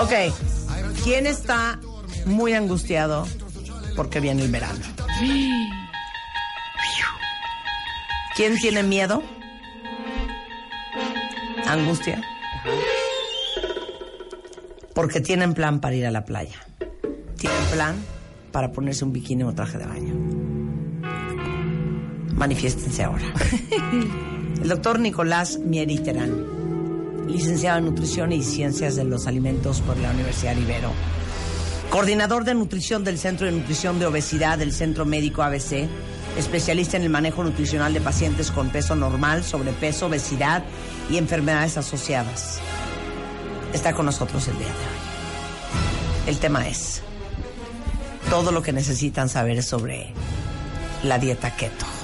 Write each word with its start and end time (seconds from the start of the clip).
Ok, 0.00 0.12
¿quién 1.04 1.26
está 1.26 1.78
muy 2.26 2.52
angustiado 2.52 3.26
porque 3.94 4.20
viene 4.20 4.42
el 4.42 4.50
verano? 4.50 4.80
¿Quién 8.34 8.58
tiene 8.58 8.82
miedo? 8.82 9.22
Angustia. 11.66 12.22
Porque 14.94 15.20
tienen 15.20 15.54
plan 15.54 15.80
para 15.80 15.94
ir 15.94 16.06
a 16.06 16.10
la 16.10 16.24
playa. 16.24 16.58
Tienen 17.36 17.64
plan 17.72 17.96
para 18.52 18.72
ponerse 18.72 19.04
un 19.04 19.12
bikini 19.12 19.42
o 19.42 19.54
traje 19.54 19.78
de 19.78 19.86
baño. 19.86 20.14
Manifiéstense 22.34 23.04
ahora. 23.04 23.24
El 24.62 24.68
doctor 24.68 24.98
Nicolás 25.00 25.58
Mieriterán, 25.58 26.44
licenciado 27.26 27.78
en 27.78 27.84
Nutrición 27.86 28.32
y 28.32 28.42
Ciencias 28.42 28.96
de 28.96 29.04
los 29.04 29.26
Alimentos 29.26 29.80
por 29.80 29.96
la 29.98 30.10
Universidad 30.10 30.56
Ibero, 30.56 30.90
coordinador 31.90 32.44
de 32.44 32.54
nutrición 32.54 33.04
del 33.04 33.18
Centro 33.18 33.46
de 33.46 33.52
Nutrición 33.52 33.98
de 33.98 34.06
Obesidad 34.06 34.58
del 34.58 34.72
Centro 34.72 35.04
Médico 35.04 35.42
ABC, 35.42 35.88
especialista 36.36 36.96
en 36.96 37.04
el 37.04 37.10
manejo 37.10 37.42
nutricional 37.42 37.94
de 37.94 38.00
pacientes 38.00 38.50
con 38.50 38.70
peso 38.70 38.94
normal, 38.94 39.44
sobrepeso, 39.44 40.06
obesidad 40.06 40.64
y 41.10 41.16
enfermedades 41.16 41.76
asociadas. 41.76 42.60
Está 43.72 43.92
con 43.94 44.06
nosotros 44.06 44.46
el 44.48 44.58
día 44.58 44.66
de 44.66 44.72
hoy. 44.72 46.28
El 46.28 46.38
tema 46.38 46.66
es 46.68 47.02
todo 48.30 48.52
lo 48.52 48.62
que 48.62 48.72
necesitan 48.72 49.28
saber 49.28 49.62
sobre 49.62 50.12
la 51.02 51.18
dieta 51.18 51.54
keto. 51.56 51.95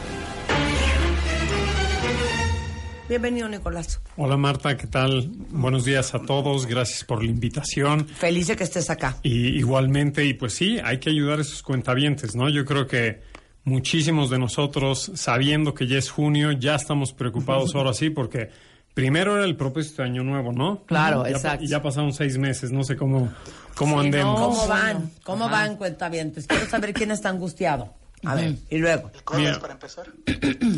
Bienvenido, 3.13 3.47
Nicolás. 3.47 4.01
Hola 4.17 4.39
Marta, 4.39 4.75
¿qué 4.79 4.87
tal? 4.87 5.29
Buenos 5.51 5.85
días 5.85 6.15
a 6.15 6.21
todos, 6.21 6.65
gracias 6.65 7.05
por 7.05 7.23
la 7.23 7.29
invitación. 7.29 8.07
Feliz 8.09 8.47
de 8.47 8.57
que 8.57 8.65
estés 8.65 8.89
acá. 8.89 9.19
Y 9.23 9.49
igualmente, 9.49 10.25
y 10.25 10.33
pues 10.33 10.55
sí, 10.55 10.79
hay 10.83 10.97
que 10.97 11.11
ayudar 11.11 11.39
a 11.39 11.43
esos 11.43 11.63
cuentavientes, 11.63 12.35
¿no? 12.35 12.49
Yo 12.49 12.65
creo 12.65 12.87
que 12.87 13.21
muchísimos 13.65 14.31
de 14.31 14.39
nosotros, 14.39 15.13
sabiendo 15.15 15.75
que 15.75 15.87
ya 15.87 15.99
es 15.99 16.09
junio, 16.09 16.53
ya 16.53 16.75
estamos 16.75 17.13
preocupados 17.13 17.75
ahora 17.75 17.93
sí, 17.93 18.09
porque 18.09 18.49
primero 18.95 19.37
era 19.37 19.45
el 19.45 19.57
propósito 19.57 20.01
de 20.01 20.09
Año 20.09 20.25
Nuevo, 20.25 20.51
¿no? 20.51 20.83
Claro, 20.87 21.25
Ya 21.25 21.33
exacto. 21.33 21.67
Y 21.67 21.69
ya 21.69 21.83
pasaron 21.83 22.15
seis 22.15 22.39
meses, 22.39 22.73
no 22.73 22.83
sé 22.83 22.97
cómo, 22.97 23.31
cómo 23.75 24.01
andemos. 24.01 24.41
¿Cómo 24.41 24.67
van? 24.69 25.11
¿Cómo 25.23 25.51
van, 25.51 25.77
cuentavientes? 25.77 26.47
Quiero 26.47 26.65
saber 26.65 26.95
quién 26.95 27.11
está 27.11 27.29
angustiado. 27.29 27.93
A 28.25 28.37
ver, 28.37 28.55
y 28.71 28.79
luego. 28.79 29.11
Mira, 29.37 29.61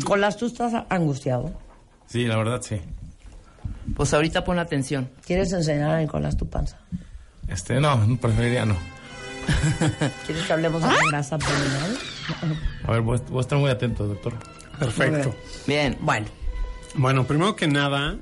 Colás, 0.03 0.35
¿tú 0.35 0.47
estás 0.47 0.73
angustiado? 0.89 1.63
Sí, 2.15 2.23
la 2.27 2.37
verdad 2.37 2.61
sí. 2.61 2.77
Pues 3.93 4.13
ahorita 4.13 4.45
pon 4.45 4.57
atención. 4.57 5.09
¿Quieres 5.25 5.51
enseñar 5.51 5.89
a 5.89 5.99
Nicolás 5.99 6.37
tu 6.37 6.47
panza? 6.49 6.77
Este, 7.45 7.81
no, 7.81 8.17
preferiría 8.21 8.65
no. 8.65 8.77
¿Quieres 10.25 10.45
que 10.45 10.53
hablemos 10.53 10.81
de 10.81 10.87
la 10.87 10.95
grasa 11.11 11.35
abdominal? 11.35 11.97
A 12.85 12.91
ver, 12.93 13.01
voy, 13.01 13.19
voy 13.27 13.39
a 13.39 13.41
estar 13.41 13.59
muy 13.59 13.69
atento, 13.69 14.07
doctor. 14.07 14.33
perfecto. 14.79 15.35
Bien. 15.67 15.97
Bueno, 15.99 16.27
Bueno, 16.93 17.27
primero 17.27 17.53
que 17.57 17.67
nada, 17.67 18.15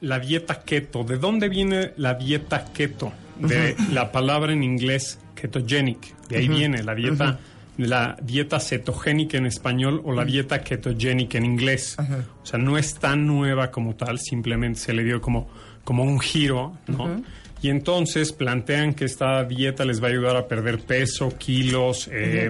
la 0.00 0.20
dieta 0.20 0.60
keto. 0.60 1.02
¿De 1.02 1.18
dónde 1.18 1.48
viene 1.48 1.92
la 1.96 2.14
dieta 2.14 2.66
keto? 2.66 3.12
De 3.36 3.74
la 3.90 4.12
palabra 4.12 4.52
en 4.52 4.62
inglés 4.62 5.18
ketogenic. 5.34 6.16
De 6.28 6.36
ahí 6.36 6.46
viene 6.46 6.84
la 6.84 6.94
dieta, 6.94 7.40
la 7.86 8.16
dieta 8.22 8.60
cetogénica 8.60 9.38
en 9.38 9.46
español 9.46 10.02
o 10.04 10.12
la 10.12 10.24
dieta 10.24 10.62
ketogénica 10.62 11.38
en 11.38 11.44
inglés. 11.44 11.96
O 12.42 12.46
sea, 12.46 12.58
no 12.58 12.76
es 12.76 12.94
tan 12.94 13.26
nueva 13.26 13.70
como 13.70 13.94
tal, 13.96 14.18
simplemente 14.18 14.80
se 14.80 14.92
le 14.92 15.02
dio 15.02 15.20
como, 15.20 15.48
como 15.84 16.04
un 16.04 16.20
giro, 16.20 16.76
¿no? 16.86 17.22
Y 17.62 17.68
entonces 17.68 18.32
plantean 18.32 18.94
que 18.94 19.04
esta 19.04 19.44
dieta 19.44 19.84
les 19.84 20.02
va 20.02 20.06
a 20.06 20.10
ayudar 20.10 20.36
a 20.36 20.48
perder 20.48 20.80
peso, 20.80 21.36
kilos, 21.36 22.08
eh, 22.10 22.48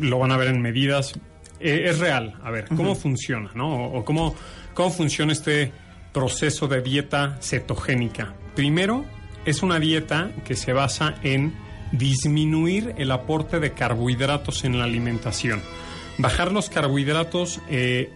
lo 0.00 0.18
van 0.18 0.30
a 0.30 0.36
ver 0.36 0.48
en 0.48 0.60
medidas. 0.60 1.14
Eh, 1.58 1.84
es 1.86 1.98
real. 1.98 2.34
A 2.42 2.50
ver, 2.50 2.66
¿cómo 2.68 2.94
funciona, 2.94 3.50
no? 3.54 3.86
O, 3.86 3.98
o 3.98 4.04
cómo, 4.04 4.34
cómo 4.74 4.90
funciona 4.90 5.32
este 5.32 5.72
proceso 6.12 6.68
de 6.68 6.80
dieta 6.80 7.38
cetogénica. 7.40 8.34
Primero, 8.54 9.04
es 9.44 9.62
una 9.62 9.80
dieta 9.80 10.30
que 10.44 10.54
se 10.54 10.72
basa 10.72 11.16
en 11.22 11.52
disminuir 11.92 12.94
el 12.98 13.10
aporte 13.10 13.60
de 13.60 13.72
carbohidratos 13.72 14.64
en 14.64 14.78
la 14.78 14.84
alimentación. 14.84 15.62
Bajar 16.18 16.52
los 16.52 16.68
carbohidratos 16.68 17.60
eh, 17.68 18.10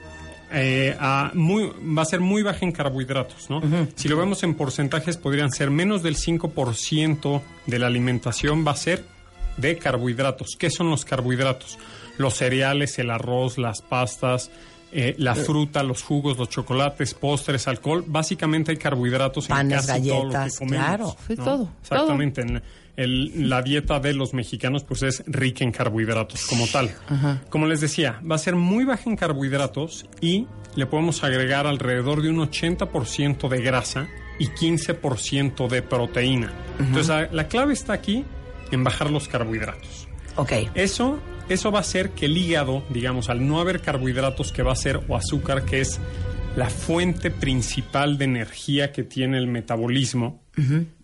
eh, 0.53 0.97
a 0.98 1.31
muy, 1.34 1.72
va 1.97 2.03
a 2.03 2.04
ser 2.04 2.20
muy 2.20 2.42
baja 2.42 2.60
en 2.62 2.72
carbohidratos, 2.72 3.50
¿no? 3.50 3.60
Si 3.94 4.09
lo 4.09 4.16
vemos 4.16 4.42
en 4.42 4.54
porcentajes, 4.54 5.16
podrían 5.16 5.50
ser 5.50 5.70
menos 5.70 6.03
del 6.03 6.16
5% 6.16 7.42
de 7.66 7.78
la 7.78 7.86
alimentación 7.86 8.66
va 8.66 8.72
a 8.72 8.76
ser 8.76 9.04
de 9.56 9.76
carbohidratos. 9.76 10.56
¿Qué 10.59 10.70
son 10.70 10.91
los 10.91 11.04
carbohidratos? 11.04 11.78
Los 12.19 12.34
cereales, 12.34 12.98
el 12.98 13.10
arroz, 13.10 13.59
las 13.59 13.82
pastas, 13.82 14.50
eh, 14.92 15.15
la 15.19 15.34
fruta, 15.34 15.82
los 15.82 16.03
jugos, 16.03 16.38
los 16.38 16.48
chocolates, 16.48 17.15
postres, 17.15 17.66
alcohol. 17.66 18.04
Básicamente 18.06 18.70
hay 18.70 18.76
carbohidratos 18.76 19.48
Panes, 19.48 19.82
en 19.82 19.94
casi 19.94 20.09
todo 20.09 20.25
lo 20.25 20.31
galletas, 20.31 20.53
que 20.53 20.59
comemos. 20.65 20.86
claro. 20.86 21.16
Todo, 21.36 21.70
Exactamente. 21.82 22.41
En 22.42 22.62
el- 22.96 23.48
la 23.48 23.62
dieta 23.62 24.00
de 24.00 24.14
los 24.14 24.32
mexicanos 24.34 24.84
pues 24.84 25.02
es 25.02 25.22
rica 25.26 25.64
en 25.64 25.72
carbohidratos 25.72 26.46
como 26.46 26.66
tal. 26.66 26.90
Como 27.50 27.66
les 27.66 27.80
decía, 27.80 28.20
va 28.28 28.36
a 28.36 28.38
ser 28.38 28.56
muy 28.56 28.84
baja 28.84 29.08
en 29.10 29.16
carbohidratos 29.16 30.06
y 30.20 30.46
le 30.74 30.86
podemos 30.86 31.22
agregar 31.24 31.66
alrededor 31.66 32.22
de 32.22 32.30
un 32.30 32.38
80% 32.40 33.48
de 33.48 33.62
grasa 33.62 34.08
y 34.38 34.48
15% 34.48 35.68
de 35.68 35.82
proteína. 35.82 36.52
Entonces 36.78 37.08
la, 37.08 37.28
la 37.32 37.48
clave 37.48 37.72
está 37.72 37.92
aquí 37.94 38.24
en 38.70 38.84
bajar 38.84 39.10
los 39.10 39.28
carbohidratos. 39.28 40.08
ok. 40.36 40.52
Eso, 40.74 41.18
eso 41.48 41.70
va 41.70 41.78
a 41.78 41.80
hacer 41.82 42.10
que 42.10 42.26
el 42.26 42.36
hígado, 42.36 42.82
digamos, 42.90 43.28
al 43.30 43.46
no 43.46 43.60
haber 43.60 43.80
carbohidratos 43.80 44.52
que 44.52 44.62
va 44.62 44.72
a 44.72 44.76
ser 44.76 45.00
o 45.08 45.16
azúcar, 45.16 45.64
que 45.64 45.80
es 45.80 46.00
la 46.56 46.68
fuente 46.70 47.30
principal 47.30 48.18
de 48.18 48.24
energía 48.24 48.90
que 48.92 49.02
tiene 49.04 49.38
el 49.38 49.46
metabolismo, 49.46 50.42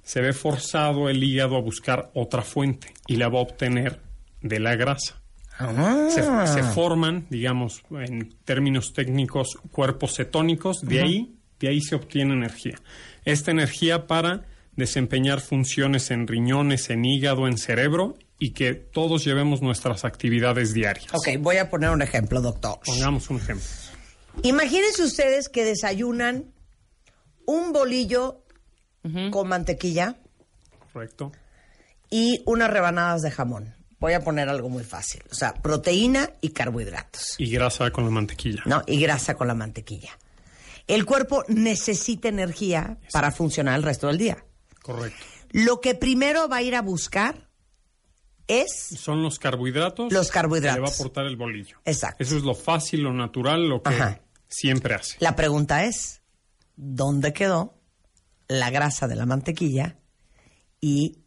se 0.02 0.20
ve 0.20 0.32
forzado 0.32 1.08
el 1.08 1.22
hígado 1.22 1.56
a 1.56 1.60
buscar 1.60 2.10
otra 2.14 2.42
fuente 2.42 2.94
y 3.06 3.16
la 3.16 3.28
va 3.28 3.38
a 3.38 3.42
obtener 3.42 4.00
de 4.40 4.60
la 4.60 4.76
grasa. 4.76 5.20
Se, 6.08 6.22
se 6.22 6.62
forman, 6.74 7.26
digamos, 7.30 7.82
en 7.90 8.34
términos 8.44 8.92
técnicos, 8.92 9.58
cuerpos 9.70 10.16
cetónicos, 10.16 10.80
de 10.80 11.00
ahí, 11.00 11.36
de 11.60 11.68
ahí 11.68 11.80
se 11.80 11.94
obtiene 11.94 12.32
energía. 12.32 12.80
Esta 13.24 13.52
energía 13.52 14.06
para 14.08 14.44
desempeñar 14.74 15.40
funciones 15.40 16.10
en 16.10 16.26
riñones, 16.26 16.90
en 16.90 17.04
hígado, 17.04 17.46
en 17.46 17.58
cerebro 17.58 18.16
y 18.38 18.50
que 18.50 18.74
todos 18.74 19.24
llevemos 19.24 19.62
nuestras 19.62 20.04
actividades 20.04 20.74
diarias. 20.74 21.06
Ok, 21.12 21.28
voy 21.38 21.58
a 21.58 21.70
poner 21.70 21.90
un 21.90 22.02
ejemplo, 22.02 22.40
doctor. 22.40 22.80
Pongamos 22.84 23.30
un 23.30 23.36
ejemplo. 23.36 23.64
Imagínense 24.42 25.04
ustedes 25.04 25.48
que 25.48 25.64
desayunan 25.64 26.52
un 27.46 27.72
bolillo 27.72 28.41
con 29.30 29.48
mantequilla 29.48 30.16
¿Correcto? 30.92 31.32
y 32.10 32.42
unas 32.46 32.70
rebanadas 32.70 33.22
de 33.22 33.30
jamón. 33.30 33.74
Voy 33.98 34.14
a 34.14 34.20
poner 34.24 34.48
algo 34.48 34.68
muy 34.68 34.82
fácil. 34.82 35.22
O 35.30 35.34
sea, 35.34 35.54
proteína 35.54 36.30
y 36.40 36.50
carbohidratos. 36.50 37.36
Y 37.38 37.50
grasa 37.50 37.90
con 37.90 38.04
la 38.04 38.10
mantequilla. 38.10 38.62
¿no? 38.66 38.82
Y 38.86 39.00
grasa 39.00 39.34
con 39.36 39.46
la 39.46 39.54
mantequilla. 39.54 40.18
El 40.88 41.06
cuerpo 41.06 41.44
necesita 41.48 42.28
energía 42.28 42.98
para 43.12 43.30
funcionar 43.30 43.76
el 43.76 43.84
resto 43.84 44.08
del 44.08 44.18
día. 44.18 44.44
Correcto. 44.82 45.24
Lo 45.52 45.80
que 45.80 45.94
primero 45.94 46.48
va 46.48 46.56
a 46.56 46.62
ir 46.62 46.74
a 46.74 46.82
buscar 46.82 47.48
es... 48.48 48.88
Son 48.98 49.22
los 49.22 49.38
carbohidratos. 49.38 50.12
Los 50.12 50.30
carbohidratos. 50.30 50.74
Que 50.76 50.80
le 50.80 50.86
va 50.88 50.92
a 50.92 50.94
aportar 50.94 51.26
el 51.26 51.36
bolillo. 51.36 51.78
Exacto. 51.84 52.22
Eso 52.24 52.36
es 52.36 52.42
lo 52.42 52.54
fácil, 52.54 53.02
lo 53.02 53.12
natural, 53.12 53.68
lo 53.68 53.82
que 53.82 53.94
Ajá. 53.94 54.20
siempre 54.48 54.94
hace. 54.94 55.16
La 55.20 55.36
pregunta 55.36 55.84
es, 55.84 56.22
¿dónde 56.76 57.32
quedó 57.32 57.78
la 58.48 58.70
grasa 58.70 59.08
de 59.08 59.16
la 59.16 59.26
mantequilla 59.26 59.96
y 60.80 61.18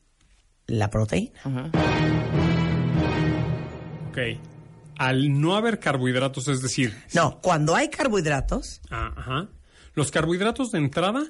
la 0.67 0.89
proteína? 0.89 1.71
Ok. 4.09 4.17
Al 4.97 5.39
no 5.41 5.55
haber 5.55 5.79
carbohidratos, 5.79 6.47
es 6.47 6.61
decir, 6.61 6.95
No, 7.13 7.39
cuando 7.41 7.75
hay 7.75 7.89
carbohidratos, 7.89 8.81
Ah, 8.89 9.13
ajá. 9.15 9.49
Los 9.93 10.11
carbohidratos 10.11 10.71
de 10.71 10.79
entrada 10.79 11.23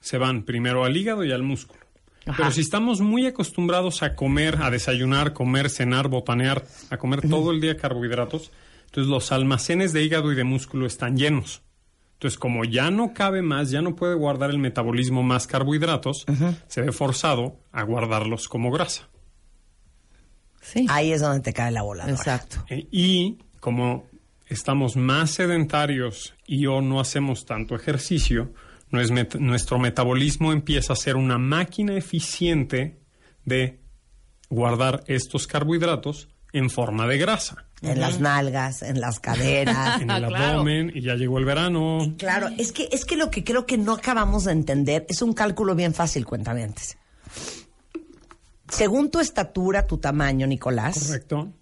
se 0.00 0.18
van 0.18 0.44
primero 0.44 0.84
al 0.84 0.96
hígado 0.96 1.24
y 1.24 1.32
al 1.32 1.42
músculo. 1.42 1.80
Ajá. 2.26 2.36
Pero 2.38 2.50
si 2.52 2.60
estamos 2.60 3.00
muy 3.00 3.26
acostumbrados 3.26 4.02
a 4.02 4.14
comer, 4.14 4.58
a 4.62 4.70
desayunar, 4.70 5.32
comer, 5.32 5.70
cenar, 5.70 6.08
botanear, 6.08 6.64
a 6.90 6.96
comer 6.96 7.28
todo 7.28 7.50
el 7.50 7.60
día 7.60 7.76
carbohidratos, 7.76 8.50
entonces 8.86 9.10
los 9.10 9.32
almacenes 9.32 9.92
de 9.92 10.02
hígado 10.04 10.32
y 10.32 10.36
de 10.36 10.44
músculo 10.44 10.86
están 10.86 11.16
llenos. 11.16 11.62
Entonces, 12.22 12.38
como 12.38 12.64
ya 12.64 12.88
no 12.92 13.14
cabe 13.14 13.42
más, 13.42 13.72
ya 13.72 13.82
no 13.82 13.96
puede 13.96 14.14
guardar 14.14 14.50
el 14.50 14.58
metabolismo 14.60 15.24
más 15.24 15.48
carbohidratos, 15.48 16.24
se 16.68 16.80
ve 16.80 16.92
forzado 16.92 17.58
a 17.72 17.82
guardarlos 17.82 18.48
como 18.48 18.70
grasa. 18.70 19.08
Sí. 20.60 20.86
Ahí 20.88 21.10
es 21.12 21.20
donde 21.20 21.40
te 21.40 21.52
cae 21.52 21.72
la 21.72 21.82
bola. 21.82 22.08
Exacto. 22.08 22.64
Eh, 22.70 22.86
y 22.92 23.38
como 23.58 24.06
estamos 24.46 24.94
más 24.94 25.32
sedentarios 25.32 26.34
y 26.46 26.64
o 26.66 26.80
no 26.80 27.00
hacemos 27.00 27.44
tanto 27.44 27.74
ejercicio, 27.74 28.52
met- 28.92 29.40
nuestro 29.40 29.80
metabolismo 29.80 30.52
empieza 30.52 30.92
a 30.92 30.96
ser 30.96 31.16
una 31.16 31.38
máquina 31.38 31.96
eficiente 31.96 33.00
de 33.44 33.80
guardar 34.48 35.02
estos 35.08 35.48
carbohidratos 35.48 36.28
en 36.52 36.70
forma 36.70 37.08
de 37.08 37.18
grasa. 37.18 37.66
En 37.82 38.00
las 38.00 38.20
nalgas, 38.20 38.82
en 38.82 39.00
las 39.00 39.18
caderas. 39.20 40.00
En 40.02 40.10
el 40.10 40.26
Claro. 40.26 40.36
abdomen 40.46 40.92
y 40.94 41.02
ya 41.02 41.14
llegó 41.14 41.38
el 41.38 41.44
verano. 41.44 42.14
Claro, 42.16 42.48
es 42.58 42.72
que, 42.72 42.88
es 42.92 43.04
que 43.04 43.16
lo 43.16 43.30
que 43.30 43.42
creo 43.44 43.66
que 43.66 43.76
no 43.78 43.92
acabamos 43.94 44.44
de 44.44 44.52
entender 44.52 45.04
es 45.08 45.20
un 45.22 45.32
cálculo 45.32 45.74
bien 45.74 45.92
fácil, 45.92 46.24
cuentamientos. 46.24 46.96
Según 48.68 49.10
tu 49.10 49.20
estatura, 49.20 49.86
tu 49.86 49.98
tamaño, 49.98 50.46
Nicolás, 50.46 50.98
Correcto, 51.06 51.52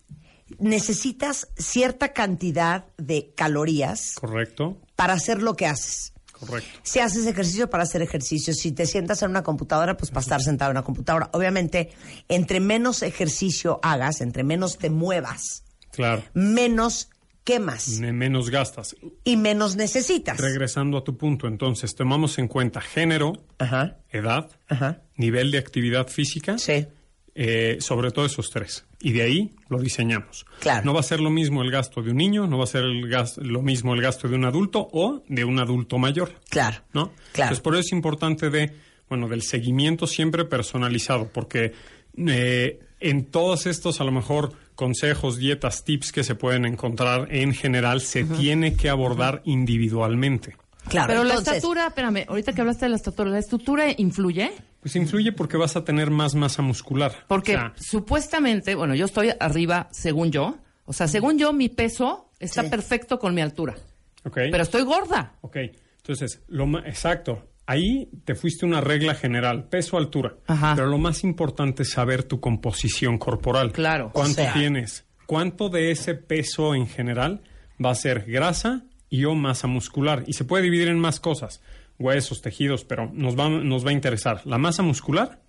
necesitas 0.58 1.48
cierta 1.56 2.12
cantidad 2.12 2.84
de 2.98 3.32
calorías 3.36 4.14
correcto, 4.14 4.78
para 4.96 5.14
hacer 5.14 5.42
lo 5.42 5.54
que 5.56 5.66
haces. 5.66 6.12
correcto. 6.32 6.68
Si 6.82 7.00
haces 7.00 7.26
ejercicio 7.26 7.68
para 7.68 7.82
hacer 7.82 8.02
ejercicio, 8.02 8.54
si 8.54 8.72
te 8.72 8.86
sientas 8.86 9.22
en 9.22 9.30
una 9.30 9.42
computadora, 9.42 9.96
pues 9.96 10.10
para 10.10 10.20
estar 10.20 10.40
sentado 10.42 10.70
en 10.70 10.76
una 10.76 10.84
computadora. 10.84 11.30
Obviamente, 11.32 11.90
entre 12.28 12.60
menos 12.60 13.02
ejercicio 13.02 13.80
hagas, 13.82 14.20
entre 14.20 14.44
menos 14.44 14.78
te 14.78 14.88
muevas, 14.90 15.64
Claro. 15.92 16.22
menos 16.34 17.08
quemas 17.44 17.98
Menos 18.00 18.50
gastas. 18.50 18.94
y 19.24 19.36
menos 19.36 19.74
necesitas. 19.76 20.38
Regresando 20.38 20.98
a 20.98 21.04
tu 21.04 21.16
punto, 21.16 21.46
entonces, 21.48 21.94
tomamos 21.94 22.38
en 22.38 22.48
cuenta 22.48 22.80
género, 22.80 23.32
Ajá, 23.58 23.98
edad, 24.10 24.50
ajá. 24.68 25.02
nivel 25.16 25.50
de 25.50 25.58
actividad 25.58 26.06
física, 26.08 26.58
Sí. 26.58 26.86
eh, 27.34 27.78
sobre 27.80 28.10
todo 28.10 28.26
esos 28.26 28.50
tres. 28.50 28.84
Y 29.00 29.12
de 29.12 29.22
ahí 29.22 29.50
lo 29.70 29.78
diseñamos. 29.80 30.44
Claro. 30.60 30.84
No 30.84 30.92
va 30.92 31.00
a 31.00 31.02
ser 31.02 31.20
lo 31.20 31.30
mismo 31.30 31.62
el 31.62 31.70
gasto 31.70 32.02
de 32.02 32.10
un 32.10 32.18
niño, 32.18 32.46
no 32.46 32.58
va 32.58 32.64
a 32.64 32.66
ser 32.66 32.82
el 32.84 33.08
gas- 33.08 33.38
lo 33.38 33.62
mismo 33.62 33.94
el 33.94 34.02
gasto 34.02 34.28
de 34.28 34.34
un 34.36 34.44
adulto 34.44 34.86
o 34.92 35.22
de 35.26 35.44
un 35.44 35.58
adulto 35.58 35.96
mayor. 35.98 36.34
Claro. 36.50 36.76
¿No? 36.92 37.06
Claro. 37.32 37.48
Entonces, 37.54 37.60
por 37.60 37.74
eso 37.74 37.80
es 37.80 37.92
importante 37.92 38.50
de, 38.50 38.74
bueno, 39.08 39.26
del 39.28 39.42
seguimiento 39.42 40.06
siempre 40.06 40.44
personalizado, 40.44 41.28
porque 41.32 41.72
eh, 42.18 42.80
en 43.00 43.24
todos 43.24 43.64
estos, 43.66 44.00
a 44.02 44.04
lo 44.04 44.12
mejor, 44.12 44.52
consejos, 44.80 45.36
dietas, 45.36 45.84
tips 45.84 46.10
que 46.10 46.24
se 46.24 46.34
pueden 46.34 46.64
encontrar 46.64 47.28
en 47.30 47.52
general, 47.52 48.00
se 48.00 48.24
tiene 48.24 48.74
que 48.76 48.88
abordar 48.88 49.42
individualmente. 49.44 50.56
Claro. 50.88 51.08
Pero 51.08 51.24
la 51.24 51.34
estatura, 51.34 51.86
espérame, 51.88 52.24
ahorita 52.26 52.54
que 52.54 52.62
hablaste 52.62 52.86
de 52.86 52.88
la 52.90 52.96
estatura, 52.96 53.28
¿la 53.30 53.38
estatura 53.38 53.84
influye? 53.98 54.50
Pues 54.80 54.96
influye 54.96 55.32
porque 55.32 55.58
vas 55.58 55.76
a 55.76 55.84
tener 55.84 56.10
más 56.10 56.34
masa 56.34 56.62
muscular. 56.62 57.12
Porque 57.28 57.54
O 57.54 57.58
sea, 57.58 57.72
supuestamente, 57.76 58.74
bueno, 58.74 58.94
yo 58.94 59.04
estoy 59.04 59.30
arriba, 59.38 59.88
según 59.92 60.32
yo. 60.32 60.56
O 60.86 60.94
sea, 60.94 61.06
según 61.06 61.38
yo, 61.38 61.52
mi 61.52 61.68
peso 61.68 62.30
está 62.40 62.62
Sí. 62.64 62.70
perfecto 62.70 63.18
con 63.18 63.34
mi 63.34 63.42
altura. 63.42 63.74
ok. 64.24 64.34
Pero 64.50 64.62
estoy 64.62 64.82
gorda. 64.82 65.34
Ok, 65.42 65.56
entonces, 65.98 66.40
lo 66.48 66.64
exacto. 66.78 67.49
Ahí 67.70 68.08
te 68.24 68.34
fuiste 68.34 68.66
una 68.66 68.80
regla 68.80 69.14
general, 69.14 69.68
peso, 69.68 69.96
altura. 69.96 70.34
Ajá. 70.48 70.72
Pero 70.74 70.88
lo 70.88 70.98
más 70.98 71.22
importante 71.22 71.84
es 71.84 71.90
saber 71.92 72.24
tu 72.24 72.40
composición 72.40 73.16
corporal. 73.16 73.70
Claro. 73.70 74.10
¿Cuánto 74.12 74.40
O 74.40 74.44
sea- 74.44 74.52
tienes? 74.54 75.06
¿Cuánto 75.26 75.68
de 75.68 75.92
ese 75.92 76.14
peso 76.14 76.74
en 76.74 76.88
general 76.88 77.42
va 77.84 77.90
a 77.92 77.94
ser 77.94 78.24
grasa 78.26 78.82
y 79.08 79.24
o 79.24 79.36
masa 79.36 79.68
muscular? 79.68 80.24
Y 80.26 80.32
se 80.32 80.44
puede 80.44 80.64
dividir 80.64 80.88
en 80.88 80.98
más 80.98 81.20
cosas, 81.20 81.62
huesos, 81.96 82.42
tejidos, 82.42 82.84
pero 82.84 83.08
nos 83.14 83.38
va, 83.38 83.48
nos 83.48 83.86
va 83.86 83.90
a 83.90 83.92
interesar 83.92 84.42
la 84.46 84.58
masa 84.58 84.82
muscular 84.82 85.40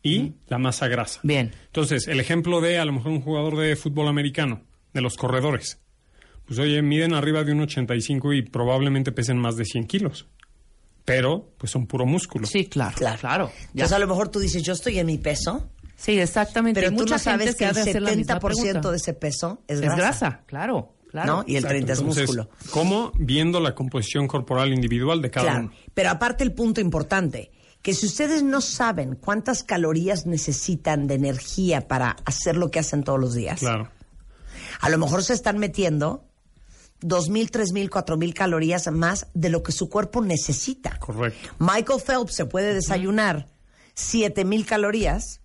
y 0.00 0.34
la 0.46 0.58
masa 0.58 0.86
grasa. 0.86 1.18
Bien. 1.24 1.50
Entonces, 1.66 2.06
el 2.06 2.20
ejemplo 2.20 2.60
de 2.60 2.78
a 2.78 2.84
lo 2.84 2.92
mejor 2.92 3.10
un 3.10 3.20
jugador 3.20 3.56
de 3.56 3.74
fútbol 3.74 4.06
americano, 4.06 4.62
de 4.92 5.00
los 5.00 5.16
corredores. 5.16 5.80
Pues 6.46 6.60
oye, 6.60 6.80
miden 6.82 7.14
arriba 7.14 7.42
de 7.42 7.50
un 7.52 7.62
85 7.62 8.32
y 8.34 8.42
probablemente 8.42 9.10
pesen 9.10 9.38
más 9.38 9.56
de 9.56 9.64
100 9.64 9.86
kilos. 9.88 10.28
Pero, 11.04 11.52
pues 11.58 11.70
son 11.72 11.86
puro 11.86 12.06
músculo. 12.06 12.46
Sí, 12.46 12.66
claro. 12.66 12.94
Claro. 12.96 13.18
Claro. 13.20 13.50
ya. 13.56 13.66
Entonces 13.72 13.92
a 13.92 13.98
lo 13.98 14.06
mejor 14.06 14.28
tú 14.28 14.40
dices, 14.40 14.62
yo 14.62 14.72
estoy 14.72 14.98
en 14.98 15.06
mi 15.06 15.18
peso, 15.18 15.68
Sí, 15.96 16.18
exactamente. 16.18 16.80
pero 16.80 16.90
Hay 16.90 16.96
tú 16.96 17.02
mucha 17.02 17.14
no 17.16 17.18
sabes 17.20 17.54
que 17.56 17.64
el 17.66 17.74
de 17.74 17.80
hacer 17.82 18.02
la 18.02 18.14
misma 18.16 18.40
70% 18.40 18.40
pregunta. 18.40 18.90
de 18.90 18.96
ese 18.96 19.14
peso 19.14 19.62
es 19.68 19.76
es 19.76 19.80
grasa. 19.82 19.96
grasa. 19.96 20.42
claro, 20.46 20.94
claro. 21.10 21.36
¿No? 21.36 21.44
Y 21.46 21.52
el 21.52 21.64
Exacto. 21.64 21.68
30 21.68 21.92
es 21.92 21.98
Entonces, 22.00 22.22
músculo. 22.28 22.50
¿Cómo? 22.70 23.12
Viendo 23.18 23.60
la 23.60 23.74
composición 23.74 24.26
corporal 24.26 24.72
individual 24.72 25.22
de 25.22 25.30
cada 25.30 25.46
Claro. 25.46 25.60
uno. 25.66 25.72
Pero 25.94 26.10
aparte 26.10 26.42
el 26.42 26.52
punto 26.52 26.80
importante, 26.80 27.52
que 27.80 27.94
si 27.94 28.06
ustedes 28.06 28.42
no 28.42 28.60
saben 28.60 29.14
cuántas 29.14 29.62
calorías 29.62 30.26
necesitan 30.26 31.06
de 31.06 31.14
energía 31.14 31.86
para 31.86 32.16
hacer 32.24 32.56
lo 32.56 32.70
que 32.70 32.78
hacen 32.80 33.04
todos 33.04 33.20
los 33.20 33.34
días, 33.34 33.60
Claro. 33.60 33.90
a 34.80 34.88
lo 34.88 34.98
mejor 34.98 35.22
se 35.22 35.34
están 35.34 35.58
metiendo 35.58 36.24
dos 37.06 37.28
mil, 37.28 37.50
tres 37.50 37.72
mil, 37.72 37.90
cuatro 37.90 38.16
mil 38.16 38.32
calorías 38.34 38.90
más 38.90 39.26
de 39.34 39.50
lo 39.50 39.62
que 39.62 39.72
su 39.72 39.88
cuerpo 39.88 40.22
necesita. 40.22 40.98
Correcto. 40.98 41.50
Michael 41.58 42.00
Phelps 42.00 42.34
se 42.34 42.46
puede 42.46 42.74
desayunar 42.74 43.46
siete 43.94 44.44
mil 44.44 44.64
calorías, 44.66 45.40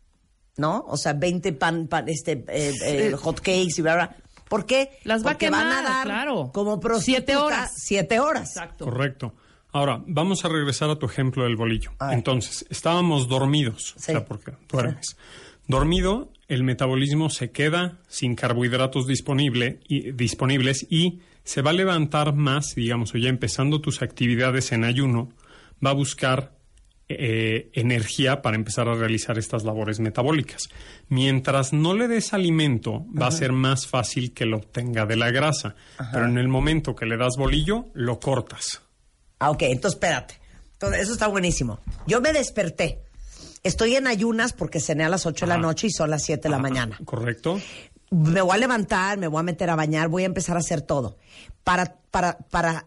¿no? 0.57 0.85
O 0.87 0.97
sea, 0.97 1.13
20 1.13 1.53
pan, 1.53 1.87
pan- 1.87 2.07
este, 2.09 2.43
eh, 2.47 2.73
eh, 2.85 3.13
hot 3.19 3.37
cakes 3.39 3.75
y 3.77 3.81
bla, 3.81 3.95
bla. 3.95 4.15
¿Por 4.47 4.65
qué? 4.65 4.89
Las 5.03 5.23
va 5.23 5.31
a 5.31 5.33
Porque 5.33 5.49
van 5.49 5.67
a 5.67 5.81
dar 5.83 6.05
claro. 6.05 6.51
como 6.53 6.79
prostituta 6.79 7.03
Siete 7.25 7.35
horas. 7.37 7.71
Siete 7.75 8.19
horas. 8.19 8.49
Exacto. 8.49 8.85
Correcto. 8.85 9.35
Ahora, 9.71 10.01
vamos 10.07 10.43
a 10.45 10.49
regresar 10.49 10.89
a 10.89 10.95
tu 10.95 11.05
ejemplo 11.05 11.43
del 11.43 11.55
bolillo. 11.55 11.91
Entonces, 12.09 12.65
estábamos 12.71 13.27
dormidos, 13.27 13.93
Sí. 13.97 14.11
o 14.13 14.15
sea, 14.15 14.25
porque 14.25 14.53
duermes. 14.67 15.15
Dormido, 15.67 16.31
el 16.47 16.63
metabolismo 16.63 17.29
se 17.29 17.51
queda 17.51 17.99
sin 18.07 18.35
carbohidratos 18.35 19.05
disponible 19.05 19.79
y, 19.87 20.11
disponibles 20.13 20.87
y 20.89 21.21
se 21.49 21.63
va 21.63 21.71
a 21.71 21.73
levantar 21.73 22.35
más, 22.35 22.75
digamos, 22.75 23.15
o 23.15 23.17
ya 23.17 23.27
empezando 23.27 23.81
tus 23.81 24.03
actividades 24.03 24.71
en 24.71 24.83
ayuno, 24.83 25.29
va 25.83 25.89
a 25.89 25.93
buscar 25.93 26.51
eh, 27.07 27.71
energía 27.73 28.43
para 28.43 28.55
empezar 28.55 28.87
a 28.87 28.93
realizar 28.93 29.39
estas 29.39 29.63
labores 29.63 29.99
metabólicas. 29.99 30.69
Mientras 31.07 31.73
no 31.73 31.95
le 31.95 32.07
des 32.07 32.33
alimento, 32.33 33.03
va 33.19 33.25
a 33.25 33.31
ser 33.31 33.51
más 33.51 33.87
fácil 33.87 34.31
que 34.31 34.45
lo 34.45 34.57
obtenga 34.57 35.07
de 35.07 35.15
la 35.15 35.31
grasa. 35.31 35.73
Pero 36.11 36.27
en 36.27 36.37
el 36.37 36.49
momento 36.49 36.95
que 36.95 37.07
le 37.07 37.17
das 37.17 37.35
bolillo, 37.35 37.87
lo 37.95 38.19
cortas. 38.19 38.83
Ah, 39.39 39.49
ok, 39.49 39.63
entonces 39.63 39.95
espérate. 39.95 40.35
Entonces, 40.73 41.01
eso 41.01 41.13
está 41.13 41.25
buenísimo. 41.25 41.79
Yo 42.05 42.21
me 42.21 42.31
desperté. 42.31 42.99
Estoy 43.63 43.95
en 43.95 44.05
ayunas 44.05 44.53
porque 44.53 44.79
cené 44.79 45.03
a 45.03 45.09
las 45.09 45.25
8 45.25 45.45
de 45.45 45.49
la 45.49 45.57
noche 45.57 45.87
y 45.87 45.89
son 45.89 46.11
las 46.11 46.23
7 46.23 46.43
de 46.43 46.49
la 46.49 46.59
mañana. 46.59 46.97
¿Correcto? 47.03 47.59
Me 48.11 48.41
voy 48.41 48.55
a 48.55 48.57
levantar, 48.57 49.17
me 49.17 49.27
voy 49.27 49.39
a 49.39 49.43
meter 49.43 49.69
a 49.69 49.75
bañar, 49.75 50.07
voy 50.07 50.23
a 50.23 50.25
empezar 50.25 50.55
a 50.55 50.59
hacer 50.59 50.81
todo. 50.81 51.17
Para, 51.63 51.95
para, 52.11 52.37
para, 52.37 52.85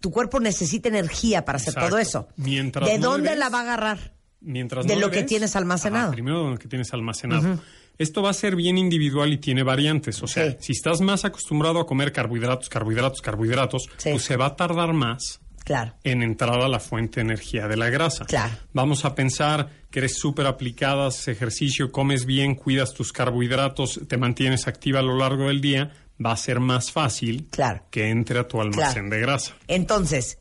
tu 0.00 0.10
cuerpo 0.10 0.38
necesita 0.40 0.88
energía 0.88 1.44
para 1.44 1.56
hacer 1.56 1.70
Exacto. 1.70 1.88
todo 1.90 1.98
eso. 1.98 2.28
Mientras 2.36 2.88
¿De 2.88 2.98
no 2.98 3.10
dónde 3.12 3.34
la 3.36 3.48
va 3.48 3.58
a 3.58 3.62
agarrar? 3.62 4.14
Mientras 4.40 4.86
De 4.86 4.96
lo 4.96 5.10
que 5.10 5.24
tienes 5.24 5.56
almacenado. 5.56 6.06
Ajá, 6.06 6.12
primero 6.12 6.44
de 6.44 6.50
lo 6.52 6.58
que 6.58 6.68
tienes 6.68 6.92
almacenado. 6.92 7.58
Esto 7.98 8.22
va 8.22 8.30
a 8.30 8.34
ser 8.34 8.54
bien 8.56 8.76
individual 8.78 9.32
y 9.32 9.38
tiene 9.38 9.62
variantes. 9.62 10.22
O 10.22 10.26
sea, 10.26 10.50
Sí. 10.52 10.56
si 10.60 10.72
estás 10.72 11.00
más 11.00 11.24
acostumbrado 11.24 11.80
a 11.80 11.86
comer 11.86 12.12
carbohidratos, 12.12 12.68
carbohidratos, 12.68 13.22
carbohidratos, 13.22 13.88
Sí. 13.96 14.10
pues 14.10 14.22
se 14.22 14.36
va 14.36 14.46
a 14.46 14.56
tardar 14.56 14.92
más 14.92 15.40
Claro. 15.66 15.94
en 16.04 16.22
entrar 16.22 16.60
a 16.60 16.68
la 16.68 16.78
fuente 16.80 17.16
de 17.16 17.26
energía 17.26 17.66
de 17.68 17.76
la 17.76 17.90
grasa. 17.90 18.24
Claro. 18.24 18.54
Vamos 18.72 19.04
a 19.04 19.14
pensar 19.16 19.68
que 19.90 19.98
eres 19.98 20.16
súper 20.16 20.46
aplicada, 20.46 21.08
haces 21.08 21.28
ejercicio, 21.28 21.90
comes 21.90 22.24
bien, 22.24 22.54
cuidas 22.54 22.94
tus 22.94 23.12
carbohidratos, 23.12 24.00
te 24.08 24.16
mantienes 24.16 24.68
activa 24.68 25.00
a 25.00 25.02
lo 25.02 25.16
largo 25.18 25.48
del 25.48 25.60
día, 25.60 25.90
va 26.24 26.30
a 26.32 26.36
ser 26.36 26.60
más 26.60 26.92
fácil 26.92 27.48
Claro. 27.50 27.82
que 27.90 28.08
entre 28.10 28.38
a 28.38 28.46
tu 28.48 28.60
almacén 28.60 28.92
Claro. 29.08 29.10
de 29.10 29.20
grasa. 29.20 29.54
Entonces, 29.66 30.38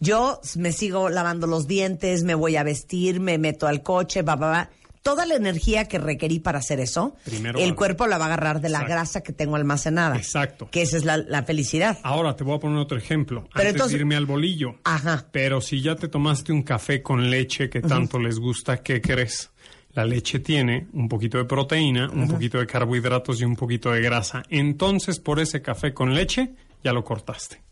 yo 0.00 0.40
me 0.56 0.70
sigo 0.70 1.08
lavando 1.08 1.46
los 1.48 1.66
dientes, 1.66 2.22
me 2.22 2.34
voy 2.36 2.54
a 2.56 2.62
vestir, 2.62 3.18
me 3.18 3.36
meto 3.36 3.66
al 3.66 3.82
coche, 3.82 4.22
va, 4.22 4.36
va, 4.36 4.48
va. 4.48 4.70
Toda 5.08 5.24
la 5.24 5.36
energía 5.36 5.86
que 5.86 5.98
requerí 5.98 6.38
para 6.38 6.58
hacer 6.58 6.80
eso, 6.80 7.16
Primero 7.24 7.58
el 7.58 7.74
cuerpo 7.74 8.06
la 8.06 8.18
va 8.18 8.24
a 8.24 8.28
agarrar 8.28 8.60
de 8.60 8.68
la 8.68 8.78
Exacto. 8.80 8.92
grasa 8.94 9.20
que 9.22 9.32
tengo 9.32 9.56
almacenada. 9.56 10.16
Exacto. 10.16 10.68
Que 10.70 10.82
esa 10.82 10.98
es 10.98 11.04
la, 11.06 11.16
la 11.16 11.42
felicidad. 11.44 11.98
Ahora 12.02 12.36
te 12.36 12.44
voy 12.44 12.56
a 12.56 12.58
poner 12.60 12.78
otro 12.78 12.98
ejemplo. 12.98 13.44
Pero 13.54 13.60
antes 13.60 13.72
entonces- 13.74 13.92
de 13.94 13.98
irme 14.00 14.16
al 14.16 14.26
bolillo. 14.26 14.74
Ajá. 14.84 15.24
Pero 15.32 15.60
si 15.62 15.80
ya 15.80 15.94
te 15.96 16.08
tomaste 16.08 16.52
un 16.52 16.62
café 16.62 17.00
con 17.02 17.30
leche 17.30 17.70
que 17.70 17.80
tanto 17.80 18.18
les 18.18 18.38
gusta, 18.38 18.82
¿qué 18.82 19.00
crees? 19.00 19.50
La 19.94 20.04
leche 20.04 20.40
tiene 20.40 20.86
un 20.92 21.08
poquito 21.08 21.38
de 21.38 21.44
proteína, 21.46 22.10
un 22.10 22.28
poquito 22.28 22.58
de 22.58 22.66
carbohidratos 22.66 23.40
y 23.40 23.44
un 23.44 23.56
poquito 23.56 23.90
de 23.90 24.02
grasa. 24.02 24.42
Entonces, 24.50 25.18
por 25.18 25.40
ese 25.40 25.62
café 25.62 25.94
con 25.94 26.14
leche, 26.14 26.50
ya 26.84 26.92
lo 26.92 27.02
cortaste. 27.02 27.62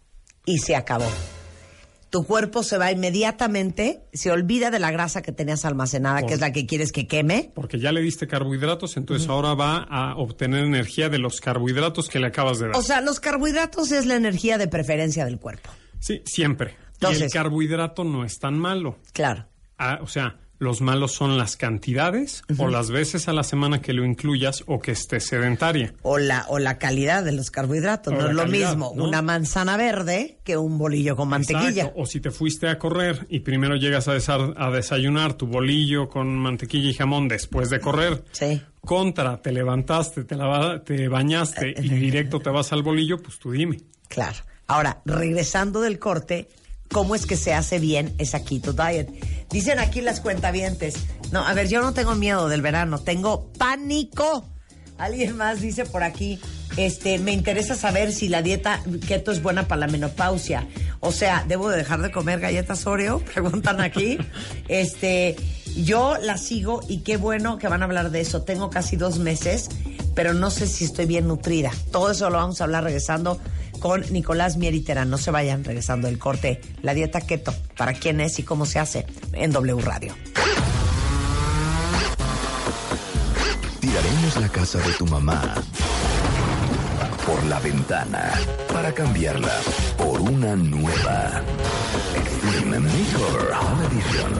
Y 0.46 0.58
se 0.58 0.74
acabó. 0.74 1.10
Tu 2.16 2.24
cuerpo 2.24 2.62
se 2.62 2.78
va 2.78 2.90
inmediatamente, 2.90 4.00
se 4.14 4.30
olvida 4.30 4.70
de 4.70 4.78
la 4.78 4.90
grasa 4.90 5.20
que 5.20 5.32
tenías 5.32 5.66
almacenada, 5.66 6.22
que 6.22 6.32
es 6.32 6.40
la 6.40 6.50
que 6.50 6.64
quieres 6.64 6.90
que 6.90 7.06
queme. 7.06 7.52
Porque 7.54 7.78
ya 7.78 7.92
le 7.92 8.00
diste 8.00 8.26
carbohidratos, 8.26 8.96
entonces 8.96 9.28
ahora 9.28 9.52
va 9.52 9.82
a 9.82 10.16
obtener 10.16 10.64
energía 10.64 11.10
de 11.10 11.18
los 11.18 11.42
carbohidratos 11.42 12.08
que 12.08 12.18
le 12.18 12.28
acabas 12.28 12.58
de 12.58 12.68
dar. 12.68 12.76
O 12.76 12.82
sea, 12.82 13.02
los 13.02 13.20
carbohidratos 13.20 13.92
es 13.92 14.06
la 14.06 14.14
energía 14.14 14.56
de 14.56 14.66
preferencia 14.66 15.26
del 15.26 15.38
cuerpo. 15.38 15.68
sí, 15.98 16.22
siempre. 16.24 16.74
y 17.02 17.22
el 17.22 17.30
carbohidrato 17.30 18.02
no 18.02 18.24
es 18.24 18.38
tan 18.38 18.58
malo. 18.58 18.96
Claro. 19.12 19.46
Ah, 19.76 19.98
o 20.00 20.06
sea, 20.06 20.38
los 20.58 20.80
malos 20.80 21.12
son 21.12 21.36
las 21.38 21.56
cantidades 21.56 22.42
o 22.58 22.68
las 22.68 22.90
veces 22.90 23.28
a 23.28 23.32
la 23.32 23.42
semana 23.42 23.80
que 23.82 23.92
lo 23.92 24.04
incluyas 24.04 24.64
o 24.66 24.80
que 24.80 24.92
estés 24.92 25.26
sedentaria. 25.26 25.92
O 26.02 26.18
la, 26.18 26.46
o 26.48 26.58
la 26.58 26.78
calidad 26.78 27.24
de 27.24 27.32
los 27.32 27.50
carbohidratos. 27.50 28.12
O 28.12 28.16
no 28.16 28.28
es 28.28 28.34
lo 28.34 28.42
calidad, 28.42 28.70
mismo 28.70 28.92
¿no? 28.96 29.04
una 29.04 29.22
manzana 29.22 29.76
verde 29.76 30.38
que 30.44 30.56
un 30.56 30.78
bolillo 30.78 31.16
con 31.16 31.28
mantequilla. 31.28 31.68
Exacto. 31.82 32.00
O 32.00 32.06
si 32.06 32.20
te 32.20 32.30
fuiste 32.30 32.68
a 32.68 32.78
correr 32.78 33.26
y 33.28 33.40
primero 33.40 33.76
llegas 33.76 34.08
a, 34.08 34.14
desa- 34.16 34.54
a 34.56 34.70
desayunar 34.70 35.34
tu 35.34 35.46
bolillo 35.46 36.08
con 36.08 36.34
mantequilla 36.36 36.88
y 36.90 36.94
jamón 36.94 37.28
después 37.28 37.68
de 37.70 37.80
correr. 37.80 38.24
Sí. 38.32 38.62
Contra, 38.80 39.42
te 39.42 39.52
levantaste, 39.52 40.24
te, 40.24 40.36
lava- 40.36 40.82
te 40.84 41.08
bañaste 41.08 41.74
y 41.76 41.88
directo 41.88 42.40
te 42.40 42.50
vas 42.50 42.72
al 42.72 42.82
bolillo, 42.82 43.18
pues 43.20 43.38
tú 43.38 43.50
dime. 43.50 43.78
Claro. 44.08 44.38
Ahora, 44.68 45.00
regresando 45.04 45.80
del 45.80 45.98
corte, 45.98 46.48
¿cómo 46.90 47.14
es 47.14 47.26
que 47.26 47.36
se 47.36 47.54
hace 47.54 47.78
bien 47.78 48.14
esa 48.18 48.44
keto 48.44 48.72
diet? 48.72 49.08
Dicen 49.50 49.78
aquí 49.78 50.00
las 50.00 50.20
cuentavientes. 50.20 50.96
No, 51.32 51.46
a 51.46 51.54
ver, 51.54 51.68
yo 51.68 51.82
no 51.82 51.92
tengo 51.92 52.14
miedo 52.14 52.48
del 52.48 52.62
verano, 52.62 52.98
tengo 52.98 53.52
pánico. 53.58 54.44
Alguien 54.98 55.36
más 55.36 55.60
dice 55.60 55.84
por 55.84 56.02
aquí, 56.02 56.40
este, 56.76 57.18
me 57.18 57.32
interesa 57.32 57.74
saber 57.74 58.12
si 58.12 58.28
la 58.28 58.42
dieta 58.42 58.82
keto 59.06 59.30
es 59.30 59.42
buena 59.42 59.68
para 59.68 59.80
la 59.80 59.86
menopausia. 59.88 60.66
O 61.00 61.12
sea, 61.12 61.44
¿debo 61.46 61.68
de 61.68 61.76
dejar 61.76 62.00
de 62.00 62.10
comer 62.10 62.40
galletas 62.40 62.86
Oreo? 62.86 63.18
Preguntan 63.34 63.80
aquí. 63.80 64.18
Este, 64.68 65.36
yo 65.76 66.16
la 66.20 66.38
sigo 66.38 66.80
y 66.88 66.98
qué 66.98 67.16
bueno 67.16 67.58
que 67.58 67.68
van 67.68 67.82
a 67.82 67.84
hablar 67.84 68.10
de 68.10 68.20
eso. 68.20 68.42
Tengo 68.42 68.70
casi 68.70 68.96
dos 68.96 69.18
meses, 69.18 69.68
pero 70.14 70.32
no 70.32 70.50
sé 70.50 70.66
si 70.66 70.84
estoy 70.84 71.06
bien 71.06 71.28
nutrida. 71.28 71.70
Todo 71.92 72.10
eso 72.10 72.30
lo 72.30 72.38
vamos 72.38 72.60
a 72.60 72.64
hablar 72.64 72.84
regresando 72.84 73.38
con 73.78 74.04
Nicolás 74.12 74.56
Mieriterán. 74.56 75.10
No 75.10 75.18
se 75.18 75.30
vayan 75.30 75.64
regresando 75.64 76.08
el 76.08 76.18
corte. 76.18 76.60
La 76.82 76.94
dieta 76.94 77.20
keto, 77.20 77.54
para 77.76 77.92
quién 77.92 78.20
es 78.20 78.38
y 78.38 78.42
cómo 78.42 78.66
se 78.66 78.78
hace 78.78 79.06
en 79.32 79.52
W 79.52 79.80
Radio. 79.80 80.14
Tiraremos 83.80 84.36
la 84.40 84.48
casa 84.48 84.78
de 84.78 84.92
tu 84.92 85.06
mamá 85.06 85.54
por 87.26 87.44
la 87.46 87.58
ventana 87.58 88.32
para 88.72 88.92
cambiarla 88.92 89.52
por 89.98 90.20
una 90.20 90.54
nueva. 90.54 91.42
Extreme 92.14 92.78
Makeover 92.78 93.52
Home 93.60 93.86
Edition. 93.86 94.32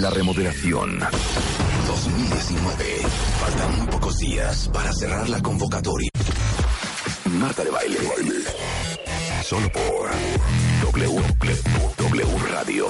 La 0.00 0.10
remodelación 0.10 1.00
2019. 1.86 2.84
Faltan 3.40 3.78
muy 3.78 3.86
pocos 3.88 4.18
días 4.18 4.70
para 4.72 4.92
cerrar 4.92 5.28
la 5.28 5.42
convocatoria. 5.42 6.11
Marta 7.42 7.62
de 7.64 7.70
baile. 7.72 7.98
Solo 9.42 9.68
por 9.72 10.08
W, 10.92 11.20
W 11.98 12.38
Radio 12.52 12.86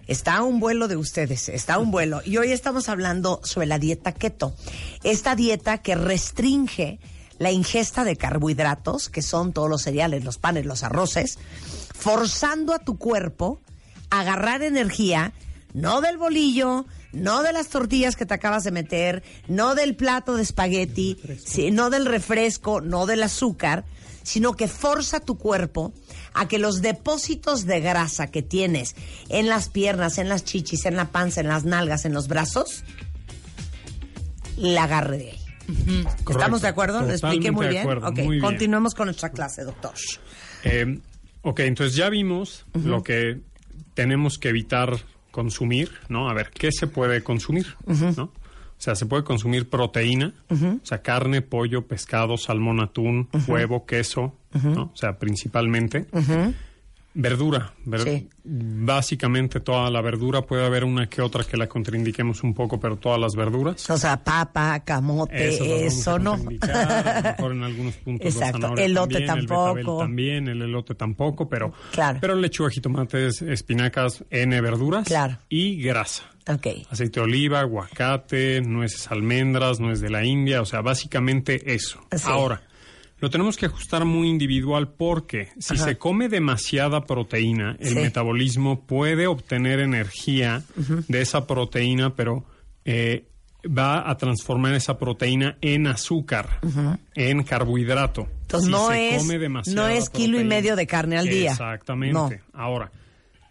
está 0.06 0.42
un 0.42 0.60
vuelo 0.60 0.88
de 0.88 0.96
ustedes, 0.96 1.48
está 1.48 1.78
un 1.78 1.90
vuelo. 1.90 2.20
Y 2.24 2.36
hoy 2.36 2.52
estamos 2.52 2.88
hablando 2.88 3.40
sobre 3.44 3.66
la 3.66 3.78
dieta 3.78 4.12
keto. 4.12 4.54
Esta 5.02 5.34
dieta 5.34 5.78
que 5.78 5.94
restringe 5.94 7.00
la 7.38 7.50
ingesta 7.50 8.04
de 8.04 8.16
carbohidratos, 8.16 9.08
que 9.08 9.22
son 9.22 9.52
todos 9.52 9.70
los 9.70 9.82
cereales, 9.82 10.24
los 10.24 10.38
panes, 10.38 10.66
los 10.66 10.82
arroces, 10.82 11.38
forzando 11.94 12.74
a 12.74 12.80
tu 12.80 12.98
cuerpo 12.98 13.60
a 14.10 14.20
agarrar 14.20 14.62
energía, 14.62 15.32
no 15.72 16.00
del 16.00 16.18
bolillo, 16.18 16.86
no 17.12 17.42
de 17.42 17.52
las 17.52 17.68
tortillas 17.68 18.16
que 18.16 18.26
te 18.26 18.34
acabas 18.34 18.64
de 18.64 18.70
meter, 18.70 19.22
no 19.48 19.74
del 19.74 19.96
plato 19.96 20.36
de 20.36 20.42
espagueti, 20.42 21.18
sí, 21.44 21.70
no 21.70 21.90
del 21.90 22.06
refresco, 22.06 22.80
no 22.80 23.06
del 23.06 23.22
azúcar, 23.22 23.84
sino 24.22 24.54
que 24.54 24.68
forza 24.68 25.20
tu 25.20 25.38
cuerpo 25.38 25.92
a 26.34 26.46
que 26.46 26.58
los 26.58 26.82
depósitos 26.82 27.66
de 27.66 27.80
grasa 27.80 28.30
que 28.30 28.42
tienes 28.42 28.94
en 29.28 29.48
las 29.48 29.68
piernas, 29.68 30.18
en 30.18 30.28
las 30.28 30.44
chichis, 30.44 30.86
en 30.86 30.96
la 30.96 31.06
panza, 31.10 31.40
en 31.40 31.48
las 31.48 31.64
nalgas, 31.64 32.04
en 32.04 32.12
los 32.12 32.28
brazos, 32.28 32.84
la 34.56 34.84
agarre 34.84 35.18
de 35.18 35.30
ahí. 35.30 35.40
¿Estamos 36.28 36.62
de 36.62 36.68
acuerdo? 36.68 37.00
¿Lo 37.02 37.10
expliqué 37.10 37.50
muy 37.50 37.68
bien? 37.68 37.82
acuerdo, 37.82 38.08
Ok, 38.08 38.18
muy 38.18 38.36
bien. 38.36 38.40
continuemos 38.40 38.94
con 38.94 39.06
nuestra 39.06 39.30
clase, 39.30 39.64
doctor. 39.64 39.92
Eh, 40.64 40.98
ok, 41.42 41.60
entonces 41.60 41.96
ya 41.96 42.08
vimos 42.08 42.66
lo 42.74 43.02
que 43.02 43.40
tenemos 43.94 44.38
que 44.38 44.48
evitar 44.50 44.98
consumir, 45.30 45.90
¿no? 46.08 46.28
A 46.28 46.34
ver, 46.34 46.50
¿qué 46.50 46.70
se 46.72 46.86
puede 46.86 47.22
consumir? 47.22 47.66
¿no? 47.86 48.24
O 48.24 48.82
sea, 48.82 48.94
se 48.94 49.04
puede 49.04 49.24
consumir 49.24 49.68
proteína, 49.68 50.32
o 50.48 50.86
sea, 50.86 51.02
carne, 51.02 51.42
pollo, 51.42 51.86
pescado, 51.86 52.38
salmón, 52.38 52.80
atún, 52.80 53.28
huevo, 53.46 53.84
queso, 53.84 54.34
¿no? 54.62 54.84
O 54.84 54.96
sea, 54.96 55.18
principalmente. 55.18 56.06
Verdura, 57.12 57.72
ver- 57.86 58.00
Sí. 58.02 58.28
básicamente 58.44 59.58
toda 59.60 59.90
la 59.90 60.00
verdura, 60.00 60.42
puede 60.42 60.64
haber 60.64 60.84
una 60.84 61.08
que 61.08 61.20
otra 61.22 61.42
que 61.44 61.56
la 61.56 61.66
contraindiquemos 61.66 62.42
un 62.44 62.54
poco, 62.54 62.78
pero 62.78 62.96
todas 62.98 63.18
las 63.20 63.34
verduras. 63.34 63.88
O 63.90 63.98
sea, 63.98 64.22
papa, 64.22 64.80
camote, 64.84 65.86
eso 65.86 66.18
no. 66.18 66.34
a 66.34 66.36
lo 66.36 66.42
mejor 67.22 67.52
en 67.52 67.62
algunos 67.64 67.94
puntos 68.04 68.26
Exacto, 68.34 68.76
elote 68.76 69.24
también, 69.26 69.38
el 69.40 69.46
tampoco. 69.48 69.98
también, 69.98 70.48
el 70.48 70.62
elote 70.62 70.94
tampoco, 70.94 71.48
pero 71.48 71.72
Claro. 71.92 72.18
pero 72.20 72.34
lechuga, 72.36 72.70
jitomates, 72.70 73.42
espinacas, 73.42 74.24
N 74.30 74.60
verduras 74.60 75.04
Claro. 75.06 75.38
y 75.48 75.82
grasa. 75.82 76.24
Ok. 76.48 76.66
Aceite 76.90 77.20
de 77.20 77.24
oliva, 77.26 77.60
aguacate, 77.60 78.60
nueces 78.60 79.10
almendras, 79.10 79.78
nuez 79.78 80.00
de 80.00 80.10
la 80.10 80.24
India, 80.24 80.62
o 80.62 80.64
sea, 80.64 80.80
básicamente 80.80 81.74
eso. 81.74 82.00
Sí. 82.12 82.22
Ahora, 82.26 82.62
lo 83.20 83.30
tenemos 83.30 83.56
que 83.56 83.66
ajustar 83.66 84.04
muy 84.04 84.28
individual 84.28 84.88
porque 84.88 85.48
si 85.58 85.74
Ajá. 85.74 85.84
se 85.84 85.98
come 85.98 86.28
demasiada 86.28 87.04
proteína, 87.06 87.76
el 87.80 87.88
Sí. 87.90 87.94
metabolismo 87.96 88.80
puede 88.86 89.26
obtener 89.26 89.80
energía 89.80 90.62
de 91.08 91.20
esa 91.20 91.46
proteína, 91.46 92.14
pero 92.16 92.44
eh, 92.84 93.26
va 93.66 94.08
a 94.10 94.16
transformar 94.16 94.72
esa 94.74 94.98
proteína 94.98 95.58
en 95.60 95.86
azúcar, 95.86 96.60
en 97.14 97.42
carbohidrato. 97.42 98.26
Entonces 98.42 98.66
Si 98.66 98.72
no 98.72 98.88
se 98.88 99.16
es, 99.16 99.22
come 99.22 99.48
no 99.74 99.88
es 99.88 100.08
kilo 100.08 100.40
y 100.40 100.44
medio 100.44 100.76
de 100.76 100.86
carne 100.86 101.18
al 101.18 101.28
día. 101.28 101.50
Exactamente. 101.52 102.14
No. 102.14 102.30
Ahora, 102.54 102.90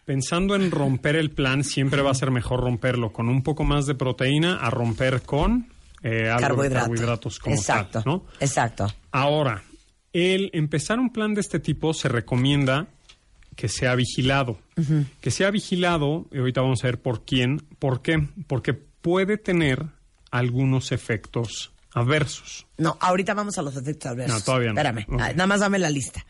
pensando 0.06 0.56
en 0.56 0.72
romper 0.72 1.16
el 1.16 1.30
plan, 1.30 1.64
siempre 1.64 2.02
va 2.02 2.10
a 2.10 2.16
ser 2.16 2.32
mejor 2.32 2.62
romperlo 2.62 3.14
con 3.14 3.30
un 3.30 3.44
poco 3.44 3.64
más 3.64 3.86
de 3.86 3.94
proteína 3.94 4.56
a 4.58 4.72
romper 4.72 5.22
con 5.22 5.68
eh, 6.04 6.30
algo 6.30 6.38
de 6.38 6.42
Carbohidrato. 6.70 6.86
carbohidratos 6.86 7.40
como 7.40 7.56
Exacto. 7.56 8.02
tal, 8.02 8.04
¿no? 8.06 8.26
Exacto. 8.40 8.88
Ahora, 9.12 9.64
el 10.14 10.50
empezar 10.54 11.00
un 11.00 11.12
plan 11.12 11.34
de 11.34 11.42
este 11.42 11.60
tipo 11.60 11.94
se 11.94 12.08
recomienda 12.10 12.88
que 13.56 13.68
sea 13.68 13.96
vigilado. 13.96 14.60
Que 15.20 15.32
sea 15.32 15.52
vigilado, 15.52 16.28
y 16.32 16.38
ahorita 16.38 16.62
vamos 16.62 16.82
a 16.84 16.88
ver 16.88 17.02
por 17.02 17.26
quién. 17.26 17.58
¿Por 17.78 18.02
qué? 18.02 18.30
Porque 18.48 18.74
puede 18.74 19.38
tener 19.38 19.86
algunos 20.32 20.92
efectos 20.94 21.74
adversos. 21.94 22.66
No, 22.78 22.98
ahorita 23.02 23.34
vamos 23.34 23.58
a 23.58 23.62
los 23.62 23.76
efectos 23.76 24.12
adversos. 24.12 24.40
No, 24.40 24.46
todavía 24.46 24.72
no. 24.72 24.80
Espérame. 24.80 25.06
Ah, 25.20 25.32
nada 25.34 25.48
más 25.48 25.60
dame 25.60 25.78
la 25.80 25.90
lista. 25.90 26.26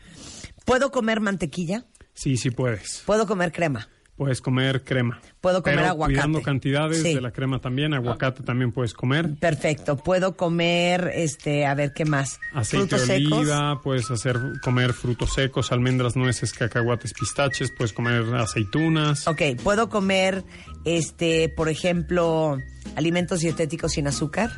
¿Puedo 0.64 0.90
comer 0.90 1.20
mantequilla? 1.20 1.84
Sí, 2.14 2.36
sí 2.36 2.50
puedes. 2.50 3.02
¿Puedo 3.06 3.26
comer 3.28 3.52
crema? 3.52 3.88
Puedes 4.20 4.42
comer 4.42 4.84
crema. 4.84 5.18
Puedo 5.40 5.62
comer 5.62 5.78
Pero 5.78 5.88
aguacate. 5.92 6.12
Cuidando 6.12 6.42
cantidades 6.42 7.00
Sí. 7.00 7.14
de 7.14 7.22
la 7.22 7.30
crema 7.30 7.58
también. 7.58 7.94
Aguacate 7.94 8.42
también 8.42 8.70
puedes 8.70 8.92
comer. 8.92 9.30
Perfecto. 9.40 9.96
¿Puedo 9.96 10.36
comer, 10.36 11.10
este, 11.14 11.64
a 11.64 11.72
ver, 11.74 11.94
qué 11.94 12.04
más? 12.04 12.38
Aceite 12.52 12.86
Frutos 12.86 13.08
de 13.08 13.16
secos. 13.16 13.38
oliva, 13.38 13.80
puedes 13.80 14.10
hacer 14.10 14.38
comer 14.62 14.92
frutos 14.92 15.32
secos, 15.32 15.72
almendras, 15.72 16.16
nueces, 16.16 16.52
cacahuates, 16.52 17.14
pistaches, 17.14 17.72
puedes 17.74 17.94
comer 17.94 18.22
aceitunas. 18.34 19.26
Ok, 19.26 19.40
¿puedo 19.64 19.88
comer, 19.88 20.44
este, 20.84 21.48
por 21.48 21.70
ejemplo, 21.70 22.58
alimentos 22.96 23.40
dietéticos 23.40 23.92
sin 23.92 24.06
azúcar? 24.06 24.50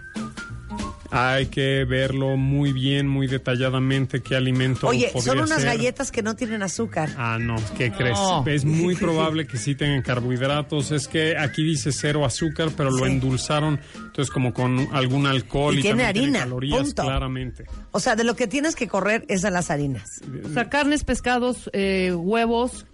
Hay 1.15 1.47
que 1.47 1.85
verlo 1.85 2.39
muy 2.39 2.73
bien, 2.73 3.07
muy 3.07 3.27
detalladamente 3.27 4.23
qué 4.23 4.35
alimento 4.35 4.87
Oye, 4.89 5.11
podría 5.13 5.23
son 5.35 5.39
unas 5.43 5.61
ser. 5.61 5.67
galletas 5.67 6.11
que 6.11 6.23
no 6.23 6.35
tienen 6.37 6.63
azúcar. 6.63 7.11
Ah, 7.19 7.37
no, 7.39 7.57
¿qué 7.77 7.93
crees? 7.93 8.19
Es 8.47 8.65
muy 8.65 8.95
probable 8.97 9.47
que 9.47 9.59
sí 9.59 9.75
tengan 9.75 10.01
carbohidratos. 10.01 10.91
Es 10.91 11.09
que 11.09 11.37
aquí 11.37 11.63
dice 11.63 11.93
cero 11.93 12.25
azúcar, 12.25 12.71
pero 12.77 12.91
lo 12.91 13.05
endulzaron, 13.07 13.79
entonces 13.95 14.31
como 14.31 14.55
con 14.55 14.89
algún 14.93 15.27
alcohol 15.27 15.75
Y 15.75 15.81
y, 15.81 15.83
tiene 15.83 16.05
también 16.05 16.25
harina, 16.29 16.39
calorías, 16.41 16.83
punto. 16.83 17.03
claramente. 17.03 17.65
O 17.91 18.01
sea, 18.01 18.17
de 18.17 18.25
lo 18.25 18.35
que 18.35 18.47
tienes 18.47 18.75
que 18.75 18.89
correr 18.89 19.27
es 19.29 19.43
de 19.43 19.51
las 19.51 19.71
harinas. 19.71 20.23
O 20.45 20.49
sea, 20.55 20.71
carnes, 20.71 21.05
pescados, 21.05 21.69
eh, 21.75 22.13
huevos. 22.15 22.87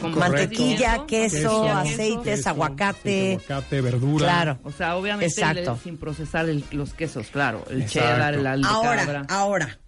Con 0.00 0.18
Mantequilla, 0.18 1.04
queso, 1.06 1.36
Queso, 1.36 1.68
aceites, 1.70 2.22
Queso, 2.38 2.48
aguacate. 2.50 3.32
aguacate, 3.34 3.80
verdura. 3.80 4.24
Claro. 4.26 4.58
O 4.64 4.70
sea, 4.72 4.96
obviamente 4.96 5.26
Exacto. 5.26 5.74
le- 5.74 5.80
sin 5.80 5.96
procesar 5.96 6.48
el- 6.48 6.64
los 6.72 6.92
quesos, 6.94 7.28
claro. 7.28 7.64
El 7.70 7.82
Exacto. 7.82 8.08
cheddar, 8.08 8.34
el 8.34 8.64
Ahora, 8.64 8.96
cabra. 9.04 9.26
ahora. 9.28 9.78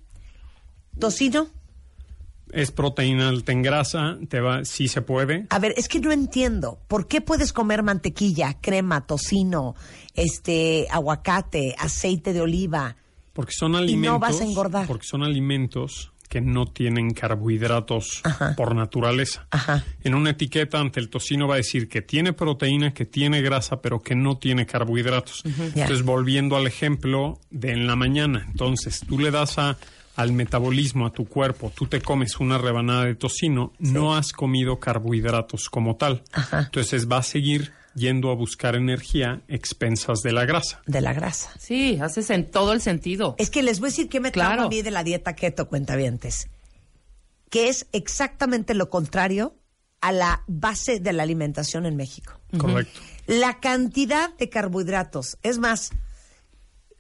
¿Tocino? 0.99 1.49
Es 2.53 2.71
proteína 2.71 3.29
alta 3.29 3.53
en 3.53 3.63
grasa, 3.63 4.19
te 4.29 4.41
va, 4.41 4.65
sí 4.65 4.87
se 4.89 5.03
puede. 5.03 5.47
A 5.51 5.59
ver, 5.59 5.75
es 5.77 5.89
que 5.89 5.99
no 6.01 6.13
entiendo. 6.13 6.79
¿Por 6.87 7.09
qué 7.09 7.21
puedes 7.21 7.53
comer 7.53 7.83
mantequilla, 7.83 8.57
crema, 8.61 9.05
tocino, 9.07 9.75
este, 10.15 10.87
aguacate, 10.91 11.75
aceite 11.79 12.33
de 12.33 12.41
oliva? 12.41 12.97
Porque 13.33 13.53
son 13.53 13.75
Y 13.75 13.77
alimentos. 13.79 14.13
no 14.13 14.19
vas 14.21 14.41
a 14.41 14.45
engordar. 14.45 14.87
Porque 14.87 15.07
son 15.07 15.23
alimentos 15.25 16.13
que 16.37 16.43
no 16.43 16.67
tienen 16.67 17.15
carbohidratos 17.15 18.21
Ajá. 18.23 18.55
por 18.57 18.75
naturaleza. 18.75 19.47
Ajá. 19.51 19.83
En 20.05 20.15
una 20.15 20.33
etiqueta 20.33 20.79
ante 20.79 21.01
el 21.01 21.09
tocino 21.09 21.49
va 21.49 21.55
a 21.55 21.57
decir 21.57 21.89
que 21.89 22.03
tiene 22.03 22.35
proteína, 22.35 22.93
que 22.93 23.07
tiene 23.07 23.41
grasa, 23.41 23.81
pero 23.81 24.03
que 24.03 24.15
no 24.15 24.37
tiene 24.37 24.67
carbohidratos. 24.67 25.43
Entonces, 25.47 26.03
volviendo 26.03 26.55
al 26.57 26.67
ejemplo 26.67 27.41
de 27.49 27.71
en 27.71 27.87
la 27.87 27.97
mañana, 27.97 28.45
entonces 28.51 29.01
tú 29.01 29.19
le 29.19 29.31
das 29.31 29.57
a, 29.57 29.79
al 30.15 30.33
metabolismo, 30.33 31.07
a 31.07 31.11
tu 31.11 31.25
cuerpo, 31.25 31.73
tú 31.75 31.87
te 31.87 32.03
comes 32.03 32.39
una 32.39 32.59
rebanada 32.59 33.07
de 33.07 33.15
tocino, 33.15 33.73
no 33.79 34.15
has 34.15 34.35
comido 34.35 34.79
carbohidratos 34.79 35.71
como 35.71 35.97
tal. 35.97 36.23
Ajá. 36.33 36.65
Entonces 36.65 37.09
va 37.11 37.17
a 37.17 37.23
seguir 37.23 37.73
yendo 37.97 38.31
a 38.31 38.35
buscar 38.35 38.77
energía 38.77 39.43
expensas 39.49 40.21
de 40.23 40.33
la 40.33 40.45
grasa. 40.45 40.83
De 40.87 41.01
la 41.01 41.13
grasa. 41.13 41.51
Sí, 41.59 41.99
haces 42.01 42.31
en 42.31 42.49
todo 42.51 42.73
el 42.73 42.81
sentido. 42.81 43.35
Es 43.39 43.51
que 43.51 43.63
les 43.63 43.81
voy 43.81 43.89
a 43.89 43.91
decir 43.91 44.09
que 44.09 44.21
me 44.21 44.31
Claro. 44.31 44.65
a 44.65 44.69
mí 44.69 44.83
de 44.83 44.91
la 44.91 45.03
dieta 45.03 45.35
keto, 45.35 45.67
cuentavientes. 45.69 46.49
Que 47.51 47.69
es 47.69 47.87
exactamente 47.93 48.75
lo 48.75 48.91
contrario 48.91 49.57
a 50.01 50.13
la 50.13 50.45
base 50.47 51.01
de 51.01 51.13
la 51.13 51.23
alimentación 51.23 51.87
en 51.87 51.97
México. 51.97 52.39
Correcto. 52.59 53.01
La 53.27 53.61
cantidad 53.61 54.33
de 54.37 54.49
carbohidratos. 54.51 55.39
Es 55.43 55.59
más, 55.59 55.91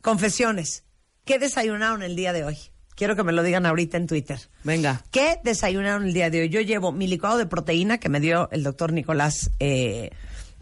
confesiones. 0.00 0.84
¿Qué 1.24 1.38
desayunaron 1.38 2.02
el 2.02 2.16
día 2.16 2.32
de 2.32 2.44
hoy? 2.44 2.56
Quiero 2.94 3.14
que 3.14 3.22
me 3.24 3.32
lo 3.32 3.42
digan 3.42 3.66
ahorita 3.66 3.98
en 3.98 4.06
Twitter. 4.06 4.40
Venga. 4.64 5.04
¿Qué 5.10 5.38
desayunaron 5.44 6.06
el 6.06 6.14
día 6.14 6.30
de 6.30 6.40
hoy? 6.42 6.48
Yo 6.48 6.62
llevo 6.62 6.92
mi 6.92 7.06
licuado 7.06 7.36
de 7.36 7.44
proteína 7.46 7.98
que 7.98 8.08
me 8.08 8.20
dio 8.20 8.48
el 8.52 8.62
doctor 8.62 8.92
Nicolás 8.92 9.50
eh, 9.60 10.10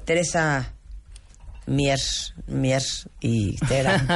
Teresa 0.04 0.72
Mier, 1.66 1.98
Mier 2.46 2.82
y 3.20 3.56
Terán. 3.68 4.06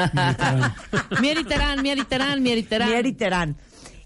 Mieriterán, 1.21 1.83
mieriterán, 1.83 2.43
mieriterán. 2.43 2.89
Mier 2.91 3.07
y 3.07 3.13
Terán. 3.13 3.57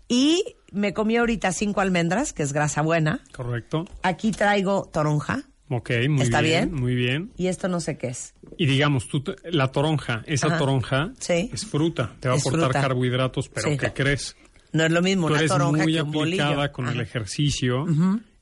Y 0.08 0.44
me 0.72 0.92
comí 0.92 1.16
ahorita 1.16 1.52
cinco 1.52 1.80
almendras, 1.80 2.32
que 2.32 2.42
es 2.42 2.52
grasa 2.52 2.82
buena. 2.82 3.20
Correcto. 3.34 3.84
Aquí 4.02 4.30
traigo 4.30 4.88
toronja. 4.92 5.42
Ok, 5.68 5.90
muy 6.10 6.22
¿Está 6.22 6.40
bien, 6.42 6.70
bien? 6.70 6.80
Muy 6.82 6.94
bien. 6.94 7.32
Y 7.36 7.46
esto 7.46 7.66
no 7.68 7.80
sé 7.80 7.96
qué 7.96 8.08
es. 8.08 8.34
Y 8.58 8.66
digamos, 8.66 9.08
tú 9.08 9.22
te- 9.22 9.36
la 9.50 9.68
toronja, 9.72 10.22
esa 10.26 10.48
Ajá. 10.48 10.58
toronja 10.58 11.12
Sí. 11.18 11.50
es 11.52 11.64
fruta, 11.64 12.14
te 12.20 12.28
va 12.28 12.34
Es 12.34 12.44
a 12.44 12.48
aportar 12.48 12.70
fruta. 12.70 12.80
carbohidratos, 12.82 13.48
pero 13.48 13.70
Sí. 13.70 13.78
¿qué 13.78 13.92
crees? 13.92 14.36
No 14.72 14.84
es 14.84 14.90
lo 14.90 15.00
mismo 15.00 15.28
Tú 15.28 15.32
una 15.32 15.40
eres 15.40 15.50
toronja 15.50 15.82
muy 15.82 15.94
que 15.94 16.02
un 16.02 16.10
bolillo. 16.12 16.44
aplicada 16.44 16.72
con 16.72 16.86
el 16.88 16.92
Ajá. 16.94 17.02
ejercicio 17.02 17.86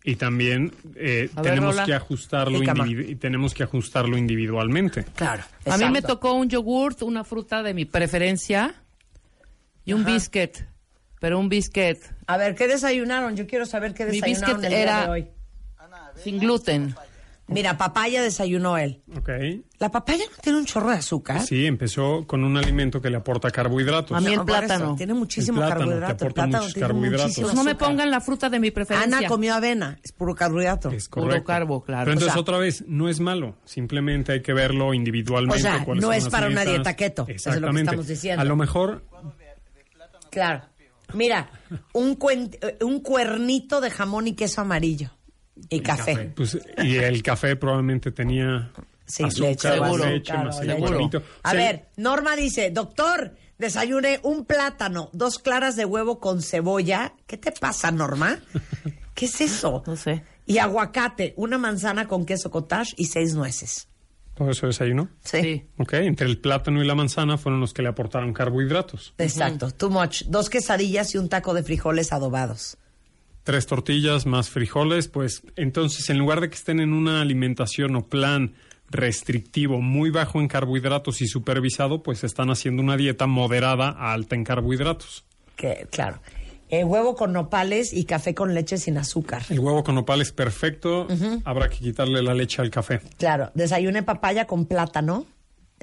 y 0.03 0.17
también 0.17 0.73
eh, 0.97 1.29
ver, 1.35 1.45
tenemos 1.45 1.81
que 1.81 1.93
ajustarlo 1.95 2.63
y 2.63 3.15
tenemos 3.17 3.53
que 3.55 3.63
ajustarlo 3.65 4.17
individualmente. 4.17 5.05
Claro. 5.15 5.43
A 5.67 5.77
mí 5.77 5.91
me 5.91 6.03
tocó 6.03 6.33
un 6.35 6.49
yogurt, 6.49 7.03
una 7.03 7.25
fruta 7.25 7.63
de 7.63 7.75
mi 7.75 7.85
preferencia 7.85 8.75
y 9.85 9.93
un 9.93 10.05
biscuit. 10.05 10.59
Pero 11.21 11.39
un 11.39 11.51
biscuit 11.51 11.99
A 12.27 12.39
ver, 12.39 12.55
¿qué 12.55 12.67
desayunaron? 12.67 13.37
Yo 13.37 13.47
quiero 13.47 13.67
saber 13.67 13.93
qué 13.93 14.07
Mi 14.07 14.13
desayunaron 14.21 14.57
biscuit 14.61 14.65
el 14.65 14.71
día 14.71 14.83
era- 14.83 15.03
de 15.05 15.11
hoy. 15.11 15.27
sin 16.25 16.39
gluten. 16.39 16.95
Mira, 17.51 17.77
papaya 17.77 18.23
desayunó 18.23 18.79
él. 18.79 19.03
¿Ok? 19.17 19.29
La 19.79 19.91
papaya 19.91 20.25
no 20.31 20.37
tiene 20.43 20.59
un 20.59 20.65
chorro 20.67 20.91
de 20.91 20.97
azúcar. 20.97 21.43
Sí, 21.43 21.67
empezó 21.67 22.27
con 22.27 22.45
un 22.45 22.57
alimento 22.57 23.01
que 23.03 23.11
le 23.11 23.17
aporta 23.17 23.51
carbohidratos. 23.51 24.17
A 24.17 24.21
mí 24.21 24.33
el 24.35 24.45
plátano. 24.45 24.95
Tiene 24.97 25.15
muchísimo 25.15 25.59
El 25.61 25.67
plátano 25.67 25.81
te 25.81 25.85
carbohidrato. 25.87 26.11
El 26.13 26.17
aporta 26.17 26.35
plátano 26.35 26.59
muchos 26.63 26.75
tiene 26.75 26.87
carbohidratos. 26.89 27.23
muchísimo 27.27 27.47
Pues 27.49 27.57
no 27.57 27.65
me 27.65 27.75
pongan 27.75 28.11
la 28.11 28.21
fruta 28.21 28.49
de 28.51 28.61
mi 28.61 28.71
preferencia. 28.71 29.19
Ana 29.19 29.27
comió 29.29 29.55
avena, 29.55 29.99
es 30.03 30.13
puro 30.13 30.35
carbohidrato. 30.35 30.91
Es 30.91 31.09
Puro 31.09 31.27
correcto. 31.27 31.47
carbo, 31.47 31.83
claro. 31.85 32.05
Pero 32.05 32.13
entonces, 32.13 32.31
O 32.31 32.33
sea- 32.35 32.41
otra 32.41 32.59
vez, 32.59 32.85
no 32.87 33.09
es 33.09 33.21
malo. 33.21 33.57
Simplemente 33.65 34.33
hay 34.33 34.43
que 34.43 34.53
verlo 34.53 34.95
individualmente. 34.95 35.59
O 35.59 35.63
sea, 35.63 35.85
no 35.95 36.13
es 36.13 36.29
para 36.29 36.47
una 36.47 36.57
metas. 36.61 36.75
dieta 36.75 36.95
keto, 36.97 37.23
eso 37.23 37.31
es 37.31 37.31
lo 37.31 37.33
que 37.33 37.35
Exactamente. 37.57 37.81
estamos 37.83 38.07
diciendo. 38.07 38.43
A 38.43 38.45
lo 38.45 38.57
mejor 38.57 39.05
Claro. 40.31 40.63
Mira, 41.13 41.51
un, 41.93 42.17
cuen- 42.17 42.57
eh, 42.63 42.79
un 42.85 43.01
cuernito 43.01 43.81
de 43.81 43.91
jamón 43.91 44.29
y 44.29 44.35
queso 44.35 44.61
amarillo. 44.61 45.11
Y 45.69 45.81
café. 45.81 46.33
Pues, 46.35 46.59
y 46.83 46.97
el 46.97 47.23
café 47.23 47.57
probablemente 47.57 48.11
tenía 48.13 48.71
Sí, 49.07 49.25
azúcar, 49.25 49.49
leche, 49.51 49.69
Seguro. 49.73 50.07
leche, 50.07 50.23
claro, 50.33 50.45
más 50.47 50.61
el 50.61 50.67
leche. 50.69 50.81
cuernito. 50.81 51.19
O 51.19 51.23
A 51.43 51.51
sea, 51.51 51.61
ver, 51.61 51.89
Norma 51.97 52.37
dice, 52.37 52.71
doctor, 52.71 53.35
desayuné 53.59 54.21
un 54.23 54.45
plátano, 54.45 55.11
dos 55.13 55.39
claras 55.39 55.75
de 55.77 55.85
huevo 55.85 56.21
con 56.21 56.43
cebolla. 56.43 57.15
¿Qué 57.27 57.37
te 57.37 57.51
pasa, 57.53 57.91
Norma? 57.91 58.39
¿Qué 59.15 59.27
es 59.27 59.41
eso? 59.41 59.83
No 59.87 59.97
sé. 59.97 60.23
Y 60.47 60.59
aguacate, 60.59 61.35
una 61.37 61.59
manzana 61.59 62.07
con 62.09 62.25
queso 62.25 62.51
cottage 62.51 62.95
y 62.97 63.07
seis 63.07 63.35
nueces. 63.35 63.89
Todo 64.35 64.51
eso 64.53 64.67
desayuno. 64.69 65.11
Sí. 65.23 65.67
Ok, 65.77 65.93
entre 65.95 66.27
el 66.27 66.39
plátano 66.39 66.83
y 66.83 66.87
la 66.87 66.95
manzana 66.95 67.37
fueron 67.37 67.61
los 67.61 67.75
que 67.75 67.83
le 67.83 67.89
aportaron 67.89 68.33
carbohidratos. 68.33 69.13
Exacto, 69.19 69.71
too 69.73 69.91
much. 69.91 70.23
Dos 70.29 70.49
quesadillas 70.49 71.15
y 71.15 71.19
un 71.19 71.29
taco 71.29 71.53
de 71.53 71.63
frijoles 71.63 72.13
adobados. 72.13 72.79
Tres 73.51 73.67
tortillas 73.67 74.27
más 74.27 74.49
frijoles, 74.49 75.09
pues 75.09 75.43
entonces 75.57 76.09
en 76.09 76.19
lugar 76.19 76.41
de 76.41 76.51
que 76.51 76.55
estén 76.55 76.79
en 76.79 76.93
una 76.93 77.21
alimentación 77.21 77.97
o 77.97 78.07
plan 78.07 78.55
restrictivo 78.91 79.81
muy 79.81 80.11
bajo 80.11 80.39
en 80.41 80.47
carbohidratos 80.47 81.21
y 81.21 81.27
supervisado, 81.27 82.01
pues 82.05 82.23
están 82.23 82.51
haciendo 82.51 82.81
una 82.81 82.97
dieta 82.97 83.27
moderada 83.27 83.89
a 83.89 84.13
alta 84.13 84.37
en 84.37 84.45
carbohidratos. 84.45 85.25
Que, 85.57 85.89
claro. 85.91 86.21
Eh, 86.69 86.85
huevo 86.85 87.17
con 87.17 87.33
nopales 87.33 87.93
y 87.93 88.05
café 88.05 88.37
con 88.37 88.55
leche 88.55 88.79
sin 88.79 88.97
azúcar. 88.99 89.43
El 89.51 89.59
huevo 89.59 89.83
con 89.83 89.97
nopal 89.97 90.21
es 90.21 90.31
perfecto, 90.31 91.09
habrá 91.45 91.69
que 91.69 91.79
quitarle 91.79 92.23
la 92.23 92.35
leche 92.35 92.63
al 92.63 92.71
café. 92.71 93.01
Claro, 93.19 93.51
desayuné 93.55 94.05
papaya 94.05 94.47
con 94.47 94.67
plátano, 94.67 95.27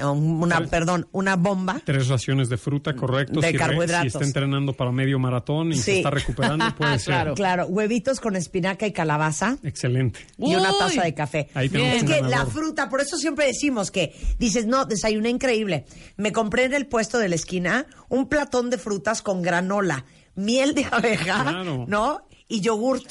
una, 0.06 0.58
Tres. 0.58 0.70
perdón, 0.70 1.08
una 1.12 1.36
bomba. 1.36 1.82
Tres 1.84 2.08
raciones 2.08 2.50
de 2.50 2.58
fruta, 2.58 2.96
correcto. 2.96 3.40
De 3.42 3.48
si, 3.48 3.54
re- 3.54 3.60
carbohidratos. 3.60 4.02
si 4.04 4.08
está 4.18 4.24
entrenando 4.26 4.74
para 4.74 4.92
medio 4.92 5.18
maratón 5.18 5.72
y 5.72 5.76
Sí. 5.76 5.82
se 5.82 5.98
está 5.98 6.10
recuperando, 6.12 6.66
puede 6.76 7.00
ser. 7.00 7.14
Claro. 7.14 7.34
Claro, 7.34 7.66
huevitos 7.68 8.20
con 8.20 8.36
espinaca 8.36 8.86
y 8.86 8.92
calabaza 8.94 9.58
Excelente. 9.64 10.20
y 10.38 10.54
una 10.56 10.72
taza 10.78 11.02
de 11.04 11.14
café. 11.14 11.50
Ahí 11.56 11.70
tenemos 11.70 11.96
Es 11.98 12.04
que 12.04 12.22
la 12.22 12.46
fruta, 12.46 12.90
por 12.90 13.02
eso 13.02 13.18
siempre 13.18 13.48
decimos 13.48 13.90
que 13.92 14.14
dices, 14.38 14.68
no, 14.68 14.86
desayuné 14.86 15.30
increíble. 15.30 15.86
Me 16.16 16.32
compré 16.32 16.66
en 16.66 16.74
el 16.74 16.86
puesto 16.88 17.18
de 17.18 17.30
la 17.30 17.36
esquina 17.36 17.88
un 18.10 18.28
platón 18.30 18.70
de 18.70 18.78
frutas 18.78 19.22
con 19.24 19.42
granola, 19.42 20.06
miel 20.36 20.76
de 20.76 20.86
abeja, 20.92 21.42
Claro. 21.44 21.86
¿no? 21.88 22.22
Y 22.48 22.62
yogurt 22.62 23.06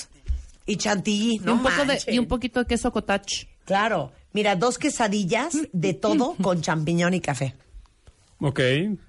y 0.66 0.76
chantilly, 0.76 1.34
Y, 1.34 1.38
no 1.40 1.54
un 1.54 1.62
poco 1.62 1.84
de, 1.84 1.98
y 2.12 2.18
un 2.18 2.26
poquito 2.26 2.60
de 2.60 2.66
queso 2.66 2.92
cottage. 2.92 3.48
Claro, 3.64 4.12
mira, 4.36 4.54
dos 4.54 4.78
quesadillas 4.78 5.56
de 5.72 5.94
todo 5.94 6.34
con 6.42 6.60
champiñón 6.60 7.14
y 7.14 7.20
café. 7.20 7.54
Ok, 8.38 8.60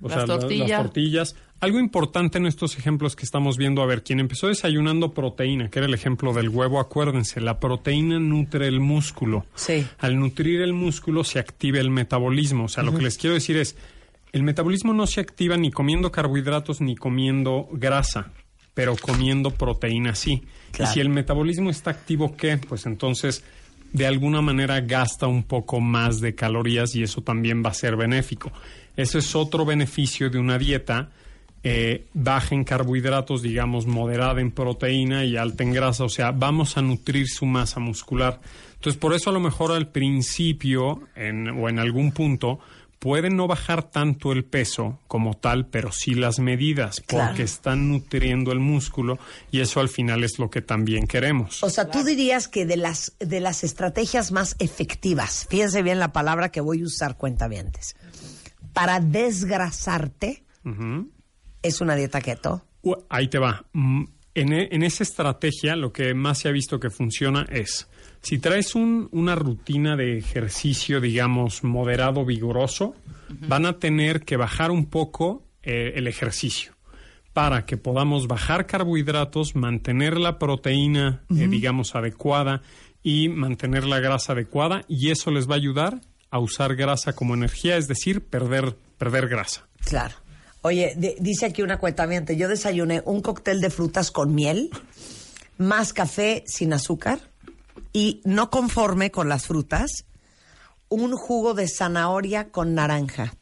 o 0.01 0.07
Las 0.07 0.13
sea, 0.17 0.25
la- 0.25 0.39
tortillas. 0.39 0.69
las 0.69 0.81
tortillas. 0.83 1.35
Algo 1.59 1.79
importante 1.79 2.37
en 2.37 2.45
estos 2.45 2.77
ejemplos 2.77 3.15
que 3.15 3.25
estamos 3.25 3.57
viendo, 3.57 3.81
a 3.81 3.85
ver, 3.85 4.03
quien 4.03 4.19
empezó 4.21 4.47
desayunando 4.47 5.13
proteína, 5.13 5.69
que 5.69 5.79
era 5.79 5.87
el 5.87 5.93
ejemplo 5.93 6.31
del 6.31 6.49
huevo, 6.49 6.79
acuérdense, 6.79 7.41
la 7.41 7.59
proteína 7.59 8.19
nutre 8.19 8.67
el 8.67 8.79
músculo. 8.79 9.45
Sí. 9.55 9.85
Al 9.99 10.17
nutrir 10.17 10.61
el 10.61 10.71
músculo 10.73 11.23
se 11.23 11.39
activa 11.39 11.79
el 11.79 11.89
metabolismo. 11.89 12.65
O 12.65 12.69
sea, 12.69 12.83
lo 12.83 12.93
que 12.95 13.01
les 13.03 13.17
quiero 13.17 13.33
decir 13.33 13.57
es, 13.57 13.75
el 14.33 14.43
metabolismo 14.43 14.93
no 14.93 15.07
se 15.07 15.19
activa 15.19 15.57
ni 15.57 15.71
comiendo 15.71 16.11
carbohidratos 16.11 16.79
ni 16.79 16.95
comiendo 16.95 17.67
grasa, 17.73 18.31
pero 18.75 18.95
comiendo 18.95 19.49
proteína 19.51 20.13
sí. 20.15 20.43
Claro. 20.71 20.91
Y 20.91 20.93
si 20.93 20.99
el 21.01 21.09
metabolismo 21.09 21.69
está 21.71 21.89
activo, 21.89 22.37
¿qué? 22.37 22.57
Pues 22.59 22.85
entonces, 22.85 23.43
de 23.93 24.05
alguna 24.07 24.41
manera 24.41 24.81
gasta 24.81 25.27
un 25.27 25.43
poco 25.43 25.79
más 25.79 26.19
de 26.19 26.35
calorías 26.35 26.95
y 26.95 27.03
eso 27.03 27.21
también 27.21 27.63
va 27.65 27.69
a 27.69 27.73
ser 27.73 27.95
benéfico. 27.95 28.51
Eso 28.95 29.17
es 29.17 29.35
otro 29.35 29.65
beneficio 29.65 30.29
de 30.29 30.39
una 30.39 30.57
dieta 30.57 31.09
eh, 31.63 32.05
baja 32.13 32.55
en 32.55 32.63
carbohidratos, 32.63 33.41
digamos, 33.41 33.87
moderada 33.87 34.39
en 34.39 34.51
proteína 34.51 35.25
y 35.25 35.35
alta 35.37 35.63
en 35.63 35.73
grasa. 35.73 36.03
O 36.05 36.09
sea, 36.09 36.31
vamos 36.31 36.77
a 36.77 36.81
nutrir 36.81 37.27
su 37.27 37.45
masa 37.45 37.79
muscular. 37.79 38.39
Entonces, 38.75 38.99
por 38.99 39.13
eso 39.13 39.31
a 39.31 39.33
lo 39.33 39.39
mejor 39.39 39.71
al 39.71 39.87
principio 39.87 41.01
en- 41.15 41.49
o 41.49 41.67
en 41.67 41.79
algún 41.79 42.11
punto 42.11 42.59
pueden 42.99 43.35
no 43.35 43.47
bajar 43.47 43.83
tanto 43.83 44.31
el 44.31 44.43
peso 44.43 44.99
como 45.07 45.35
tal, 45.35 45.67
pero 45.67 45.91
sí 45.91 46.15
las 46.15 46.39
medidas, 46.39 46.99
porque 47.01 47.15
Claro. 47.15 47.43
están 47.43 47.89
nutriendo 47.89 48.51
el 48.51 48.59
músculo 48.59 49.19
y 49.51 49.59
eso 49.59 49.79
al 49.79 49.89
final 49.89 50.23
es 50.23 50.39
lo 50.39 50.49
que 50.49 50.61
también 50.61 51.05
queremos. 51.07 51.61
O 51.63 51.69
sea, 51.69 51.89
tú 51.91 52.03
dirías 52.03 52.47
que 52.47 52.65
de 52.65 52.77
las, 52.77 53.13
de 53.19 53.39
las 53.39 53.63
estrategias 53.63 54.31
más 54.31 54.55
efectivas, 54.59 55.45
fíjense 55.49 55.83
bien 55.83 55.99
la 55.99 56.11
palabra 56.11 56.49
que 56.49 56.59
voy 56.61 56.81
a 56.81 56.85
usar, 56.85 57.17
cuentavientes, 57.17 57.95
para 58.73 58.99
desgrasarte 58.99 60.43
es 61.61 61.81
una 61.81 61.95
dieta 61.95 62.21
keto. 62.21 62.65
Ahí 63.09 63.27
te 63.29 63.37
va. 63.39 63.65
Mm, 63.73 64.03
En, 64.33 64.53
en 64.53 64.83
esa 64.83 65.01
estrategia 65.03 65.75
lo 65.75 65.91
que 65.91 66.13
más 66.13 66.37
se 66.37 66.47
ha 66.47 66.51
visto 66.51 66.79
que 66.79 66.91
funciona 66.91 67.47
es, 67.49 67.87
si 68.21 68.37
traes 68.39 68.75
un- 68.75 69.09
una 69.11 69.35
rutina 69.35 69.95
de 69.95 70.17
ejercicio, 70.17 70.99
digamos, 71.01 71.63
moderado, 71.63 72.25
vigoroso, 72.25 72.95
van 73.47 73.65
a 73.65 73.79
tener 73.79 74.21
que 74.23 74.37
bajar 74.37 74.71
un 74.71 74.85
poco 74.85 75.43
eh, 75.63 75.93
el 75.95 76.07
ejercicio 76.07 76.73
para 77.33 77.65
que 77.65 77.75
podamos 77.77 78.27
bajar 78.27 78.65
carbohidratos, 78.65 79.55
mantener 79.55 80.17
la 80.17 80.39
proteína, 80.39 81.23
eh, 81.29 81.47
digamos, 81.47 81.93
adecuada 81.95 82.61
y 83.03 83.27
mantener 83.29 83.83
la 83.85 83.99
grasa 83.99 84.31
adecuada 84.33 84.83
y 84.87 85.11
eso 85.11 85.29
les 85.29 85.47
va 85.49 85.53
a 85.53 85.57
ayudar 85.57 86.01
a 86.31 86.39
usar 86.39 86.75
grasa 86.75 87.13
como 87.13 87.33
energía, 87.35 87.77
es 87.77 87.87
decir, 87.87 88.21
perder, 88.25 88.75
perder 88.97 89.27
grasa. 89.27 89.67
Claro. 89.85 90.15
Oye, 90.61 90.93
di- 90.97 91.15
dice 91.19 91.45
aquí 91.45 91.61
una 91.61 91.77
cuentaviente, 91.77 92.35
yo 92.37 92.47
desayuné 92.49 93.01
un 93.05 93.21
cóctel 93.21 93.61
de 93.61 93.69
frutas 93.69 94.09
con 94.11 94.33
miel, 94.33 94.69
más 95.57 95.93
café 95.93 96.43
sin 96.47 96.73
azúcar 96.73 97.19
y 97.97 98.21
no 98.25 98.51
conforme 98.51 99.09
con 99.09 99.27
las 99.27 99.47
frutas, 99.47 100.05
un 100.87 101.13
jugo 101.13 101.55
de 101.55 101.67
zanahoria 101.67 102.51
con 102.51 102.75
naranja. 102.75 103.33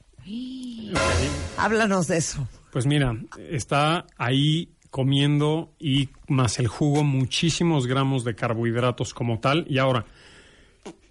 Háblanos 1.58 2.08
de 2.08 2.16
eso. 2.16 2.48
Pues 2.72 2.86
mira, 2.86 3.18
está 3.50 4.08
ahí 4.16 4.70
comiendo 4.92 5.74
y 5.78 6.08
más 6.30 6.58
el 6.60 6.70
jugo 6.70 7.04
muchísimos 7.04 7.86
gramos 7.86 8.24
de 8.24 8.34
carbohidratos 8.34 9.14
como 9.14 9.40
tal. 9.40 9.66
Y 9.70 9.78
ahora, 9.78 10.06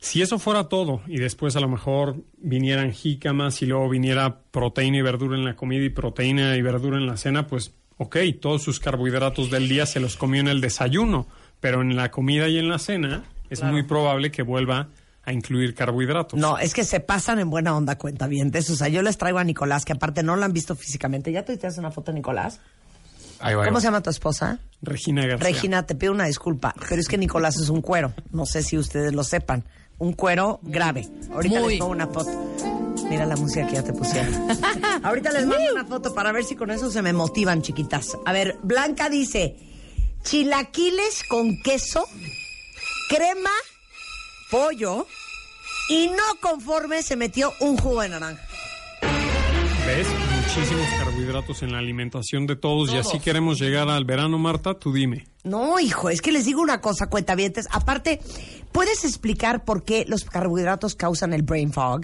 si 0.00 0.22
eso 0.22 0.38
fuera 0.38 0.70
todo 0.70 1.02
y 1.06 1.18
después 1.18 1.54
a 1.54 1.60
lo 1.60 1.68
mejor 1.68 2.16
vinieran 2.38 2.92
jícamas 2.92 3.60
y 3.60 3.66
luego 3.66 3.90
viniera 3.90 4.40
proteína 4.52 4.96
y 4.96 5.02
verdura 5.02 5.36
en 5.36 5.44
la 5.44 5.54
comida 5.54 5.84
y 5.84 5.90
proteína 5.90 6.56
y 6.56 6.62
verdura 6.62 6.96
en 6.96 7.06
la 7.06 7.18
cena, 7.18 7.46
pues 7.46 7.74
ok, 7.98 8.16
todos 8.40 8.62
sus 8.62 8.80
carbohidratos 8.80 9.50
del 9.50 9.68
día 9.68 9.84
se 9.84 10.00
los 10.00 10.16
comió 10.16 10.40
en 10.40 10.48
el 10.48 10.62
desayuno, 10.62 11.28
pero 11.60 11.82
en 11.82 11.94
la 11.94 12.10
comida 12.10 12.48
y 12.48 12.56
en 12.56 12.70
la 12.70 12.78
cena 12.78 13.24
es 13.50 13.62
muy 13.62 13.82
probable 13.82 14.30
que 14.30 14.42
vuelva 14.42 14.88
a 15.24 15.32
incluir 15.32 15.74
carbohidratos. 15.74 16.38
No, 16.38 16.58
es 16.58 16.74
que 16.74 16.84
se 16.84 17.00
pasan 17.00 17.38
en 17.38 17.48
buena 17.48 17.76
onda 17.76 17.96
cuentavientes. 17.96 18.68
O 18.70 18.76
sea, 18.76 18.88
yo 18.88 19.00
les 19.02 19.16
traigo 19.16 19.38
a 19.38 19.44
Nicolás, 19.44 19.84
que 19.84 19.92
aparte 19.92 20.22
no 20.22 20.36
lo 20.36 20.44
han 20.44 20.52
visto 20.52 20.74
físicamente. 20.76 21.32
¿Ya 21.32 21.44
te 21.44 21.54
haces 21.54 21.78
una 21.78 21.90
foto, 21.90 22.12
Nicolás? 22.12 22.60
Ahí 23.40 23.54
va, 23.54 23.62
ahí 23.62 23.68
¿Cómo 23.68 23.76
va. 23.76 23.80
se 23.80 23.86
llama 23.86 24.02
tu 24.02 24.10
esposa? 24.10 24.58
Regina 24.82 25.26
García. 25.26 25.48
Regina, 25.48 25.86
te 25.86 25.94
pido 25.94 26.12
una 26.12 26.26
disculpa, 26.26 26.74
pero 26.88 27.00
es 27.00 27.08
que 27.08 27.18
Nicolás 27.18 27.56
es 27.56 27.68
un 27.68 27.80
cuero. 27.80 28.12
No 28.32 28.46
sé 28.46 28.62
si 28.62 28.76
ustedes 28.78 29.12
lo 29.14 29.24
sepan. 29.24 29.64
Un 29.98 30.12
cuero 30.12 30.60
grave. 30.62 31.08
Ahorita 31.32 31.60
Muy. 31.60 31.70
les 31.70 31.78
pongo 31.78 31.92
una 31.92 32.06
foto. 32.08 32.30
Mira 33.08 33.26
la 33.26 33.36
música 33.36 33.66
que 33.66 33.74
ya 33.74 33.82
te 33.82 33.92
pusieron. 33.92 34.32
Ahorita 35.02 35.30
les 35.30 35.46
mando 35.46 35.72
una 35.72 35.84
foto 35.84 36.14
para 36.14 36.32
ver 36.32 36.44
si 36.44 36.56
con 36.56 36.70
eso 36.70 36.90
se 36.90 37.00
me 37.02 37.12
motivan, 37.12 37.62
chiquitas. 37.62 38.16
A 38.26 38.32
ver, 38.32 38.56
Blanca 38.62 39.08
dice: 39.08 39.56
chilaquiles 40.22 41.22
con 41.28 41.60
queso, 41.62 42.04
crema, 43.08 43.50
pollo 44.50 45.06
y 45.88 46.08
no 46.08 46.40
conforme 46.40 47.02
se 47.02 47.16
metió 47.16 47.52
un 47.60 47.76
jugo 47.76 48.02
de 48.02 48.08
naranja. 48.10 48.42
¿Ves? 49.86 50.06
Muchísimos 50.34 50.86
carbohidratos 50.98 51.62
en 51.62 51.72
la 51.72 51.78
alimentación 51.78 52.46
de 52.46 52.56
todos, 52.56 52.92
y 52.92 52.96
así 52.96 53.18
queremos 53.18 53.58
llegar 53.58 53.88
al 53.88 54.04
verano, 54.04 54.38
Marta, 54.38 54.74
tú 54.74 54.92
dime. 54.92 55.26
No, 55.42 55.80
hijo, 55.80 56.10
es 56.10 56.22
que 56.22 56.32
les 56.32 56.44
digo 56.44 56.62
una 56.62 56.80
cosa, 56.80 57.08
cuentavientes. 57.08 57.66
Aparte, 57.70 58.20
¿puedes 58.72 59.04
explicar 59.04 59.64
por 59.64 59.84
qué 59.84 60.04
los 60.06 60.24
carbohidratos 60.24 60.94
causan 60.94 61.32
el 61.32 61.42
brain 61.42 61.72
fog? 61.72 62.02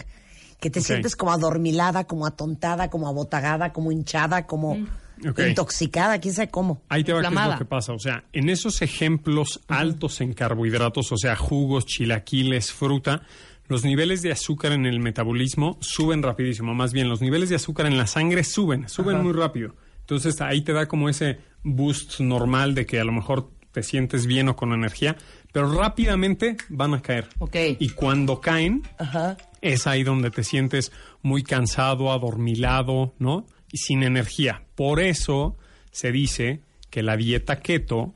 Que 0.59 0.69
te 0.69 0.83
sientes 0.83 1.17
como 1.17 1.33
adormilada, 1.33 2.05
como 2.05 2.27
atontada, 2.27 2.91
como 2.91 3.09
abotagada, 3.09 3.73
como 3.73 3.93
hinchada, 3.93 4.47
como 4.47 4.77
Intoxicada, 5.23 6.19
quién 6.21 6.35
sabe 6.35 6.49
cómo. 6.49 6.83
Ahí 6.89 7.05
te 7.05 7.13
va 7.13 7.21
qué 7.21 7.29
es 7.29 7.35
lo 7.35 7.59
que 7.59 7.65
pasa. 7.65 7.93
O 7.93 7.99
sea, 7.99 8.25
en 8.33 8.49
esos 8.49 8.83
ejemplos 8.83 9.61
altos 9.69 10.21
en 10.21 10.33
carbohidratos, 10.33 11.13
o 11.13 11.17
sea, 11.17 11.37
jugos, 11.37 11.87
chilaquiles, 11.87 12.73
fruta, 12.73 13.23
los 13.69 13.85
niveles 13.85 14.23
de 14.23 14.33
azúcar 14.33 14.73
en 14.73 14.87
el 14.87 14.99
metabolismo 14.99 15.79
suben 15.81 16.23
rapidísimo. 16.23 16.75
Más 16.75 16.93
bien, 16.93 17.09
los 17.09 17.21
niveles 17.21 17.49
de 17.51 17.57
azúcar 17.57 17.87
en 17.87 17.97
la 17.97 18.07
sangre 18.07 18.43
suben, 18.43 18.89
suben 18.89 19.23
muy 19.23 19.33
rápido. 19.33 19.77
Entonces, 20.01 20.41
ahí 20.41 20.63
te 20.63 20.73
da 20.73 20.87
como 20.89 21.09
ese 21.09 21.39
boost 21.63 22.19
normal 22.19 22.75
de 22.75 22.85
que 22.85 22.99
a 22.99 23.05
lo 23.05 23.13
mejor 23.13 23.51
te 23.71 23.83
sientes 23.83 24.27
bien 24.27 24.49
o 24.49 24.57
con 24.57 24.73
energía, 24.73 25.17
pero 25.53 25.73
rápidamente 25.73 26.57
van 26.69 26.95
a 26.95 27.03
caer. 27.03 27.29
Ok. 27.39 27.57
Y 27.79 27.91
cuando 27.91 28.41
caen, 28.41 28.83
Ajá. 28.99 29.37
es 29.61 29.87
ahí 29.87 30.03
donde 30.03 30.31
te 30.31 30.43
sientes 30.43 30.93
muy 31.23 31.43
cansado, 31.43 32.13
adormilado, 32.13 33.15
¿no? 33.19 33.47
Y 33.73 33.79
sin 33.79 34.03
energía. 34.03 34.65
Por 34.75 35.01
eso 35.01 35.57
se 35.91 36.13
dice 36.13 36.61
que 36.91 37.03
la 37.03 37.17
dieta 37.17 37.61
keto 37.61 38.15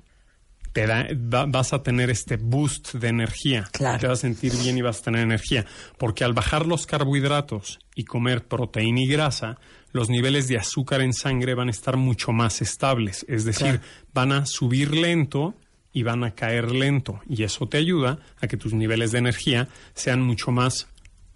te 0.72 0.86
da, 0.88 1.06
va- 1.32 1.46
vas 1.46 1.72
a 1.72 1.84
tener 1.84 2.10
este 2.10 2.36
boost 2.36 2.94
de 2.94 3.06
energía. 3.08 3.68
Claro. 3.72 4.00
Te 4.00 4.08
vas 4.08 4.18
a 4.18 4.22
sentir 4.22 4.52
bien 4.56 4.76
y 4.76 4.82
vas 4.82 5.00
a 5.00 5.04
tener 5.04 5.20
energía. 5.22 5.64
Porque 5.98 6.24
al 6.24 6.32
bajar 6.32 6.66
los 6.66 6.86
carbohidratos 6.86 7.78
y 7.94 8.04
comer 8.04 8.44
proteína 8.48 9.00
y 9.02 9.06
grasa, 9.06 9.58
los 9.92 10.08
niveles 10.10 10.48
de 10.48 10.58
azúcar 10.58 11.00
en 11.02 11.12
sangre 11.12 11.54
van 11.54 11.68
a 11.68 11.70
estar 11.70 11.96
mucho 11.96 12.32
más 12.32 12.60
estables. 12.60 13.24
Es 13.28 13.44
decir, 13.44 13.80
van 14.12 14.32
a 14.32 14.46
subir 14.46 14.96
lento 14.96 15.54
y 15.92 16.02
van 16.02 16.24
a 16.24 16.34
caer 16.34 16.72
lento. 16.72 17.20
Y 17.28 17.44
eso 17.44 17.68
te 17.68 17.76
ayuda 17.76 18.18
a 18.40 18.48
que 18.48 18.56
tus 18.56 18.72
niveles 18.72 19.12
de 19.12 19.18
energía 19.18 19.68
sean 19.94 20.20
mucho 20.22 20.50
más 20.50 20.88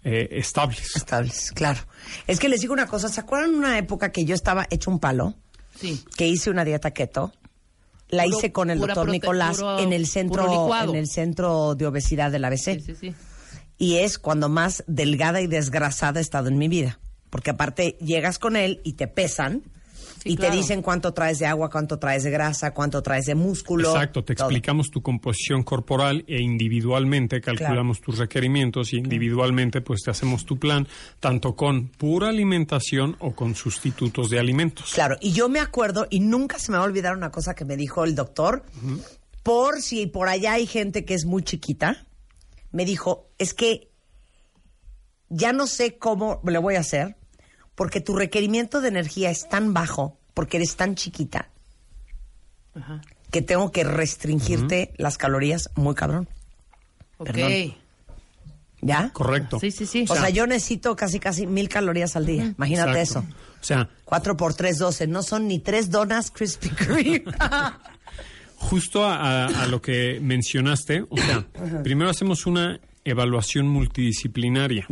eh, 0.03 0.27
estables. 0.31 0.95
Estables, 0.95 1.51
claro. 1.53 1.79
Es 2.27 2.39
que 2.39 2.49
les 2.49 2.61
digo 2.61 2.73
una 2.73 2.87
cosa, 2.87 3.09
¿se 3.09 3.19
acuerdan 3.19 3.53
una 3.55 3.77
época 3.77 4.11
que 4.11 4.25
yo 4.25 4.35
estaba 4.35 4.65
hecho 4.69 4.89
un 4.91 4.99
palo? 4.99 5.35
Sí. 5.75 6.03
Que 6.17 6.27
hice 6.27 6.49
una 6.49 6.63
dieta 6.65 6.91
keto. 6.91 7.33
La 8.09 8.23
Puro- 8.23 8.37
hice 8.37 8.51
con 8.51 8.69
el 8.71 8.79
doctor 8.79 9.07
Nicolás 9.09 9.57
puro- 9.57 9.79
en 9.79 9.93
el 9.93 10.07
centro 10.07 10.69
en 10.83 10.95
el 10.95 11.07
centro 11.07 11.75
de 11.75 11.85
obesidad 11.85 12.31
del 12.31 12.43
ABC. 12.45 12.75
Sí, 12.75 12.79
sí, 12.81 12.95
sí. 12.99 13.15
y 13.77 13.97
es 13.97 14.17
cuando 14.17 14.49
más 14.49 14.83
delgada 14.87 15.41
y 15.41 15.47
desgrasada 15.47 16.19
he 16.19 16.23
estado 16.23 16.47
en 16.49 16.57
mi 16.57 16.67
vida. 16.67 16.99
Porque 17.29 17.51
aparte 17.51 17.97
llegas 18.01 18.39
con 18.39 18.55
él 18.55 18.81
y 18.83 18.93
te 18.93 19.07
pesan 19.07 19.61
Sí, 20.21 20.31
y 20.31 20.35
claro. 20.35 20.51
te 20.51 20.57
dicen 20.57 20.81
cuánto 20.81 21.13
traes 21.13 21.39
de 21.39 21.45
agua, 21.45 21.69
cuánto 21.69 21.97
traes 21.97 22.23
de 22.23 22.31
grasa, 22.31 22.73
cuánto 22.73 23.01
traes 23.01 23.25
de 23.25 23.35
músculo. 23.35 23.89
Exacto, 23.89 24.23
te 24.23 24.35
todo. 24.35 24.47
explicamos 24.47 24.89
tu 24.91 25.01
composición 25.01 25.63
corporal 25.63 26.25
e 26.27 26.41
individualmente 26.41 27.41
calculamos 27.41 28.01
tus 28.01 28.17
requerimientos 28.17 28.93
y 28.93 28.97
individualmente 28.97 29.81
pues 29.81 30.01
te 30.03 30.11
hacemos 30.11 30.45
tu 30.45 30.57
plan 30.57 30.87
tanto 31.19 31.55
con 31.55 31.87
pura 31.87 32.29
alimentación 32.29 33.15
o 33.19 33.31
con 33.33 33.55
sustitutos 33.55 34.29
de 34.29 34.39
alimentos. 34.39 34.91
Claro, 34.93 35.17
y 35.21 35.31
yo 35.31 35.49
me 35.49 35.59
acuerdo, 35.59 36.07
y 36.09 36.19
nunca 36.19 36.59
se 36.59 36.71
me 36.71 36.77
va 36.77 36.83
a 36.83 36.87
olvidar 36.87 37.15
una 37.15 37.31
cosa 37.31 37.55
que 37.55 37.65
me 37.65 37.77
dijo 37.77 38.03
el 38.03 38.15
doctor, 38.15 38.63
por 39.43 39.81
si 39.81 40.07
por 40.07 40.27
allá 40.27 40.53
hay 40.53 40.67
gente 40.67 41.05
que 41.05 41.13
es 41.13 41.25
muy 41.25 41.43
chiquita, 41.43 42.05
me 42.71 42.85
dijo, 42.85 43.29
es 43.37 43.53
que 43.53 43.89
ya 45.29 45.53
no 45.53 45.67
sé 45.67 45.97
cómo 45.97 46.41
le 46.45 46.57
voy 46.57 46.75
a 46.75 46.79
hacer, 46.79 47.15
porque 47.79 48.01
tu 48.01 48.13
requerimiento 48.13 48.81
de 48.81 48.89
energía 48.89 49.31
es 49.31 49.47
tan 49.47 49.73
bajo, 49.73 50.17
porque 50.33 50.57
eres 50.57 50.75
tan 50.75 50.95
chiquita, 50.95 51.47
Ajá. 52.75 52.99
que 53.31 53.41
tengo 53.41 53.71
que 53.71 53.85
restringirte 53.85 54.93
las 54.97 55.17
calorías 55.17 55.69
muy 55.75 55.95
cabrón. 55.95 56.27
Ok. 57.19 57.31
Perdón. 57.31 57.75
¿Ya? 58.81 59.09
Correcto. 59.13 59.59
Sí, 59.61 59.71
sí, 59.71 59.85
sí. 59.85 60.05
O 60.09 60.15
sea, 60.15 60.29
yo 60.29 60.45
necesito 60.45 60.93
casi, 60.97 61.19
casi 61.21 61.47
mil 61.47 61.69
calorías 61.69 62.17
al 62.17 62.25
día. 62.25 62.53
Imagínate 62.57 62.99
Exacto. 62.99 63.27
eso. 63.29 63.35
O 63.61 63.63
sea, 63.63 63.89
4 64.05 64.35
por 64.35 64.53
3, 64.53 64.77
12. 64.77 65.07
No 65.07 65.23
son 65.23 65.47
ni 65.47 65.59
tres 65.59 65.89
donas 65.89 66.31
Krispy 66.31 66.69
Kreme. 66.69 67.23
justo 68.55 69.05
a, 69.05 69.45
a- 69.45 69.63
a 69.63 69.67
lo 69.67 69.81
que 69.81 70.19
mencionaste, 70.21 71.05
o 71.09 71.15
sea, 71.17 71.45
primero 71.83 72.09
hacemos 72.09 72.45
una 72.45 72.79
evaluación 73.09 73.67
multidisciplinaria. 73.67 74.87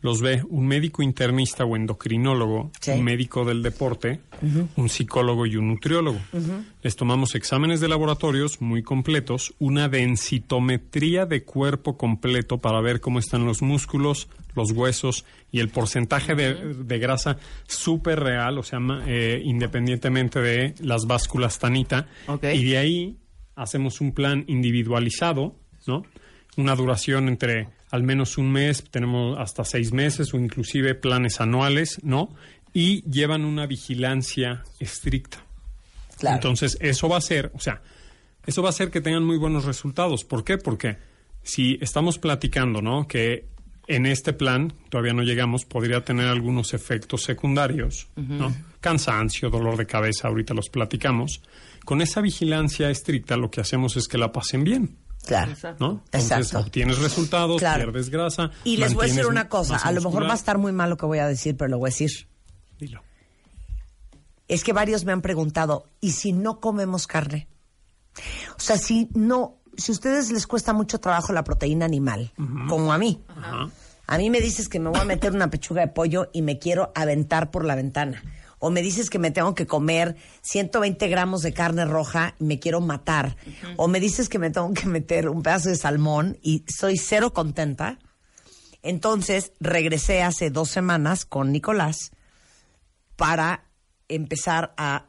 Los 0.00 0.20
ve 0.20 0.42
un 0.48 0.66
médico 0.66 1.02
internista 1.02 1.64
o 1.64 1.76
endocrinólogo, 1.76 2.70
Sí. 2.80 2.92
un 2.92 3.04
médico 3.04 3.44
del 3.44 3.62
deporte, 3.62 4.20
un 4.76 4.88
psicólogo 4.88 5.46
y 5.46 5.56
un 5.56 5.68
nutriólogo. 5.68 6.18
Les 6.82 6.96
tomamos 6.96 7.34
exámenes 7.34 7.80
de 7.80 7.88
laboratorios 7.88 8.60
muy 8.60 8.82
completos, 8.82 9.54
una 9.58 9.88
densitometría 9.88 11.26
de 11.26 11.42
cuerpo 11.44 11.96
completo 11.96 12.58
para 12.58 12.80
ver 12.80 13.00
cómo 13.00 13.18
están 13.18 13.44
los 13.44 13.62
músculos, 13.62 14.28
los 14.54 14.72
huesos 14.72 15.24
y 15.52 15.60
el 15.60 15.68
porcentaje 15.68 16.34
de, 16.34 16.74
de 16.74 16.98
grasa 16.98 17.38
súper 17.66 18.20
real, 18.20 18.58
o 18.58 18.62
sea, 18.62 18.78
eh, 19.06 19.40
independientemente 19.44 20.40
de 20.40 20.74
las 20.80 21.06
básculas 21.06 21.58
tanita. 21.58 22.06
Y 22.54 22.64
de 22.64 22.78
ahí 22.78 23.16
hacemos 23.54 24.00
un 24.00 24.12
plan 24.12 24.44
individualizado, 24.46 25.56
¿no? 25.86 26.04
Una 26.58 26.74
duración 26.74 27.28
entre 27.28 27.68
al 27.90 28.02
menos 28.02 28.36
un 28.36 28.50
mes, 28.50 28.84
tenemos 28.90 29.38
hasta 29.38 29.64
seis 29.64 29.92
meses 29.92 30.34
o 30.34 30.38
inclusive 30.38 30.94
planes 30.94 31.40
anuales, 31.40 32.00
¿no? 32.02 32.34
Y 32.74 33.02
llevan 33.08 33.44
una 33.44 33.66
vigilancia 33.66 34.64
estricta. 34.78 35.38
Claro. 36.18 36.36
Entonces, 36.36 36.76
eso 36.80 37.08
va 37.08 37.16
a 37.16 37.20
ser, 37.20 37.52
o 37.54 37.60
sea, 37.60 37.80
eso 38.44 38.60
va 38.60 38.68
a 38.68 38.70
hacer 38.70 38.90
que 38.90 39.00
tengan 39.00 39.24
muy 39.24 39.38
buenos 39.38 39.64
resultados. 39.64 40.24
¿Por 40.24 40.44
qué? 40.44 40.58
Porque 40.58 40.98
si 41.42 41.78
estamos 41.80 42.18
platicando, 42.18 42.82
¿no? 42.82 43.06
Que 43.06 43.46
en 43.86 44.04
este 44.04 44.34
plan, 44.34 44.74
todavía 44.90 45.14
no 45.14 45.22
llegamos, 45.22 45.64
podría 45.64 46.04
tener 46.04 46.26
algunos 46.26 46.74
efectos 46.74 47.22
secundarios, 47.22 48.08
¿no? 48.16 48.54
Cansancio, 48.80 49.48
dolor 49.48 49.78
de 49.78 49.86
cabeza, 49.86 50.28
ahorita 50.28 50.52
los 50.52 50.68
platicamos. 50.68 51.40
Con 51.86 52.02
esa 52.02 52.20
vigilancia 52.20 52.90
estricta, 52.90 53.38
lo 53.38 53.50
que 53.50 53.62
hacemos 53.62 53.96
es 53.96 54.08
que 54.08 54.18
la 54.18 54.30
pasen 54.30 54.62
bien, 54.64 54.96
Claro. 55.28 55.52
¿no? 55.78 56.02
Entonces, 56.06 56.30
Exacto. 56.32 56.58
obtienes 56.60 56.98
resultados, 56.98 57.58
Claro. 57.58 57.84
pierdes 57.84 58.08
grasa. 58.10 58.50
Y 58.64 58.78
les 58.78 58.94
voy 58.94 59.04
a 59.04 59.08
decir 59.08 59.26
una 59.26 59.48
cosa. 59.48 59.76
A 59.76 59.92
lo 59.92 60.00
mejor 60.00 60.24
va 60.26 60.32
a 60.32 60.36
estar 60.36 60.58
muy 60.58 60.72
mal 60.72 60.90
lo 60.90 60.96
que 60.96 61.06
voy 61.06 61.18
a 61.18 61.26
decir, 61.28 61.56
pero 61.56 61.68
lo 61.68 61.78
voy 61.78 61.88
a 61.88 61.92
decir. 61.92 62.10
Dilo. 62.78 63.02
Es 64.48 64.64
que 64.64 64.72
varios 64.72 65.04
me 65.04 65.12
han 65.12 65.20
preguntado, 65.20 65.86
¿y 66.00 66.12
si 66.12 66.32
no 66.32 66.58
comemos 66.60 67.06
carne? 67.06 67.46
O 68.56 68.60
sea, 68.60 68.78
si 68.78 69.08
no, 69.14 69.58
si 69.76 69.92
a 69.92 69.94
ustedes 69.94 70.32
les 70.32 70.46
cuesta 70.46 70.72
mucho 70.72 70.98
trabajo 70.98 71.32
la 71.32 71.44
proteína 71.44 71.84
animal, 71.84 72.32
como 72.68 72.92
a 72.92 72.98
mí. 72.98 73.22
A 74.06 74.16
mí 74.16 74.30
me 74.30 74.40
dices 74.40 74.68
que 74.70 74.80
me 74.80 74.88
voy 74.88 74.98
a 75.00 75.04
meter 75.04 75.32
una 75.32 75.50
pechuga 75.50 75.82
de 75.82 75.88
pollo 75.88 76.30
y 76.32 76.40
me 76.40 76.58
quiero 76.58 76.90
aventar 76.94 77.50
por 77.50 77.64
la 77.66 77.74
ventana. 77.74 78.22
O 78.58 78.70
me 78.70 78.82
dices 78.82 79.10
que 79.10 79.18
me 79.18 79.30
tengo 79.30 79.54
que 79.54 79.66
comer 79.66 80.16
120 80.42 81.08
gramos 81.08 81.42
de 81.42 81.52
carne 81.52 81.84
roja 81.84 82.34
y 82.40 82.44
me 82.44 82.58
quiero 82.58 82.80
matar. 82.80 83.36
O 83.76 83.88
me 83.88 84.00
dices 84.00 84.28
que 84.28 84.38
me 84.38 84.50
tengo 84.50 84.72
que 84.74 84.86
meter 84.86 85.28
un 85.28 85.42
pedazo 85.42 85.68
de 85.68 85.76
salmón 85.76 86.38
y 86.42 86.64
soy 86.68 86.96
cero 86.96 87.32
contenta. 87.32 87.98
Entonces 88.82 89.52
regresé 89.60 90.22
hace 90.22 90.50
dos 90.50 90.70
semanas 90.70 91.24
con 91.24 91.52
Nicolás 91.52 92.12
para 93.16 93.64
empezar 94.08 94.74
a 94.76 95.06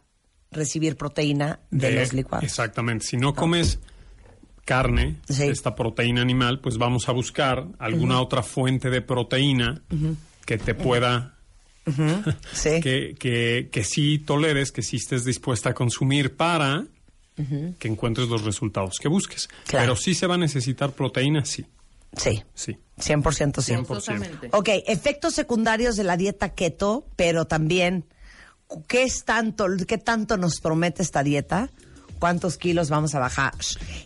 recibir 0.52 0.98
proteína 0.98 1.60
de, 1.70 1.92
los 1.92 2.14
licuados. 2.14 2.44
Exactamente. 2.44 3.06
Si 3.06 3.18
no 3.18 3.36
comes 3.36 3.80
carne, 4.66 5.18
Sí. 5.28 5.44
esta 5.44 5.76
proteína 5.76 6.22
animal, 6.22 6.60
pues 6.60 6.78
vamos 6.78 7.10
a 7.10 7.12
buscar 7.12 7.68
alguna 7.80 8.22
otra 8.22 8.44
fuente 8.44 8.90
de 8.90 9.02
proteína 9.02 9.82
que 10.46 10.58
te 10.58 10.76
pueda, 10.76 11.38
Sí. 11.86 12.80
que, 12.82 13.15
que, 13.18 13.70
que 13.72 13.84
sí 13.84 14.20
toleres, 14.20 14.72
que 14.72 14.82
sí 14.82 14.98
estés 14.98 15.26
dispuesta 15.26 15.70
a 15.70 15.74
consumir 15.74 16.36
para 16.36 16.86
que 17.80 17.88
encuentres 17.88 18.28
los 18.28 18.44
resultados 18.44 18.98
que 19.00 19.08
busques. 19.08 19.48
Claro. 19.65 19.86
Pero 19.86 19.96
sí 19.96 20.13
se 20.13 20.28
va 20.28 20.36
a 20.36 20.38
necesitar 20.38 20.92
proteína, 20.92 21.46
sí, 21.46 21.65
Sí, 22.18 22.44
sí. 22.54 22.78
100% 22.98 23.62
sí. 23.62 23.74
100%. 23.74 23.86
Forzosamente. 23.86 24.50
Ok, 24.52 24.70
efectos 24.88 25.34
secundarios 25.36 25.96
de 25.96 26.04
la 26.04 26.18
dieta 26.18 26.50
keto, 26.54 27.08
pero 27.15 27.46
también, 27.46 28.06
¿qué 28.88 29.04
es 29.04 29.24
tanto, 29.26 29.68
qué 29.88 29.98
tanto 29.98 30.38
nos 30.38 30.60
promete 30.60 31.04
esta 31.04 31.24
dieta? 31.24 31.70
¿Cuántos 32.19 32.58
kilos 32.58 32.89
vamos 32.89 33.15
a 33.15 33.19
bajar? 33.19 33.53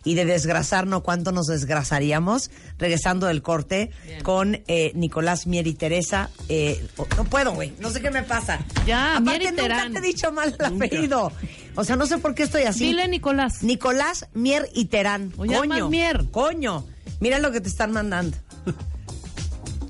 Y 0.04 0.14
de 0.14 0.26
desgrasarnos, 0.26 1.02
¿cuánto 1.02 1.32
nos 1.32 1.48
desgrasaríamos? 1.48 2.52
Regresando 2.78 3.28
del 3.28 3.42
corte 3.42 3.92
con 4.24 4.62
eh, 4.68 4.92
Nicolás 4.96 5.48
Mier 5.48 5.68
y 5.68 5.74
Teresa. 5.74 6.30
eh, 6.48 6.88
no 7.18 7.26
puedo, 7.26 7.54
güey. 7.54 7.74
No 7.80 7.90
sé 7.90 8.02
qué 8.02 8.12
me 8.12 8.24
pasa. 8.24 8.60
Ya, 8.86 9.20
Mier 9.20 9.42
Aparte, 9.42 9.64
y 9.64 9.68
nunca 9.68 9.90
te 9.92 9.98
he 9.98 10.02
dicho 10.02 10.32
mal 10.32 10.56
el 10.58 10.66
apellido. 10.66 11.32
O 11.76 11.84
sea, 11.84 11.96
no 11.96 12.06
sé 12.06 12.20
por 12.20 12.36
qué 12.36 12.44
estoy 12.44 12.64
así. 12.64 12.86
Dile, 12.86 13.08
Nicolás. 13.08 13.64
Nicolás 13.64 14.28
Mier 14.34 14.70
y 14.74 14.86
Terán. 14.86 15.34
O 15.38 15.46
llamas 15.46 15.80
Coño. 15.80 15.90
Mier. 15.90 16.26
Coño. 16.32 16.86
Mira 17.20 17.40
lo 17.40 17.52
que 17.52 17.62
te 17.62 17.70
están 17.70 17.92
mandando. 17.92 18.38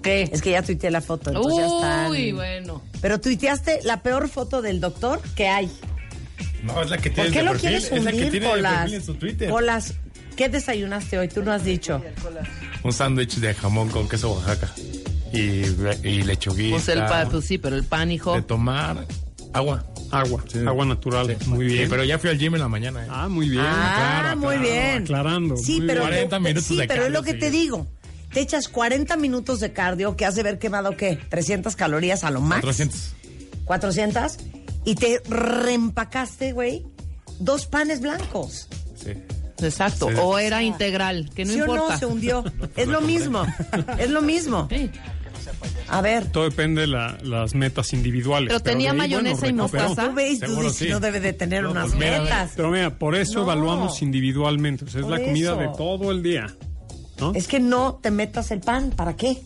¿Qué? 0.01 0.29
Es 0.31 0.41
que 0.41 0.51
ya 0.51 0.62
tuiteé 0.62 0.91
la 0.91 1.01
foto, 1.01 1.29
entonces 1.29 1.57
ya 1.59 1.65
están. 1.65 2.12
Uy, 2.12 2.31
bueno. 2.33 2.81
Pero 3.01 3.21
tuiteaste 3.21 3.79
la 3.83 4.01
peor 4.03 4.27
foto 4.29 4.62
del 4.62 4.79
doctor 4.81 5.21
que 5.36 5.47
hay. 5.47 5.71
No, 6.63 6.82
es 6.82 6.89
la 6.89 6.97
que 6.97 7.10
¿Por 7.10 7.15
tienes 7.15 7.34
qué 7.34 7.43
lo 7.43 7.52
perfil. 7.52 7.69
quieres 7.69 7.91
es 7.91 8.04
la 8.04 8.12
que 8.12 8.17
hundir, 8.17 8.32
tiene 8.32 8.45
de 8.47 8.52
Colas? 8.54 8.73
perfil 8.80 8.93
en 8.95 9.04
su 9.06 9.13
Twitter. 9.15 9.49
Colas, 9.49 9.93
¿qué 10.36 10.49
desayunaste 10.49 11.17
hoy? 11.19 11.28
Tú 11.28 11.43
no 11.43 11.52
has 11.52 11.63
dicho. 11.65 12.02
Un 12.84 12.93
sándwich 12.93 13.36
de 13.36 13.54
jamón 13.54 13.89
con 13.89 14.08
queso 14.10 14.32
Oaxaca. 14.34 14.71
Y, 15.34 15.63
y 16.08 16.23
lechuguita. 16.23 16.76
Pues 16.76 16.88
el 16.89 16.99
pan, 17.06 17.28
pues 17.30 17.45
sí, 17.45 17.58
pero 17.58 17.76
el 17.76 17.84
pan, 17.84 18.12
hijo. 18.12 18.34
De 18.36 18.41
tomar 18.43 19.06
agua. 19.54 19.86
Agua, 20.12 20.43
Sí. 20.47 20.60
agua 20.65 20.86
natural. 20.86 21.36
Muy 21.47 21.67
Sí, 21.69 21.73
bien. 21.76 21.89
pero 21.89 22.04
ya 22.04 22.19
fui 22.19 22.30
al 22.30 22.38
gym 22.38 22.54
en 22.54 22.62
la 22.62 22.67
mañana. 22.67 23.04
¿eh? 23.04 23.08
Ah, 23.10 23.28
muy 23.28 23.49
bien. 23.49 23.63
ah, 23.65 24.21
claro, 24.21 24.38
muy 24.39 24.47
claro, 24.58 24.62
bien. 24.62 25.04
Aclarando. 25.04 25.58
Sí, 25.58 25.78
muy 25.80 25.88
pero, 25.88 26.02
bien. 26.02 26.12
40 26.30 26.39
minutos 26.39 26.63
sí, 26.65 26.78
de 26.78 26.88
pero 26.88 27.06
es 27.08 27.12
lo 27.12 27.23
que 27.23 27.34
te 27.34 27.49
digo. 27.49 27.88
Te 28.32 28.41
echas 28.41 28.67
40 28.69 29.17
minutos 29.17 29.60
de 29.60 29.73
cardio 29.73 30.15
que 30.15 30.26
has 30.26 30.36
de 30.36 30.41
haber 30.41 30.60
quemado, 30.60 30.95
¿qué? 30.97 31.17
300 31.30 31.76
calorías 31.76 32.23
a 32.23 32.30
lo 32.30 32.41
más. 32.41 32.62
400. 32.62 33.13
400. 33.65 34.38
Y 34.86 34.96
te 34.96 35.22
reempacaste, 35.30 36.52
güey, 36.52 36.86
dos 37.39 37.65
panes 37.65 38.02
blancos. 38.02 38.67
Sí. 38.96 39.12
Exacto. 39.62 40.10
Sí. 40.10 40.15
O 40.22 40.38
era 40.39 40.62
integral, 40.63 41.30
que 41.34 41.46
no 41.46 41.54
¿Sí 41.54 41.62
o 41.62 41.65
importa. 41.65 41.93
no? 41.93 42.00
Se 42.00 42.06
hundió. 42.06 42.43
es 42.76 42.88
lo 42.88 43.02
mismo. 43.02 43.46
Es 43.98 44.10
lo 44.10 44.22
mismo. 44.22 44.67
Sí. 44.69 44.89
A 45.88 46.02
ver. 46.02 46.26
Todo 46.32 46.46
depende 46.46 46.82
de 46.82 46.88
la- 46.88 47.17
las 47.22 47.54
metas 47.54 47.93
individuales. 47.93 48.48
Pero 48.50 48.60
tenía 48.62 48.91
ahí, 48.91 48.98
mayonesa 48.98 49.48
y 49.48 49.54
mostaza. 49.54 50.10
Tú 50.10 50.13
ves, 50.15 50.39
tú 50.39 50.48
Seguro 50.48 50.63
dices, 50.69 50.88
sí. 50.88 50.89
no 50.89 51.00
debe 51.00 51.19
de 51.19 51.34
tener 51.34 51.63
No, 51.63 51.72
unas 51.72 51.88
pues 51.91 51.96
mira, 52.00 52.22
metas. 52.24 52.52
Pero 52.56 52.72
mira, 52.72 52.98
por 52.98 53.15
eso 53.15 53.36
No. 53.39 53.43
evaluamos 53.43 54.02
individualmente. 54.02 54.86
O 54.86 54.88
sea, 54.89 55.02
es 55.02 55.08
Por 55.08 55.19
la 55.19 55.26
comida 55.26 55.52
eso. 55.52 55.60
de 55.60 55.67
todo 55.78 56.12
el 56.12 56.24
día. 56.24 56.48
¿no? 57.19 57.34
Es 57.36 57.48
que 57.48 57.60
no 57.60 58.00
te 58.02 58.10
metas 58.12 58.52
el 58.52 58.60
pan. 58.62 58.91
¿Para 58.91 59.15
qué? 59.15 59.41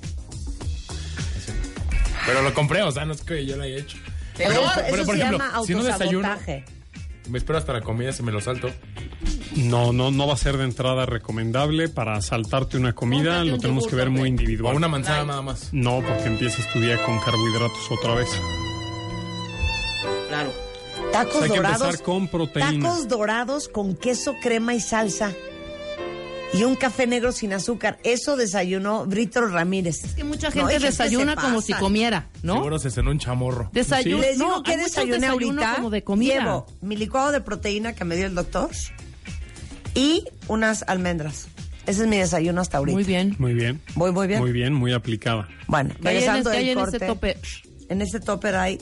Pero 2.26 2.42
lo 2.42 2.54
compré, 2.54 2.82
o 2.84 2.92
sea, 2.92 3.06
no 3.06 3.14
es 3.14 3.22
que 3.22 3.46
yo 3.46 3.56
lo 3.58 3.64
haya 3.64 3.78
hecho. 3.78 3.98
Pero 4.38 4.50
Pero, 4.52 4.62
eso, 4.62 4.72
pero, 4.76 5.06
por 5.06 5.16
se 5.16 5.22
ejemplo, 5.22 5.38
llama 5.40 5.66
si 5.66 5.74
no 5.76 5.84
desayuno, 5.84 6.30
me 7.30 7.38
espero 7.40 7.58
hasta 7.60 7.74
la 7.74 7.82
comida, 7.82 8.14
si 8.14 8.24
me 8.24 8.32
lo 8.32 8.40
salto. 8.40 8.70
No, 9.58 9.92
no, 9.92 10.12
no 10.12 10.28
va 10.28 10.34
a 10.34 10.38
ser 10.38 10.56
de 10.58 10.64
entrada 10.64 11.06
recomendable 11.06 11.90
para 11.90 12.22
saltarte 12.22 12.78
una 12.78 12.94
comida. 12.94 13.24
Cómprate 13.40 13.48
Lo 13.50 13.56
un 13.56 13.60
tenemos 13.62 13.84
yogur, 13.84 13.90
que 13.90 13.96
ver 13.98 14.10
muy 14.10 14.20
hombre. 14.20 14.30
O 14.30 14.34
individual. 14.34 14.76
una 14.76 14.88
manzana 14.88 15.26
nada 15.26 15.42
más. 15.42 15.70
No, 15.74 16.02
porque 16.02 16.26
empiezas 16.26 16.72
tu 16.72 16.80
día 16.80 17.04
con 17.04 17.20
carbohidratos 17.20 17.92
otra 17.92 18.14
vez. 18.16 18.30
Claro. 20.30 20.54
Tacos 21.12 21.36
O 21.36 21.38
sea, 21.40 21.44
hay 21.46 21.50
que 21.52 21.58
dorados. 21.58 21.82
empezar 21.82 22.04
con 22.04 22.28
proteína. 22.28 22.90
Tacos 22.90 23.08
dorados 23.08 23.68
con 23.68 23.96
queso, 23.96 24.36
crema 24.42 24.74
y 24.76 24.80
salsa. 24.82 25.34
Y 26.54 26.64
un 26.64 26.76
café 26.76 27.08
negro 27.08 27.32
sin 27.32 27.54
azúcar. 27.54 28.00
Eso 28.04 28.38
desayunó 28.38 29.06
Brito 29.06 29.46
Ramírez. 29.46 30.04
Es 30.04 30.14
que 30.14 30.24
mucha 30.24 30.50
gente 30.50 30.80
desayuna 30.80 31.36
como 31.36 31.62
si 31.62 31.74
comiera, 31.74 32.28
¿no? 32.42 32.56
Seguro 32.56 32.80
se 32.80 32.90
cenó 32.90 33.12
un 33.12 33.20
chamorro. 33.20 33.70
Desayuno. 33.74 34.22
Les 34.22 34.38
digo 34.38 34.50
no, 34.50 34.64
que 34.64 34.78
desayuné 34.78 35.28
ahorita. 35.28 35.76
como 35.76 35.90
de 35.90 36.04
comida. 36.04 36.40
Llevo 36.40 36.66
mi 36.82 36.96
licuado 36.96 37.32
de 37.32 37.42
proteína 37.42 37.94
que 37.94 38.06
me 38.06 38.16
dio 38.16 38.28
el 38.28 38.36
doctor 38.36 38.70
y 39.94 40.24
unas 40.48 40.84
almendras. 40.88 41.48
Ese 41.86 42.04
es 42.04 42.08
mi 42.08 42.18
desayuno 42.18 42.62
hasta 42.62 42.78
ahorita. 42.78 42.96
Muy 42.96 43.04
bien. 43.04 43.36
Muy 43.40 43.54
bien. 43.54 43.82
Voy 43.96 44.12
muy 44.12 44.28
bien. 44.28 44.40
Muy 44.40 44.52
bien, 44.52 44.74
muy 44.74 44.94
aplicada. 44.94 45.48
Bueno, 45.68 45.94
¿Qué 46.02 46.10
hay 46.10 46.16
en, 46.18 46.22
regresando 46.22 46.52
qué 46.52 46.58
hay 46.58 46.66
del 46.66 46.78
en 46.78 46.84
corte. 46.84 46.98
ese 46.98 47.06
tope? 47.08 47.38
En 47.90 48.02
ese 48.02 48.20
topper 48.20 48.56
hay 48.56 48.78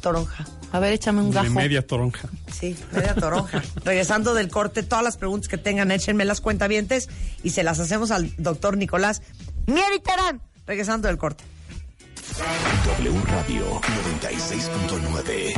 toronja. 0.00 0.46
A 0.72 0.78
ver, 0.80 0.92
échame 0.92 1.20
un 1.22 1.30
De 1.30 1.34
gajo. 1.36 1.50
media 1.54 1.86
toronja. 1.86 2.28
Sí, 2.52 2.76
media 2.92 3.14
toronja. 3.14 3.62
Regresando 3.84 4.34
del 4.34 4.48
corte, 4.48 4.82
todas 4.82 5.02
las 5.04 5.16
preguntas 5.16 5.48
que 5.48 5.56
tengan, 5.58 5.90
échenme 5.90 6.24
las 6.24 6.40
cuentavientes 6.40 7.08
y 7.42 7.50
se 7.50 7.62
las 7.62 7.78
hacemos 7.80 8.10
al 8.10 8.32
doctor 8.36 8.76
Nicolás 8.76 9.22
Mieri 9.66 10.00
Terán. 10.00 10.42
Regresando 10.66 11.08
del 11.08 11.16
corte. 11.18 11.44
W 13.00 13.22
Radio 13.24 13.80
96.9. 13.80 15.54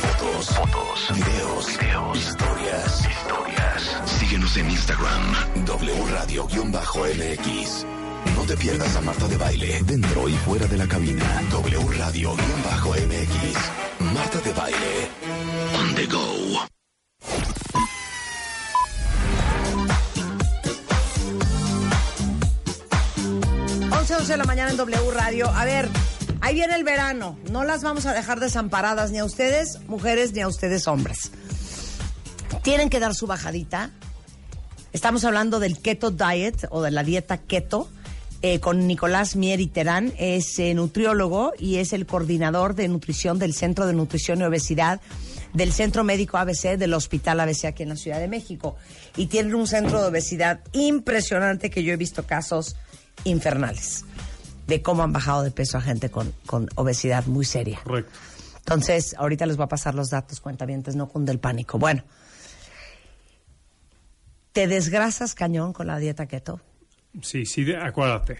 Fotos, 0.00 0.46
fotos, 0.48 1.14
videos, 1.14 1.78
videos, 1.78 2.18
historias, 2.18 3.00
historias. 3.08 3.96
Síguenos 4.18 4.56
en 4.56 4.70
Instagram, 4.70 5.34
W 5.64 6.06
Radio-MX. 6.10 7.86
No 8.34 8.42
te 8.44 8.56
pierdas 8.56 8.96
a 8.96 9.00
Marta 9.00 9.28
de 9.28 9.36
Baile, 9.36 9.80
dentro 9.84 10.28
y 10.28 10.32
fuera 10.34 10.66
de 10.66 10.76
la 10.76 10.86
cabina. 10.86 11.42
W 11.50 11.98
Radio 11.98 12.34
bajo 12.64 12.90
MX. 12.90 14.12
Marta 14.14 14.40
de 14.40 14.52
Baile. 14.52 15.08
On 15.78 15.94
the 15.94 16.06
go. 16.06 16.68
11, 23.90 24.14
11 24.14 24.32
de 24.32 24.36
la 24.38 24.44
mañana 24.44 24.70
en 24.70 24.76
W 24.76 25.10
Radio. 25.12 25.48
A 25.50 25.64
ver, 25.64 25.88
ahí 26.40 26.54
viene 26.54 26.74
el 26.74 26.84
verano. 26.84 27.38
No 27.50 27.64
las 27.64 27.82
vamos 27.82 28.06
a 28.06 28.14
dejar 28.14 28.40
desamparadas 28.40 29.10
ni 29.10 29.18
a 29.18 29.24
ustedes, 29.24 29.80
mujeres, 29.86 30.32
ni 30.32 30.40
a 30.40 30.48
ustedes, 30.48 30.86
hombres. 30.88 31.30
Tienen 32.62 32.90
que 32.90 33.00
dar 33.00 33.14
su 33.14 33.26
bajadita. 33.26 33.90
Estamos 34.92 35.24
hablando 35.24 35.60
del 35.60 35.78
Keto 35.78 36.10
Diet 36.10 36.66
o 36.70 36.82
de 36.82 36.90
la 36.90 37.02
dieta 37.02 37.38
keto 37.38 37.88
eh, 38.42 38.60
con 38.60 38.86
Nicolás 38.86 39.36
Mier 39.36 39.60
y 39.60 39.66
Terán. 39.66 40.12
Es 40.18 40.58
eh, 40.58 40.74
nutriólogo 40.74 41.52
y 41.58 41.76
es 41.76 41.92
el 41.92 42.06
coordinador 42.06 42.74
de 42.74 42.88
nutrición 42.88 43.38
del 43.38 43.54
Centro 43.54 43.86
de 43.86 43.92
Nutrición 43.92 44.40
y 44.40 44.44
Obesidad 44.44 45.00
del 45.54 45.72
Centro 45.72 46.04
Médico 46.04 46.36
ABC 46.36 46.76
del 46.76 46.94
Hospital 46.94 47.40
ABC 47.40 47.64
aquí 47.64 47.82
en 47.82 47.88
la 47.90 47.96
Ciudad 47.96 48.20
de 48.20 48.28
México. 48.28 48.76
Y 49.16 49.26
tienen 49.26 49.54
un 49.54 49.66
centro 49.66 50.00
de 50.00 50.08
obesidad 50.08 50.60
impresionante 50.72 51.70
que 51.70 51.82
yo 51.82 51.92
he 51.92 51.96
visto 51.96 52.26
casos 52.26 52.76
infernales 53.24 54.04
de 54.66 54.82
cómo 54.82 55.02
han 55.02 55.12
bajado 55.12 55.42
de 55.42 55.50
peso 55.50 55.78
a 55.78 55.80
gente 55.80 56.10
con, 56.10 56.32
con 56.46 56.68
obesidad 56.74 57.26
muy 57.26 57.44
seria. 57.44 57.80
Correcto. 57.82 58.12
Entonces, 58.58 59.14
ahorita 59.18 59.46
les 59.46 59.56
voy 59.56 59.64
a 59.64 59.68
pasar 59.68 59.94
los 59.94 60.10
datos, 60.10 60.40
cuentavientes, 60.40 60.94
no 60.94 61.08
con 61.08 61.24
del 61.24 61.38
pánico. 61.38 61.78
Bueno, 61.78 62.04
¿te 64.52 64.66
desgrasas 64.66 65.34
cañón 65.34 65.72
con 65.72 65.86
la 65.86 65.98
dieta 65.98 66.26
keto? 66.26 66.60
Sí, 67.22 67.46
sí, 67.46 67.64
de- 67.64 67.76
acuérdate. 67.76 68.38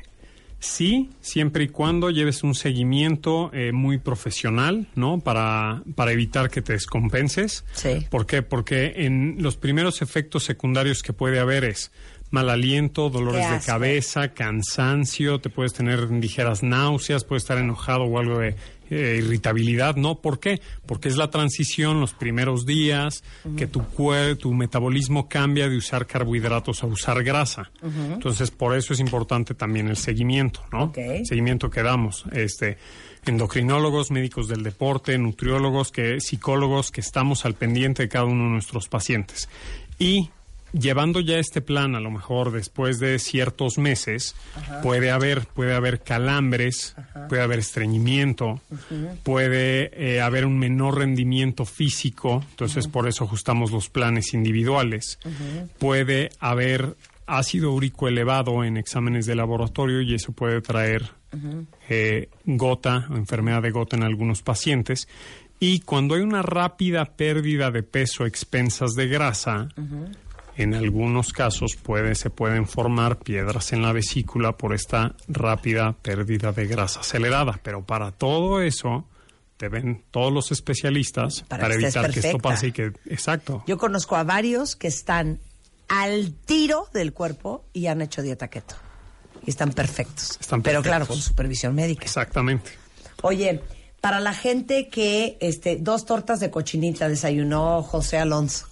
Sí, 0.61 1.11
siempre 1.21 1.65
y 1.65 1.69
cuando 1.69 2.11
lleves 2.11 2.43
un 2.43 2.55
seguimiento 2.55 3.51
eh, 3.55 3.71
muy 3.71 3.99
profesional, 3.99 4.89
¿no? 4.97 5.21
Para, 5.21 5.83
para 5.95 6.11
evitar 6.11 6.51
que 6.51 6.63
te 6.63 6.73
descompenses. 6.73 7.65
Sí. 7.75 8.05
¿Por 8.11 8.27
qué? 8.27 8.43
Porque 8.43 8.93
en 9.07 9.37
los 9.39 9.57
primeros 9.57 10.03
efectos 10.03 10.43
secundarios 10.43 11.03
que 11.05 11.13
puede 11.13 11.39
haber 11.39 11.65
es 11.65 11.93
mal 12.31 12.51
aliento, 12.51 13.09
dolores 13.09 13.49
de 13.51 13.61
cabeza, 13.65 14.35
cansancio, 14.35 15.41
te 15.41 15.49
puedes 15.49 15.73
tener 15.75 16.11
ligeras 16.11 16.63
náuseas, 16.65 17.25
puedes 17.25 17.45
estar 17.45 17.57
enojado 17.59 18.03
o 18.05 18.19
algo 18.19 18.39
de 18.41 18.57
eh, 18.91 19.17
irritabilidad, 19.19 19.97
¿no? 19.97 20.21
¿Por 20.21 20.41
qué? 20.41 20.61
Porque 20.87 21.09
es 21.09 21.17
la 21.17 21.31
transición, 21.31 22.01
los 22.01 22.15
primeros 22.15 22.67
días, 22.67 23.23
que 23.57 23.67
tu 23.67 23.83
tu 24.39 24.55
metabolismo 24.55 25.29
cambia 25.29 25.69
de 25.69 25.77
usar 25.77 26.07
carbohidratos 26.07 26.83
a 26.83 26.87
usar 26.87 27.23
grasa. 27.23 27.71
Entonces, 27.83 28.51
por 28.51 28.77
eso 28.77 28.93
es 28.93 29.01
importante 29.01 29.55
también 29.55 29.89
el 29.89 29.97
seguimiento, 29.97 30.63
¿no? 30.73 30.85
Ok. 30.85 30.99
Seguimiento 31.25 31.71
que 31.71 31.83
damos, 31.83 32.25
este 32.33 32.79
endocrinólogos, 33.27 34.11
médicos 34.11 34.49
del 34.49 34.63
deporte, 34.63 35.19
nutriólogos, 35.19 35.93
que 35.93 36.21
psicólogos 36.21 36.91
que 36.91 37.01
estamos 37.01 37.45
al 37.45 37.55
pendiente 37.55 38.05
de 38.05 38.09
cada 38.09 38.25
uno 38.25 38.45
de 38.45 38.51
nuestros 38.51 38.89
pacientes. 38.89 39.49
Y 39.99 40.31
llevando 40.73 41.21
ya 41.21 41.39
este 41.39 41.61
plan, 41.61 41.95
a 41.95 42.01
lo 42.01 42.11
mejor 42.11 42.53
después 42.53 42.99
de 42.99 43.19
ciertos 43.19 43.79
meses, 43.79 44.35
puede 44.83 45.11
haber 45.11 45.47
puede 45.47 45.75
haber 45.75 46.01
calambres, 46.01 46.95
puede 47.29 47.43
haber 47.43 47.61
estreñimiento, 47.61 48.61
puede 49.23 49.91
eh, 49.95 50.21
haber 50.21 50.45
un 50.45 50.59
menor 50.59 50.99
rendimiento 50.99 51.65
físico, 51.65 52.45
entonces 52.51 52.89
por 52.89 53.09
eso 53.09 53.25
ajustamos 53.25 53.71
los 53.71 53.89
planes 53.89 54.35
individuales. 54.35 55.19
Puede 55.79 56.31
haber 56.41 56.97
ácido 57.27 57.73
úrico 57.73 58.09
elevado 58.09 58.65
en 58.65 58.77
exámenes 58.77 59.27
de 59.27 59.35
laboratorio 59.35 60.01
y 60.01 60.15
eso 60.15 60.33
puede 60.33 60.61
traer 60.63 61.11
eh, 61.89 62.29
gota 62.45 63.07
o 63.11 63.17
enfermedad 63.17 63.63
de 63.63 63.71
gota 63.71 63.97
en 63.97 64.03
algunos 64.03 64.43
pacientes. 64.43 65.09
Y 65.61 65.81
cuando 65.81 66.15
hay 66.15 66.23
una 66.23 66.43
rápida 66.43 67.05
pérdida 67.05 67.71
de 67.71 67.83
peso 67.83 68.25
a 68.25 68.29
expensas 68.29 68.93
de 68.93 69.09
grasa, 69.09 69.69
en 70.59 70.75
algunos 70.75 71.33
casos 71.33 71.77
puede, 71.77 72.17
se 72.17 72.31
pueden 72.31 72.67
formar 72.67 73.19
piedras 73.19 73.73
en 73.73 73.81
la 73.81 73.93
vesícula 73.93 74.57
por 74.57 74.75
esta 74.75 75.15
rápida 75.29 75.93
pérdida 76.03 76.51
de 76.51 76.67
grasa 76.67 77.01
acelerada. 77.01 77.61
Pero 77.63 77.85
para 77.85 78.11
todo 78.11 78.61
eso, 78.61 79.07
te 79.57 79.69
ven 79.69 80.03
todos 80.11 80.33
los 80.33 80.51
especialistas 80.51 81.43
Para 81.43 81.63
para, 81.63 81.77
que 81.77 81.87
estés 81.87 81.97
evitar 81.97 82.13
que 82.13 82.27
esto 82.27 82.39
pase 82.41 82.67
y 82.69 82.73
que... 82.73 82.93
Exacto. 83.07 83.63
Yo 83.69 83.79
conozco 83.79 84.17
a 84.17 84.25
varios 84.25 84.75
que 84.75 84.89
están 84.89 85.39
al 85.87 86.33
tiro 86.33 86.89
del 86.93 87.13
cuerpo 87.13 87.65
y 87.73 87.87
han 87.87 88.03
hecho 88.03 88.21
dieta 88.23 88.49
keto. 88.49 88.75
Y 89.47 89.51
están 89.51 89.71
perfectos. 89.71 90.39
Están 90.41 90.63
Pero 90.63 90.83
claro, 90.83 91.07
perfectos. 91.07 91.25
con 91.25 91.31
supervisión 91.31 91.75
médica. 91.77 92.03
Exactamente. 92.03 92.73
Oye, 93.23 93.63
para 94.01 94.21
la 94.21 94.35
gente 94.35 94.89
que 94.89 95.39
este, 95.41 95.77
dos 95.77 96.05
tortas 96.05 96.41
de 96.41 96.51
cochinita 96.51 97.09
desayunó 97.09 97.83
José 97.83 98.19
Alonso. 98.19 98.68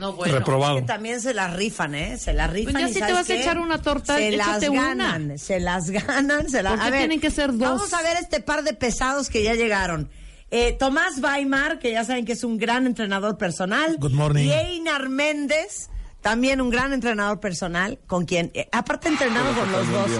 No, 0.00 0.14
bueno. 0.14 0.34
Reprobado. 0.38 0.76
Que 0.76 0.82
también 0.82 1.20
se 1.20 1.34
las 1.34 1.54
rifan, 1.54 1.94
¿eh? 1.94 2.16
Se 2.18 2.32
las 2.32 2.50
rifan. 2.50 2.72
Pues 2.72 2.84
ya 2.84 2.88
y 2.88 2.94
si 2.94 3.00
te 3.00 3.00
¿sabes 3.00 3.14
vas 3.16 3.30
a 3.30 3.34
echar 3.34 3.58
una 3.58 3.82
torta, 3.82 4.16
se 4.16 4.30
las 4.32 4.48
échate 4.48 4.70
una. 4.70 4.82
ganan, 4.82 5.38
se 5.38 5.60
las 5.60 5.90
ganan, 5.90 6.48
se 6.48 6.62
las 6.62 6.72
¿Por 6.72 6.80
qué 6.80 6.86
a 6.86 6.90
ver, 6.90 7.00
tienen 7.00 7.20
que 7.20 7.30
ser 7.30 7.50
dos? 7.52 7.60
Vamos 7.60 7.92
a 7.92 8.02
ver 8.02 8.16
este 8.18 8.40
par 8.40 8.64
de 8.64 8.72
pesados 8.72 9.28
que 9.28 9.42
ya 9.42 9.54
llegaron. 9.54 10.08
Eh, 10.50 10.72
Tomás 10.78 11.18
Weimar, 11.22 11.78
que 11.78 11.92
ya 11.92 12.02
saben 12.04 12.24
que 12.24 12.32
es 12.32 12.42
un 12.42 12.56
gran 12.56 12.86
entrenador 12.86 13.36
personal. 13.36 13.98
Good 13.98 14.12
morning. 14.12 14.46
Y 14.46 14.52
Einar 14.52 15.10
Méndez, 15.10 15.90
también 16.22 16.60
un 16.62 16.70
gran 16.70 16.92
entrenador 16.94 17.38
personal, 17.38 17.98
con 18.06 18.24
quien, 18.24 18.50
eh, 18.54 18.68
aparte 18.72 19.08
entrenado 19.08 19.52
con 19.54 19.70
los 19.70 19.86
dos. 19.92 20.10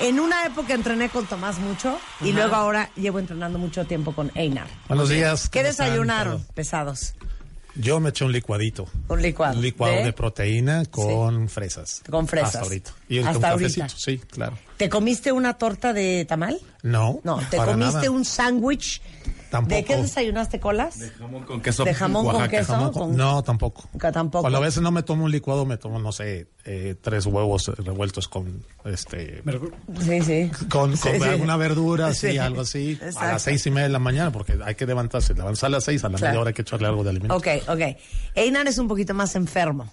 En 0.00 0.20
una 0.20 0.46
época 0.46 0.74
entrené 0.74 1.10
con 1.10 1.26
Tomás 1.26 1.58
mucho 1.58 1.98
y 2.22 2.32
luego 2.32 2.54
ahora 2.54 2.88
llevo 2.96 3.18
entrenando 3.18 3.58
mucho 3.58 3.84
tiempo 3.84 4.12
con 4.14 4.30
Einar. 4.36 4.68
Buenos 4.88 5.10
días. 5.10 5.48
¿Qué 5.48 5.62
desayunaron, 5.62 6.44
pesados? 6.54 7.14
Yo 7.80 8.00
me 8.00 8.10
eché 8.10 8.24
un 8.24 8.32
licuadito. 8.32 8.86
Un 9.08 9.22
licuado. 9.22 9.56
Un 9.56 9.62
licuado 9.62 9.94
¿De? 9.94 10.04
de, 10.04 10.12
proteína 10.12 10.84
con 10.86 11.48
fresas. 11.48 12.02
Con 12.10 12.26
fresas. 12.26 12.56
Hasta 12.56 12.60
ahorita. 12.66 12.90
Y 13.08 13.18
Hasta 13.18 13.32
con 13.34 13.44
ahorita. 13.44 13.82
cafecito, 13.82 13.98
sí, 14.00 14.18
claro. 14.30 14.58
¿Te 14.76 14.88
comiste 14.88 15.30
una 15.32 15.54
torta 15.58 15.92
de 15.92 16.24
tamal? 16.24 16.60
No. 16.82 17.20
No, 17.24 17.38
te 17.50 17.56
para 17.56 17.72
comiste 17.72 17.96
nada. 17.98 18.10
un 18.10 18.24
sándwich. 18.24 19.00
Tampoco. 19.50 19.74
¿De 19.76 19.84
qué 19.84 19.96
desayunaste 19.96 20.60
colas? 20.60 20.98
Jamón 21.18 21.44
con 21.44 21.60
queso. 21.62 21.84
De 21.84 21.94
jamón 21.94 22.26
con 22.26 22.48
queso. 22.48 22.72
Jamón 22.74 22.92
con- 22.92 23.08
con- 23.08 23.16
No, 23.16 23.42
tampoco. 23.42 23.88
Que 23.98 24.12
tampoco. 24.12 24.42
Cuando 24.42 24.58
a 24.58 24.60
veces 24.60 24.82
no 24.82 24.90
me 24.90 25.02
tomo 25.02 25.24
un 25.24 25.30
licuado, 25.30 25.64
me 25.64 25.78
tomo, 25.78 25.98
no 25.98 26.12
sé, 26.12 26.48
eh, 26.66 26.94
tres 27.00 27.24
huevos 27.26 27.68
revueltos 27.78 28.28
con 28.28 28.62
este 28.84 29.42
Sí, 30.02 30.20
sí. 30.22 30.50
con, 30.68 30.96
Sí, 30.96 31.08
con 31.08 31.20
sí. 31.20 31.28
alguna 31.28 31.56
verdura, 31.56 32.08
así, 32.08 32.32
Sí, 32.32 32.38
algo 32.38 32.60
así, 32.60 32.92
exacto. 32.92 33.20
a 33.20 33.32
las 33.32 33.42
seis 33.42 33.66
y 33.66 33.70
media 33.70 33.84
de 33.84 33.92
la 33.92 33.98
mañana, 33.98 34.30
porque 34.30 34.58
hay 34.62 34.74
que 34.74 34.84
levantarse, 34.86 35.32
levantarse 35.34 35.66
a 35.66 35.68
las 35.70 35.84
seis, 35.84 36.04
a 36.04 36.08
la 36.10 36.18
Claro. 36.18 36.30
media 36.32 36.40
hora 36.42 36.48
hay 36.50 36.54
que 36.54 36.62
echarle 36.62 36.86
algo 36.86 37.02
de 37.02 37.10
alimento. 37.10 37.34
Ok, 37.34 37.46
ok. 37.68 37.80
Einar 38.34 38.68
es 38.68 38.76
un 38.78 38.86
poquito 38.86 39.14
más 39.14 39.34
enfermo. 39.34 39.90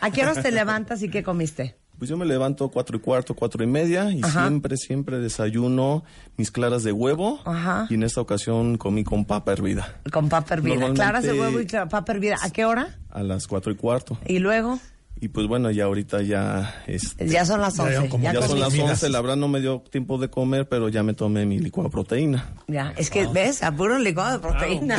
¿A 0.00 0.10
qué 0.10 0.22
horas 0.22 0.42
te 0.42 0.50
levantas 0.50 1.02
y 1.02 1.08
qué 1.08 1.22
comiste? 1.22 1.77
Pues 1.98 2.08
yo 2.08 2.16
me 2.16 2.24
levanto 2.24 2.68
cuatro 2.70 2.96
y 2.96 3.00
cuarto, 3.00 3.34
cuatro 3.34 3.64
y 3.64 3.66
media 3.66 4.12
y 4.12 4.20
Ajá. 4.22 4.46
siempre, 4.46 4.76
siempre 4.76 5.18
desayuno 5.18 6.04
mis 6.36 6.50
claras 6.52 6.84
de 6.84 6.92
huevo. 6.92 7.40
Ajá. 7.44 7.86
Y 7.90 7.94
en 7.94 8.04
esta 8.04 8.20
ocasión 8.20 8.78
comí 8.78 9.02
con 9.02 9.24
papa 9.24 9.52
hervida 9.52 10.00
Con 10.12 10.28
papa 10.28 10.54
hervida. 10.54 10.92
Claras 10.94 11.24
de 11.24 11.32
huevo 11.38 11.60
y 11.60 11.66
papa 11.66 12.04
hervida. 12.12 12.36
¿A 12.42 12.50
qué 12.50 12.64
hora? 12.64 12.96
a 13.10 13.22
las 13.22 13.46
cuatro 13.48 13.72
y 13.72 13.74
cuarto. 13.74 14.16
Y 14.26 14.38
luego, 14.38 14.78
Y 15.20 15.28
pues 15.28 15.46
bueno, 15.48 15.70
ya 15.72 15.84
ahorita 15.84 16.22
ya... 16.22 16.82
Este, 16.86 17.26
ya 17.26 17.44
son 17.44 17.60
las 17.60 17.76
Ya 17.76 17.82
11. 17.84 18.08
como- 18.08 18.22
Ya, 18.24 18.34
ya 18.34 18.42
son 18.46 18.60
las 18.60 18.68
comidas. 18.68 18.90
once, 18.90 19.08
la 19.08 19.20
verdad 19.20 19.36
no 19.36 19.48
me 19.48 19.60
dio 19.60 19.80
tiempo 19.90 20.16
de 20.18 20.30
comer, 20.30 20.68
pero 20.68 20.88
ya 20.88 21.02
me 21.02 21.12
tomé 21.14 21.44
mi 21.44 21.58
licuado 21.58 21.88
de 21.88 21.92
proteína. 21.92 22.54
Ya, 22.68 22.94
es 22.96 23.10
que, 23.10 23.26
¿ves? 23.26 23.62
A 23.64 23.72
puro 23.74 23.98
licuado 23.98 24.32
de 24.34 24.38
proteína. 24.38 24.96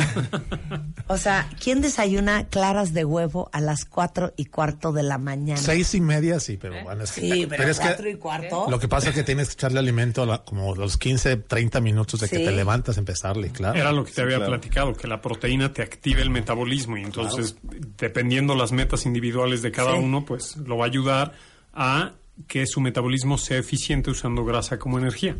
O 1.06 1.16
sea, 1.16 1.48
¿quién 1.62 1.80
desayuna 1.80 2.44
claras 2.48 2.92
de 2.92 3.04
huevo 3.04 3.48
a 3.52 3.60
las 3.62 3.84
cuatro 3.86 4.32
y 4.36 4.44
cuarto 4.44 4.92
de 4.92 5.02
la 5.02 5.16
mañana? 5.18 5.58
Seis 5.60 5.94
y 5.94 6.00
media, 6.00 6.38
sí, 6.38 6.58
pero 6.60 6.74
bueno, 6.84 7.04
es 7.04 7.12
que, 7.12 7.20
Sí, 7.22 7.46
pero, 7.48 7.64
es 7.68 7.80
que 7.80 8.10
y 8.10 8.14
cuarto. 8.16 8.66
lo 8.68 8.78
que 8.78 8.88
pasa 8.88 9.08
es 9.08 9.14
que 9.14 9.22
tienes 9.22 9.48
que 9.48 9.54
echarle 9.54 9.78
alimento 9.78 10.22
a 10.22 10.26
la- 10.26 10.44
como 10.44 10.74
los 10.74 10.96
15, 10.98 11.36
30 11.36 11.80
minutos 11.80 12.20
de 12.20 12.28
Sí. 12.28 12.36
que 12.36 12.44
te 12.44 12.52
levantas, 12.52 12.98
empezarle, 12.98 13.50
claro. 13.50 13.78
Era 13.78 13.90
lo 13.90 14.04
que 14.04 14.12
te 14.12 14.20
había 14.20 14.36
claro. 14.36 14.52
platicado, 14.52 14.94
que 14.94 15.08
la 15.08 15.20
proteína 15.22 15.72
te 15.72 15.82
active 15.82 16.20
el 16.22 16.30
metabolismo 16.30 16.98
y 16.98 17.02
entonces, 17.04 17.56
dependiendo 17.96 18.54
las 18.54 18.70
metas 18.72 19.06
individuales 19.06 19.62
de 19.62 19.72
cada 19.72 19.92
Sí. 19.94 19.98
Uno, 20.10 20.24
pues 20.24 20.56
lo 20.56 20.76
va 20.76 20.84
a 20.84 20.88
ayudar 20.88 21.32
a 21.72 22.12
que 22.48 22.66
su 22.66 22.80
metabolismo 22.80 23.38
sea 23.38 23.58
eficiente 23.58 24.10
usando 24.10 24.44
grasa 24.44 24.78
como 24.78 24.98
energía. 24.98 25.36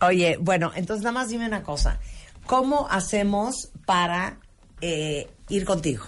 Oye, 0.00 0.38
bueno, 0.40 0.72
entonces 0.74 1.04
nada 1.04 1.12
más 1.12 1.28
dime 1.28 1.46
una 1.46 1.62
cosa. 1.62 2.00
¿Cómo 2.46 2.88
hacemos 2.90 3.70
para 3.84 4.38
eh, 4.80 5.28
ir 5.48 5.64
contigo? 5.64 6.04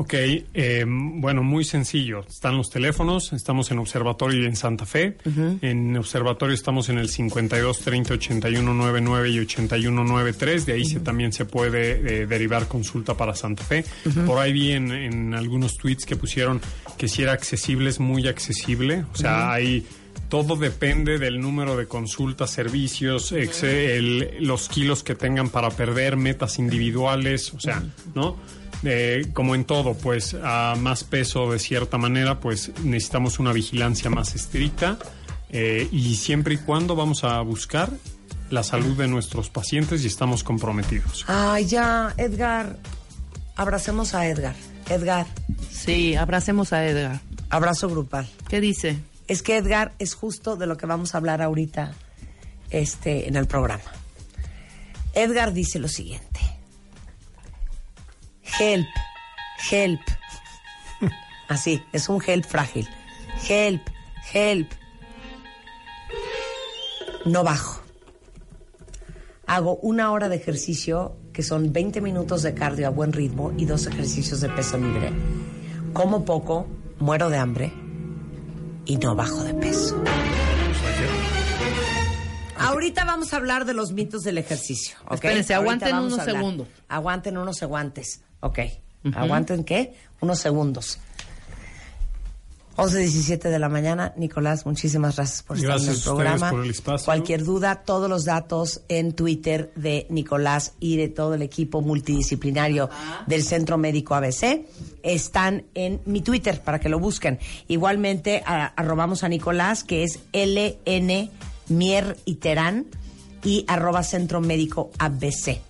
Ok, 0.00 0.14
eh, 0.14 0.84
bueno, 0.86 1.42
muy 1.42 1.64
sencillo. 1.64 2.20
Están 2.20 2.56
los 2.56 2.70
teléfonos, 2.70 3.32
estamos 3.32 3.68
en 3.72 3.80
Observatorio 3.80 4.44
y 4.44 4.46
en 4.46 4.54
Santa 4.54 4.86
Fe. 4.86 5.16
En 5.60 5.96
Observatorio 5.96 6.54
estamos 6.54 6.88
en 6.88 6.98
el 6.98 7.08
52 7.08 7.80
30 7.80 8.14
81 8.14 8.74
99 8.74 9.30
y 9.30 9.40
81 9.40 10.04
93. 10.04 10.66
De 10.66 10.72
ahí 10.74 10.84
se, 10.84 11.00
también 11.00 11.32
se 11.32 11.46
puede 11.46 12.22
eh, 12.22 12.26
derivar 12.28 12.68
consulta 12.68 13.14
para 13.14 13.34
Santa 13.34 13.64
Fe. 13.64 13.84
Por 14.24 14.38
ahí 14.38 14.52
vi 14.52 14.70
en, 14.70 14.92
en 14.92 15.34
algunos 15.34 15.76
tweets 15.76 16.06
que 16.06 16.14
pusieron 16.14 16.60
que 16.98 17.08
si 17.08 17.22
era 17.22 17.32
accesible, 17.32 17.88
es 17.88 18.00
muy 18.00 18.26
accesible. 18.28 19.04
O 19.14 19.16
sea, 19.16 19.52
hay 19.52 19.86
todo 20.28 20.56
depende 20.56 21.18
del 21.18 21.40
número 21.40 21.76
de 21.76 21.86
consultas, 21.86 22.50
servicios, 22.50 23.32
ex- 23.32 23.62
el- 23.62 24.36
los 24.40 24.68
kilos 24.68 25.02
que 25.02 25.14
tengan 25.14 25.48
para 25.48 25.70
perder, 25.70 26.16
metas 26.18 26.58
individuales, 26.58 27.54
o 27.54 27.60
sea, 27.60 27.82
¿no? 28.14 28.36
Eh, 28.84 29.26
como 29.32 29.54
en 29.54 29.64
todo, 29.64 29.94
pues 29.94 30.34
a 30.42 30.74
más 30.78 31.02
peso 31.04 31.50
de 31.50 31.58
cierta 31.58 31.96
manera, 31.98 32.40
pues 32.40 32.72
necesitamos 32.84 33.38
una 33.38 33.52
vigilancia 33.52 34.10
más 34.10 34.34
estricta 34.34 34.98
eh, 35.50 35.88
y 35.90 36.14
siempre 36.16 36.54
y 36.54 36.58
cuando 36.58 36.94
vamos 36.94 37.24
a 37.24 37.40
buscar 37.40 37.90
la 38.50 38.62
salud 38.62 38.96
de 38.96 39.08
nuestros 39.08 39.48
pacientes 39.50 40.04
y 40.04 40.06
estamos 40.06 40.42
comprometidos. 40.44 41.24
Ay, 41.26 41.64
ya, 41.66 42.12
Edgar. 42.18 42.76
Abracemos 43.58 44.14
a 44.14 44.26
Edgar. 44.26 44.54
Edgar, 44.88 45.26
Sí, 45.70 46.14
abracemos 46.14 46.72
a 46.72 46.86
Edgar. 46.86 47.20
abrazo 47.50 47.88
grupal. 47.88 48.28
¿Qué 48.48 48.60
dice? 48.60 48.98
Es 49.26 49.42
que 49.42 49.56
Edgar 49.56 49.92
es 49.98 50.14
justo 50.14 50.56
de 50.56 50.66
lo 50.66 50.76
que 50.76 50.86
vamos 50.86 51.14
a 51.14 51.18
hablar 51.18 51.42
ahorita 51.42 51.92
este, 52.70 53.28
en 53.28 53.34
el 53.36 53.46
programa. 53.46 53.82
Edgar 55.12 55.52
dice 55.52 55.78
lo 55.80 55.88
siguiente. 55.88 56.40
Help, 58.60 58.86
help. 59.70 60.00
Así, 61.48 61.82
es 61.92 62.08
un 62.08 62.22
help 62.24 62.44
frágil. 62.44 62.88
Help, 63.48 63.82
help. 64.32 64.70
No 67.24 67.42
bajo. 67.42 67.82
Hago 69.46 69.76
una 69.76 70.12
hora 70.12 70.28
de 70.28 70.36
ejercicio, 70.36 71.16
que 71.38 71.44
son 71.44 71.72
20 71.72 72.00
minutos 72.00 72.42
de 72.42 72.52
cardio 72.52 72.88
a 72.88 72.90
buen 72.90 73.12
ritmo 73.12 73.52
y 73.56 73.64
dos 73.64 73.86
ejercicios 73.86 74.40
de 74.40 74.48
peso 74.48 74.76
libre. 74.76 75.12
Como 75.92 76.24
poco, 76.24 76.66
muero 76.98 77.30
de 77.30 77.38
hambre 77.38 77.72
y 78.84 78.96
no 78.96 79.14
bajo 79.14 79.44
de 79.44 79.54
peso. 79.54 80.02
Ahorita 82.56 83.04
vamos 83.04 83.32
a 83.32 83.36
hablar 83.36 83.66
de 83.66 83.72
los 83.72 83.92
mitos 83.92 84.24
del 84.24 84.36
ejercicio. 84.36 84.96
¿ok? 85.04 85.14
Espérense, 85.14 85.54
aguanten 85.54 85.94
unos 85.94 86.24
segundos. 86.24 86.66
Aguanten 86.88 87.38
unos 87.38 87.56
segundos. 87.56 88.18
Ok. 88.40 88.58
¿Aguanten 89.14 89.62
qué? 89.62 89.94
Unos 90.20 90.40
segundos. 90.40 90.98
11.17 92.78 93.50
de 93.50 93.58
la 93.58 93.68
mañana. 93.68 94.12
Nicolás, 94.16 94.64
muchísimas 94.64 95.16
gracias 95.16 95.42
por 95.42 95.56
estar 95.56 95.72
Gracias 95.72 95.88
en 95.94 95.98
el 95.98 96.04
programa. 96.04 96.50
por 96.50 96.64
el 96.64 96.70
espacio. 96.70 97.04
Cualquier 97.06 97.44
duda, 97.44 97.82
todos 97.84 98.08
los 98.08 98.24
datos 98.24 98.82
en 98.88 99.14
Twitter 99.14 99.72
de 99.74 100.06
Nicolás 100.10 100.74
y 100.78 100.96
de 100.96 101.08
todo 101.08 101.34
el 101.34 101.42
equipo 101.42 101.80
multidisciplinario 101.82 102.88
del 103.26 103.42
Centro 103.42 103.78
Médico 103.78 104.14
ABC 104.14 104.64
están 105.02 105.64
en 105.74 106.00
mi 106.06 106.20
Twitter 106.22 106.62
para 106.62 106.78
que 106.78 106.88
lo 106.88 107.00
busquen. 107.00 107.40
Igualmente, 107.66 108.44
a- 108.46 108.66
arrobamos 108.76 109.24
a 109.24 109.28
Nicolás, 109.28 109.82
que 109.82 110.04
es 110.04 110.20
LN 110.32 111.30
Mier 111.68 112.16
y 112.24 112.36
Terán, 112.36 112.86
y 113.42 113.64
arroba 113.66 114.04
Centro 114.04 114.40
Médico 114.40 114.90
ABC. 114.98 115.60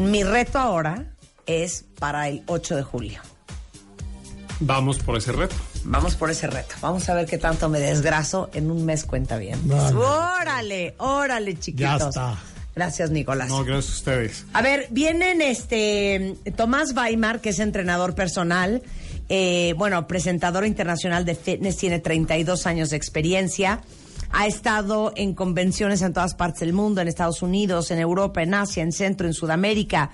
Mi 0.00 0.24
reto 0.24 0.58
ahora 0.58 1.12
es 1.46 1.84
para 2.00 2.28
el 2.28 2.42
8 2.46 2.74
de 2.76 2.82
julio. 2.82 3.20
Vamos 4.60 4.98
por 4.98 5.16
ese 5.16 5.30
reto. 5.32 5.54
Vamos 5.84 6.14
por 6.14 6.30
ese 6.30 6.46
reto. 6.46 6.74
Vamos 6.80 7.08
a 7.08 7.14
ver 7.14 7.26
qué 7.26 7.38
tanto 7.38 7.68
me 7.68 7.80
desgraso 7.80 8.50
en 8.52 8.70
un 8.70 8.84
mes 8.84 9.04
cuenta 9.04 9.36
bien. 9.38 9.58
Vale. 9.68 9.96
Órale, 9.96 10.94
órale, 10.98 11.58
chiquitos. 11.58 11.98
Ya 12.00 12.08
está. 12.08 12.38
Gracias, 12.74 13.10
Nicolás. 13.10 13.48
No, 13.48 13.64
gracias 13.64 13.94
a 13.94 13.96
ustedes. 13.98 14.46
A 14.52 14.62
ver, 14.62 14.86
vienen 14.90 15.42
este 15.42 16.36
Tomás 16.56 16.94
Weimar, 16.94 17.40
que 17.40 17.48
es 17.48 17.58
entrenador 17.58 18.14
personal, 18.14 18.82
eh, 19.28 19.74
bueno, 19.76 20.06
presentador 20.06 20.64
internacional 20.64 21.24
de 21.24 21.34
fitness, 21.34 21.76
tiene 21.76 21.98
32 21.98 22.66
años 22.66 22.90
de 22.90 22.96
experiencia. 22.96 23.80
Ha 24.30 24.46
estado 24.46 25.12
en 25.16 25.34
convenciones 25.34 26.02
en 26.02 26.12
todas 26.12 26.34
partes 26.34 26.60
del 26.60 26.72
mundo, 26.72 27.00
en 27.00 27.08
Estados 27.08 27.42
Unidos, 27.42 27.90
en 27.90 27.98
Europa, 27.98 28.42
en 28.42 28.54
Asia, 28.54 28.82
en 28.82 28.92
Centro, 28.92 29.26
en 29.26 29.34
Sudamérica. 29.34 30.10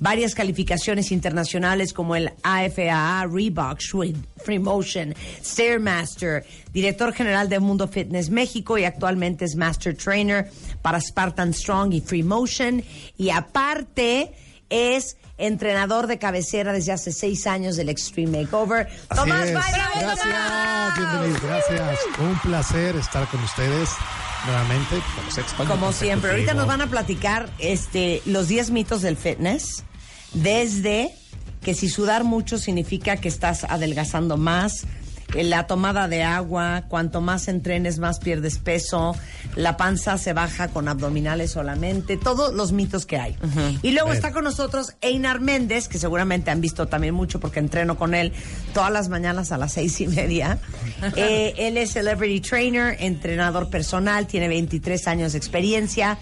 Varias 0.00 0.34
calificaciones 0.34 1.12
internacionales 1.12 1.92
como 1.92 2.16
el 2.16 2.30
AFAA, 2.42 3.26
Reebok, 3.26 3.80
Free 4.36 4.58
Motion, 4.58 5.14
Stairmaster, 5.44 6.44
director 6.72 7.12
general 7.12 7.48
de 7.48 7.60
Mundo 7.60 7.88
Fitness 7.88 8.30
México 8.30 8.78
y 8.78 8.84
actualmente 8.84 9.44
es 9.44 9.56
Master 9.56 9.96
Trainer 9.96 10.50
para 10.82 11.00
Spartan 11.00 11.52
Strong 11.52 11.92
y 11.92 12.00
Free 12.00 12.22
Motion. 12.22 12.82
Y 13.16 13.30
aparte 13.30 14.32
es 14.70 15.16
entrenador 15.38 16.06
de 16.06 16.18
cabecera 16.18 16.72
desde 16.72 16.92
hace 16.92 17.12
seis 17.12 17.46
años 17.46 17.76
del 17.76 17.88
Extreme 17.88 18.42
Makeover. 18.42 18.88
Así 19.08 19.20
Tomás 19.20 19.50
¡bravo, 19.50 19.72
Gracias, 19.72 20.20
Tomás! 20.20 20.98
bienvenidos, 20.98 21.42
gracias. 21.42 21.98
Un 22.18 22.38
placer 22.40 22.96
estar 22.96 23.26
con 23.28 23.42
ustedes 23.42 23.90
nuevamente. 24.46 24.96
Como, 25.16 25.30
sexto 25.30 25.64
Como 25.64 25.92
siempre, 25.92 26.30
ahorita 26.32 26.54
nos 26.54 26.66
van 26.66 26.82
a 26.82 26.86
platicar 26.88 27.48
este, 27.58 28.22
los 28.26 28.48
10 28.48 28.70
mitos 28.70 29.02
del 29.02 29.16
fitness, 29.16 29.84
desde 30.32 31.14
que 31.62 31.74
si 31.74 31.88
sudar 31.88 32.24
mucho 32.24 32.58
significa 32.58 33.16
que 33.16 33.28
estás 33.28 33.64
adelgazando 33.64 34.36
más, 34.36 34.86
la 35.34 35.66
tomada 35.66 36.08
de 36.08 36.22
agua, 36.22 36.84
cuanto 36.88 37.20
más 37.20 37.48
entrenes 37.48 37.98
más 37.98 38.18
pierdes 38.18 38.58
peso, 38.58 39.14
la 39.56 39.76
panza 39.76 40.16
se 40.18 40.32
baja 40.32 40.68
con 40.68 40.88
abdominales 40.88 41.52
solamente, 41.52 42.16
todos 42.16 42.54
los 42.54 42.72
mitos 42.72 43.06
que 43.06 43.18
hay. 43.18 43.36
Y 43.82 43.90
luego 43.92 44.12
está 44.12 44.32
con 44.32 44.44
nosotros 44.44 44.94
Einar 45.00 45.40
Méndez, 45.40 45.88
que 45.88 45.98
seguramente 45.98 46.50
han 46.50 46.60
visto 46.60 46.86
también 46.88 47.14
mucho 47.14 47.40
porque 47.40 47.58
entreno 47.58 47.98
con 47.98 48.14
él 48.14 48.32
todas 48.72 48.90
las 48.90 49.08
mañanas 49.08 49.52
a 49.52 49.58
las 49.58 49.72
seis 49.72 50.00
y 50.00 50.06
media. 50.06 50.58
Eh, 51.16 51.54
él 51.58 51.76
es 51.78 51.92
celebrity 51.92 52.40
trainer, 52.40 52.96
entrenador 53.00 53.70
personal, 53.70 54.26
tiene 54.26 54.48
23 54.48 55.08
años 55.08 55.32
de 55.32 55.38
experiencia. 55.38 56.18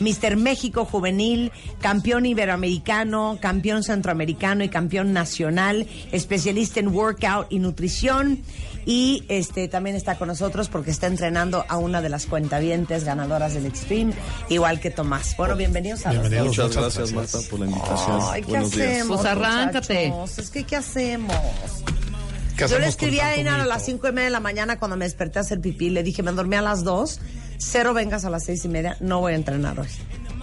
Mister 0.00 0.36
México 0.36 0.84
Juvenil, 0.84 1.52
campeón 1.80 2.26
iberoamericano, 2.26 3.38
campeón 3.40 3.82
centroamericano 3.82 4.64
y 4.64 4.68
campeón 4.68 5.12
nacional, 5.12 5.86
especialista 6.12 6.80
en 6.80 6.88
workout 6.88 7.46
y 7.50 7.58
nutrición. 7.58 8.42
Y 8.88 9.24
este 9.28 9.66
también 9.66 9.96
está 9.96 10.16
con 10.16 10.28
nosotros 10.28 10.68
porque 10.68 10.92
está 10.92 11.08
entrenando 11.08 11.64
a 11.68 11.76
una 11.76 12.00
de 12.02 12.08
las 12.08 12.26
cuentavientes 12.26 13.02
ganadoras 13.02 13.54
del 13.54 13.66
Extreme, 13.66 14.12
igual 14.48 14.78
que 14.78 14.90
Tomás. 14.90 15.36
Bueno, 15.36 15.56
bienvenidos 15.56 16.06
a 16.06 16.12
los 16.12 16.22
dos. 16.22 16.30
Bienvenidos. 16.30 16.56
Muchas 16.68 16.76
gracias. 16.76 17.12
Marta, 17.12 17.38
por 17.50 17.60
la 17.60 17.66
invitación. 17.66 18.20
Ay, 18.30 18.42
¿qué 18.42 18.48
Buenos 18.48 18.70
días. 18.70 18.88
hacemos? 18.88 19.16
Pues 19.16 19.28
arráncate. 19.28 20.08
muchachos? 20.10 20.38
Es 20.38 20.50
que, 20.50 20.62
¿qué 20.64 20.76
hacemos? 20.76 21.36
¿Qué 22.56 22.68
Yo 22.68 22.78
le 22.78 22.86
escribí 22.86 23.18
a 23.18 23.34
Einar 23.34 23.60
a 23.60 23.66
las 23.66 23.84
cinco 23.84 24.08
y 24.08 24.12
media 24.12 24.26
de 24.26 24.30
la 24.30 24.40
mañana 24.40 24.78
cuando 24.78 24.96
me 24.96 25.04
desperté 25.04 25.40
a 25.40 25.42
hacer 25.42 25.60
pipí. 25.60 25.90
Le 25.90 26.02
dije, 26.04 26.22
me 26.22 26.30
dormí 26.30 26.54
a 26.54 26.62
las 26.62 26.84
dos. 26.84 27.20
Cero 27.58 27.94
vengas 27.94 28.24
a 28.24 28.30
las 28.30 28.44
seis 28.44 28.64
y 28.64 28.68
media. 28.68 28.96
No 29.00 29.20
voy 29.20 29.32
a 29.32 29.36
entrenar 29.36 29.78
hoy. 29.78 29.88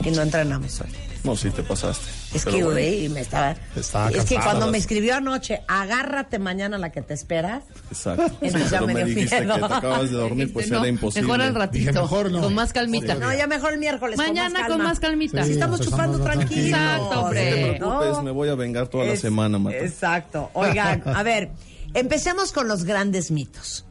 Y 0.04 0.12
no 0.12 0.22
entrenamos 0.22 0.82
hoy. 0.82 0.88
No, 1.24 1.38
sí 1.38 1.50
te 1.52 1.64
pasaste. 1.64 2.06
Es 2.34 2.44
que, 2.44 2.52
bueno, 2.52 2.72
güey, 2.72 3.08
me 3.08 3.22
estaba... 3.22 3.56
Estaba 3.78 4.10
es 4.10 4.26
que 4.26 4.36
cuando 4.36 4.68
me 4.70 4.78
escribió 4.78 5.16
anoche, 5.16 5.62
agárrate 5.70 6.38
mañana 6.38 6.78
la 6.78 6.92
que 6.92 7.02
te 7.02 7.14
espera. 7.14 7.62
Exacto. 7.90 8.26
Entonces 8.42 8.72
ya 8.72 8.80
Pero 8.80 8.88
me 8.88 8.94
me 8.96 9.06
dio 9.06 9.16
dijiste 9.16 9.40
miedo. 9.40 9.54
que 9.54 9.60
te 9.68 9.74
acabas 9.74 10.10
de 10.12 10.18
dormir, 10.18 10.52
pues 10.54 10.70
no, 10.70 10.80
era 10.80 10.88
imposible. 10.90 11.22
Mejor 11.28 11.42
al 11.42 11.56
ratito. 11.56 11.78
Dije, 11.92 11.94
mejor 11.94 12.32
no. 12.32 12.42
Con 12.42 12.54
más 12.56 12.74
calmita. 12.74 13.16
No, 13.16 13.34
ya 13.34 13.48
mejor 13.48 13.72
el 13.74 13.80
miércoles. 13.80 14.18
Mañana 14.18 14.68
con 14.68 14.78
con 14.80 14.84
más 14.84 15.00
calmita. 15.00 15.44
Si 15.44 15.50
Sí, 15.50 15.54
estamos 15.54 15.80
chupando 15.80 16.20
tranquilos. 16.20 16.66
Exacto, 16.68 17.22
hombre. 17.22 17.52
No 17.52 17.56
te 17.56 17.78
preocupes, 17.78 18.10
¿no? 18.18 18.24
me 18.24 18.32
voy 18.32 18.50
a 18.50 18.56
vengar 18.56 18.88
toda 18.88 19.06
la 19.06 19.16
semana, 19.16 19.58
Marta. 19.60 19.80
Exacto. 19.80 20.50
Oigan, 20.54 21.04
a 21.06 21.24
ver, 21.24 21.52
empecemos 21.94 22.52
con 22.52 22.68
los 22.68 22.84
grandes 22.84 23.32
mitos. 23.32 23.86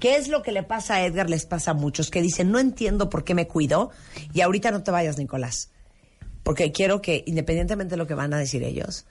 ¿Qué 0.00 0.16
es 0.16 0.28
lo 0.28 0.42
que 0.42 0.50
le 0.50 0.62
pasa 0.62 0.94
a 0.94 1.04
Edgar? 1.04 1.28
Les 1.28 1.46
pasa 1.46 1.72
a 1.72 1.74
muchos 1.74 2.10
que 2.10 2.22
dicen, 2.22 2.50
no 2.50 2.58
entiendo 2.58 3.10
por 3.10 3.22
qué 3.22 3.34
me 3.34 3.46
cuido. 3.46 3.90
Y 4.32 4.40
ahorita 4.40 4.70
no 4.70 4.82
te 4.82 4.90
vayas, 4.90 5.18
Nicolás. 5.18 5.70
Porque 6.42 6.72
quiero 6.72 7.02
que, 7.02 7.22
independientemente 7.26 7.92
de 7.92 7.96
lo 7.98 8.06
que 8.06 8.14
van 8.14 8.32
a 8.32 8.38
decir 8.38 8.62
ellos, 8.62 9.06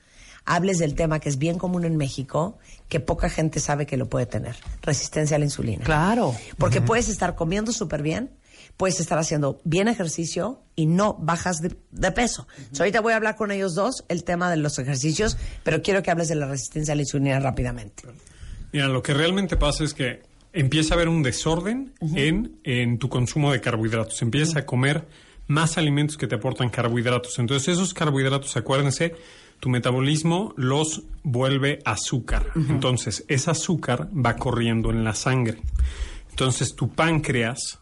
hables 0.46 0.80
del 0.80 0.96
tema 0.96 1.20
que 1.20 1.30
es 1.30 1.38
bien 1.38 1.60
común 1.60 1.86
en 1.86 1.96
México, 1.96 2.58
que 2.88 3.00
poca 3.00 3.30
gente 3.30 3.60
sabe 3.60 3.86
que 3.86 3.98
lo 3.98 4.10
puede 4.10 4.26
tener. 4.26 4.56
Resistencia 4.82 5.36
a 5.36 5.40
la 5.40 5.46
insulina. 5.46 5.86
Claro. 5.86 6.36
Porque 6.58 6.82
puedes 6.82 7.08
estar 7.08 7.36
comiendo 7.36 7.72
súper 7.72 8.02
bien, 8.02 8.32
puedes 8.76 9.00
estar 9.00 9.20
haciendo 9.20 9.62
bien 9.64 9.88
ejercicio 9.88 10.64
y 10.76 10.88
no 10.88 11.14
bajas 11.20 11.58
de, 11.58 11.76
de 11.92 12.12
peso. 12.12 12.48
So, 12.72 12.82
ahorita 12.82 13.02
voy 13.02 13.14
a 13.14 13.18
hablar 13.18 13.36
con 13.36 13.52
ellos 13.52 13.76
dos 13.76 14.06
el 14.08 14.24
tema 14.24 14.50
de 14.50 14.58
los 14.58 14.80
ejercicios, 14.80 15.38
pero 15.64 15.84
quiero 15.84 16.02
que 16.02 16.10
hables 16.10 16.30
de 16.30 16.36
la 16.36 16.48
resistencia 16.48 16.94
a 16.94 16.96
la 16.96 17.04
insulina 17.04 17.40
rápidamente. 17.40 18.04
Mira, 18.72 18.88
lo 18.88 19.04
que 19.04 19.14
realmente 19.14 19.58
pasa 19.58 19.84
es 19.84 19.94
que 19.94 20.22
empieza 20.54 20.94
a 20.94 20.96
haber 20.96 21.10
un 21.10 21.24
desorden 21.24 21.94
en, 22.16 22.60
en 22.64 22.98
tu 22.98 23.10
consumo 23.10 23.52
de 23.52 23.62
carbohidratos. 23.62 24.22
Empiezas 24.22 24.56
a 24.56 24.66
comer 24.66 25.06
más 25.48 25.78
alimentos 25.78 26.18
que 26.18 26.28
te 26.28 26.36
aportan 26.36 26.70
carbohidratos. 26.70 27.40
Entonces, 27.40 27.70
esos 27.70 27.94
carbohidratos, 27.94 28.56
acuérdense, 28.56 29.16
tu 29.60 29.70
metabolismo 29.70 30.54
los 30.56 31.04
vuelve 31.24 31.80
azúcar. 31.86 32.46
Entonces, 32.56 33.26
ese 33.28 33.52
azúcar 33.52 34.08
va 34.14 34.36
corriendo 34.36 34.92
en 34.92 35.04
la 35.04 35.14
sangre. 35.14 35.58
Entonces, 36.30 36.76
tu 36.76 36.90
páncreas, 36.90 37.80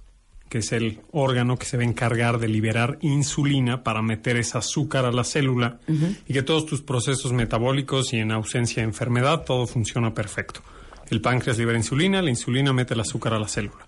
que 0.50 0.60
es 0.60 0.72
el 0.72 1.02
órgano 1.12 1.58
que 1.58 1.66
se 1.66 1.78
va 1.78 1.84
a 1.84 1.86
encargar 1.86 2.40
de 2.40 2.48
liberar 2.48 2.98
insulina 3.02 3.84
para 3.84 4.02
meter 4.02 4.38
ese 4.38 4.58
azúcar 4.58 5.06
a 5.06 5.12
la 5.12 5.24
célula 5.24 5.80
y 6.28 6.34
que 6.34 6.42
todos 6.42 6.66
tus 6.66 6.82
procesos 6.82 7.34
metabólicos 7.34 8.14
y 8.14 8.18
en 8.18 8.32
ausencia 8.32 8.82
de 8.82 8.88
enfermedad, 8.88 9.44
todo 9.46 9.68
funciona 9.68 10.14
perfecto. 10.14 10.62
El 11.10 11.22
páncreas 11.22 11.58
libera 11.58 11.78
insulina, 11.78 12.22
la 12.22 12.30
insulina 12.30 12.74
mete 12.74 12.94
el 12.94 13.00
azúcar 13.00 13.34
a 13.34 13.40
la 13.40 13.48
célula. 13.48 13.88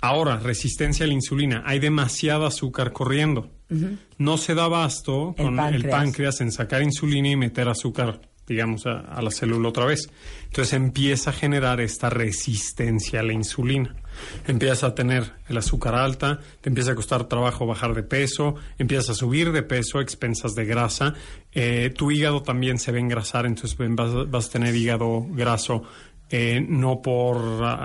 Ahora, 0.00 0.38
resistencia 0.38 1.04
a 1.04 1.06
la 1.06 1.14
insulina. 1.14 1.62
Hay 1.66 1.78
demasiada 1.78 2.48
azúcar 2.48 2.92
corriendo. 2.92 3.50
No 4.18 4.38
se 4.38 4.54
da 4.54 4.64
abasto 4.64 5.34
El 5.36 5.44
con 5.46 5.58
el 5.58 5.88
páncreas. 5.88 6.40
en 6.40 6.52
sacar 6.52 6.82
insulina 6.82 7.30
y 7.30 7.36
meter 7.36 7.68
azúcar, 7.68 8.20
digamos, 8.46 8.86
a, 8.86 9.00
a 9.00 9.22
la 9.22 9.30
célula 9.30 9.68
otra 9.68 9.86
vez. 9.86 10.08
Entonces 10.44 10.74
empieza 10.74 11.30
a 11.30 11.32
generar 11.32 11.80
esta 11.80 12.10
resistencia 12.10 13.20
a 13.20 13.22
la 13.24 13.32
insulina. 13.32 13.96
Empiezas 14.46 14.84
a 14.84 14.94
tener 14.94 15.32
el 15.48 15.56
azúcar 15.56 15.94
alta, 15.94 16.40
te 16.60 16.68
empieza 16.68 16.92
a 16.92 16.94
costar 16.94 17.24
trabajo 17.24 17.66
bajar 17.66 17.94
de 17.94 18.02
peso, 18.02 18.54
empiezas 18.78 19.10
a 19.10 19.14
subir 19.14 19.50
de 19.50 19.62
peso, 19.62 20.00
expensas 20.00 20.54
de 20.54 20.64
grasa. 20.66 21.14
Eh, 21.52 21.92
tu 21.96 22.10
hígado 22.10 22.42
también 22.42 22.78
se 22.78 22.92
va 22.92 22.98
a 22.98 23.00
engrasar, 23.00 23.46
entonces 23.46 23.76
vas, 23.78 24.30
vas 24.30 24.48
a 24.48 24.52
tener 24.52 24.76
hígado 24.76 25.26
graso 25.30 25.82
eh, 26.30 26.64
no 26.66 27.00
por 27.02 27.36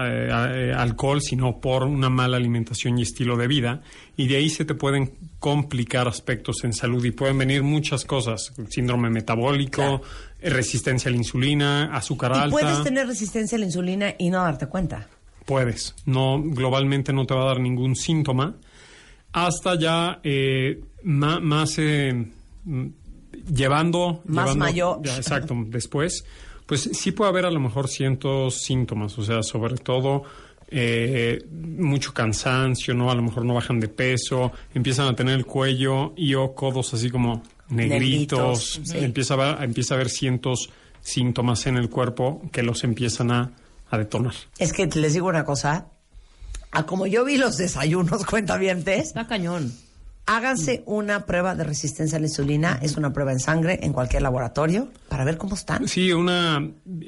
eh, 0.01 0.29
eh, 0.69 0.73
alcohol, 0.75 1.21
sino 1.21 1.59
por 1.59 1.83
una 1.83 2.09
mala 2.09 2.37
alimentación 2.37 2.97
y 2.97 3.03
estilo 3.03 3.37
de 3.37 3.47
vida. 3.47 3.81
Y 4.17 4.27
de 4.27 4.37
ahí 4.37 4.49
se 4.49 4.65
te 4.65 4.73
pueden 4.75 5.13
complicar 5.39 6.07
aspectos 6.07 6.63
en 6.63 6.73
salud 6.73 7.03
y 7.05 7.11
pueden 7.11 7.37
venir 7.37 7.63
muchas 7.63 8.03
cosas. 8.05 8.53
Síndrome 8.69 9.09
metabólico, 9.09 10.01
eh, 10.41 10.49
resistencia 10.49 11.09
a 11.09 11.11
la 11.11 11.17
insulina, 11.17 11.95
azúcar 11.95 12.31
Y 12.35 12.39
alta. 12.39 12.49
puedes 12.49 12.83
tener 12.83 13.07
resistencia 13.07 13.55
a 13.55 13.59
la 13.59 13.65
insulina 13.65 14.13
y 14.17 14.29
no 14.29 14.39
darte 14.43 14.67
cuenta. 14.67 15.07
Puedes. 15.45 15.95
No, 16.05 16.41
globalmente 16.43 17.13
no 17.13 17.25
te 17.25 17.33
va 17.33 17.43
a 17.43 17.45
dar 17.47 17.59
ningún 17.59 17.95
síntoma. 17.95 18.55
Hasta 19.33 19.75
ya 19.79 20.19
eh, 20.23 20.81
ma- 21.03 21.39
más 21.39 21.75
eh, 21.77 22.13
mm, 22.65 22.85
llevando. 23.53 24.21
Más 24.25 24.45
llevando- 24.45 24.65
mayor. 24.65 24.99
ya, 25.03 25.17
exacto. 25.17 25.55
Después, 25.67 26.23
pues 26.71 26.89
sí 26.93 27.11
puede 27.11 27.29
haber 27.31 27.45
a 27.45 27.51
lo 27.51 27.59
mejor 27.59 27.89
cientos 27.89 28.61
síntomas. 28.61 29.17
O 29.17 29.23
sea, 29.25 29.43
sobre 29.43 29.75
todo. 29.75 30.23
eh, 30.69 31.43
mucho 31.51 32.13
cansancio, 32.13 32.93
¿no? 32.93 33.11
A 33.11 33.15
lo 33.15 33.21
mejor 33.21 33.43
no 33.43 33.55
bajan 33.55 33.81
de 33.81 33.89
peso, 33.89 34.53
empiezan 34.73 35.09
a 35.09 35.13
tener 35.17 35.35
el 35.35 35.45
cuello 35.45 36.13
y 36.15 36.33
o 36.35 36.55
codos 36.55 36.93
así 36.93 37.09
como 37.09 37.43
negritos, 37.67 38.79
Negritos, 38.79 38.79
sí. 38.85 38.97
empieza, 38.99 39.33
a 39.33 39.51
haber, 39.51 39.63
empieza 39.65 39.93
a 39.93 39.97
haber 39.97 40.09
cientos 40.09 40.69
síntomas 41.01 41.65
en 41.67 41.75
el 41.75 41.89
cuerpo 41.89 42.41
que 42.53 42.63
los 42.63 42.85
empiezan 42.85 43.31
a, 43.31 43.51
a 43.89 43.97
detonar. 43.97 44.33
Es 44.59 44.71
que 44.71 44.85
les 44.87 45.11
digo 45.13 45.27
una 45.27 45.43
cosa. 45.43 45.87
A 46.71 46.85
como 46.85 47.05
yo 47.05 47.25
vi 47.25 47.35
los 47.35 47.57
desayunos, 47.57 48.25
cuentavientes, 48.29 49.07
Está 49.07 49.27
cañón. 49.27 49.73
Háganse 50.35 50.83
una 50.85 51.25
prueba 51.25 51.55
de 51.55 51.63
resistencia 51.63 52.17
a 52.17 52.21
la 52.21 52.27
insulina. 52.27 52.79
Es 52.81 52.95
una 52.97 53.11
prueba 53.11 53.31
en 53.31 53.39
sangre 53.39 53.79
en 53.81 53.91
cualquier 53.93 54.21
laboratorio 54.21 54.89
para 55.09 55.25
ver 55.25 55.37
cómo 55.37 55.55
están. 55.55 55.87
Sí, 55.87 56.11
una, 56.13 56.65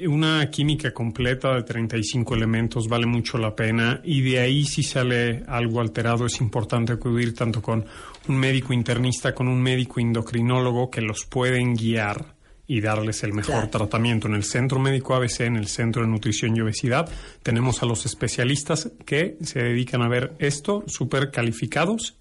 una 0.08 0.50
química 0.50 0.92
completa 0.92 1.54
de 1.54 1.62
35 1.62 2.34
elementos 2.34 2.86
vale 2.88 3.06
mucho 3.06 3.38
la 3.38 3.54
pena 3.56 4.00
y 4.04 4.20
de 4.22 4.40
ahí 4.40 4.64
si 4.64 4.82
sale 4.82 5.42
algo 5.48 5.80
alterado 5.80 6.26
es 6.26 6.40
importante 6.40 6.92
acudir 6.92 7.34
tanto 7.34 7.62
con 7.62 7.84
un 8.28 8.36
médico 8.36 8.72
internista, 8.72 9.34
con 9.34 9.48
un 9.48 9.60
médico 9.62 10.00
endocrinólogo 10.00 10.90
que 10.90 11.00
los 11.00 11.24
pueden 11.24 11.74
guiar 11.74 12.34
y 12.66 12.80
darles 12.80 13.22
el 13.24 13.32
mejor 13.34 13.54
Claro. 13.54 13.68
tratamiento. 13.68 14.26
En 14.26 14.34
el 14.34 14.44
Centro 14.44 14.78
Médico 14.78 15.14
ABC, 15.14 15.40
en 15.40 15.56
el 15.56 15.66
Centro 15.68 16.02
de 16.02 16.08
Nutrición 16.08 16.56
y 16.56 16.60
Obesidad, 16.62 17.08
tenemos 17.42 17.82
a 17.82 17.86
los 17.86 18.06
especialistas 18.06 18.90
que 19.04 19.36
se 19.42 19.62
dedican 19.62 20.00
a 20.02 20.08
ver 20.08 20.34
esto, 20.38 20.82
súper 20.86 21.30
calificados 21.30 22.16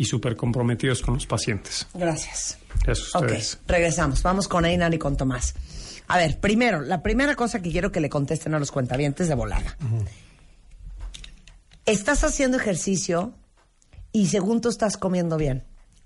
y 0.00 0.06
súper 0.06 0.34
comprometidos 0.34 1.02
con 1.02 1.12
los 1.12 1.26
pacientes. 1.26 1.86
Gracias. 1.92 2.56
Eso 2.86 3.18
Ok, 3.18 3.32
regresamos. 3.66 4.22
Vamos 4.22 4.48
con 4.48 4.64
Einar 4.64 4.94
y 4.94 4.98
con 4.98 5.14
Tomás. 5.14 5.52
A 6.08 6.16
ver, 6.16 6.40
primero, 6.40 6.80
la 6.80 7.02
primera 7.02 7.36
cosa 7.36 7.60
que 7.60 7.70
quiero 7.70 7.92
que 7.92 8.00
le 8.00 8.08
contesten 8.08 8.54
a 8.54 8.58
los 8.58 8.70
cuentavientes 8.70 9.28
de 9.28 9.34
volada. 9.34 9.76
Estás 11.84 12.24
haciendo 12.24 12.56
ejercicio 12.56 13.34
y 14.10 14.28
según 14.28 14.62
tú 14.62 14.70
estás 14.70 14.96
comiendo 14.96 15.36
bien. 15.36 15.64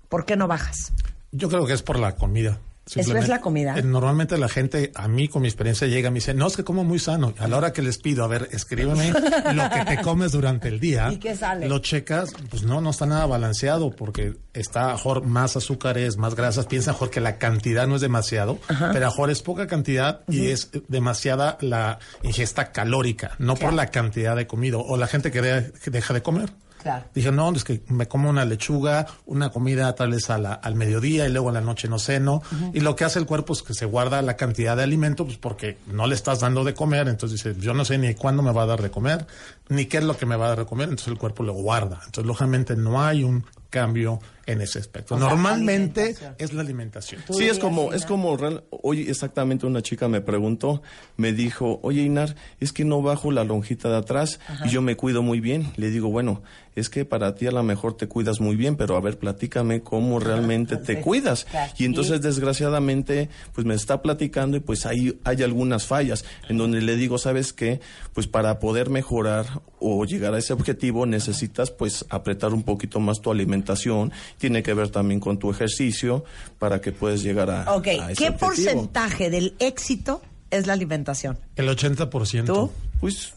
¿Por 0.09 0.25
qué 0.25 0.35
no 0.35 0.49
bajas? 0.49 0.91
Yo 1.31 1.47
creo 1.47 1.65
que 1.65 1.71
es 1.71 1.81
por 1.81 1.97
la 1.97 2.17
comida. 2.17 2.59
¿Eso 2.93 3.17
es 3.17 3.27
la 3.27 3.41
comida? 3.41 3.77
Eh, 3.79 3.81
Normalmente 3.83 4.37
la 4.37 4.47
gente, 4.47 4.91
a 4.93 5.07
mí 5.07 5.27
con 5.27 5.41
mi 5.41 5.47
experiencia, 5.47 5.87
llega 5.87 6.09
y 6.09 6.11
me 6.11 6.15
dice, 6.19 6.33
no, 6.35 6.45
es 6.47 6.55
que 6.55 6.63
como 6.63 6.83
muy 6.83 6.99
sano. 6.99 7.33
A 7.39 7.47
la 7.47 7.57
hora 7.57 7.73
que 7.73 7.81
les 7.81 7.97
pido, 7.97 8.23
a 8.23 8.27
ver, 8.27 8.47
escríbeme 8.51 9.11
lo 9.53 9.69
que 9.71 9.85
te 9.85 10.01
comes 10.01 10.31
durante 10.31 10.67
el 10.67 10.79
día. 10.79 11.09
¿Y 11.11 11.17
qué 11.17 11.35
sale? 11.35 11.67
Lo 11.67 11.79
checas, 11.79 12.31
pues 12.49 12.61
no, 12.63 12.81
no 12.81 12.91
está 12.91 13.05
nada 13.07 13.25
balanceado 13.25 13.89
porque 13.91 14.35
está 14.53 14.89
mejor 14.93 15.25
más 15.25 15.55
azúcares, 15.57 16.17
más 16.17 16.35
grasas. 16.35 16.67
Piensa 16.67 16.91
mejor 16.91 17.09
que 17.09 17.21
la 17.21 17.37
cantidad 17.39 17.87
no 17.87 17.95
es 17.95 18.01
demasiado, 18.01 18.59
pero 18.67 19.07
mejor 19.07 19.31
es 19.31 19.41
poca 19.41 19.65
cantidad 19.67 20.21
y 20.29 20.47
es 20.47 20.69
demasiada 20.87 21.57
la 21.61 21.97
ingesta 22.23 22.71
calórica, 22.71 23.31
no 23.39 23.55
por 23.55 23.73
la 23.73 23.87
cantidad 23.87 24.35
de 24.35 24.45
comida. 24.47 24.77
O 24.77 24.95
la 24.97 25.07
gente 25.07 25.31
que, 25.31 25.41
de- 25.41 25.71
que 25.83 25.89
deja 25.91 26.13
de 26.13 26.21
comer. 26.21 26.51
Claro. 26.85 27.05
Dije, 27.15 27.31
no, 27.31 27.51
es 27.51 27.63
que 27.63 27.81
me 27.87 28.07
como 28.07 28.29
una 28.29 28.45
lechuga, 28.45 29.07
una 29.25 29.49
comida 29.49 29.95
tal 29.95 30.11
vez 30.11 30.29
a 30.29 30.37
la- 30.37 30.53
al 30.53 30.75
mediodía 30.75 31.25
y 31.27 31.31
luego 31.31 31.49
a 31.49 31.51
la 31.51 31.61
noche 31.61 31.87
no 31.87 31.97
ceno. 31.97 32.43
Y 32.73 32.81
lo 32.81 32.95
que 32.95 33.05
hace 33.05 33.17
el 33.17 33.25
cuerpo 33.25 33.53
es 33.53 33.63
que 33.63 33.73
se 33.73 33.85
guarda 33.87 34.21
la 34.21 34.35
cantidad 34.37 34.77
de 34.77 34.83
alimento, 34.83 35.25
pues 35.25 35.37
porque 35.37 35.79
no 35.87 36.05
le 36.05 36.13
estás 36.13 36.41
dando 36.41 36.63
de 36.63 36.75
comer. 36.75 37.07
Entonces 37.07 37.43
dice, 37.43 37.59
yo 37.59 37.73
no 37.73 37.85
sé 37.85 37.97
ni 37.97 38.13
cuándo 38.13 38.43
me 38.43 38.51
va 38.53 38.61
a 38.61 38.65
dar 38.67 38.83
de 38.83 38.91
comer, 38.91 39.25
ni 39.67 39.87
qué 39.87 39.97
es 39.97 40.03
lo 40.03 40.15
que 40.15 40.27
me 40.27 40.35
va 40.35 40.45
a 40.45 40.49
dar 40.49 40.59
de 40.59 40.65
comer. 40.67 40.89
Entonces 40.89 41.07
el 41.07 41.17
cuerpo 41.17 41.41
lo 41.41 41.53
guarda. 41.53 42.01
Entonces, 42.05 42.27
lógicamente, 42.27 42.75
no 42.75 43.01
hay 43.03 43.23
un 43.23 43.43
cambio 43.71 44.19
en 44.47 44.61
ese 44.61 44.79
aspecto. 44.79 45.15
O 45.15 45.17
sea, 45.19 45.27
Normalmente 45.29 46.15
es 46.37 46.53
la 46.53 46.61
alimentación. 46.61 47.21
Sí, 47.31 47.45
es 47.45 47.57
como, 47.59 47.93
es 47.93 48.05
como, 48.05 48.37
real- 48.37 48.63
hoy 48.69 49.01
exactamente 49.09 49.65
una 49.65 49.81
chica 49.81 50.07
me 50.07 50.21
preguntó, 50.21 50.81
me 51.17 51.33
dijo, 51.33 51.79
oye 51.83 52.01
Inar, 52.03 52.35
es 52.59 52.71
que 52.71 52.85
no 52.85 53.01
bajo 53.01 53.31
la 53.31 53.43
lonjita 53.43 53.89
de 53.89 53.97
atrás 53.97 54.39
y 54.65 54.69
yo 54.69 54.81
me 54.81 54.95
cuido 54.95 55.21
muy 55.23 55.39
bien. 55.39 55.71
Le 55.77 55.89
digo, 55.89 56.09
bueno, 56.09 56.43
es 56.75 56.89
que 56.89 57.05
para 57.05 57.35
ti 57.35 57.47
a 57.47 57.51
lo 57.51 57.63
mejor 57.63 57.95
te 57.97 58.07
cuidas 58.07 58.39
muy 58.41 58.55
bien, 58.55 58.75
pero 58.75 58.97
a 58.97 59.01
ver, 59.01 59.17
platícame 59.17 59.81
cómo 59.81 60.19
realmente 60.19 60.77
te 60.77 60.99
cuidas. 61.01 61.45
Claro. 61.45 61.71
Y 61.77 61.85
entonces, 61.85 62.21
desgraciadamente, 62.21 63.29
pues 63.53 63.65
me 63.65 63.73
está 63.75 64.01
platicando 64.01 64.57
y 64.57 64.59
pues 64.59 64.85
ahí 64.85 65.19
hay 65.23 65.41
algunas 65.43 65.85
fallas 65.85 66.25
en 66.49 66.57
donde 66.57 66.81
le 66.81 66.95
digo, 66.97 67.17
¿sabes 67.17 67.53
qué? 67.53 67.79
Pues 68.13 68.27
para 68.27 68.59
poder 68.59 68.89
mejorar 68.89 69.45
o 69.79 70.03
llegar 70.05 70.33
a 70.33 70.37
ese 70.39 70.53
objetivo 70.53 71.05
necesitas 71.05 71.71
pues 71.71 72.05
apretar 72.09 72.53
un 72.53 72.63
poquito 72.63 72.99
más 72.99 73.21
tu 73.21 73.31
alimentación. 73.31 74.11
Tiene 74.37 74.63
que 74.63 74.73
ver 74.73 74.89
también 74.89 75.19
con 75.19 75.37
tu 75.39 75.49
ejercicio 75.51 76.25
para 76.59 76.81
que 76.81 76.91
puedas 76.91 77.21
llegar 77.23 77.49
a, 77.49 77.73
Ok, 77.75 77.87
a 77.87 77.91
ese 78.11 78.15
¿qué 78.15 78.29
objetivo. 78.29 78.37
porcentaje 78.39 79.29
del 79.29 79.53
éxito 79.59 80.21
es 80.51 80.67
la 80.67 80.73
alimentación? 80.73 81.37
El 81.55 81.69
80%. 81.69 82.45
¿Tú? 82.45 82.71
Pues 82.99 83.33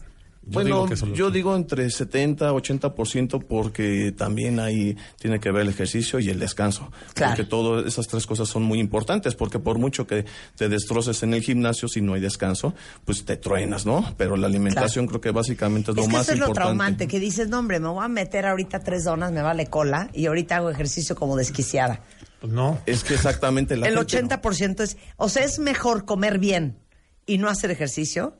Yo 0.49 0.53
bueno, 0.53 0.67
digo 0.75 0.85
que 0.87 0.93
eso 0.95 1.05
lo 1.05 1.15
yo 1.15 1.31
digo 1.31 1.55
entre 1.55 1.89
70, 1.89 2.51
80% 2.51 3.45
porque 3.47 4.11
también 4.17 4.59
ahí 4.59 4.97
tiene 5.19 5.39
que 5.39 5.51
ver 5.51 5.61
el 5.63 5.69
ejercicio 5.69 6.19
y 6.19 6.29
el 6.29 6.39
descanso. 6.39 6.91
Claro. 7.13 7.33
Porque 7.35 7.49
todas 7.49 7.85
esas 7.85 8.07
tres 8.07 8.25
cosas 8.25 8.49
son 8.49 8.63
muy 8.63 8.79
importantes 8.79 9.35
porque 9.35 9.59
por 9.59 9.77
mucho 9.77 10.07
que 10.07 10.25
te 10.55 10.69
destroces 10.69 11.21
en 11.23 11.33
el 11.33 11.41
gimnasio, 11.41 11.87
si 11.87 12.01
no 12.01 12.13
hay 12.15 12.21
descanso, 12.21 12.73
pues 13.05 13.25
te 13.25 13.37
truenas, 13.37 13.85
¿no? 13.85 14.13
Pero 14.17 14.35
la 14.37 14.47
alimentación 14.47 15.07
creo 15.07 15.21
que 15.21 15.31
básicamente 15.31 15.91
es 15.91 15.97
lo 15.97 16.03
Es 16.03 16.07
que 16.09 16.13
más 16.13 16.23
eso 16.23 16.33
es 16.33 16.39
lo 16.39 16.45
importante. 16.47 16.67
traumante, 16.67 17.07
que 17.07 17.19
dices, 17.19 17.47
no 17.49 17.59
hombre, 17.59 17.79
me 17.79 17.87
voy 17.89 18.03
a 18.03 18.07
meter 18.07 18.45
ahorita 18.45 18.79
tres 18.79 19.03
donas, 19.03 19.31
me 19.31 19.41
vale 19.41 19.67
cola, 19.67 20.09
y 20.13 20.25
ahorita 20.25 20.57
hago 20.57 20.69
ejercicio 20.69 21.15
como 21.15 21.35
desquiciada. 21.37 22.01
Pues 22.41 22.51
no. 22.53 22.79
Es 22.85 23.03
que 23.03 23.13
exactamente 23.13 23.75
la 23.75 23.87
El 23.87 23.97
gente- 23.97 24.17
80% 24.37 24.81
es, 24.83 24.97
o 25.17 25.27
sea, 25.29 25.43
es 25.43 25.59
mejor 25.59 26.05
comer 26.05 26.39
bien 26.39 26.77
y 27.25 27.37
no 27.37 27.49
hacer 27.49 27.69
ejercicio 27.69 28.37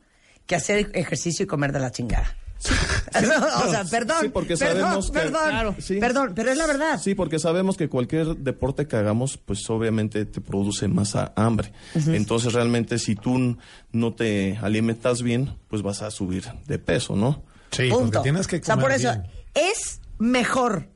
que 0.50 0.56
hacer 0.56 0.89
ejercicio 0.95 1.43
y 1.43 1.47
comer 1.47 1.72
de 1.72 1.80
la 1.80 1.91
chingada. 1.91 2.36
o 2.66 3.70
sea, 3.70 3.86
perdón, 3.86 4.18
sí, 4.22 4.30
porque 4.30 4.58
perdón, 4.58 4.82
sabemos 4.82 5.12
que- 5.12 5.20
perdón, 5.20 5.50
Claro. 5.50 5.76
Sí. 5.80 5.95
perdón, 6.00 6.34
pero 6.36 6.52
es 6.52 6.58
la 6.58 6.66
verdad. 6.66 7.00
Sí, 7.00 7.14
porque 7.16 7.38
sabemos 7.38 7.78
que 7.78 7.88
cualquier 7.88 8.36
deporte 8.36 8.88
que 8.88 8.95
hagamos, 8.95 9.38
pues 9.38 9.70
obviamente 9.70 10.26
te 10.26 10.41
produce 10.41 10.88
más 10.88 11.16
hambre. 11.36 11.72
Entonces 11.93 12.52
realmente 12.54 12.97
si 12.97 13.16
tú 13.16 13.58
no 13.91 14.14
te 14.16 14.58
alimentas 14.62 15.22
bien, 15.22 15.56
pues 15.70 15.84
vas 15.84 16.02
a 16.02 16.10
subir 16.12 16.45
de 16.66 16.80
peso, 16.80 17.16
¿no? 17.16 17.43
Sí, 17.72 17.88
Punto. 17.89 18.06
porque 18.06 18.20
tienes 18.24 18.47
que 18.47 18.58
o 18.58 18.64
sea, 18.64 18.74
comer 18.76 18.89
por 18.89 18.97
eso, 19.00 19.12
bien. 19.12 19.24
¿es 19.54 20.02
mejor 20.18 20.89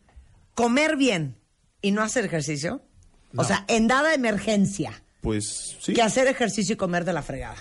comer 0.56 0.98
bien 0.98 1.38
y 1.82 1.92
no 1.92 2.02
hacer 2.02 2.26
ejercicio? 2.26 2.82
O 3.38 3.44
sea, 3.44 3.66
en 3.68 3.88
dada 3.88 4.14
emergencia, 4.16 5.04
Pues 5.22 5.78
sí. 5.80 5.94
que 5.94 6.02
hacer 6.02 6.28
ejercicio 6.28 6.74
y 6.74 6.78
comer 6.78 7.06
de 7.06 7.14
la 7.14 7.22
fregada. 7.22 7.56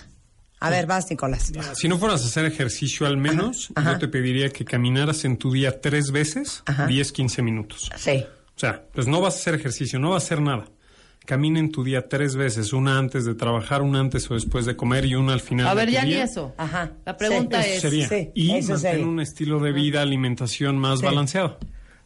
A 0.63 0.69
ver, 0.69 0.85
vas, 0.87 1.09
Nicolás. 1.09 1.51
Si 1.75 1.87
no 1.87 1.97
fueras 1.97 2.23
a 2.23 2.25
hacer 2.25 2.45
ejercicio 2.45 3.05
al 3.05 3.17
menos, 3.17 3.69
ajá. 3.75 3.93
yo 3.93 3.99
te 3.99 4.07
pediría 4.07 4.49
que 4.49 4.63
caminaras 4.65 5.25
en 5.25 5.37
tu 5.37 5.51
día 5.51 5.81
tres 5.81 6.11
veces, 6.11 6.63
Ajá. 6.65 6.87
10, 6.87 7.11
15 7.11 7.41
minutos. 7.41 7.89
Sí. 7.97 8.23
O 8.55 8.59
sea, 8.59 8.83
pues 8.93 9.07
no 9.07 9.19
vas 9.21 9.35
a 9.35 9.37
hacer 9.39 9.55
ejercicio, 9.55 9.99
no 9.99 10.11
vas 10.11 10.23
a 10.23 10.25
hacer 10.27 10.41
nada. 10.41 10.65
Camina 11.25 11.59
en 11.59 11.71
tu 11.71 11.83
día 11.85 12.07
tres 12.09 12.35
veces, 12.35 12.73
una 12.73 12.97
antes 12.97 13.23
de 13.25 13.33
trabajar, 13.35 13.81
una 13.81 13.99
antes 14.01 14.29
o 14.29 14.33
después 14.33 14.65
de 14.65 14.75
comer 14.75 15.05
y 15.05 15.15
una 15.15 15.33
al 15.33 15.39
final. 15.41 15.67
A 15.67 15.69
de 15.71 15.75
ver, 15.77 15.85
tu 15.87 15.93
ya 15.93 16.03
ni 16.03 16.09
día. 16.11 16.23
eso. 16.25 16.53
Ajá. 16.57 16.91
La 17.05 17.15
pregunta 17.15 17.61
Sí. 17.63 17.69
es, 17.69 17.77
Eso 17.77 17.89
sería. 17.89 18.09
Sí, 18.09 18.31
y 18.35 18.51
eso 18.51 18.73
mantener 18.73 18.79
sería. 18.95 19.07
un 19.07 19.19
estilo 19.21 19.59
de 19.59 19.71
vida, 19.71 20.01
alimentación 20.01 20.77
más 20.77 20.99
Sí. 20.99 21.05
balanceado. 21.05 21.59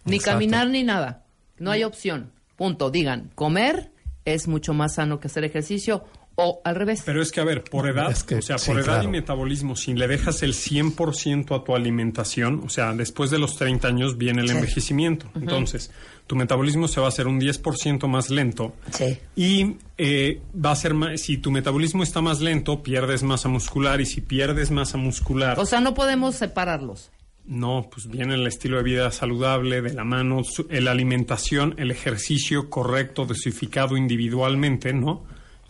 ni 0.06 0.16
Exacto. 0.18 0.36
caminar 0.36 0.70
ni 0.70 0.84
nada. 0.84 1.26
No 1.60 1.70
hay 1.72 1.84
opción. 1.84 2.32
Punto. 2.56 2.90
Digan, 2.92 3.30
comer 3.36 3.92
es 4.24 4.48
mucho 4.48 4.74
más 4.74 4.96
sano 4.96 5.20
que 5.20 5.28
hacer 5.28 5.44
ejercicio 5.44 6.06
O 6.40 6.62
al 6.64 6.76
revés. 6.76 7.02
Pero 7.04 7.20
es 7.22 7.32
que, 7.32 7.40
a 7.40 7.44
ver, 7.44 7.64
por 7.64 7.88
edad, 7.90 8.12
Es 8.12 8.24
que- 8.24 8.36
o 8.36 8.42
sea, 8.44 8.60
sí, 8.60 8.70
por 8.72 8.80
edad 8.80 9.02
y 9.02 9.08
metabolismo, 9.08 9.76
si 9.76 9.94
le 9.96 10.08
dejas 10.08 10.44
el 10.44 10.54
100% 10.54 11.56
a 11.56 11.64
tu 11.64 11.76
alimentación, 11.76 12.62
o 12.64 12.70
sea, 12.70 12.94
después 12.94 13.32
de 13.32 13.40
los 13.40 13.58
30 13.58 13.88
años 13.88 14.18
viene 14.20 14.44
el 14.44 14.52
envejecimiento. 14.52 15.30
Entonces, 15.34 15.90
tu 16.28 16.36
metabolismo 16.36 16.88
se 16.88 17.00
va 17.00 17.08
a 17.08 17.10
hacer 17.10 17.26
un 17.26 17.40
10% 17.40 18.08
más 18.08 18.30
lento. 18.30 18.76
Sí. 18.92 19.18
Y 19.36 19.78
eh, 19.98 20.40
va 20.64 20.72
a 20.72 20.76
ser 20.76 20.94
más, 20.94 21.20
si 21.22 21.38
tu 21.38 21.50
metabolismo 21.50 22.04
está 22.04 22.22
más 22.22 22.40
lento, 22.40 22.84
pierdes 22.84 23.24
masa 23.24 23.50
muscular. 23.50 24.00
Y 24.00 24.06
si 24.06 24.22
pierdes 24.22 24.70
masa 24.70 24.98
muscular, 25.00 25.60
O 25.60 25.66
sea, 25.66 25.80
no 25.82 25.96
podemos 25.96 26.36
separarlos. 26.36 27.10
no, 27.46 27.88
pues 27.92 28.08
viene 28.08 28.36
el 28.36 28.46
estilo 28.46 28.78
de 28.78 28.84
vida 28.84 29.10
saludable, 29.10 29.82
de 29.82 29.94
la 29.94 30.04
mano, 30.04 30.44
su- 30.44 30.68
la 30.70 30.92
alimentación, 30.92 31.74
el 31.78 31.90
ejercicio 31.90 32.70
correcto, 32.70 33.26
dosificado 33.26 33.98
individualmente, 33.98 34.94
¿no? 34.94 35.26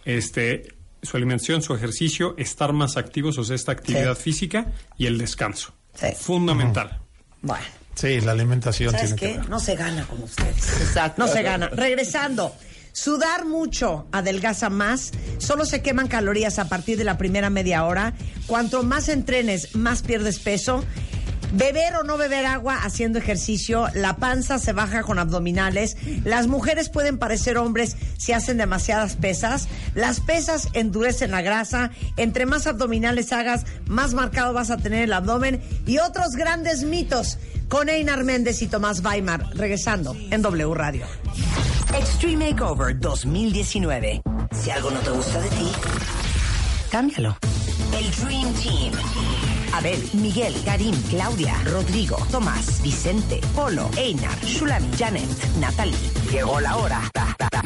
Este, 0.08 0.74
su 1.04 1.18
alimentación, 1.18 1.62
su 1.62 1.76
ejercicio, 1.76 2.34
estar 2.38 2.72
más 2.72 2.96
activos, 2.96 3.38
o 3.38 3.44
sea, 3.44 3.56
esta 3.58 3.74
actividad 3.74 4.16
Sí. 4.16 4.24
física 4.24 4.68
y 4.98 5.06
el 5.06 5.18
descanso. 5.18 5.74
Sí. 5.94 6.08
Fundamental. 6.18 7.02
Bueno. 7.42 7.66
Sí, 7.94 8.22
la 8.22 8.32
alimentación 8.32 8.92
¿Sabes 8.92 9.16
tiene 9.16 9.34
que 9.34 9.38
ver. 9.40 9.50
No 9.50 9.60
se 9.60 9.76
gana 9.76 10.06
con 10.06 10.24
ustedes. 10.24 10.56
Exacto. 10.82 11.22
No 11.26 11.28
se 11.32 11.42
gana. 11.44 11.68
Regresando. 11.70 12.56
Sudar 12.94 13.46
mucho 13.46 14.08
adelgaza 14.12 14.70
más, 14.70 15.12
solo 15.40 15.66
se 15.66 15.82
queman 15.82 16.08
calorías 16.08 16.58
a 16.58 16.70
partir 16.70 16.98
de 16.98 17.04
la 17.04 17.18
primera 17.18 17.50
media 17.50 17.84
hora. 17.86 18.14
Cuanto 18.48 18.82
más 18.84 19.10
entrenes, 19.10 19.76
más 19.76 20.02
pierdes 20.04 20.40
peso. 20.40 20.84
Beber 21.54 21.96
o 21.96 22.04
no 22.04 22.18
beber 22.18 22.46
agua 22.46 22.80
haciendo 22.84 23.20
ejercicio, 23.20 23.88
la 23.94 24.18
panza 24.18 24.60
se 24.60 24.74
baja 24.74 25.04
con 25.04 25.18
abdominales, 25.18 25.96
las 26.24 26.48
mujeres 26.48 26.90
pueden 26.90 27.18
parecer 27.18 27.58
hombres 27.58 27.96
si 28.18 28.34
hacen 28.34 28.58
demasiadas 28.58 29.16
pesas, 29.16 29.68
las 29.96 30.20
pesas 30.20 30.68
endurecen 30.74 31.32
la 31.32 31.42
grasa, 31.42 31.92
entre 32.18 32.46
más 32.46 32.68
abdominales 32.68 33.32
hagas, 33.32 33.66
más 33.86 34.14
marcado 34.14 34.54
vas 34.54 34.72
a 34.72 34.78
tener 34.78 35.04
el 35.04 35.14
abdomen 35.14 35.62
y 35.86 36.00
otros 36.00 36.36
grandes 36.36 36.84
mitos 36.84 37.38
con 37.70 37.90
Einar 37.90 38.24
Méndez 38.24 38.62
y 38.62 38.68
Tomás 38.68 39.04
Weimar, 39.04 39.46
regresando 39.56 40.16
en 40.30 40.42
W 40.42 40.74
Radio. 40.74 41.06
Extreme 41.98 42.52
Makeover 42.52 43.00
2019. 43.00 44.22
Si 44.52 44.70
algo 44.70 44.92
no 44.92 45.00
te 45.00 45.12
gusta 45.12 45.40
de 45.40 45.50
ti, 45.50 45.72
cámbialo. 46.92 47.38
El 47.94 48.12
Dream 48.12 48.54
Team. 48.56 49.47
Abel, 49.74 50.10
Miguel, 50.14 50.54
Karim, 50.66 50.96
Claudia, 51.10 51.56
Rodrigo, 51.66 52.18
Tomás, 52.32 52.82
Vicente, 52.82 53.42
Polo, 53.56 53.90
Einar, 53.98 54.38
Shulami, 54.44 54.90
Janet, 54.98 55.30
Natalie. 55.60 55.96
Llegó 56.32 56.60
la 56.60 56.76
hora 56.78 57.02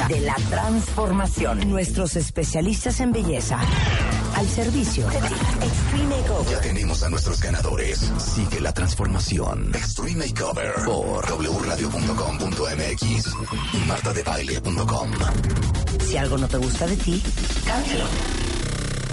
de 0.08 0.20
la 0.22 0.36
transformación. 0.50 1.70
Nuestros 1.70 2.16
especialistas 2.16 3.00
en 3.00 3.12
belleza 3.12 3.60
al 4.36 4.48
servicio 4.48 5.08
de. 5.08 5.18
Extreme 5.18 6.18
Makeover. 6.18 6.52
Ya 6.52 6.62
tenemos 6.62 7.04
a 7.04 7.10
nuestros 7.10 7.42
ganadores. 7.42 8.12
Sigue 8.18 8.60
la 8.60 8.74
transformación. 8.74 9.72
Extreme 9.74 10.26
Makeover 10.28 10.74
por 10.86 11.26
wradio.com.mx 11.26 13.02
y 13.74 13.78
martadebaile.com. 13.88 15.12
Si 16.06 16.18
algo 16.18 16.38
no 16.38 16.48
te 16.48 16.58
gusta 16.58 16.88
de 16.88 16.98
ti, 16.98 17.24
cámbialo. 17.66 18.51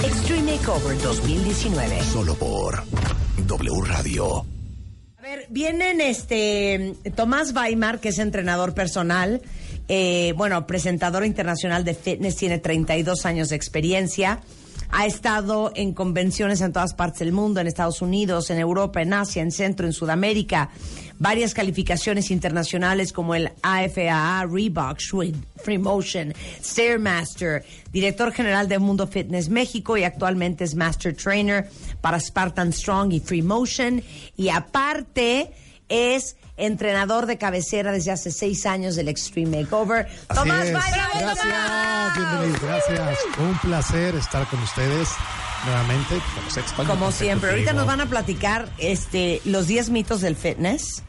Extreme 0.04 0.52
Makeover 0.52 0.96
2019. 1.02 2.02
Solo 2.04 2.34
por 2.36 2.84
W 3.46 3.80
Radio. 3.84 4.46
A 5.16 5.22
ver, 5.22 5.46
vienen 5.50 6.00
este 6.00 6.94
Tomás 7.16 7.52
Weimar, 7.52 7.98
que 7.98 8.10
es 8.10 8.20
entrenador 8.20 8.74
personal, 8.74 9.42
eh, 9.88 10.34
bueno, 10.36 10.68
presentador 10.68 11.24
internacional 11.24 11.84
de 11.84 11.94
fitness, 11.94 12.36
tiene 12.36 12.58
32 12.58 13.26
años 13.26 13.48
de 13.48 13.56
experiencia. 13.56 14.40
Ha 14.90 15.06
estado 15.06 15.70
en 15.74 15.92
convenciones 15.92 16.60
en 16.62 16.72
todas 16.72 16.94
partes 16.94 17.20
del 17.20 17.32
mundo, 17.32 17.60
en 17.60 17.66
Estados 17.66 18.00
Unidos, 18.00 18.48
en 18.50 18.58
Europa, 18.58 19.02
en 19.02 19.12
Asia, 19.12 19.42
en 19.42 19.52
Centro, 19.52 19.86
en 19.86 19.92
Sudamérica. 19.92 20.70
Varias 21.18 21.52
calificaciones 21.52 22.30
internacionales 22.30 23.12
como 23.12 23.34
el 23.34 23.50
AFAA, 23.62 24.46
Reebok, 24.46 24.98
Schwinn, 24.98 25.44
Free 25.56 25.78
Motion, 25.78 26.32
Stairmaster, 26.62 27.64
director 27.92 28.32
general 28.32 28.66
de 28.68 28.78
Mundo 28.78 29.06
Fitness 29.06 29.50
México 29.50 29.96
y 29.96 30.04
actualmente 30.04 30.64
es 30.64 30.74
Master 30.74 31.14
Trainer 31.14 31.68
para 32.00 32.18
Spartan 32.18 32.72
Strong 32.72 33.12
y 33.12 33.20
Free 33.20 33.42
Motion. 33.42 34.02
Y 34.36 34.48
aparte 34.48 35.50
es 35.88 36.36
entrenador 36.58 37.26
de 37.26 37.38
cabecera 37.38 37.92
desde 37.92 38.10
hace 38.10 38.30
seis 38.30 38.66
años 38.66 38.96
del 38.96 39.08
Extreme 39.08 39.62
Makeover. 39.62 40.06
Así 40.28 40.40
Tomás 40.40 40.66
es. 40.66 40.72
Gracias, 40.72 41.38
Tomás. 41.38 42.16
bienvenidos, 42.16 42.60
gracias. 42.60 43.18
Un 43.38 43.58
placer 43.58 44.14
estar 44.16 44.46
con 44.48 44.60
ustedes 44.62 45.08
nuevamente. 45.64 46.20
Como, 46.76 46.88
Como 46.88 47.12
siempre, 47.12 47.50
ahorita 47.50 47.72
nos 47.72 47.86
van 47.86 48.00
a 48.00 48.06
platicar 48.06 48.68
este, 48.78 49.40
los 49.44 49.66
10 49.66 49.90
mitos 49.90 50.20
del 50.20 50.36
fitness, 50.36 51.02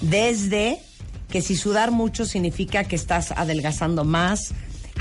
desde 0.00 0.80
que 1.28 1.42
si 1.42 1.56
sudar 1.56 1.90
mucho 1.90 2.24
significa 2.24 2.84
que 2.84 2.96
estás 2.96 3.32
adelgazando 3.32 4.04
más, 4.04 4.52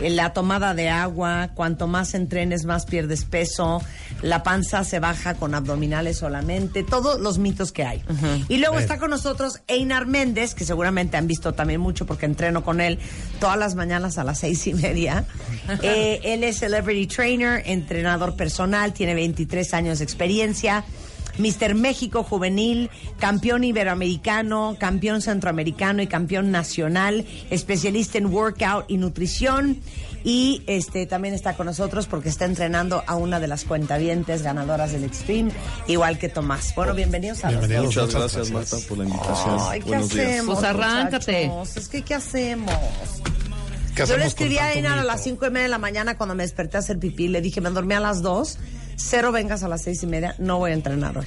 la 0.01 0.33
tomada 0.33 0.73
de 0.73 0.89
agua, 0.89 1.51
cuanto 1.53 1.87
más 1.87 2.13
entrenes 2.13 2.65
más 2.65 2.85
pierdes 2.85 3.25
peso, 3.25 3.81
la 4.21 4.43
panza 4.43 4.83
se 4.83 4.99
baja 4.99 5.35
con 5.35 5.55
abdominales 5.55 6.17
solamente, 6.17 6.83
todos 6.83 7.19
los 7.19 7.37
mitos 7.37 7.71
que 7.71 7.83
hay. 7.83 8.03
Y 8.49 8.57
luego 8.57 8.79
está 8.79 8.97
con 8.97 9.09
nosotros 9.09 9.61
Einar 9.67 10.05
Méndez, 10.05 10.55
que 10.55 10.65
seguramente 10.65 11.17
han 11.17 11.27
visto 11.27 11.53
también 11.53 11.81
mucho 11.81 12.05
porque 12.05 12.25
entreno 12.25 12.63
con 12.63 12.81
él 12.81 12.99
todas 13.39 13.57
las 13.57 13.75
mañanas 13.75 14.17
a 14.17 14.23
las 14.23 14.39
seis 14.39 14.67
y 14.67 14.73
media. 14.73 15.25
Eh, 15.81 16.21
él 16.23 16.43
es 16.43 16.59
celebrity 16.59 17.07
trainer, 17.07 17.61
entrenador 17.65 18.35
personal, 18.35 18.93
tiene 18.93 19.13
23 19.13 19.73
años 19.73 19.97
de 19.99 20.03
experiencia. 20.05 20.85
Mister 21.37 21.75
México 21.75 22.23
Juvenil, 22.23 22.89
campeón 23.19 23.63
iberoamericano, 23.63 24.77
campeón 24.79 25.21
centroamericano 25.21 26.01
y 26.01 26.07
campeón 26.07 26.51
nacional, 26.51 27.25
especialista 27.49 28.17
en 28.17 28.27
workout 28.27 28.85
y 28.87 28.97
nutrición. 28.97 29.79
Y 30.23 30.63
este 30.65 31.05
también 31.05 31.35
está 31.35 31.55
con 31.55 31.67
nosotros 31.67 32.07
porque 32.07 32.29
está 32.29 32.45
entrenando 32.45 33.03
a 33.05 33.15
una 33.15 33.39
de 33.39 33.47
las 33.47 33.63
cuentavientes 33.63 34.41
ganadoras 34.41 34.91
del 34.91 35.03
Extreme, 35.03 35.51
igual 35.87 36.17
que 36.17 36.29
Tomás. 36.29 36.73
Bueno, 36.75 36.95
bienvenidos 36.95 37.43
a 37.45 37.51
los 37.51 37.67
Bienvenidos. 37.67 37.93
dos. 37.93 38.05
Muchas 38.05 38.21
gracias. 38.33 38.51
Marta, 38.51 38.77
por 38.89 38.97
la 38.97 39.03
invitación. 39.03 39.57
Ay, 39.69 39.79
¿qué 39.81 39.85
Buenos 39.87 40.09
días. 40.09 40.27
hacemos? 40.27 40.55
Pues 40.55 40.67
arráncate. 40.67 41.51
Es 41.75 41.87
que, 41.89 42.01
¿qué 42.01 42.15
hacemos? 42.15 42.73
¿Qué 43.95 44.05
Yo 44.07 44.17
le 44.17 44.25
escribí 44.25 44.57
a 44.57 44.73
Einar 44.73 44.97
a 44.97 45.03
las 45.03 45.23
cinco 45.23 45.45
y 45.45 45.51
media 45.51 45.63
de 45.63 45.69
la 45.69 45.77
mañana 45.77 46.17
cuando 46.17 46.33
me 46.33 46.41
desperté 46.43 46.77
a 46.77 46.79
hacer 46.79 46.97
pipí. 46.97 47.27
Le 47.27 47.39
dije, 47.41 47.61
me 47.61 47.69
dormí 47.69 47.93
a 47.93 47.99
las 47.99 48.23
dos. 48.23 48.57
Cero 48.97 49.31
vengas 49.31 49.63
a 49.63 49.67
las 49.67 49.81
seis 49.83 50.01
y 50.03 50.07
media. 50.07 50.35
No 50.39 50.57
voy 50.59 50.71
a 50.71 50.73
entrenar 50.73 51.17
hoy. 51.17 51.25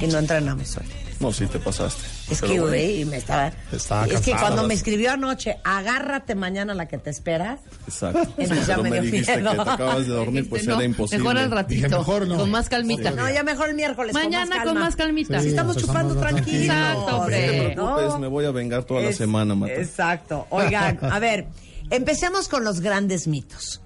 Y 0.00 0.06
no 0.06 0.18
entrenamos 0.18 0.76
hoy. 0.76 0.84
No, 1.18 1.30
sí 1.32 1.46
te 1.46 1.58
pasaste. 1.58 2.02
Es 2.30 2.40
que, 2.40 2.58
bueno, 2.60 3.10
me 3.10 3.16
estaba... 3.18 3.52
Estaba 3.72 4.06
es 4.06 4.20
que 4.22 4.30
cuando 4.32 4.66
me 4.66 4.72
escribió 4.72 5.10
anoche, 5.12 5.56
agárrate 5.64 6.34
mañana 6.34 6.72
la 6.72 6.88
que 6.88 6.96
te 6.96 7.10
espera. 7.10 7.58
Exacto. 7.86 8.22
Entonces 8.38 8.66
ya 8.66 8.76
Pero 8.76 8.82
me 8.84 8.90
me 8.90 9.00
dio 9.02 9.10
dijiste 9.10 9.36
miedo. 9.36 9.50
que 9.50 9.56
te 9.64 9.70
acabas 9.70 10.06
de 10.06 10.12
dormir, 10.14 10.48
pues 10.48 10.66
No, 10.66 10.76
era 10.76 10.84
imposible. 10.84 11.22
Mejor 11.22 11.38
al 11.38 11.50
ratito. 11.50 11.74
Dije, 11.74 11.88
mejor 11.90 12.26
no. 12.26 12.36
Con 12.38 12.50
más 12.50 12.68
calmita. 12.70 13.10
No, 13.10 13.28
ya 13.28 13.42
mejor 13.42 13.68
el 13.68 13.74
miércoles. 13.74 14.14
Mañana 14.14 14.46
con 14.46 14.48
más, 14.48 14.56
con 14.58 14.64
calma. 14.74 14.80
más 14.80 14.96
calmita. 14.96 15.40
Si 15.42 15.48
estamos 15.48 15.74
Sí, 15.76 15.82
chupando 15.82 16.14
empezamos 16.14 16.32
más 16.32 16.42
tranquilos. 16.44 16.64
Exacto, 16.76 17.16
hombre. 17.18 17.46
No 17.46 17.52
te 17.52 17.72
preocupes, 17.74 18.06
¿no? 18.06 18.18
me 18.18 18.26
voy 18.28 18.44
a 18.46 18.50
vengar 18.52 18.84
toda 18.84 19.02
la 19.02 19.12
semana, 19.12 19.54
Marta. 19.54 19.74
Exacto. 19.74 20.46
Oigan, 20.48 20.98
a 21.02 21.18
ver, 21.18 21.48
empecemos 21.90 22.48
con 22.48 22.64
los 22.64 22.80
grandes 22.80 23.26
mitos. 23.26 23.82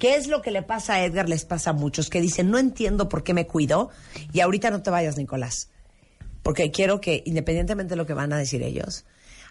¿Qué 0.00 0.16
es 0.16 0.28
lo 0.28 0.40
que 0.40 0.50
le 0.50 0.62
pasa 0.62 0.94
a 0.94 1.04
Edgar? 1.04 1.28
Les 1.28 1.44
pasa 1.44 1.70
a 1.70 1.72
muchos 1.74 2.08
que 2.08 2.22
dicen, 2.22 2.50
no 2.50 2.58
entiendo 2.58 3.10
por 3.10 3.22
qué 3.22 3.34
me 3.34 3.46
cuido. 3.46 3.90
Y 4.32 4.40
ahorita 4.40 4.70
no 4.70 4.82
te 4.82 4.88
vayas, 4.88 5.18
Nicolás. 5.18 5.68
Porque 6.42 6.70
quiero 6.70 7.02
que, 7.02 7.22
independientemente 7.26 7.90
de 7.90 7.96
lo 7.96 8.06
que 8.06 8.14
van 8.14 8.32
a 8.32 8.38
decir 8.38 8.62
ellos, 8.62 9.04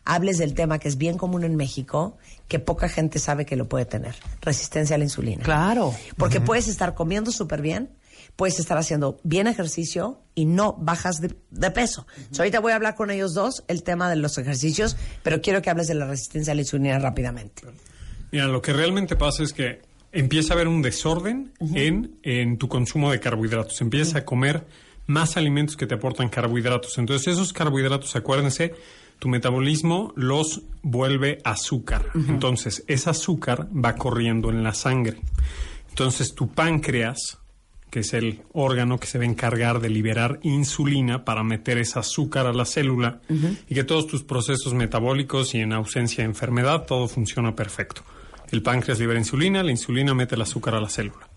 hables 0.05 0.39
del 0.39 0.55
tema 0.55 0.79
que 0.79 0.87
es 0.87 0.97
bien 0.97 1.19
común 1.19 1.43
en 1.43 1.55
México, 1.55 2.17
que 2.47 2.57
poca 2.57 2.89
gente 2.89 3.19
sabe 3.19 3.45
que 3.45 3.55
lo 3.55 3.69
puede 3.69 3.85
tener. 3.85 4.15
Resistencia 4.41 4.95
a 4.95 4.97
la 4.97 5.03
insulina. 5.03 5.43
Claro. 5.43 5.93
Porque 6.17 6.41
puedes 6.41 6.67
estar 6.67 6.95
comiendo 6.95 7.31
súper 7.31 7.61
bien, 7.61 7.91
puedes 8.35 8.59
estar 8.59 8.79
haciendo 8.79 9.19
bien 9.21 9.45
ejercicio 9.45 10.19
y 10.33 10.45
no 10.45 10.73
bajas 10.79 11.21
de, 11.21 11.35
de 11.51 11.69
peso. 11.69 12.07
So, 12.31 12.41
ahorita 12.41 12.59
voy 12.59 12.71
a 12.71 12.75
hablar 12.75 12.95
con 12.95 13.11
ellos 13.11 13.35
dos 13.35 13.63
el 13.67 13.83
tema 13.83 14.09
de 14.09 14.15
los 14.15 14.35
ejercicios, 14.39 14.97
pero 15.21 15.41
quiero 15.41 15.61
que 15.61 15.69
hables 15.69 15.87
de 15.87 15.93
la 15.93 16.07
resistencia 16.07 16.53
a 16.53 16.55
la 16.55 16.61
insulina 16.61 16.97
rápidamente. 16.97 17.61
Mira, 18.31 18.47
lo 18.47 18.63
que 18.63 18.73
realmente 18.73 19.15
pasa 19.15 19.43
es 19.43 19.53
que 19.53 19.88
empieza 20.11 20.53
a 20.53 20.55
haber 20.55 20.67
un 20.67 20.81
desorden 20.81 21.51
en, 21.75 22.17
en 22.23 22.57
tu 22.57 22.67
consumo 22.67 23.11
de 23.11 23.19
carbohidratos. 23.19 23.79
Empiezas 23.81 24.15
a 24.15 24.25
comer 24.25 24.65
más 25.07 25.37
alimentos 25.37 25.75
que 25.75 25.87
te 25.87 25.95
aportan 25.95 26.29
carbohidratos. 26.29 26.97
Entonces, 26.97 27.33
esos 27.33 27.51
carbohidratos, 27.51 28.15
acuérdense, 28.15 28.75
tu 29.17 29.27
metabolismo 29.27 30.13
los 30.15 30.61
vuelve 30.81 31.39
azúcar. 31.43 32.05
Entonces, 32.13 32.83
ese 32.87 33.09
azúcar 33.09 33.67
va 33.73 33.95
corriendo 33.95 34.49
en 34.49 34.63
la 34.63 34.73
sangre. 34.73 35.17
Entonces, 35.89 36.33
tu 36.33 36.49
páncreas, 36.49 37.39
que 37.89 37.99
es 37.99 38.13
el 38.13 38.41
órgano 38.53 38.99
que 38.99 39.07
se 39.07 39.17
va 39.17 39.25
a 39.25 39.27
encargar 39.27 39.81
de 39.81 39.89
liberar 39.89 40.39
insulina 40.43 41.25
para 41.25 41.43
meter 41.43 41.79
ese 41.79 41.99
azúcar 41.99 42.45
a 42.45 42.53
la 42.53 42.65
célula 42.65 43.19
y 43.67 43.73
que 43.73 43.83
todos 43.83 44.07
tus 44.07 44.23
procesos 44.23 44.73
metabólicos 44.73 45.53
y 45.55 45.59
en 45.59 45.73
ausencia 45.73 46.23
de 46.23 46.29
enfermedad, 46.29 46.85
todo 46.85 47.07
funciona 47.07 47.55
perfecto. 47.55 48.03
El 48.51 48.61
páncreas 48.61 48.99
libera 48.99 49.19
insulina, 49.19 49.63
la 49.63 49.71
insulina 49.71 50.13
mete 50.13 50.35
el 50.35 50.41
azúcar 50.41 50.75
a 50.75 50.81
la 50.81 50.89
célula. 50.89 51.29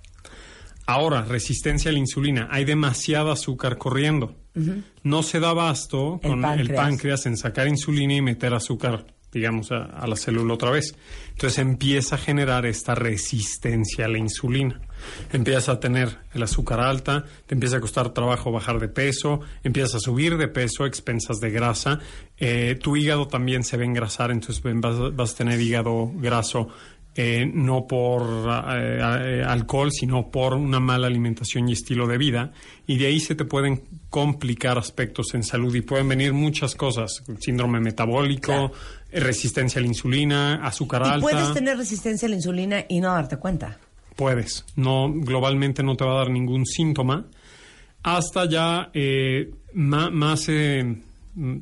Ahora, 0.87 1.23
resistencia 1.23 1.91
a 1.91 1.93
la 1.93 2.01
insulina. 2.01 2.49
Hay 2.51 2.65
demasiada 2.65 3.33
azúcar 3.33 3.79
corriendo. 3.79 4.35
No 5.03 5.23
se 5.23 5.41
da 5.41 5.51
abasto 5.51 6.21
El 6.23 6.31
con 6.31 6.39
el 6.39 6.43
páncreas. 6.43 6.81
páncreas 6.85 7.27
en 7.27 7.37
sacar 7.37 7.69
insulina 7.69 8.15
y 8.15 8.21
meter 8.21 8.53
azúcar, 8.53 9.07
digamos, 9.33 9.73
a, 9.73 9.85
a 9.85 10.07
la 10.07 10.17
célula 10.17 10.53
otra 10.53 10.71
vez. 10.71 10.95
Entonces 11.31 11.59
empieza 11.59 12.17
a 12.17 12.19
generar 12.19 12.67
esta 12.67 12.95
resistencia 12.95 14.07
a 14.07 14.09
la 14.09 14.19
insulina. 14.19 14.81
Empiezas 15.33 15.69
a 15.69 15.81
tener 15.81 16.19
el 16.35 16.43
azúcar 16.43 16.81
alta, 16.81 17.25
te 17.47 17.55
empieza 17.55 17.79
a 17.79 17.81
costar 17.81 18.11
trabajo 18.11 18.53
bajar 18.53 18.79
de 18.79 18.89
peso, 18.89 19.41
empiezas 19.65 19.97
a 19.97 20.01
subir 20.01 20.37
de 20.37 20.49
peso 20.49 20.85
expensas 20.87 21.39
de 21.41 21.51
grasa. 21.51 21.99
Eh, 22.37 22.79
tu 22.81 22.97
hígado 22.97 23.27
también 23.27 23.65
se 23.65 23.77
va 23.77 23.83
a 23.83 23.87
engrasar, 23.87 24.31
entonces 24.31 24.63
vas 24.63 25.33
a 25.33 25.37
tener 25.37 25.61
hígado 25.61 26.11
graso 26.15 26.69
eh, 27.15 27.45
no 27.53 27.87
por 27.87 28.23
eh, 28.75 28.99
eh, 29.41 29.45
alcohol, 29.47 29.91
sino 29.93 30.31
por 30.31 30.55
una 30.55 30.81
mala 30.81 31.07
alimentación 31.07 31.69
y 31.69 31.73
estilo 31.73 32.07
de 32.07 32.17
vida. 32.19 32.53
Y 32.87 32.97
de 32.99 33.07
ahí 33.07 33.21
se 33.21 33.35
te 33.35 33.45
pueden 33.45 33.83
complicar 34.11 34.79
aspectos 34.79 35.35
en 35.35 35.43
salud 35.43 35.75
y 35.75 35.83
pueden 35.83 36.09
venir 36.09 36.33
muchas 36.33 36.75
cosas. 36.75 37.23
Síndrome 37.41 37.81
metabólico, 37.81 38.47
Claro. 38.47 38.73
eh, 39.11 39.21
resistencia 39.21 39.79
a 39.79 39.83
la 39.83 39.89
insulina, 39.89 40.65
azúcar 40.67 41.03
Y 41.05 41.09
alta. 41.11 41.21
puedes 41.21 41.53
tener 41.53 41.77
resistencia 41.77 42.27
a 42.27 42.31
la 42.31 42.37
insulina 42.37 42.85
y 42.89 43.01
no 43.01 43.09
darte 43.13 43.37
cuenta. 43.37 43.79
Puedes. 44.17 44.65
No, 44.77 45.11
globalmente 45.13 45.83
no 45.83 45.97
te 45.97 46.05
va 46.05 46.13
a 46.13 46.19
dar 46.19 46.31
ningún 46.31 46.67
síntoma. 46.67 47.27
Hasta 48.03 48.47
ya 48.49 48.91
eh, 48.95 49.51
ma- 49.75 50.11
más 50.11 50.47
eh, 50.49 50.97
mm, 51.35 51.57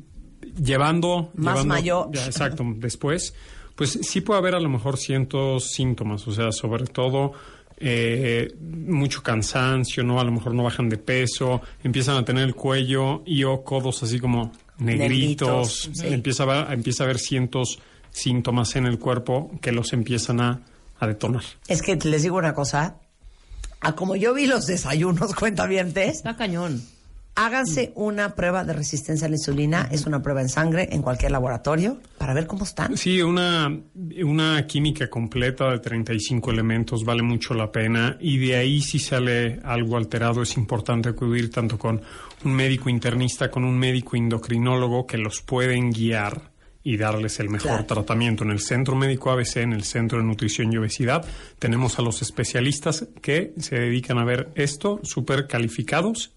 llevando. 0.63 1.31
Más 1.35 1.55
llevando- 1.55 1.73
mayor. 1.73 2.09
ya, 2.13 2.25
exacto, 2.25 2.63
después. 2.77 3.33
Pues 3.81 3.97
sí 4.03 4.21
puede 4.21 4.37
haber 4.37 4.53
a 4.53 4.59
lo 4.59 4.69
mejor 4.69 4.95
cientos 4.95 5.71
síntomas, 5.71 6.27
o 6.27 6.31
sea, 6.31 6.51
sobre 6.51 6.85
todo 6.85 7.33
eh, 7.77 8.53
mucho 8.59 9.23
cansancio, 9.23 10.03
¿no? 10.03 10.19
A 10.19 10.23
lo 10.23 10.31
mejor 10.31 10.53
no 10.53 10.61
bajan 10.61 10.87
de 10.87 10.97
peso, 10.97 11.63
empiezan 11.83 12.15
a 12.17 12.23
tener 12.23 12.43
el 12.43 12.53
cuello 12.53 13.23
y 13.25 13.43
o 13.43 13.63
codos 13.63 14.03
así 14.03 14.19
como 14.19 14.51
negritos, 14.77 15.87
Negritos, 15.87 15.89
sí. 15.93 16.13
empieza, 16.13 16.43
a 16.43 16.61
haber, 16.61 16.73
empieza 16.73 17.01
a 17.01 17.05
haber 17.05 17.17
cientos 17.17 17.79
síntomas 18.11 18.75
en 18.75 18.85
el 18.85 18.99
cuerpo 18.99 19.49
que 19.63 19.71
los 19.71 19.93
empiezan 19.93 20.41
a, 20.41 20.61
a 20.99 21.07
detonar. 21.07 21.41
Es 21.67 21.81
que 21.81 21.95
les 21.95 22.21
digo 22.21 22.37
una 22.37 22.53
cosa. 22.53 22.97
A 23.79 23.95
como 23.95 24.15
yo 24.15 24.35
vi 24.35 24.45
los 24.45 24.67
desayunos, 24.67 25.33
cuentavientes, 25.39 26.17
Está 26.17 26.37
cañón. 26.37 26.83
Háganse 27.35 27.91
una 27.95 28.35
prueba 28.35 28.63
de 28.63 28.73
resistencia 28.73 29.27
a 29.27 29.29
la 29.29 29.35
insulina. 29.35 29.87
Es 29.91 30.05
una 30.05 30.21
prueba 30.21 30.41
en 30.41 30.49
sangre 30.49 30.89
en 30.91 31.01
cualquier 31.01 31.31
laboratorio 31.31 31.99
para 32.17 32.33
ver 32.33 32.47
cómo 32.47 32.63
están. 32.63 32.97
Sí, 32.97 33.21
una, 33.21 33.75
una 34.23 34.67
química 34.67 35.09
completa 35.09 35.71
de 35.71 35.79
35 35.79 36.51
elementos 36.51 37.03
vale 37.05 37.23
mucho 37.23 37.53
la 37.53 37.71
pena 37.71 38.17
y 38.19 38.37
de 38.37 38.55
ahí 38.57 38.81
si 38.81 38.99
sale 38.99 39.59
algo 39.63 39.97
alterado 39.97 40.41
es 40.41 40.57
importante 40.57 41.09
acudir 41.09 41.49
tanto 41.49 41.77
con 41.77 42.01
un 42.43 42.53
médico 42.53 42.89
internista, 42.89 43.49
con 43.49 43.63
un 43.63 43.77
médico 43.77 44.15
endocrinólogo 44.15 45.05
que 45.07 45.17
los 45.17 45.41
pueden 45.41 45.91
guiar 45.91 46.51
y 46.83 46.97
darles 46.97 47.39
el 47.39 47.47
mejor 47.49 47.69
Claro. 47.71 47.85
tratamiento. 47.85 48.43
En 48.43 48.49
el 48.49 48.59
Centro 48.59 48.95
Médico 48.95 49.29
ABC, 49.29 49.57
en 49.57 49.73
el 49.73 49.83
Centro 49.83 50.17
de 50.17 50.23
Nutrición 50.23 50.73
y 50.73 50.77
Obesidad, 50.77 51.23
tenemos 51.59 51.99
a 51.99 52.01
los 52.01 52.23
especialistas 52.23 53.07
que 53.21 53.53
se 53.59 53.75
dedican 53.75 54.17
a 54.17 54.25
ver 54.25 54.49
esto, 54.55 54.99
súper 55.03 55.45
calificados 55.47 56.33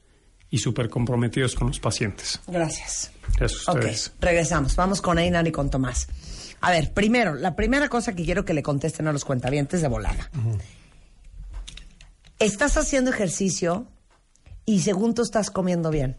y 0.51 0.59
súper 0.59 0.89
comprometidos 0.89 1.55
con 1.55 1.69
los 1.69 1.81
pacientes. 1.81 2.41
Gracias. 2.47 3.11
Eso 3.41 3.71
Ok, 3.73 3.79
ustedes. 3.79 4.13
regresamos. 4.21 4.77
Vamos 4.77 5.01
con 5.03 5.19
Einar 5.19 5.47
y 5.49 5.53
con 5.53 5.71
Tomás. 5.71 6.07
A 6.61 6.71
ver, 6.71 6.93
primero, 6.93 7.35
la 7.35 7.57
primera 7.57 7.89
cosa 7.89 8.15
que 8.15 8.25
quiero 8.25 8.45
que 8.45 8.55
le 8.55 8.63
contesten 8.63 9.07
a 9.09 9.13
los 9.13 9.25
cuentavientes 9.25 9.83
de 9.83 9.89
volada. 9.89 10.31
Estás 12.39 12.77
haciendo 12.77 13.11
ejercicio 13.11 13.87
y 14.65 14.81
según 14.81 15.15
tú 15.15 15.23
estás 15.23 15.51
comiendo 15.51 15.91
bien. 15.91 16.17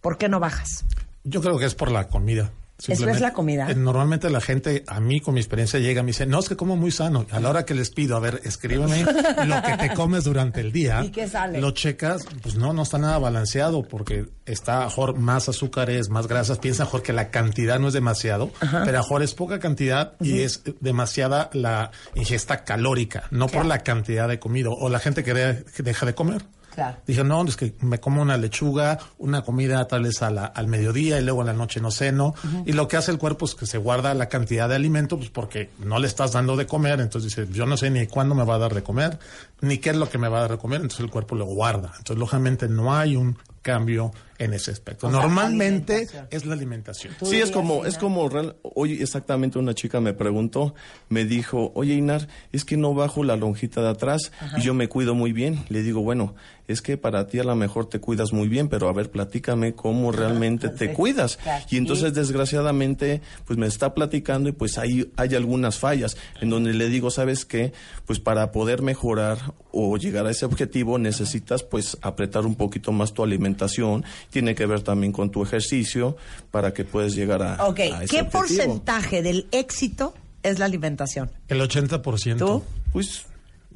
¿Por 0.00 0.18
qué 0.18 0.28
no 0.28 0.40
bajas? 0.40 0.84
Yo 1.24 1.40
creo 1.40 1.58
que 1.58 1.66
es 1.66 1.74
por 1.74 1.90
la 1.90 2.08
comida. 2.08 2.52
¿Eso 2.86 3.08
es 3.10 3.20
la 3.20 3.32
comida? 3.32 3.68
Eh, 3.70 3.74
Normalmente 3.74 4.30
la 4.30 4.40
gente, 4.40 4.84
a 4.86 5.00
mí 5.00 5.20
con 5.20 5.34
mi 5.34 5.40
experiencia, 5.40 5.80
llega 5.80 6.00
y 6.00 6.04
me 6.04 6.08
dice, 6.08 6.26
no, 6.26 6.38
es 6.38 6.48
que 6.48 6.56
como 6.56 6.76
muy 6.76 6.90
sano. 6.92 7.26
A 7.32 7.40
la 7.40 7.50
hora 7.50 7.64
que 7.64 7.74
les 7.74 7.90
pido, 7.90 8.16
a 8.16 8.20
ver, 8.20 8.40
escríbeme 8.44 9.02
lo 9.02 9.62
que 9.62 9.76
te 9.78 9.94
comes 9.94 10.22
durante 10.24 10.60
el 10.60 10.70
día. 10.70 11.02
¿Y 11.04 11.10
qué 11.10 11.26
sale? 11.28 11.60
Lo 11.60 11.72
checas, 11.72 12.24
pues 12.42 12.54
no, 12.54 12.72
no 12.72 12.82
está 12.82 12.98
nada 12.98 13.18
balanceado 13.18 13.82
porque 13.82 14.26
está 14.46 14.84
mejor 14.84 15.18
más 15.18 15.48
azúcares, 15.48 16.08
más 16.08 16.28
grasas. 16.28 16.58
Piensa 16.58 16.84
mejor 16.84 17.02
que 17.02 17.12
la 17.12 17.30
cantidad 17.30 17.80
no 17.80 17.88
es 17.88 17.94
demasiado, 17.94 18.50
pero 18.60 18.92
mejor 18.98 19.22
es 19.24 19.34
poca 19.34 19.58
cantidad 19.58 20.12
y 20.20 20.42
es 20.42 20.62
demasiada 20.80 21.50
la 21.52 21.90
ingesta 22.14 22.64
calórica, 22.64 23.24
no 23.32 23.48
por 23.48 23.66
la 23.66 23.80
cantidad 23.80 24.28
de 24.28 24.38
comida. 24.38 24.68
O 24.70 24.88
la 24.88 25.00
gente 25.00 25.24
que, 25.24 25.34
de- 25.34 25.64
que 25.76 25.82
deja 25.82 26.06
de 26.06 26.14
comer. 26.14 26.42
Claro. 26.78 26.96
Dije, 27.08 27.24
no, 27.24 27.44
es 27.44 27.56
que 27.56 27.74
me 27.80 27.98
como 27.98 28.22
una 28.22 28.36
lechuga, 28.36 29.00
una 29.18 29.42
comida 29.42 29.88
tal 29.88 30.04
vez 30.04 30.22
a 30.22 30.30
la- 30.30 30.44
al 30.46 30.68
mediodía 30.68 31.18
y 31.18 31.24
luego 31.24 31.40
en 31.40 31.48
la 31.48 31.52
noche 31.52 31.80
no 31.80 31.90
ceno. 31.90 32.36
Y 32.66 32.72
lo 32.72 32.86
que 32.86 32.96
hace 32.96 33.10
el 33.10 33.18
cuerpo 33.18 33.46
es 33.46 33.56
que 33.56 33.66
se 33.66 33.78
guarda 33.78 34.14
la 34.14 34.28
cantidad 34.28 34.68
de 34.68 34.76
alimento, 34.76 35.16
pues 35.16 35.28
porque 35.30 35.70
no 35.80 35.98
le 35.98 36.06
estás 36.06 36.30
dando 36.30 36.56
de 36.56 36.66
comer. 36.68 37.00
Entonces 37.00 37.34
dice, 37.34 37.52
yo 37.52 37.66
no 37.66 37.76
sé 37.76 37.90
ni 37.90 38.06
cuándo 38.06 38.36
me 38.36 38.44
va 38.44 38.54
a 38.54 38.58
dar 38.58 38.74
de 38.74 38.84
comer, 38.84 39.18
ni 39.60 39.78
qué 39.78 39.90
es 39.90 39.96
lo 39.96 40.08
que 40.08 40.18
me 40.18 40.28
va 40.28 40.38
a 40.38 40.40
dar 40.42 40.52
de 40.52 40.58
comer. 40.58 40.76
Entonces 40.82 41.00
el 41.00 41.10
cuerpo 41.10 41.34
lo 41.34 41.46
guarda. 41.46 41.88
Entonces, 41.98 42.16
lógicamente, 42.16 42.68
no 42.68 42.94
hay 42.94 43.16
un 43.16 43.36
cambio 43.60 44.12
en 44.38 44.54
ese 44.54 44.70
aspecto. 44.70 45.08
O 45.08 45.10
sea, 45.10 45.20
Normalmente 45.20 46.06
es 46.30 46.46
la 46.46 46.54
alimentación. 46.54 47.12
Sí, 47.22 47.36
es 47.36 47.50
como, 47.50 47.84
es 47.84 47.98
como 47.98 48.28
real- 48.28 48.56
hoy 48.62 49.02
exactamente 49.02 49.58
una 49.58 49.74
chica 49.74 50.00
me 50.00 50.12
preguntó, 50.14 50.74
me 51.08 51.24
dijo, 51.24 51.72
oye 51.74 51.94
Inar, 51.94 52.28
es 52.52 52.64
que 52.64 52.76
no 52.76 52.94
bajo 52.94 53.24
la 53.24 53.36
lonjita 53.36 53.82
de 53.82 53.88
atrás 53.88 54.30
y 54.56 54.60
yo 54.62 54.74
me 54.74 54.88
cuido 54.88 55.14
muy 55.14 55.32
bien. 55.32 55.64
Le 55.68 55.82
digo, 55.82 56.02
bueno, 56.02 56.34
es 56.68 56.82
que 56.82 56.96
para 56.96 57.26
ti 57.26 57.38
a 57.38 57.44
lo 57.44 57.56
mejor 57.56 57.88
te 57.88 57.98
cuidas 57.98 58.32
muy 58.32 58.46
bien, 58.46 58.68
pero 58.68 58.88
a 58.88 58.92
ver, 58.92 59.10
platícame 59.10 59.74
cómo 59.74 60.12
realmente 60.12 60.68
te 60.68 60.92
cuidas. 60.92 61.38
Y 61.70 61.76
entonces 61.76 62.12
desgraciadamente, 62.14 63.22
pues 63.44 63.58
me 63.58 63.66
está 63.66 63.94
platicando 63.94 64.48
y 64.48 64.52
pues 64.52 64.78
ahí 64.78 65.10
hay 65.16 65.34
algunas 65.34 65.78
fallas 65.78 66.16
en 66.40 66.50
donde 66.50 66.74
le 66.74 66.88
digo, 66.88 67.10
¿sabes 67.10 67.44
qué? 67.44 67.72
Pues 68.06 68.20
para 68.20 68.52
poder 68.52 68.82
mejorar 68.82 69.38
o 69.72 69.96
llegar 69.96 70.26
a 70.26 70.30
ese 70.30 70.44
objetivo 70.44 70.98
necesitas 70.98 71.62
pues 71.62 71.96
apretar 72.02 72.46
un 72.46 72.54
poquito 72.54 72.90
más 72.92 73.12
tu 73.14 73.22
alimentación, 73.22 74.04
tiene 74.30 74.54
que 74.54 74.66
ver 74.66 74.82
también 74.82 75.12
con 75.12 75.30
tu 75.30 75.42
ejercicio 75.42 76.16
para 76.50 76.72
que 76.74 76.84
puedas 76.84 77.14
llegar 77.14 77.42
a, 77.42 77.66
Ok, 77.66 77.80
a 77.80 77.84
ese 78.04 78.06
¿qué 78.16 78.20
objetivo. 78.22 78.30
porcentaje 78.30 79.22
del 79.22 79.46
éxito 79.52 80.14
es 80.42 80.58
la 80.58 80.66
alimentación? 80.66 81.30
El 81.48 81.60
80%. 81.60 82.38
¿Tú? 82.38 82.62
Pues 82.92 83.26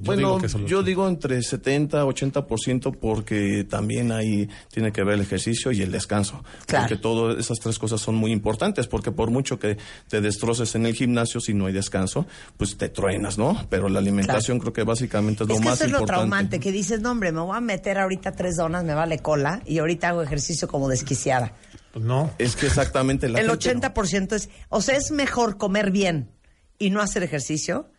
Yo 0.03 0.07
bueno, 0.07 0.39
digo 0.39 0.41
que 0.41 0.49
yo 0.49 0.79
80. 0.79 0.83
digo 0.83 1.09
entre 1.09 1.43
70, 1.43 2.05
80% 2.05 2.97
porque 3.01 3.65
también 3.69 4.11
ahí 4.13 4.49
tiene 4.73 4.91
que 4.93 5.05
ver 5.05 5.15
el 5.15 5.21
ejercicio 5.21 5.71
y 5.73 5.81
el 5.83 5.93
descanso. 5.93 6.43
Claro. 6.67 6.87
Porque 6.89 7.01
todas 7.01 7.39
esas 7.39 7.59
tres 7.59 7.79
cosas 7.79 8.01
son 8.01 8.17
muy 8.17 8.33
importantes 8.33 8.87
porque 8.87 9.13
por 9.13 9.31
mucho 9.31 9.59
que 9.59 9.79
te 10.09 10.21
destroces 10.21 10.75
en 10.75 10.87
el 10.87 10.95
gimnasio, 10.95 11.41
si 11.41 11.55
no 11.55 11.67
hay 11.67 11.73
descanso, 11.73 12.27
pues 12.57 12.77
te 12.77 12.89
truenas, 12.89 13.39
¿no? 13.39 13.67
Pero 13.71 13.89
la 13.89 14.01
alimentación 14.01 14.59
creo 14.59 14.73
que 14.73 14.83
básicamente 14.83 15.45
es 15.45 15.49
lo 15.49 15.55
que 15.57 15.61
más 15.65 15.75
eso 15.75 15.85
es 15.85 15.93
lo 15.93 16.05
traumante, 16.05 16.59
que 16.59 16.73
dices, 16.73 17.01
no 17.01 17.13
hombre, 17.13 17.31
me 17.33 17.41
voy 17.41 17.57
a 17.57 17.61
meter 17.61 17.99
ahorita 17.99 18.33
tres 18.33 18.57
donas, 18.57 18.85
me 18.85 18.95
vale 18.95 19.21
cola, 19.21 19.63
y 19.67 19.79
ahorita 19.79 20.09
hago 20.09 20.23
ejercicio 20.23 20.67
como 20.69 20.89
desquiciada. 20.89 21.53
Pues 21.93 22.05
no. 22.05 22.31
Es 22.39 22.57
que 22.57 22.67
exactamente 22.67 23.29
la 23.29 23.39
El 23.39 23.49
gente 23.51 23.75
no- 23.75 23.81
80% 23.93 24.33
es, 24.35 24.49
o 24.71 24.81
sea, 24.81 24.97
es 24.97 25.11
mejor 25.13 25.59
comer 25.59 25.91
bien 25.91 26.31
y 26.79 26.91
no 26.91 27.01
hacer 27.03 27.23
ejercicio 27.23 27.92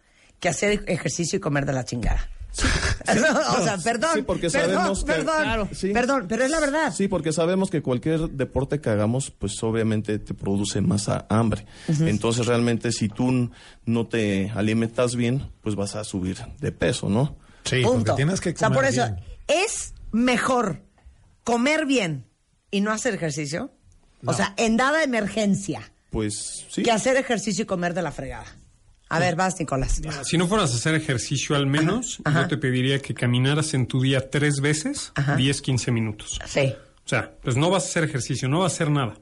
que 0.43 0.49
hacer 0.49 0.83
ejercicio 0.87 1.37
y 1.37 1.39
comer 1.39 1.65
de 1.65 1.71
la 1.73 1.85
chingada. 1.85 2.29
o 3.57 3.63
sea, 3.63 3.77
perdón, 3.83 4.11
Sí, 4.13 4.21
porque 4.21 4.49
perdón, 4.49 4.71
sabemos 4.75 4.99
que- 5.03 5.11
perdón, 5.13 5.41
Claro. 5.43 5.69
Sí. 5.71 5.89
perdón, 5.91 6.25
pero 6.29 6.43
es 6.45 6.51
la 6.51 6.59
verdad. 6.59 6.93
Sí, 6.93 7.07
porque 7.07 7.31
sabemos 7.31 7.69
que 7.69 7.81
cualquier 7.81 8.29
deporte 8.29 8.79
que 8.79 8.89
hagamos, 8.89 9.31
pues 9.31 9.61
obviamente 9.63 10.19
te 10.19 10.33
produce 10.33 10.81
más 10.81 11.09
hambre. 11.29 11.65
Entonces 11.87 12.45
realmente 12.45 12.91
si 12.91 13.09
tú 13.09 13.49
no 13.85 14.07
te 14.07 14.51
alimentas 14.53 15.15
bien, 15.15 15.49
pues 15.61 15.75
vas 15.75 15.95
a 15.95 16.03
subir 16.03 16.37
de 16.59 16.71
peso, 16.71 17.09
¿no? 17.09 17.37
Sí, 17.63 17.81
Punto. 17.81 17.97
porque 17.99 18.13
tienes 18.17 18.41
que 18.41 18.49
o 18.51 18.55
sea, 18.57 18.67
comer 18.67 18.83
por 18.83 18.89
eso, 18.91 19.03
bien. 19.05 19.23
es 19.47 19.93
mejor 20.11 20.83
comer 21.43 21.85
bien 21.85 22.25
y 22.69 22.81
no 22.81 22.91
hacer 22.91 23.13
ejercicio. 23.15 23.71
O 24.25 24.33
sea, 24.33 24.53
en 24.57 24.77
dada 24.77 25.03
emergencia, 25.03 25.91
Pues 26.11 26.65
sí. 26.69 26.83
que 26.83 26.91
hacer 26.91 27.15
ejercicio 27.17 27.63
y 27.63 27.65
comer 27.65 27.93
de 27.93 28.01
la 28.03 28.11
fregada. 28.11 28.45
A 29.15 29.19
ver, 29.19 29.35
vas, 29.35 29.59
Nicolás. 29.59 30.01
Si 30.23 30.37
no 30.37 30.47
fueras 30.47 30.71
a 30.71 30.75
hacer 30.75 30.95
ejercicio 30.95 31.55
al 31.55 31.67
menos, 31.67 32.19
Ajá. 32.23 32.41
yo 32.43 32.47
te 32.47 32.57
pediría 32.57 32.99
que 32.99 33.13
caminaras 33.13 33.73
en 33.73 33.87
tu 33.87 34.01
día 34.01 34.29
tres 34.29 34.59
veces, 34.61 35.11
Ajá. 35.15 35.35
10, 35.35 35.61
15 35.61 35.91
minutos. 35.91 36.39
Sí. 36.45 36.73
O 37.05 37.07
sea, 37.09 37.33
pues 37.43 37.55
no 37.57 37.69
vas 37.69 37.83
a 37.83 37.87
hacer 37.87 38.03
ejercicio, 38.05 38.47
no 38.49 38.59
vas 38.59 38.73
a 38.73 38.75
hacer 38.75 38.89
nada. 38.89 39.15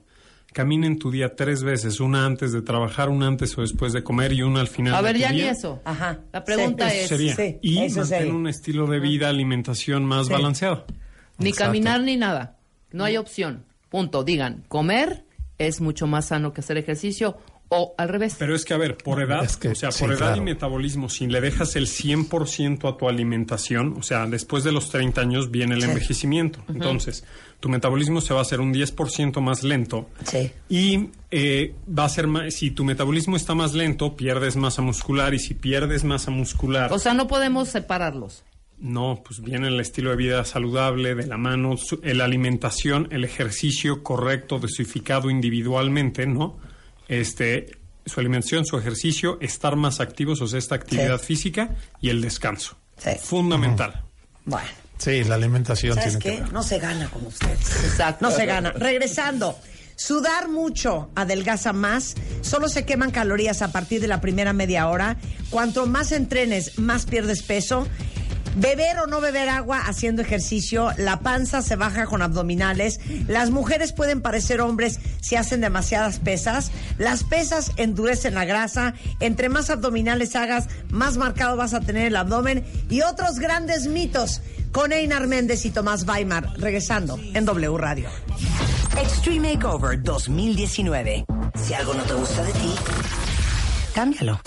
Camina 0.54 0.86
en 0.86 1.00
tu 1.00 1.12
día 1.12 1.34
tres 1.36 1.64
veces, 1.64 2.00
una 2.02 2.26
antes 2.26 2.52
de 2.52 2.62
trabajar, 2.62 3.08
una 3.10 3.26
antes 3.28 3.58
o 3.58 3.62
después 3.62 3.94
de 3.94 4.04
comer 4.04 4.34
y 4.34 4.42
una 4.42 4.60
al 4.60 4.68
final. 4.68 4.94
A 4.96 4.98
de 4.98 5.04
ver, 5.04 5.14
tu 5.16 5.20
ya 5.22 5.32
ni 5.32 5.42
eso. 5.44 5.82
Ajá. 5.86 6.20
La 6.34 6.44
pregunta 6.44 6.90
Sí. 6.90 6.98
es, 6.98 7.06
Eso 7.06 7.16
sería. 7.16 7.36
Sí, 7.38 7.58
y 7.62 7.78
eso 7.86 8.00
mantén 8.02 8.20
sería. 8.20 8.34
un 8.34 8.48
estilo 8.48 8.86
de 8.88 9.00
vida, 9.00 9.30
alimentación 9.30 10.04
más 10.06 10.28
Sí. 10.28 10.34
balanceado. 10.34 10.86
ni 11.38 11.50
Exacto. 11.50 11.70
caminar 11.70 12.02
ni 12.02 12.18
nada. 12.18 12.58
No 12.92 13.04
hay 13.06 13.18
opción. 13.18 13.66
Punto. 13.90 14.24
Digan, 14.24 14.64
comer 14.68 15.24
es 15.58 15.82
mucho 15.82 16.06
más 16.06 16.28
sano 16.28 16.54
que 16.54 16.62
hacer 16.62 16.78
ejercicio 16.78 17.38
O 17.74 17.96
al 17.98 18.10
revés. 18.10 18.36
Pero 18.38 18.54
es 18.54 18.66
que, 18.66 18.74
a 18.74 18.78
ver, 18.78 18.98
por 18.98 19.22
edad, 19.22 19.46
Es 19.46 19.56
que- 19.56 19.70
o 19.70 19.76
sea, 19.76 19.92
sí, 19.94 20.02
por 20.04 20.10
edad 20.12 20.18
claro. 20.20 20.38
y 20.38 20.42
metabolismo, 20.42 21.08
si 21.08 21.26
le 21.28 21.40
dejas 21.40 21.78
el 21.78 21.88
100% 21.88 22.90
a 22.90 22.98
tu 22.98 23.08
alimentación, 23.08 23.96
o 23.98 24.04
sea, 24.04 24.26
después 24.28 24.66
de 24.66 24.74
los 24.74 24.90
30 24.90 25.22
años 25.22 25.52
viene 25.52 25.76
el 25.76 25.84
envejecimiento. 25.84 26.60
Entonces, 26.68 27.24
tu 27.62 27.70
metabolismo 27.70 28.20
se 28.20 28.34
va 28.34 28.40
a 28.40 28.42
hacer 28.42 28.60
un 28.60 28.74
10% 28.74 29.40
más 29.40 29.64
lento. 29.64 30.10
Sí. 30.26 30.52
Y 30.68 31.12
eh, 31.32 31.74
va 31.98 32.04
a 32.06 32.10
ser 32.10 32.28
más, 32.28 32.54
si 32.54 32.72
tu 32.72 32.84
metabolismo 32.84 33.38
está 33.38 33.56
más 33.56 33.74
lento, 33.74 34.18
pierdes 34.18 34.58
masa 34.58 34.82
muscular. 34.82 35.34
Y 35.34 35.40
si 35.40 35.54
pierdes 35.54 36.04
masa 36.04 36.30
muscular, 36.30 36.92
O 36.92 37.00
sea, 37.00 37.14
no 37.14 37.28
podemos 37.28 37.70
separarlos. 37.70 38.44
no, 38.80 39.22
pues 39.24 39.40
viene 39.42 39.70
el 39.70 39.80
estilo 39.80 40.10
de 40.10 40.18
vida 40.18 40.44
saludable, 40.44 41.16
de 41.16 41.26
la 41.28 41.38
mano, 41.38 41.78
su- 41.78 42.02
la 42.04 42.26
alimentación, 42.26 43.08
el 43.12 43.24
ejercicio 43.24 44.04
correcto, 44.04 44.60
dosificado 44.60 45.30
individualmente, 45.30 46.26
¿no? 46.26 46.58
Este, 47.12 47.78
su 48.06 48.20
alimentación, 48.22 48.66
su 48.66 48.78
ejercicio, 48.78 49.38
estar 49.42 49.76
más 49.76 50.00
activos, 50.00 50.42
o 50.42 50.48
sea, 50.48 50.58
esta 50.60 50.76
actividad 50.76 51.20
Sí. 51.20 51.26
física 51.28 51.76
y 52.00 52.10
el 52.10 52.22
descanso. 52.22 52.78
Sí. 52.98 53.12
Fundamental. 53.22 54.04
Bueno, 54.46 54.68
Sí, 54.98 55.24
la 55.24 55.34
alimentación 55.36 55.96
¿sabes 55.96 56.20
tiene 56.20 56.38
que 56.38 56.42
ver. 56.44 56.54
No 56.54 56.62
se 56.64 56.78
gana 56.80 57.10
con 57.10 57.26
ustedes. 57.26 57.60
Exacto. 57.86 58.24
No 58.24 58.32
se 58.36 58.46
gana. 58.46 58.72
Regresando. 58.72 59.58
Sudar 59.96 60.48
mucho 60.48 61.10
adelgaza 61.16 61.74
más, 61.74 62.16
solo 62.42 62.70
se 62.70 62.86
queman 62.86 63.10
calorías 63.12 63.62
a 63.64 63.72
partir 63.72 64.00
de 64.00 64.08
la 64.08 64.22
primera 64.22 64.54
media 64.54 64.88
hora. 64.88 65.18
Cuanto 65.50 65.86
más 65.88 66.12
entrenes, 66.12 66.78
más 66.80 67.06
pierdes 67.08 67.42
peso. 67.44 67.88
Beber 68.56 69.00
o 69.00 69.08
no 69.08 69.22
beber 69.22 69.48
agua 69.50 69.80
haciendo 69.80 70.22
ejercicio, 70.22 70.92
la 70.98 71.22
panza 71.22 71.62
se 71.62 71.78
baja 71.78 72.06
con 72.06 72.22
abdominales, 72.22 73.00
las 73.28 73.50
mujeres 73.50 73.94
pueden 73.94 74.22
parecer 74.22 74.60
hombres 74.60 75.00
si 75.22 75.38
hacen 75.38 75.62
demasiadas 75.62 76.20
pesas, 76.20 76.72
las 76.98 77.24
pesas 77.24 77.72
endurecen 77.78 78.34
la 78.34 78.44
grasa, 78.44 78.94
entre 79.22 79.48
más 79.48 79.70
abdominales 79.70 80.36
hagas, 80.36 80.68
más 80.90 81.18
marcado 81.18 81.56
vas 81.56 81.74
a 81.74 81.80
tener 81.80 82.08
el 82.08 82.16
abdomen 82.16 82.66
y 82.90 83.02
otros 83.02 83.40
grandes 83.40 83.88
mitos 83.88 84.42
con 84.72 84.92
Einar 84.92 85.28
Méndez 85.28 85.66
y 85.66 85.72
Tomás 85.72 86.06
Weimar, 86.06 86.54
regresando 86.58 87.20
en 87.34 87.46
W 87.46 87.78
Radio. 87.78 88.10
Extreme 89.00 89.54
Makeover 89.54 90.02
2019. 90.02 91.26
Si 91.56 91.74
algo 91.74 91.94
no 91.94 92.04
te 92.04 92.14
gusta 92.14 92.44
de 92.44 92.52
ti, 92.54 92.76
cámbialo. 93.94 94.42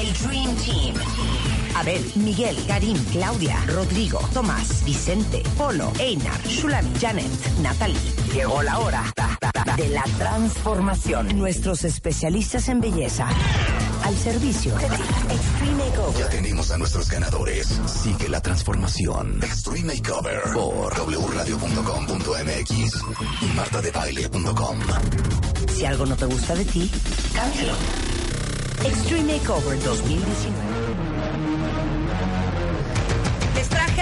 El 0.00 0.12
Dream 0.12 0.56
Team. 0.56 1.49
Abel, 1.80 2.12
Miguel, 2.16 2.56
Karim, 2.66 2.96
Claudia, 3.10 3.56
Rodrigo, 3.66 4.20
Tomás, 4.34 4.84
Vicente, 4.84 5.42
Polo, 5.56 5.90
Einar, 5.98 6.38
Shulami, 6.46 6.92
Janet, 7.00 7.30
Natalie. 7.62 7.96
Llegó 8.34 8.62
la 8.62 8.78
hora 8.80 9.02
de 9.78 9.88
la 9.88 10.02
transformación. 10.18 11.38
Nuestros 11.38 11.84
especialistas 11.84 12.68
en 12.68 12.82
belleza 12.82 13.26
al 14.04 14.14
servicio 14.14 14.74
de. 14.76 14.84
Extreme 14.84 15.84
Makeover. 15.86 16.20
Ya 16.20 16.28
tenemos 16.28 16.70
a 16.70 16.76
nuestros 16.76 17.08
ganadores. 17.08 17.80
Sigue 17.86 18.28
la 18.28 18.42
transformación. 18.42 19.40
Extreme 19.42 19.94
Makeover 19.94 20.42
por 20.52 20.92
wradio.com.mx 20.92 22.70
y 23.40 23.46
martadebaile.com. 23.56 24.78
Si 25.74 25.86
algo 25.86 26.04
no 26.04 26.14
te 26.14 26.26
gusta 26.26 26.54
de 26.54 26.64
ti, 26.66 26.90
cámbialo. 27.34 27.72
Extreme 28.84 29.38
Makeover 29.38 29.82
2019. 29.82 30.69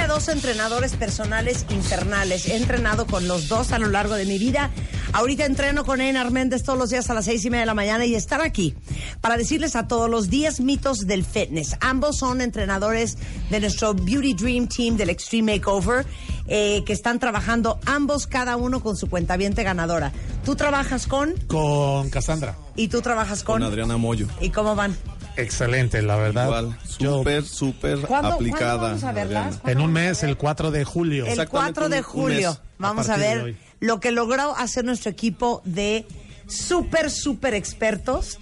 Dos 0.08 0.28
entrenadores 0.28 0.94
personales 0.96 1.66
infernales. 1.68 2.46
He 2.46 2.56
entrenado 2.56 3.06
con 3.06 3.28
los 3.28 3.46
dos 3.46 3.72
a 3.72 3.78
lo 3.78 3.88
largo 3.88 4.14
de 4.14 4.24
mi 4.24 4.38
vida. 4.38 4.70
Ahorita 5.12 5.44
entreno 5.44 5.84
con 5.84 6.00
Einar 6.00 6.30
Méndez 6.30 6.64
todos 6.64 6.78
los 6.78 6.90
días 6.90 7.08
a 7.10 7.14
las 7.14 7.26
seis 7.26 7.44
y 7.44 7.50
media 7.50 7.60
de 7.60 7.66
la 7.66 7.74
mañana 7.74 8.04
y 8.06 8.14
estar 8.14 8.40
aquí 8.40 8.74
para 9.20 9.36
decirles 9.36 9.76
a 9.76 9.86
todos 9.86 10.08
los 10.10 10.28
10 10.30 10.60
mitos 10.60 11.00
del 11.06 11.24
fitness. 11.24 11.76
Ambos 11.80 12.18
son 12.18 12.40
entrenadores 12.40 13.16
de 13.50 13.60
nuestro 13.60 13.94
Beauty 13.94 14.34
Dream 14.34 14.66
Team 14.66 14.96
del 14.96 15.10
Extreme 15.10 15.54
Makeover 15.56 16.06
eh, 16.46 16.82
que 16.84 16.92
están 16.94 17.18
trabajando 17.20 17.78
ambos 17.86 18.26
cada 18.26 18.56
uno 18.56 18.82
con 18.82 18.96
su 18.96 19.08
cuentaviente 19.08 19.62
ganadora. 19.62 20.12
Tú 20.44 20.56
trabajas 20.56 21.06
con 21.06 21.34
Con 21.46 22.08
Cassandra. 22.10 22.56
y 22.76 22.88
tú 22.88 23.02
trabajas 23.02 23.42
con, 23.44 23.60
Con 23.60 23.62
Adriana 23.70 23.98
Moyo. 23.98 24.26
¿Y 24.40 24.50
cómo 24.50 24.74
van? 24.74 24.96
Excelente, 25.38 26.02
la 26.02 26.16
verdad. 26.16 26.46
Igual, 26.46 26.78
súper, 26.84 27.44
súper 27.44 28.00
¿Cuándo, 28.00 28.32
aplicada. 28.32 28.78
¿cuándo 28.78 28.86
vamos 28.88 29.04
a 29.04 29.12
verlas? 29.12 29.60
En 29.66 29.80
un 29.80 29.92
mes, 29.92 30.24
el 30.24 30.36
4 30.36 30.72
de 30.72 30.84
julio. 30.84 31.24
El 31.26 31.30
Exactamente 31.30 31.74
4 31.80 31.88
de 31.88 32.02
julio 32.02 32.50
mes 32.50 32.60
vamos 32.78 33.08
a 33.08 33.16
ver 33.16 33.56
lo 33.78 34.00
que 34.00 34.10
logró 34.10 34.56
hacer 34.56 34.84
nuestro 34.84 35.10
equipo 35.10 35.62
de 35.64 36.06
súper, 36.48 37.10
súper 37.10 37.54
expertos 37.54 38.38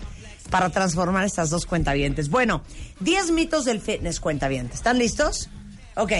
para 0.50 0.70
transformar 0.70 1.24
estas 1.24 1.50
dos 1.50 1.66
cuentavientes. 1.66 2.30
Bueno, 2.30 2.62
10 3.00 3.30
mitos 3.32 3.66
del 3.66 3.80
fitness 3.80 4.18
cuentavientes. 4.18 4.76
¿Están 4.76 4.98
listos? 4.98 5.50
Ok. 5.96 6.12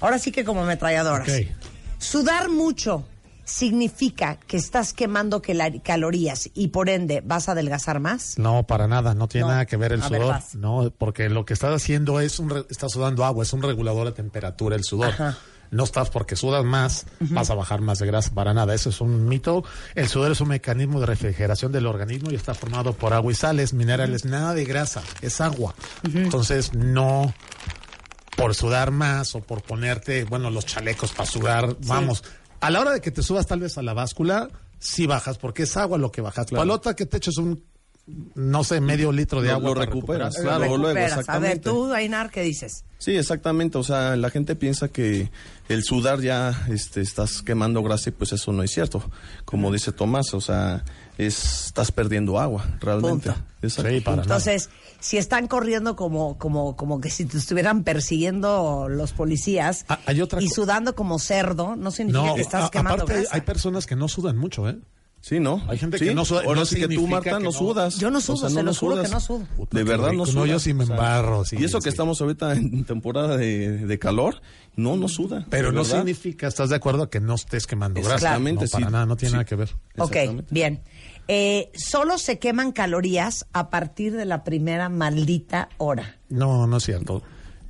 Ahora 0.00 0.18
sí 0.18 0.32
que 0.32 0.44
como 0.44 0.62
ametralladoras. 0.62 1.28
Ok. 1.28 1.46
Sudar 1.98 2.48
mucho 2.48 3.06
significa 3.44 4.36
que 4.46 4.56
estás 4.56 4.92
quemando 4.92 5.42
calorías 5.82 6.48
y 6.54 6.68
por 6.68 6.88
ende 6.88 7.22
vas 7.24 7.48
a 7.48 7.52
adelgazar 7.52 8.00
más. 8.00 8.38
No, 8.38 8.64
para 8.66 8.86
nada, 8.88 9.14
no 9.14 9.28
tiene 9.28 9.46
No. 9.46 9.52
nada 9.52 9.66
que 9.66 9.76
ver 9.76 9.92
el 9.92 10.02
A 10.02 10.08
sudor. 10.08 10.36
no, 10.54 10.92
porque 10.96 11.28
lo 11.28 11.44
que 11.44 11.54
estás 11.54 11.74
haciendo 11.74 12.20
es 12.20 12.38
un 12.38 12.50
re- 12.50 12.66
estás 12.70 12.92
sudando 12.92 13.24
agua, 13.24 13.42
es 13.42 13.52
un 13.52 13.62
regulador 13.62 14.06
de 14.06 14.12
temperatura 14.12 14.76
el 14.76 14.84
sudor. 14.84 15.08
Ajá. 15.10 15.38
No 15.70 15.84
estás 15.84 16.10
porque 16.10 16.36
sudas 16.36 16.66
más, 16.66 17.06
vas 17.18 17.48
a 17.48 17.54
bajar 17.54 17.80
más 17.80 17.98
de 17.98 18.06
grasa, 18.06 18.34
para 18.34 18.52
nada. 18.52 18.74
Eso 18.74 18.90
es 18.90 19.00
un 19.00 19.26
mito. 19.26 19.64
El 19.94 20.06
sudor 20.06 20.30
es 20.32 20.40
un 20.42 20.48
mecanismo 20.48 21.00
de 21.00 21.06
refrigeración 21.06 21.72
del 21.72 21.86
organismo 21.86 22.30
y 22.30 22.34
está 22.34 22.52
formado 22.52 22.92
por 22.92 23.14
agua 23.14 23.32
y 23.32 23.34
sales, 23.34 23.72
minerales, 23.72 24.26
nada 24.26 24.52
de 24.52 24.66
grasa, 24.66 25.02
es 25.22 25.40
agua. 25.40 25.74
Entonces, 26.04 26.74
no 26.74 27.32
por 28.36 28.54
sudar 28.54 28.90
más 28.90 29.34
o 29.34 29.40
por 29.40 29.62
ponerte, 29.62 30.24
bueno, 30.24 30.50
los 30.50 30.66
chalecos 30.66 31.12
para 31.12 31.30
sudar, 31.30 31.76
vamos. 31.86 32.22
A 32.62 32.70
la 32.70 32.80
hora 32.80 32.92
de 32.92 33.00
que 33.00 33.10
te 33.10 33.24
subas 33.24 33.46
tal 33.48 33.58
vez 33.58 33.76
a 33.76 33.82
la 33.82 33.92
báscula, 33.92 34.48
sí 34.78 35.08
bajas, 35.08 35.36
porque 35.36 35.64
es 35.64 35.76
agua 35.76 35.98
lo 35.98 36.12
que 36.12 36.20
bajas. 36.20 36.46
Claro. 36.46 36.60
Palota 36.60 36.94
que 36.94 37.06
te 37.06 37.16
eches 37.16 37.36
un, 37.38 37.64
no 38.06 38.64
sé, 38.64 38.80
medio 38.80 39.12
litro 39.12 39.40
de 39.42 39.48
Lo- 39.48 39.54
agua. 39.54 39.68
lo 39.70 39.74
para 39.76 39.86
recuperas, 39.86 40.36
claro. 40.36 40.58
luego, 40.60 40.76
Recuperas. 40.88 41.28
a 41.28 41.38
ver, 41.38 41.60
tú, 41.60 41.92
Ainar, 41.92 42.30
¿qué 42.30 42.42
dices? 42.42 42.84
Sí, 42.98 43.16
exactamente. 43.16 43.78
O 43.78 43.82
sea, 43.84 44.16
la 44.16 44.28
gente 44.30 44.56
piensa 44.56 44.88
que 44.88 45.30
el 45.68 45.84
sudar 45.84 46.20
ya 46.20 46.66
este, 46.68 47.00
estás 47.00 47.42
quemando 47.42 47.82
grasa 47.82 48.10
y 48.10 48.12
pues 48.12 48.32
eso 48.32 48.52
no 48.52 48.62
es 48.62 48.70
cierto. 48.72 49.08
Como 49.44 49.72
dice 49.72 49.92
Tomás, 49.92 50.34
o 50.34 50.40
sea, 50.40 50.84
es, 51.18 51.66
estás 51.66 51.92
perdiendo 51.92 52.38
agua, 52.40 52.64
realmente. 52.80 53.30
Punto. 53.30 53.44
Exacto. 53.62 53.90
Sí, 53.92 54.00
para 54.00 54.16
nada. 54.16 54.24
Entonces, 54.24 54.70
si 55.00 55.16
están 55.18 55.46
corriendo 55.46 55.94
como, 55.96 56.38
como, 56.38 56.76
como 56.76 57.00
que 57.00 57.08
si 57.10 57.24
te 57.24 57.38
estuvieran 57.38 57.84
persiguiendo 57.84 58.88
los 58.88 59.12
policías 59.12 59.84
Ah, 59.88 59.98
hay 60.06 60.20
otra 60.20 60.42
y 60.42 60.48
sudando 60.48 60.94
como 60.96 61.18
cerdo, 61.20 61.76
no 61.76 61.90
significa 61.92 62.24
No, 62.26 62.34
que 62.34 62.40
estás 62.42 62.64
a- 62.66 62.70
quemando 62.70 63.04
aparte 63.04 63.20
grasa. 63.22 63.34
hay 63.36 63.40
personas 63.42 63.86
que 63.86 63.94
no 63.96 64.08
sudan 64.08 64.36
mucho, 64.38 64.68
¿eh? 64.68 64.76
Sí, 65.24 65.38
¿no? 65.38 65.62
Hay 65.68 65.78
gente 65.78 66.00
Sí, 66.00 66.06
que 66.06 66.14
no 66.16 66.24
suda- 66.24 66.42
Ahora 66.44 66.60
no 66.60 66.66
sí 66.66 66.74
que 66.74 66.82
tú, 66.82 66.88
significa 66.88 67.10
Marta, 67.12 67.30
que 67.30 67.44
no, 67.44 67.50
no. 67.50 67.52
sudas. 67.52 67.96
Yo 67.96 68.10
no 68.10 68.20
sudo, 68.20 68.50
se 68.50 68.60
los 68.64 68.76
juro 68.76 69.00
que 69.00 69.08
no 69.08 69.20
sudo. 69.20 69.46
De 69.70 69.84
verdad 69.84 70.10
no 70.10 70.26
sudas. 70.26 70.34
No, 70.34 70.46
yo 70.46 70.58
sí 70.58 70.74
me 70.74 70.82
embarro, 70.82 71.44
sí, 71.44 71.56
y 71.60 71.64
eso 71.64 71.78
que 71.80 71.88
estamos 71.90 72.20
ahorita 72.20 72.52
en 72.54 72.84
temporada 72.84 73.36
de, 73.36 73.86
de 73.86 73.98
calor, 74.00 74.42
no, 74.74 74.96
no 74.96 75.06
suda. 75.06 75.46
Pero 75.48 75.70
no 75.70 75.84
verdad. 75.84 75.98
significa, 75.98 76.48
¿estás 76.48 76.70
de 76.70 76.76
acuerdo? 76.76 77.08
Que 77.08 77.20
no 77.20 77.36
estés 77.36 77.68
quemando 77.68 78.00
grasa. 78.00 78.16
Exactamente, 78.16 78.64
no, 78.64 78.70
para 78.72 78.86
sí. 78.86 78.92
nada, 78.92 79.06
no 79.06 79.16
tiene 79.16 79.30
Sí. 79.30 79.32
nada 79.34 79.44
que 79.44 79.54
ver. 79.54 79.76
Ok, 79.98 80.16
bien. 80.50 80.82
Eh, 81.28 81.70
solo 81.76 82.18
se 82.18 82.40
queman 82.40 82.72
calorías 82.72 83.46
a 83.52 83.70
partir 83.70 84.16
de 84.16 84.24
la 84.24 84.42
primera 84.42 84.88
maldita 84.88 85.68
hora. 85.78 86.16
No, 86.30 86.66
no 86.66 86.78
es 86.78 86.82
cierto. 86.82 87.22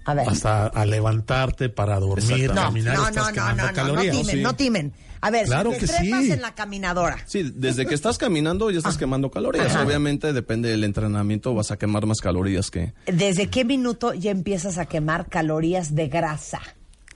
A 0.06 0.14
ver. 0.14 0.26
Hasta 0.26 0.68
a 0.68 0.86
levantarte 0.86 1.68
para 1.68 2.00
dormir, 2.00 2.48
No, 2.48 2.54
caminar, 2.62 2.96
no, 2.96 3.08
estás 3.08 3.34
no, 3.36 3.42
no, 3.42 3.48
no, 3.50 3.56
no, 3.56 3.66
no 3.68 3.72
calorías. 3.74 4.16
timen, 4.16 4.42
no 4.42 4.54
timen. 4.56 4.92
A 5.22 5.30
ver, 5.30 5.46
Claro 5.46 5.72
si 5.72 5.78
te 5.78 5.86
que 5.86 5.92
trepas 5.92 6.24
sí. 6.24 6.32
en 6.32 6.42
la 6.42 6.54
caminadora, 6.54 7.18
Sí, 7.26 7.50
desde 7.54 7.86
que 7.86 7.94
estás 7.94 8.18
caminando 8.18 8.70
ya 8.70 8.78
estás 8.78 8.98
quemando 8.98 9.30
calorías. 9.30 9.74
Ajá. 9.74 9.84
Obviamente 9.86 10.32
depende 10.32 10.68
del 10.68 10.84
entrenamiento, 10.84 11.54
vas 11.54 11.70
a 11.70 11.78
quemar 11.78 12.06
más 12.06 12.20
calorías 12.20 12.70
que... 12.70 12.92
¿desde 13.06 13.48
qué 13.48 13.64
minuto 13.64 14.12
ya 14.14 14.32
empiezas 14.32 14.78
a 14.78 14.86
quemar 14.86 15.28
calorías 15.28 15.94
de 15.94 16.08
grasa? 16.08 16.60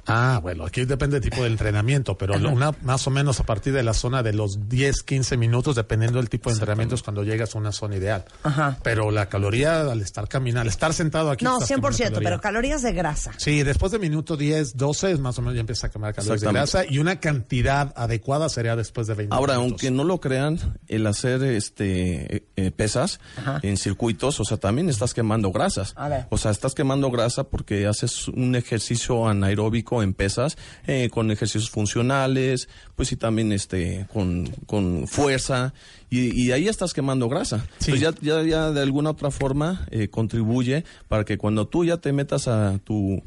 Ah, 0.07 0.39
bueno, 0.43 0.65
aquí 0.65 0.85
depende 0.85 1.19
del 1.21 1.31
tipo 1.31 1.43
de 1.43 1.49
entrenamiento, 1.49 2.17
pero 2.17 2.35
una, 2.35 2.73
más 2.83 3.07
o 3.07 3.11
menos 3.11 3.41
a 3.41 3.45
partir 3.45 3.73
de 3.73 3.83
la 3.83 3.93
zona 3.95 4.23
de 4.23 4.33
los 4.33 4.69
10, 4.69 5.03
15 5.03 5.37
minutos, 5.37 5.77
dependiendo 5.77 6.19
del 6.19 6.29
tipo 6.29 6.51
de 6.51 6.55
entrenamiento, 6.55 6.95
es 6.95 7.03
cuando 7.03 7.25
llegas 7.25 7.55
a 7.55 7.59
una 7.59 7.73
zona 7.73 7.97
ideal. 7.97 8.25
Ajal 8.43 8.79
Pero 8.83 9.11
la 9.11 9.29
caloría 9.29 9.81
al 9.81 10.01
estar 10.01 10.29
caminando, 10.29 10.63
al 10.63 10.69
estar 10.69 10.93
sentado 10.95 11.31
aquí. 11.31 11.45
No, 11.45 11.55
estás 11.55 11.71
100%, 11.71 11.75
quemando 11.77 11.99
caloría. 11.99 12.21
pero 12.29 12.41
calorías 12.41 12.83
de 12.83 12.93
grasa. 12.93 13.33
Sí, 13.37 13.63
después 13.63 13.93
de 13.93 13.99
minuto 13.99 14.37
10, 14.37 14.77
12, 14.77 15.13
es 15.13 15.19
más 15.21 15.39
o 15.39 15.43
menos 15.43 15.55
ya 15.55 15.61
empieza 15.61 15.89
a 15.89 15.91
quemar 15.91 16.15
calorías 16.15 16.41
de 16.41 16.53
grasa 16.53 16.85
y 16.89 16.99
una 16.99 17.19
cantidad 17.21 17.93
adecuada 17.97 18.49
sería 18.49 18.77
después 18.77 19.07
de 19.07 19.15
20 19.15 19.35
Ahora, 19.35 19.55
minutos. 19.55 19.83
aunque 19.83 19.91
no 19.91 20.05
lo 20.05 20.21
crean, 20.21 20.59
el 20.89 21.07
hacer 21.07 21.43
este 21.43 22.37
eh, 22.37 22.47
eh, 22.57 22.71
pesas 22.71 23.21
en 23.63 23.77
circuitos, 23.77 24.41
o 24.41 24.45
sea, 24.45 24.57
también 24.57 24.89
estás 24.89 25.15
quemando 25.15 25.51
grasas. 25.53 25.93
A 25.97 26.09
ver. 26.09 26.27
O 26.31 26.39
sea, 26.39 26.51
estás 26.51 26.75
quemando 26.75 27.11
grasa 27.11 27.45
porque 27.45 27.87
haces 27.87 28.29
un 28.29 28.55
ejercicio 28.55 29.29
anaeróbico 29.29 29.96
específico 29.97 30.03
en 30.03 30.15
pesas, 30.15 30.57
eh, 30.87 31.09
con 31.11 31.31
ejercicios 31.31 31.71
funcionales, 31.71 32.69
pues 32.95 33.13
y 33.13 33.17
también 33.17 33.53
este 33.53 34.07
con, 34.13 34.47
con 34.67 35.07
fuerza 35.07 35.73
y, 36.11 36.41
y 36.41 36.53
ahí 36.53 36.69
estás 36.69 36.93
quemando 36.93 37.29
grasa. 37.29 37.67
Sí. 37.79 37.91
Pues 37.91 38.01
ya, 38.01 38.15
ya, 38.21 38.43
ya 38.43 38.71
de 38.71 38.81
alguna 38.81 39.11
otra 39.11 39.31
forma 39.31 39.87
eh, 39.91 40.09
contribuye 40.09 40.85
para 41.09 41.25
que 41.25 41.39
cuando 41.39 41.67
tú 41.67 41.85
ya 41.85 41.99
te 41.99 42.13
metas 42.13 42.49
a 42.49 42.79
tu 42.85 43.23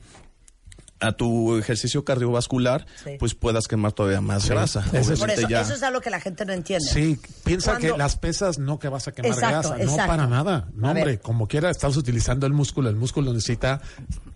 a 1.01 1.13
tu 1.13 1.55
ejercicio 1.57 2.03
cardiovascular, 2.03 2.85
Sí. 3.03 3.11
pues 3.19 3.33
puedas 3.33 3.67
quemar 3.67 3.93
todavía 3.93 4.19
más 4.21 4.49
grasa. 4.49 4.81
Eso 4.91 5.13
es- 5.13 5.19
Por 5.19 5.29
Obviamente 5.29 5.41
eso, 5.41 5.49
ya- 5.49 5.61
eso 5.61 5.73
es 5.73 5.83
algo 5.83 6.01
que 6.01 6.09
la 6.09 6.19
gente 6.19 6.45
no 6.45 6.51
entiende. 6.53 6.85
Sí, 6.89 7.17
piensa 7.45 7.71
Cuando- 7.71 7.93
que 7.93 7.97
las 7.97 8.17
pesas 8.17 8.59
no 8.59 8.79
que 8.79 8.89
vas 8.89 9.07
a 9.07 9.11
quemar 9.13 9.31
Exacto, 9.31 9.69
grasa, 9.69 9.77
no 9.77 9.91
exacto. 9.91 10.07
para 10.07 10.27
nada. 10.27 10.67
No, 10.73 10.89
A 10.89 10.93
ver. 10.93 11.03
hombre, 11.03 11.19
como 11.19 11.47
quiera 11.47 11.69
estás 11.69 11.95
utilizando 11.95 12.45
el 12.47 12.53
músculo, 12.53 12.89
el 12.89 12.95
músculo 12.97 13.31
necesita 13.33 13.81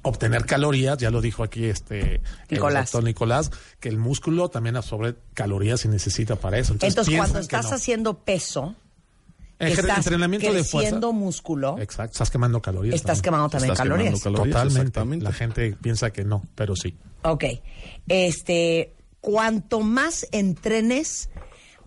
obtener 0.04 0.46
calorías, 0.46 0.98
ya 0.98 1.10
lo 1.12 1.22
dijo 1.22 1.44
aquí 1.44 1.66
este 1.66 2.22
Nicolás. 2.50 2.82
el 2.82 2.86
doctor 2.86 3.04
Nicolás, 3.04 3.52
que 3.80 3.90
el 3.90 3.98
músculo 3.98 4.50
también 4.50 4.76
absorbe 4.78 5.16
calorías 5.34 5.84
y 5.86 5.88
necesita 5.90 6.36
para 6.38 6.58
eso. 6.60 6.74
Entonces, 6.74 6.94
Entonces, 6.98 7.18
cuando 7.18 7.40
estás 7.40 7.66
no. 7.70 7.76
haciendo 7.76 8.20
peso, 8.20 8.76
que 9.60 9.66
Ejer- 9.68 9.80
estás 9.80 9.98
entrenamiento 10.00 10.48
de 10.48 10.64
fuerza. 10.64 10.78
creciendo 10.78 11.14
músculo, 11.14 11.78
Exacto, 11.80 12.12
estás 12.14 12.30
quemando 12.32 12.62
calorías. 12.62 12.96
estás 12.96 13.18
también. 13.18 13.24
quemando 13.24 13.50
también 13.50 13.72
Estás 13.72 13.84
quemando 13.84 14.04
calorías. 14.04 14.24
calorías, 14.24 14.48
Totalmente. 14.54 14.82
exactamente. 14.82 15.24
La 15.26 15.32
gente 15.32 15.78
piensa 15.82 16.12
que 16.12 16.24
no, 16.26 16.44
pero 16.56 16.76
sí. 16.76 16.98
Ok. 17.24 17.44
Este, 18.08 18.94
cuanto 19.22 19.80
más 19.82 20.28
entrenes, 20.32 21.30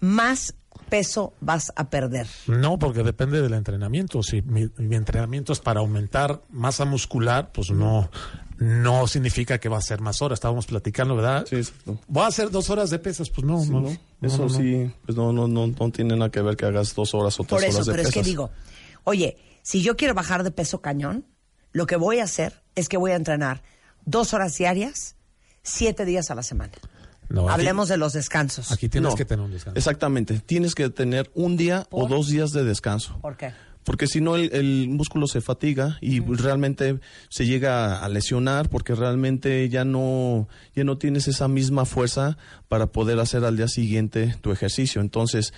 más 0.00 0.54
peso 0.88 1.32
vas 1.40 1.72
a 1.76 1.90
perder. 1.90 2.26
No, 2.46 2.78
porque 2.78 3.02
depende 3.02 3.42
del 3.42 3.54
entrenamiento. 3.54 4.22
Si 4.22 4.40
mi, 4.42 4.68
mi 4.78 4.96
entrenamiento 4.96 5.52
es 5.52 5.58
para 5.60 5.80
aumentar 5.80 6.42
masa 6.50 6.84
muscular, 6.84 7.50
pues 7.52 7.70
no, 7.70 8.08
no 8.58 9.06
significa 9.06 9.58
que 9.58 9.68
va 9.68 9.78
a 9.78 9.82
ser 9.82 10.00
más 10.00 10.22
horas. 10.22 10.36
Estábamos 10.38 10.66
platicando, 10.66 11.14
¿verdad? 11.16 11.44
Sí, 11.48 11.56
exacto. 11.56 11.98
Voy 12.08 12.24
a 12.24 12.26
hacer 12.28 12.50
dos 12.50 12.70
horas 12.70 12.90
de 12.90 12.98
pesas, 12.98 13.30
pues 13.30 13.46
no, 13.46 13.64
no, 13.66 13.80
no. 13.80 13.88
Eso 13.90 13.98
No, 14.20 14.36
no, 14.38 14.44
no. 14.44 14.48
sí, 14.48 14.90
pues 15.04 15.16
no, 15.16 15.32
no, 15.32 15.46
no, 15.48 15.66
no 15.66 15.90
tiene 15.90 16.16
nada 16.16 16.30
que 16.30 16.40
ver 16.40 16.56
que 16.56 16.66
hagas 16.66 16.94
dos 16.94 17.14
horas 17.14 17.38
o 17.38 17.44
tres 17.44 17.50
Por 17.60 17.64
eso, 17.64 17.76
horas 17.78 17.86
de 17.86 17.92
pero 17.92 18.08
es 18.08 18.14
que 18.14 18.22
digo, 18.22 18.50
oye, 19.04 19.36
si 19.62 19.82
yo 19.82 19.96
quiero 19.96 20.14
bajar 20.14 20.42
de 20.42 20.50
peso 20.50 20.80
cañón, 20.80 21.24
lo 21.72 21.86
que 21.86 21.96
voy 21.96 22.18
a 22.20 22.24
hacer 22.24 22.62
es 22.74 22.88
que 22.88 22.96
voy 22.96 23.10
a 23.12 23.16
entrenar 23.16 23.62
dos 24.04 24.32
horas 24.32 24.56
diarias, 24.56 25.16
siete 25.62 26.04
días 26.04 26.30
a 26.30 26.34
la 26.34 26.42
semana. 26.42 26.72
No, 27.28 27.42
aquí- 27.48 27.54
Hablemos 27.54 27.88
de 27.88 27.96
los 27.96 28.12
descansos. 28.12 28.70
Aquí 28.70 28.88
tienes 28.88 29.10
No, 29.10 29.16
que 29.16 29.24
tener 29.24 29.44
un 29.44 29.50
descanso. 29.50 29.76
Exactamente, 29.76 30.38
tienes 30.38 30.74
que 30.76 30.88
tener 30.90 31.30
un 31.34 31.56
día 31.56 31.86
o 31.90 32.06
dos 32.06 32.28
días 32.28 32.52
de 32.52 32.62
descanso. 32.64 33.18
¿Por 33.20 33.36
qué? 33.36 33.52
Porque 33.86 34.06
si 34.08 34.20
no, 34.20 34.34
el, 34.36 34.52
el 34.52 34.88
músculo 34.88 35.26
se 35.28 35.40
fatiga 35.40 35.96
y 36.00 36.20
realmente 36.20 36.98
se 37.30 37.46
llega 37.46 38.04
a 38.04 38.08
lesionar 38.08 38.68
porque 38.68 38.94
realmente 38.96 39.68
ya 39.68 39.84
no, 39.84 40.48
ya 40.74 40.82
no 40.84 40.98
tienes 40.98 41.28
esa 41.28 41.46
misma 41.48 41.84
fuerza 41.86 42.36
para 42.68 42.88
poder 42.88 43.20
hacer 43.20 43.44
al 43.44 43.56
día 43.56 43.68
siguiente 43.68 44.34
tu 44.42 44.50
ejercicio. 44.50 45.00
Entonces, 45.00 45.54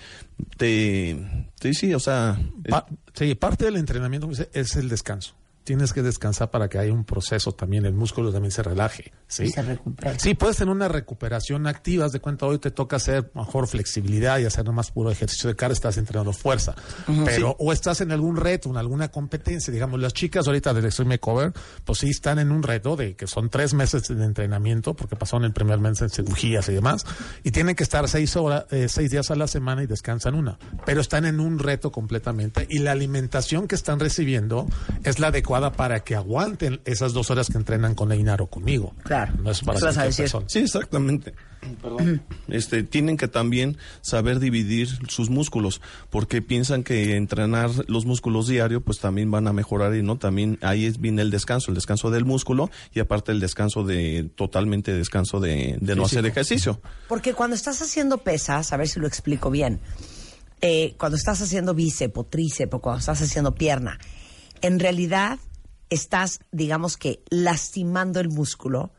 te, 0.57 1.17
te 1.59 1.73
sí, 1.73 1.93
o 1.93 1.99
sea, 1.99 2.39
es- 2.63 2.73
sí, 3.15 3.33
parte 3.35 3.65
del 3.65 3.77
entrenamiento 3.77 4.29
es 4.53 4.75
el 4.75 4.89
descanso. 4.89 5.35
Tienes 5.69 5.93
que 5.93 6.01
descansar 6.01 6.49
para 6.49 6.67
que 6.67 6.79
haya 6.79 6.91
un 6.91 7.03
proceso 7.03 7.51
también, 7.51 7.85
el 7.85 7.93
músculo 7.93 8.31
también 8.31 8.49
se 8.49 8.63
relaje. 8.63 9.13
¿sí? 9.27 9.43
Y 9.43 9.49
se 9.51 9.61
recupere. 9.61 10.17
Sí, 10.17 10.33
puedes 10.33 10.57
tener 10.57 10.73
una 10.73 10.87
recuperación 10.87 11.67
activa. 11.67 12.09
De 12.09 12.19
cuenta, 12.19 12.47
hoy 12.47 12.57
te 12.57 12.71
toca 12.71 12.95
hacer 12.95 13.29
mejor 13.35 13.67
flexibilidad 13.67 14.39
y 14.39 14.45
hacer 14.45 14.65
nomás 14.65 14.89
puro 14.89 15.11
ejercicio 15.11 15.47
de 15.47 15.55
cara, 15.55 15.71
estás 15.71 15.97
entrenando 15.97 16.33
fuerza. 16.33 16.73
Pero, 17.23 17.55
o 17.59 17.71
estás 17.71 18.01
en 18.01 18.11
algún 18.11 18.35
reto, 18.35 18.71
en 18.71 18.77
alguna 18.77 19.09
competencia. 19.09 19.71
Digamos, 19.71 19.99
las 19.99 20.11
chicas 20.13 20.47
ahorita 20.47 20.73
del 20.73 20.85
Extreme 20.85 21.09
Makeover, 21.09 21.53
pues 21.85 21.99
sí 21.99 22.09
están 22.09 22.39
en 22.39 22.51
un 22.51 22.63
reto 22.63 22.95
de 22.95 23.15
que 23.15 23.27
son 23.27 23.51
tres 23.51 23.75
meses 23.75 24.07
de 24.07 24.25
entrenamiento, 24.25 24.95
porque 24.95 25.15
pasaron 25.15 25.45
el 25.45 25.53
primer 25.53 25.77
mes 25.77 26.01
en 26.01 26.09
cirugías 26.09 26.67
y 26.67 26.73
demás, 26.73 27.05
y 27.43 27.51
tienen 27.51 27.75
que 27.75 27.83
estar 27.83 28.07
seis 28.09 28.35
horas, 28.35 28.65
eh, 28.71 28.87
seis 28.89 29.11
días 29.11 29.29
a 29.29 29.35
la 29.35 29.45
semana 29.45 29.83
y 29.83 29.85
descansan 29.85 30.33
una. 30.33 30.57
Pero 30.87 30.99
están 30.99 31.25
en 31.25 31.39
un 31.39 31.59
reto 31.59 31.91
completamente 31.91 32.65
y 32.67 32.79
la 32.79 32.93
alimentación 32.93 33.67
que 33.67 33.75
están 33.75 33.99
recibiendo 33.99 34.65
es 35.03 35.19
la 35.19 35.27
adecuada 35.27 35.58
para 35.71 35.99
que 36.01 36.15
aguanten 36.15 36.81
esas 36.85 37.13
dos 37.13 37.29
horas 37.29 37.49
que 37.49 37.57
entrenan 37.57 37.95
con 37.95 38.11
Einar 38.11 38.41
o 38.41 38.47
conmigo. 38.47 38.95
Claro. 39.03 39.33
No 39.43 39.51
es 39.51 39.61
para 39.61 39.77
a 39.77 39.81
cualquier 39.81 40.05
decir. 40.05 40.23
persona. 40.23 40.45
Sí, 40.47 40.59
exactamente. 40.59 41.33
Perdón. 41.81 42.21
Este, 42.47 42.81
tienen 42.83 43.15
que 43.15 43.27
también 43.27 43.77
saber 44.01 44.39
dividir 44.39 44.87
sus 45.07 45.29
músculos, 45.29 45.81
porque 46.09 46.41
piensan 46.41 46.83
que 46.83 47.15
entrenar 47.15 47.69
los 47.87 48.05
músculos 48.05 48.47
diario, 48.47 48.81
pues 48.81 48.99
también 48.99 49.29
van 49.29 49.47
a 49.47 49.53
mejorar 49.53 49.93
y 49.95 50.01
no, 50.01 50.17
también 50.17 50.57
ahí 50.61 50.85
es, 50.85 50.99
viene 50.99 51.21
el 51.21 51.29
descanso, 51.29 51.69
el 51.69 51.75
descanso 51.75 52.09
del 52.09 52.25
músculo 52.25 52.71
y 52.91 53.01
aparte 53.01 53.31
el 53.31 53.39
descanso 53.39 53.83
de, 53.83 54.29
totalmente 54.35 54.93
descanso 54.93 55.39
de, 55.39 55.77
de 55.79 55.95
no 55.95 56.05
hacer 56.05 56.25
ejercicio. 56.25 56.81
Porque 57.07 57.33
cuando 57.33 57.55
estás 57.55 57.81
haciendo 57.83 58.17
pesas, 58.19 58.73
a 58.73 58.77
ver 58.77 58.87
si 58.87 58.99
lo 58.99 59.05
explico 59.05 59.51
bien, 59.51 59.79
eh, 60.61 60.95
cuando 60.97 61.17
estás 61.17 61.41
haciendo 61.41 61.73
bíceps 61.73 62.17
o 62.17 62.23
tríceps 62.25 62.73
o 62.73 62.79
cuando 62.79 62.99
estás 62.99 63.21
haciendo 63.21 63.55
pierna, 63.55 63.99
en 64.61 64.79
realidad 64.79 65.39
estás, 65.89 66.39
digamos 66.51 66.97
que, 66.97 67.21
lastimando 67.29 68.19
el 68.19 68.29
músculo 68.29 68.91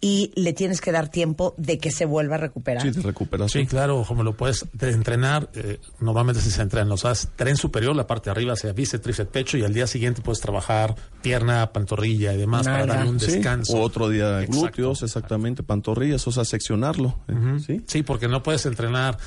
y 0.00 0.32
le 0.34 0.52
tienes 0.52 0.80
que 0.80 0.92
dar 0.92 1.08
tiempo 1.08 1.54
de 1.58 1.78
que 1.78 1.90
se 1.90 2.06
vuelva 2.06 2.36
a 2.36 2.38
recuperar. 2.38 2.82
Sí, 2.82 2.90
de 2.90 3.02
recuperación. 3.02 3.64
Sí, 3.64 3.68
claro, 3.68 4.04
como 4.06 4.22
lo 4.22 4.34
puedes 4.36 4.64
de 4.72 4.90
entrenar, 4.90 5.50
eh, 5.54 5.78
normalmente 6.00 6.40
si 6.40 6.50
se 6.50 6.62
entrena, 6.62 6.94
o 6.94 6.96
sea, 6.96 7.12
tren 7.36 7.56
superior, 7.56 7.94
la 7.94 8.06
parte 8.06 8.26
de 8.26 8.32
arriba 8.32 8.56
sea 8.56 8.72
bíceps, 8.72 9.02
tríceps, 9.02 9.30
pecho 9.30 9.58
y 9.58 9.64
al 9.64 9.74
día 9.74 9.86
siguiente 9.86 10.22
puedes 10.22 10.40
trabajar 10.40 10.94
pierna, 11.22 11.72
pantorrilla 11.72 12.32
y 12.34 12.38
demás 12.38 12.66
para 12.66 12.86
darle 12.86 13.10
un 13.10 13.20
Sí, 13.20 13.26
descanso. 13.32 13.76
O 13.76 13.80
otro 13.82 14.08
día 14.08 14.40
Exacto. 14.42 14.60
glúteos, 14.60 15.02
exactamente, 15.02 15.62
pantorrillas, 15.62 16.26
o 16.26 16.32
sea, 16.32 16.44
seccionarlo. 16.44 17.18
eh, 17.28 17.58
¿sí? 17.66 17.82
Sí, 17.86 18.02
porque 18.02 18.28
no 18.28 18.42
puedes 18.42 18.64
entrenar 18.66 19.18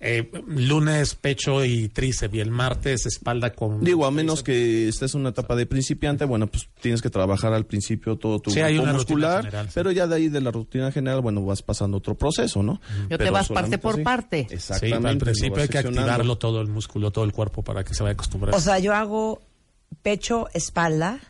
eh, 0.00 0.30
lunes 0.46 1.14
pecho 1.14 1.64
y 1.64 1.88
tríceps 1.88 2.34
y 2.34 2.40
el 2.40 2.50
martes 2.50 3.06
espalda 3.06 3.52
con... 3.52 3.84
Digo, 3.84 4.04
a 4.06 4.10
menos 4.10 4.42
que 4.42 4.88
estés 4.88 5.14
en 5.14 5.20
una 5.20 5.30
etapa 5.30 5.54
de 5.54 5.66
principiante, 5.66 6.24
bueno, 6.24 6.46
pues 6.48 6.68
tienes 6.80 7.00
que 7.02 7.10
trabajar 7.10 7.52
al 7.52 7.66
principio 7.66 8.16
todo 8.16 8.40
tu 8.40 8.50
Sí, 8.50 8.60
hay 8.60 8.74
una 8.78 8.92
rutina 8.92 8.96
muscular, 8.98 9.44
general, 9.44 9.68
pero 9.72 9.90
ya 9.92 10.06
de 10.06 10.16
ahí 10.16 10.28
de 10.28 10.40
la 10.40 10.50
rutina 10.50 10.90
general, 10.90 11.20
bueno, 11.20 11.44
vas 11.44 11.62
pasando 11.62 11.98
otro 11.98 12.16
proceso, 12.16 12.62
¿no? 12.62 12.80
Yo 13.02 13.08
te 13.10 13.18
Pero 13.18 13.32
vas 13.32 13.48
parte 13.48 13.78
por 13.78 13.94
así. 13.94 14.02
parte. 14.02 14.46
Sí, 14.48 14.54
Exactamente. 14.54 15.08
al 15.08 15.18
principio 15.18 15.62
hay 15.62 15.68
que 15.68 15.78
activarlo 15.78 16.36
todo 16.38 16.60
el 16.60 16.68
músculo, 16.68 17.10
todo 17.12 17.24
el 17.24 17.32
cuerpo 17.32 17.62
para 17.62 17.84
que 17.84 17.94
se 17.94 18.02
vaya 18.02 18.14
acostumbrando. 18.14 18.56
O 18.56 18.60
sea, 18.60 18.78
yo 18.80 18.94
hago 18.94 19.40
pecho, 20.02 20.48
espalda, 20.54 21.20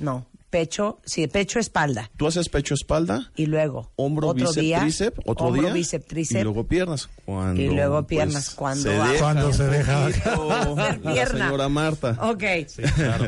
no, 0.00 0.26
pecho, 0.50 0.98
sí, 1.04 1.26
pecho, 1.28 1.60
espalda. 1.60 2.10
Tú 2.16 2.26
haces 2.26 2.48
pecho, 2.48 2.74
espalda, 2.74 3.30
Y 3.36 3.46
luego, 3.46 3.92
hombro, 3.96 4.28
otro 4.28 4.46
bíceps, 4.48 4.60
día, 4.60 4.80
tríceps, 4.80 5.20
otro 5.26 5.46
hombro, 5.46 5.62
día, 5.62 5.72
bíceps, 5.72 6.06
tríceps. 6.06 6.40
y 6.40 6.42
luego 6.44 6.64
piernas. 6.64 7.08
Cuando, 7.24 7.62
Y 7.62 7.68
luego 7.68 7.98
pues, 8.02 8.06
piernas, 8.08 8.50
cuando 8.50 8.82
se 8.82 8.88
deja 8.90 9.18
Cuando 9.20 9.52
se 9.52 9.66
deja. 9.68 10.08
la 10.08 10.98
pierna. 11.12 11.44
señora 11.46 11.68
Marta. 11.68 12.16
Ok. 12.22 12.42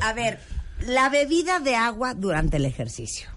A 0.03 0.13
ver, 0.15 0.41
la 0.87 1.09
bebida 1.11 1.61
de 1.61 1.77
agua 1.77 2.15
durante 2.15 2.57
el 2.57 2.65
ejercicio. 2.65 3.29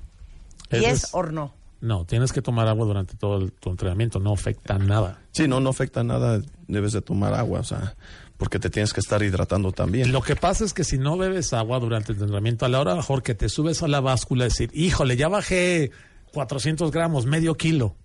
¿Y 0.72 0.84
es- 0.86 1.10
o 1.14 1.22
no? 1.24 1.54
No, 1.82 2.06
tienes 2.06 2.32
que 2.34 2.42
tomar 2.42 2.68
agua 2.68 2.88
durante 2.88 3.16
todo 3.16 3.38
el- 3.38 3.52
tu 3.52 3.70
entrenamiento, 3.70 4.20
no 4.20 4.34
afecta 4.34 4.80
nada. 4.80 5.20
Sí, 5.34 5.48
no, 5.48 5.60
no 5.60 5.70
afecta 5.70 6.04
nada, 6.04 6.42
debes 6.68 6.94
de 6.94 7.02
tomar 7.02 7.36
agua, 7.36 7.60
o 7.60 7.64
sea, 7.64 7.96
porque 8.38 8.60
te 8.60 8.70
tienes 8.70 8.94
que 8.94 9.00
estar 9.00 9.22
hidratando 9.24 9.72
también. 9.72 10.12
Lo 10.12 10.22
que 10.22 10.36
pasa 10.36 10.66
es 10.66 10.74
que 10.74 10.84
si 10.84 10.98
no 10.98 11.18
bebes 11.18 11.54
agua 11.54 11.80
durante 11.80 12.12
el 12.12 12.20
entrenamiento, 12.20 12.66
a 12.66 12.70
la 12.70 12.80
hora 12.82 12.96
mejor 12.96 13.24
que 13.24 13.36
te 13.36 13.50
subes 13.50 13.82
a 13.84 13.88
la 13.88 14.02
báscula, 14.02 14.44
decir, 14.46 14.70
híjole, 14.74 15.16
ya 15.18 15.28
bajé 15.28 15.92
400 16.34 16.92
gramos, 16.92 17.26
medio 17.26 17.56
kilo. 17.56 17.96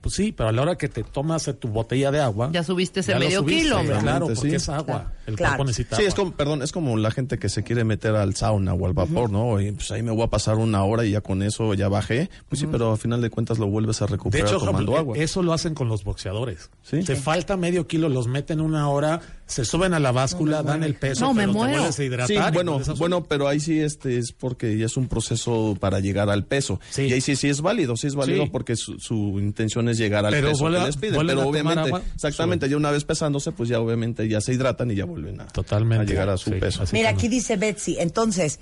Pues 0.00 0.16
sí, 0.16 0.32
pero 0.32 0.48
a 0.48 0.52
la 0.52 0.62
hora 0.62 0.76
que 0.76 0.88
te 0.88 1.04
tomas 1.04 1.46
eh, 1.46 1.54
tu 1.54 1.68
botella 1.68 2.10
de 2.10 2.18
agua. 2.20 2.50
Ya 2.52 2.64
subiste 2.64 3.00
ese 3.00 3.12
ya 3.12 3.20
medio 3.20 3.38
subiste, 3.38 3.62
kilo, 3.62 3.78
hombre. 3.78 3.98
Claro, 3.98 4.26
porque 4.26 4.40
sí. 4.50 4.54
es 4.56 4.68
agua. 4.68 5.12
El 5.28 5.36
Claro. 5.36 5.52
cuerpo 5.52 5.64
necesita 5.64 5.96
Sí, 5.96 6.02
es 6.02 6.14
como, 6.14 6.32
perdón, 6.32 6.62
es 6.62 6.72
como 6.72 6.96
la 6.96 7.12
gente 7.12 7.38
que 7.38 7.48
se 7.48 7.62
quiere 7.62 7.84
meter 7.84 8.16
al 8.16 8.34
sauna 8.34 8.74
o 8.74 8.84
al 8.86 8.94
vapor, 8.94 9.30
¿no? 9.30 9.60
Y 9.60 9.70
pues 9.70 9.92
ahí 9.92 10.02
me 10.02 10.10
voy 10.10 10.24
a 10.24 10.26
pasar 10.26 10.56
una 10.56 10.82
hora 10.82 11.04
y 11.04 11.12
ya 11.12 11.20
con 11.20 11.40
eso 11.40 11.72
ya 11.74 11.88
bajé. 11.88 12.30
Pues 12.48 12.58
sí, 12.60 12.66
pero 12.70 12.90
al 12.92 12.98
final 12.98 13.20
de 13.20 13.30
cuentas 13.30 13.58
lo 13.60 13.68
vuelves 13.68 14.02
a 14.02 14.06
De 14.06 14.12
recuperar 14.12 14.48
hecho, 14.48 14.58
tomando 14.58 14.92
eh, 14.92 14.98
agua. 14.98 15.16
eso 15.18 15.40
lo 15.44 15.52
hacen 15.52 15.74
con 15.74 15.88
los 15.88 16.02
boxeadores. 16.02 16.68
Sí. 16.82 17.04
Te 17.04 17.14
falta 17.14 17.56
medio 17.56 17.86
kilo, 17.86 18.08
los 18.08 18.26
meten 18.26 18.60
una 18.60 18.88
hora, 18.88 19.20
se 19.46 19.64
suben 19.64 19.94
a 19.94 20.00
la 20.00 20.10
báscula, 20.12 20.62
dan 20.64 20.82
el 20.82 20.94
peso, 20.96 21.24
No, 21.24 21.32
me 21.32 21.42
pero 21.42 21.52
te 21.52 21.58
muero. 21.58 21.72
vuelves 21.78 21.98
a 22.00 22.04
hidratar. 22.04 22.26
Sí, 22.48 22.52
bueno, 22.54 22.80
bueno, 22.96 23.24
pero 23.24 23.46
ahí 23.46 23.60
sí 23.60 23.80
este 23.80 24.18
es 24.18 24.32
porque 24.32 24.76
ya 24.76 24.86
es 24.86 24.96
un 24.96 25.06
proceso 25.08 25.76
para 25.78 26.00
llegar 26.00 26.28
al 26.30 26.44
peso. 26.44 26.80
Sí. 26.90 27.02
Y 27.02 27.12
ahí 27.12 27.20
sí 27.20 27.36
sí 27.36 27.48
es 27.48 27.60
válido, 27.60 27.96
sí 27.96 28.08
es 28.08 28.14
válido 28.16 28.44
Sí. 28.44 28.50
porque 28.50 28.74
su, 28.74 28.98
su 28.98 29.14
intención 29.38 29.88
es 29.88 29.98
llegar 29.98 30.26
al 30.26 30.32
Pero 30.32 30.48
peso 30.48 30.64
vuelve- 30.64 30.80
que 30.80 30.86
les 30.86 30.96
piden. 30.96 31.26
Pero 31.26 31.48
obviamente, 31.48 31.90
exactamente, 32.14 32.68
ya 32.68 32.76
una 32.76 32.90
vez 32.90 33.04
pesándose, 33.04 33.52
pues 33.52 33.68
ya 33.68 33.78
obviamente 33.80 34.28
ya 34.28 34.40
se 34.40 34.52
hidratan 34.52 34.90
y 34.90 34.96
ya 34.96 35.04
vuelven 35.04 35.40
a, 35.40 35.46
Totalmente. 35.46 36.02
a 36.02 36.06
llegar 36.06 36.28
a 36.28 36.36
su 36.36 36.50
Sí, 36.50 36.56
peso. 36.56 36.82
Mira, 36.92 37.10
aquí 37.10 37.28
dice 37.28 37.56
Betsy, 37.56 37.96
entonces, 38.00 38.58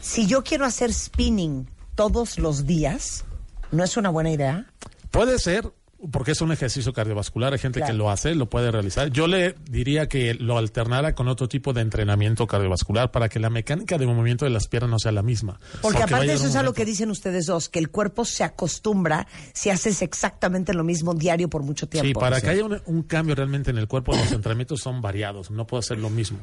si 0.00 0.26
yo 0.26 0.44
quiero 0.44 0.64
hacer 0.64 0.92
spinning 0.94 1.66
todos 1.96 2.38
los 2.38 2.66
días, 2.66 3.24
¿no 3.72 3.82
es 3.82 3.96
una 3.96 4.10
buena 4.10 4.30
idea? 4.30 4.66
Puede 5.10 5.38
ser, 5.40 5.70
porque 6.10 6.32
es 6.32 6.40
un 6.40 6.52
ejercicio 6.52 6.92
cardiovascular, 6.92 7.52
hay 7.52 7.58
gente 7.58 7.80
Claro. 7.80 7.92
que 7.92 7.98
lo 7.98 8.10
hace, 8.10 8.34
lo 8.34 8.48
puede 8.48 8.70
realizar. 8.70 9.10
Yo 9.10 9.26
le 9.26 9.54
diría 9.70 10.06
que 10.08 10.34
lo 10.34 10.56
alternara 10.58 11.14
con 11.14 11.28
otro 11.28 11.48
tipo 11.48 11.72
de 11.72 11.80
entrenamiento 11.82 12.46
cardiovascular 12.46 13.10
para 13.10 13.28
que 13.28 13.38
la 13.40 13.50
mecánica 13.50 13.98
de 13.98 14.06
movimiento 14.06 14.44
de 14.44 14.50
las 14.50 14.66
piernas 14.68 14.90
no 14.90 14.98
sea 14.98 15.12
la 15.12 15.22
misma. 15.22 15.58
Porque 15.82 16.02
aparte 16.02 16.32
eso 16.32 16.46
es 16.46 16.54
a 16.54 16.58
lo 16.58 16.70
momento- 16.70 16.74
que 16.74 16.84
dicen 16.84 17.10
ustedes 17.10 17.46
dos, 17.46 17.68
que 17.68 17.78
el 17.78 17.90
cuerpo 17.90 18.24
se 18.24 18.44
acostumbra 18.44 19.26
si 19.52 19.70
haces 19.70 20.02
exactamente 20.02 20.72
lo 20.74 20.84
mismo 20.84 21.14
diario 21.14 21.48
por 21.50 21.62
mucho 21.62 21.88
tiempo. 21.88 22.06
Sí, 22.08 22.14
para 22.14 22.40
que 22.40 22.48
haya 22.50 22.64
un, 22.64 22.80
un 22.86 23.02
cambio 23.02 23.34
realmente 23.34 23.70
en 23.70 23.78
el 23.78 23.88
cuerpo, 23.88 24.12
los 24.16 24.32
entrenamientos 24.32 24.80
son 24.80 25.00
variados, 25.02 25.50
no 25.50 25.66
puede 25.66 25.82
ser 25.82 25.98
lo 25.98 26.08
mismo. 26.10 26.38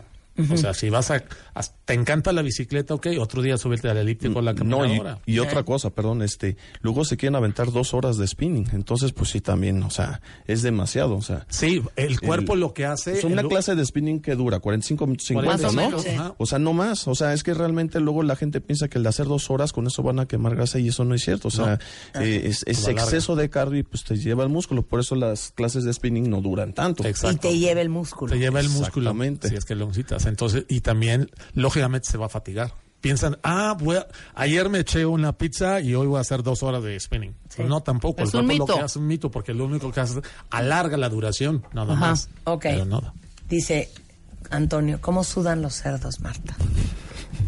O 0.51 0.57
sea, 0.57 0.73
si 0.73 0.89
vas 0.89 1.11
a, 1.11 1.23
a- 1.55 1.61
te 1.85 1.93
encanta 1.93 2.31
la 2.33 2.41
bicicleta, 2.41 2.93
ok, 2.93 3.07
otro 3.19 3.41
día 3.41 3.57
subirte 3.57 3.89
al 3.89 3.97
elíptico 3.97 4.39
o 4.39 4.41
la 4.41 4.53
No, 4.53 4.85
y, 4.85 4.89
caminadora. 4.89 5.19
y 5.25 5.39
otra 5.39 5.63
cosa, 5.63 5.89
perdón, 5.91 6.21
este, 6.21 6.57
luego 6.81 7.05
se 7.05 7.17
quieren 7.17 7.35
aventar 7.35 7.71
dos 7.71 7.93
horas 7.93 8.17
de 8.17 8.27
spinning, 8.27 8.67
entonces 8.73 9.13
pues 9.13 9.29
sí 9.29 9.41
también, 9.41 9.81
o 9.83 9.89
sea, 9.89 10.21
es 10.47 10.61
demasiado, 10.61 11.15
o 11.15 11.21
sea. 11.21 11.45
Sí, 11.49 11.81
el 11.95 12.19
cuerpo 12.19 12.53
el- 12.55 12.59
lo 12.59 12.73
que 12.73 12.85
hace... 12.85 13.13
Es 13.17 13.23
una 13.23 13.41
el- 13.41 13.47
clase 13.47 13.75
de 13.75 13.85
spinning 13.85 14.19
que 14.21 14.35
dura 14.35 14.59
45 14.59 15.05
minutos, 15.07 15.27
50, 15.27 15.51
Más 15.51 15.63
o 15.63 15.75
¿no? 15.75 15.81
menos, 15.81 16.01
sí. 16.03 16.09
O 16.37 16.45
sea, 16.45 16.59
no 16.59 16.73
más. 16.73 17.07
O 17.07 17.15
sea, 17.15 17.33
es 17.33 17.43
que 17.43 17.53
realmente 17.53 17.99
luego 17.99 18.21
la 18.23 18.35
gente 18.35 18.61
piensa 18.61 18.87
que 18.87 18.97
el 18.97 19.03
de 19.03 19.09
hacer 19.09 19.25
dos 19.27 19.49
horas 19.49 19.71
con 19.73 19.87
eso 19.87 20.03
van 20.03 20.19
a 20.19 20.25
quemar 20.27 20.55
grasa 20.55 20.79
y 20.79 20.89
eso 20.89 21.03
no 21.05 21.15
es 21.15 21.23
cierto. 21.23 21.47
O 21.47 21.51
sea, 21.51 21.79
eh, 22.15 22.41
es, 22.45 22.63
exceso 22.67 23.35
de 23.35 23.49
cardio 23.49 23.79
y 23.79 23.83
pues 23.83 24.03
te 24.03 24.17
lleva 24.17 24.43
el 24.43 24.49
músculo. 24.49 24.83
Por 24.83 24.99
eso 24.99 25.15
las 25.15 25.51
clases 25.55 25.83
de 25.83 25.93
spinning 25.93 26.29
no 26.29 26.41
duran 26.41 26.73
tanto. 26.73 27.05
Exacto. 27.05 27.35
Y 27.35 27.39
te 27.51 27.57
lleva 27.57 27.81
el 27.81 27.89
músculo. 27.89 28.33
Te 28.33 28.39
lleva 28.39 28.59
el 28.59 28.67
músculo. 28.69 29.09
Exactamente. 29.11 29.49
Si 29.49 29.55
es 29.55 29.65
que 29.65 29.75
lo 29.75 29.85
necesitas. 29.87 30.26
Entonces, 30.29 30.65
y 30.67 30.81
también, 30.81 31.29
lógicamente, 31.53 32.09
se 32.09 32.17
va 32.17 32.25
a 32.27 32.29
fatigar. 32.29 32.73
Piensan, 33.01 33.37
ah, 33.43 33.75
voy 33.79 33.97
a- 33.97 34.07
ayer 34.33 34.69
me 34.69 34.79
eché 34.79 35.05
una 35.05 35.31
pizza 35.37 35.79
y 35.81 35.93
hoy 35.93 36.07
voy 36.07 36.17
a 36.17 36.21
hacer 36.21 36.41
dos 36.43 36.63
horas 36.63 36.81
de 36.83 36.99
spinning. 36.99 37.35
Pues 37.55 37.67
no, 37.69 37.81
tampoco. 37.81 38.23
Es 38.23 38.33
el 38.33 38.41
un 38.41 38.45
cuerpo 38.47 38.63
mito. 38.63 38.73
lo 38.73 38.79
que 38.79 38.85
hace 38.85 38.93
es 38.93 38.95
un 38.97 39.07
mito, 39.07 39.31
porque 39.31 39.53
lo 39.53 39.65
único 39.65 39.91
que 39.91 39.99
hace 39.99 40.19
es 40.19 40.25
alarga 40.49 40.97
la 40.97 41.07
duración, 41.09 41.63
nada 41.73 41.93
Ajá. 41.93 42.07
más. 42.07 42.29
Ok. 42.45 42.63
Pero 42.63 42.85
nada. 42.85 43.13
Dice 43.47 43.89
Antonio, 44.49 44.99
¿cómo 44.99 45.23
sudan 45.23 45.61
los 45.61 45.75
cerdos, 45.75 46.19
Marta? 46.21 46.55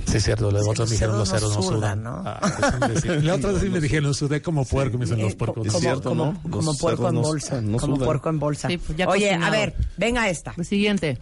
Sí, 0.05 0.17
es 0.17 0.23
cierto. 0.23 0.51
Los 0.51 0.63
Sí, 0.63 0.69
otros 0.69 0.79
los 0.79 0.89
me 0.89 0.93
dijeron 0.95 1.17
los 1.19 1.29
cerdos 1.29 1.55
no 1.55 1.61
sudan. 1.63 2.03
¿no? 2.03 2.21
Ah, 2.25 2.39
es 2.43 2.73
un 2.81 2.93
decir. 2.93 3.23
La 3.23 3.35
otra 3.35 3.51
vez 3.51 3.61
sí 3.61 3.69
me 3.69 3.79
dijeron, 3.79 4.13
sudé 4.13 4.41
como 4.41 4.65
puerco. 4.65 4.97
Me 4.97 5.05
dicen 5.05 5.21
los 5.21 5.33
Eh, 5.33 5.35
puercos. 5.35 5.65
Es 5.65 5.71
como, 5.73 5.81
cierto, 5.81 6.09
como- 6.09 6.25
¿no? 6.43 6.51
como 6.51 6.77
puerco 6.77 7.09
en 7.09 7.15
bolsa. 7.21 7.61
no 7.61 7.77
como 7.77 7.97
puerco 7.97 8.29
en 8.29 8.39
bolsa. 8.39 8.67
Sí, 8.67 8.77
pues 8.77 8.97
ya 8.97 9.07
Oye, 9.07 9.27
cocinado. 9.29 9.45
a 9.47 9.49
ver, 9.57 9.75
venga 9.97 10.29
esta. 10.29 10.53
El 10.57 10.65
siguiente. 10.65 11.17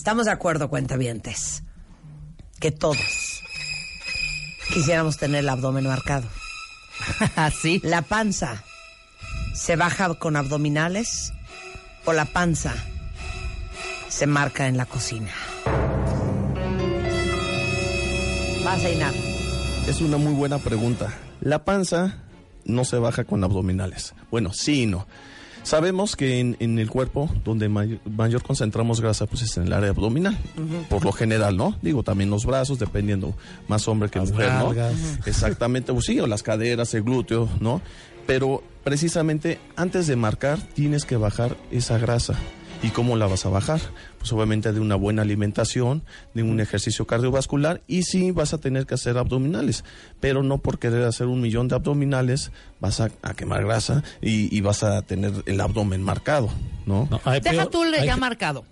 Estamos 0.00 0.24
de 0.24 0.32
acuerdo, 0.32 0.70
cuentavientes, 0.70 1.62
que 2.58 2.70
todos 2.70 3.42
quisiéramos 4.72 5.18
tener 5.18 5.40
el 5.40 5.48
abdomen 5.50 5.84
marcado. 5.84 6.26
Así. 7.36 7.82
¿La 7.84 8.00
panza 8.00 8.64
se 9.52 9.76
baja 9.76 10.14
con 10.14 10.36
abdominales 10.36 11.34
o 12.06 12.14
la 12.14 12.24
panza 12.24 12.74
se 14.08 14.26
marca 14.26 14.68
en 14.68 14.78
la 14.78 14.86
cocina? 14.86 15.32
Vas 18.64 18.82
a 18.82 18.90
Inar. 18.90 19.12
Es 19.86 20.00
una 20.00 20.16
muy 20.16 20.32
buena 20.32 20.56
pregunta. 20.60 21.12
La 21.42 21.66
panza 21.66 22.16
no 22.64 22.86
se 22.86 22.96
baja 22.96 23.24
con 23.24 23.44
abdominales. 23.44 24.14
Bueno, 24.30 24.54
sí 24.54 24.84
y 24.84 24.86
no. 24.86 25.06
Sabemos 25.62 26.16
que 26.16 26.40
en, 26.40 26.56
en 26.58 26.78
el 26.78 26.88
cuerpo 26.90 27.28
donde 27.44 27.68
may- 27.68 28.00
mayor 28.10 28.42
concentramos 28.42 29.00
grasa 29.00 29.26
pues 29.26 29.42
es 29.42 29.56
en 29.56 29.64
el 29.64 29.72
área 29.72 29.90
abdominal, 29.90 30.36
por 30.88 31.04
lo 31.04 31.12
general, 31.12 31.56
¿no? 31.56 31.76
Digo, 31.82 32.02
también 32.02 32.30
los 32.30 32.44
brazos, 32.46 32.78
dependiendo 32.78 33.34
más 33.68 33.86
hombre 33.86 34.08
que 34.08 34.18
Las 34.18 34.32
mujer, 34.32 34.52
¿no? 34.54 34.64
nalgas. 34.72 34.94
Exactamente, 35.26 35.92
pues 35.92 36.06
sí, 36.06 36.18
o 36.18 36.26
las 36.26 36.42
caderas, 36.42 36.94
el 36.94 37.02
glúteo, 37.02 37.48
¿no? 37.60 37.80
Pero 38.26 38.62
precisamente 38.84 39.58
antes 39.76 40.06
de 40.06 40.16
marcar 40.16 40.58
tienes 40.74 41.04
que 41.04 41.16
bajar 41.16 41.56
esa 41.70 41.98
grasa. 41.98 42.34
¿Y 42.82 42.88
cómo 42.88 43.14
la 43.16 43.26
vas 43.26 43.44
a 43.44 43.50
bajar? 43.50 43.78
Pues 44.20 44.32
obviamente 44.34 44.70
de 44.72 44.80
una 44.80 44.96
buena 44.96 45.22
alimentación, 45.22 46.02
de 46.34 46.42
un 46.42 46.60
ejercicio 46.60 47.06
cardiovascular 47.06 47.80
y 47.88 48.02
sí 48.02 48.30
vas 48.32 48.52
a 48.52 48.58
tener 48.58 48.84
que 48.86 48.92
hacer 48.94 49.16
abdominales, 49.16 49.82
pero 50.20 50.42
no 50.42 50.58
por 50.58 50.78
querer 50.78 51.04
hacer 51.04 51.26
un 51.26 51.40
millón 51.40 51.68
de 51.68 51.74
abdominales 51.76 52.52
vas 52.80 53.00
a, 53.00 53.08
a 53.22 53.32
quemar 53.32 53.64
grasa 53.64 54.02
y, 54.20 54.54
y 54.54 54.60
vas 54.60 54.82
a 54.82 55.00
tener 55.02 55.32
el 55.46 55.58
abdomen 55.60 56.02
marcado, 56.02 56.50
¿no? 56.84 57.08
No, 57.10 57.18
hay 57.24 57.40
Deja 57.40 57.62
peor- 57.64 57.70
tú 57.70 57.84
le 57.84 58.00
hay 58.00 58.06
ya 58.06 58.14
que- 58.14 58.20
marcado. 58.20 58.64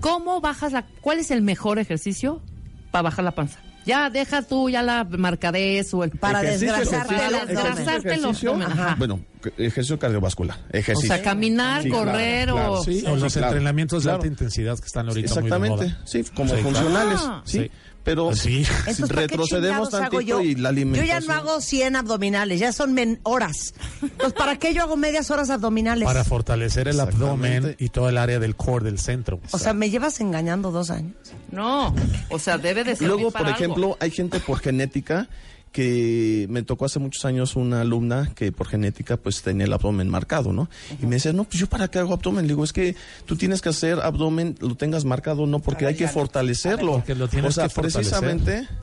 ¿Cómo 0.00 0.40
bajas 0.40 0.72
la... 0.72 0.84
¿Cuál 1.00 1.20
es 1.20 1.30
el 1.30 1.40
mejor 1.40 1.78
ejercicio 1.78 2.42
para 2.90 3.02
bajar 3.02 3.24
la 3.24 3.30
panza? 3.36 3.60
Ya, 3.86 4.10
deja 4.10 4.42
tú 4.42 4.68
ya 4.68 4.82
la 4.82 5.04
marcadez 5.04 5.94
o 5.94 6.02
el... 6.04 6.10
Para 6.10 6.42
desgrasarte 6.42 7.14
el 7.14 7.20
para 7.32 7.46
desgrasarte 7.46 8.14
el 8.14 8.24
abdomen. 8.24 8.68
Bueno, 8.98 9.20
ejercicio 9.56 9.98
cardiovascular, 9.98 10.58
O 10.72 10.76
ejercicio. 10.76 11.14
sea, 11.14 11.22
caminar, 11.22 11.82
Sí, 11.84 11.90
correr 11.90 12.48
claro, 12.48 12.54
o... 12.54 12.82
claro. 12.82 12.82
Sí, 12.84 13.00
Sí, 13.00 13.06
o 13.06 13.16
los 13.16 13.32
claro, 13.32 13.46
entrenamientos 13.48 14.02
claro. 14.02 14.18
de 14.18 14.24
alta 14.24 14.26
intensidad 14.26 14.78
que 14.78 14.86
están 14.86 15.08
ahorita 15.08 15.34
muy 15.40 15.42
de 15.42 15.46
Exactamente, 15.56 15.86
moda. 15.94 16.00
sí, 16.04 16.24
como 16.34 16.48
Sí, 16.48 16.54
claro. 16.62 16.62
funcionales, 16.62 17.20
Ah. 17.22 17.42
sí. 17.44 17.70
Sí. 18.06 18.64
Pero 18.84 18.94
Sí. 18.94 19.02
¿para 19.02 19.06
qué 19.06 19.06
retrocedemos 19.06 19.90
tantito 19.90 20.20
yo? 20.20 20.40
y 20.40 20.54
la 20.54 20.62
Yo 20.62 20.68
alimentación. 20.68 21.20
ya 21.20 21.26
no 21.26 21.32
hago 21.34 21.60
100 21.60 21.96
abdominales, 21.96 22.60
ya 22.60 22.72
son 22.72 22.94
men- 22.94 23.18
horas. 23.24 23.74
Pues, 24.18 24.32
¿para 24.32 24.56
qué 24.58 24.72
yo 24.74 24.82
hago 24.82 24.96
medias 24.96 25.30
horas 25.30 25.50
abdominales? 25.50 26.04
Para 26.06 26.24
fortalecer 26.24 26.88
el 26.88 27.00
abdomen 27.00 27.74
y 27.78 27.88
todo 27.88 28.08
el 28.08 28.18
área 28.18 28.38
del 28.38 28.54
core 28.56 28.84
del 28.84 28.98
centro. 28.98 29.40
O 29.50 29.58
sea, 29.58 29.72
¿me 29.72 29.90
llevas 29.90 30.20
engañando 30.20 30.70
dos 30.70 30.90
años? 30.90 31.14
No, 31.50 31.94
o 32.30 32.38
sea, 32.38 32.58
debe 32.58 32.84
de 32.84 32.94
ser. 32.96 33.08
Luego, 33.08 33.30
por 33.30 33.48
ejemplo, 33.48 33.96
hay 34.00 34.10
gente 34.10 34.40
por 34.40 34.58
genética 34.60 35.28
que 35.72 36.46
me 36.48 36.62
tocó 36.62 36.86
hace 36.86 36.98
muchos 36.98 37.24
años 37.26 37.54
una 37.54 37.82
alumna 37.82 38.30
que 38.34 38.50
por 38.50 38.66
genética 38.68 39.16
pues 39.18 39.42
tenía 39.42 39.66
el 39.66 39.72
abdomen 39.72 40.08
marcado, 40.08 40.52
¿no? 40.52 40.70
Y 41.02 41.06
me 41.06 41.16
decía, 41.16 41.32
no, 41.32 41.44
pues 41.44 41.58
yo 41.58 41.66
para 41.66 41.88
qué 41.88 41.98
hago 41.98 42.14
abdomen. 42.14 42.44
Le 42.46 42.54
digo, 42.54 42.64
es 42.64 42.72
que 42.72 42.96
tú 43.26 43.36
tienes 43.36 43.60
que 43.60 43.68
hacer 43.68 44.00
abdomen, 44.00 44.56
lo 44.60 44.74
tengas 44.74 45.04
marcado, 45.04 45.46
no, 45.46 45.58
porque 45.58 45.86
hay 45.86 45.94
que 45.94 46.08
fortalecerlo. 46.08 46.92
Porque 46.92 47.14
lo 47.14 47.28
tienes 47.28 47.50
o 47.50 47.52
sea, 47.52 47.68
precisamente... 47.68 48.66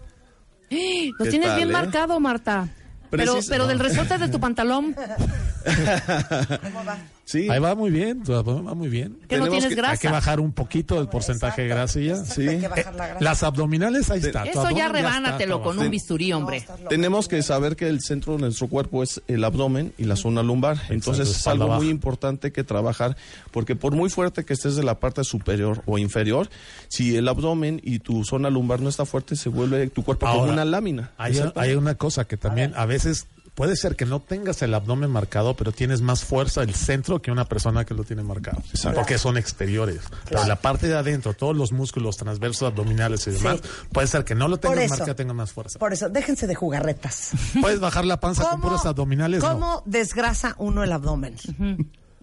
Lo 0.69 1.25
¿Qué 1.25 1.29
tienes 1.29 1.49
tal, 1.49 1.57
bien 1.57 1.69
eh? 1.69 1.71
marcado, 1.71 2.19
Marta. 2.19 2.67
Pero, 3.11 3.35
Precis- 3.35 3.47
pero 3.49 3.67
del 3.67 3.77
resorte 3.77 4.17
de 4.17 4.27
tu 4.27 4.39
pantalón, 4.39 4.95
Sí, 7.25 7.49
Ahí 7.49 7.57
va 7.59 7.73
muy 7.73 7.89
bien, 7.89 8.21
tu 8.21 8.33
abdomen 8.33 8.67
va 8.67 8.73
muy 8.73 8.89
bien. 8.89 9.17
que 9.29 9.37
no 9.37 9.47
tienes 9.47 9.69
que- 9.69 9.75
grasa. 9.75 9.93
Hay 9.93 9.97
que 9.97 10.09
bajar 10.09 10.41
un 10.41 10.51
poquito 10.51 10.99
el 10.99 11.07
porcentaje 11.07 11.61
de 11.63 11.67
grasa 11.69 11.99
ya. 12.01 12.17
sí. 12.17 12.47
Hay 12.47 12.59
que 12.59 12.67
bajar 12.67 12.95
la 12.95 13.07
grasa. 13.07 13.23
Las 13.23 13.43
abdominales, 13.43 14.09
ahí 14.11 14.19
está. 14.19 14.43
Eso 14.43 14.61
ya 14.71 14.87
abdomen 14.87 14.91
rebánatelo 14.93 15.55
está 15.55 15.63
con 15.63 15.79
un 15.79 15.89
bisturí, 15.89 16.33
hombre. 16.33 16.65
Tenemos 16.89 17.29
que 17.29 17.41
saber 17.41 17.77
que 17.77 17.87
el 17.87 18.01
centro 18.01 18.33
de 18.33 18.39
nuestro 18.39 18.67
cuerpo 18.67 19.03
es 19.03 19.21
el 19.27 19.43
abdomen 19.45 19.93
y 19.97 20.03
la 20.03 20.17
zona 20.17 20.43
lumbar. 20.43 20.77
Entonces 20.89 21.29
es 21.29 21.47
algo 21.47 21.67
baja. 21.67 21.79
muy 21.79 21.89
importante 21.89 22.51
que 22.51 22.65
trabajar, 22.65 23.15
porque 23.51 23.75
por 23.77 23.95
muy 23.95 24.09
fuerte 24.09 24.43
que 24.43 24.51
estés 24.53 24.75
de 24.75 24.83
la 24.83 24.99
parte 24.99 25.23
superior 25.23 25.81
o 25.85 25.97
inferior, 25.97 26.49
si 26.89 27.15
el 27.15 27.27
abdomen 27.29 27.79
y 27.83 27.99
tu 27.99 28.25
zona 28.25 28.49
lumbar 28.49 28.81
no 28.81 28.89
está 28.89 29.05
fuerte, 29.05 29.37
se 29.37 29.47
vuelve 29.47 29.87
tu 29.87 30.03
cuerpo 30.03 30.27
como 30.27 30.43
una 30.43 30.65
lámina. 30.65 31.11
Hay, 31.17 31.39
hay 31.55 31.73
una 31.75 31.95
cosa 31.95 32.25
que 32.25 32.35
también 32.35 32.73
a 32.75 32.85
veces 32.85 33.27
puede 33.55 33.75
ser 33.75 33.95
que 33.95 34.05
no 34.05 34.19
tengas 34.19 34.61
el 34.61 34.73
abdomen 34.73 35.09
marcado, 35.11 35.55
pero 35.55 35.71
tienes 35.71 36.01
más 36.01 36.23
fuerza 36.23 36.63
el 36.63 36.73
centro 36.73 37.21
que 37.21 37.31
una 37.31 37.45
persona 37.45 37.85
que 37.85 37.93
lo 37.93 38.03
tiene 38.03 38.23
marcado. 38.23 38.59
Exacto. 38.69 38.99
Porque 38.99 39.17
son 39.17 39.37
exteriores. 39.37 39.99
Pero 40.27 40.45
la 40.45 40.55
parte 40.55 40.87
de 40.87 40.95
adentro, 40.97 41.33
todos 41.33 41.55
los 41.55 41.71
músculos 41.71 42.17
transversos, 42.17 42.63
abdominales 42.71 43.27
y 43.27 43.31
demás, 43.31 43.59
puede 43.91 44.07
ser 44.07 44.23
que 44.25 44.35
no 44.35 44.47
lo 44.47 44.57
tengas 44.57 44.79
eso. 44.79 44.89
marcado, 44.89 45.15
tenga 45.15 45.33
más 45.33 45.51
fuerza. 45.51 45.77
Por 45.79 45.93
eso, 45.93 46.09
déjense 46.09 46.47
de 46.47 46.55
jugarretas. 46.55 47.31
Puedes 47.61 47.79
bajar 47.79 48.05
la 48.05 48.19
panza 48.19 48.43
con 48.49 48.61
puros 48.61 48.85
abdominales, 48.85 49.43
no. 49.43 49.49
¿Cómo 49.51 49.83
desgrasa 49.85 50.55
uno 50.57 50.83
el 50.83 50.91
abdomen? 50.91 51.35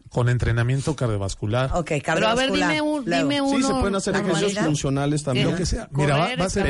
Con 0.08 0.28
entrenamiento 0.28 0.96
cardiovascular. 0.96 1.70
Ok, 1.74 1.86
Pero 2.04 2.26
a 2.26 2.34
ver, 2.34 2.48
cardiovascular. 2.50 2.68
dime, 2.70 2.80
un, 2.80 3.04
dime 3.04 3.40
uno. 3.40 3.56
Sí, 3.58 3.62
se 3.62 3.72
pueden 3.74 3.94
hacer 3.94 4.14
¿la 4.14 4.20
ejercicios 4.22 4.64
funcionales 4.64 5.22
también. 5.22 5.48
Lo 5.52 5.56
que 5.56 5.64
sea. 5.66 5.88
Mira, 5.92 6.16
va- 6.16 6.34
va 6.36 6.44
a 6.46 6.50
ser- 6.50 6.66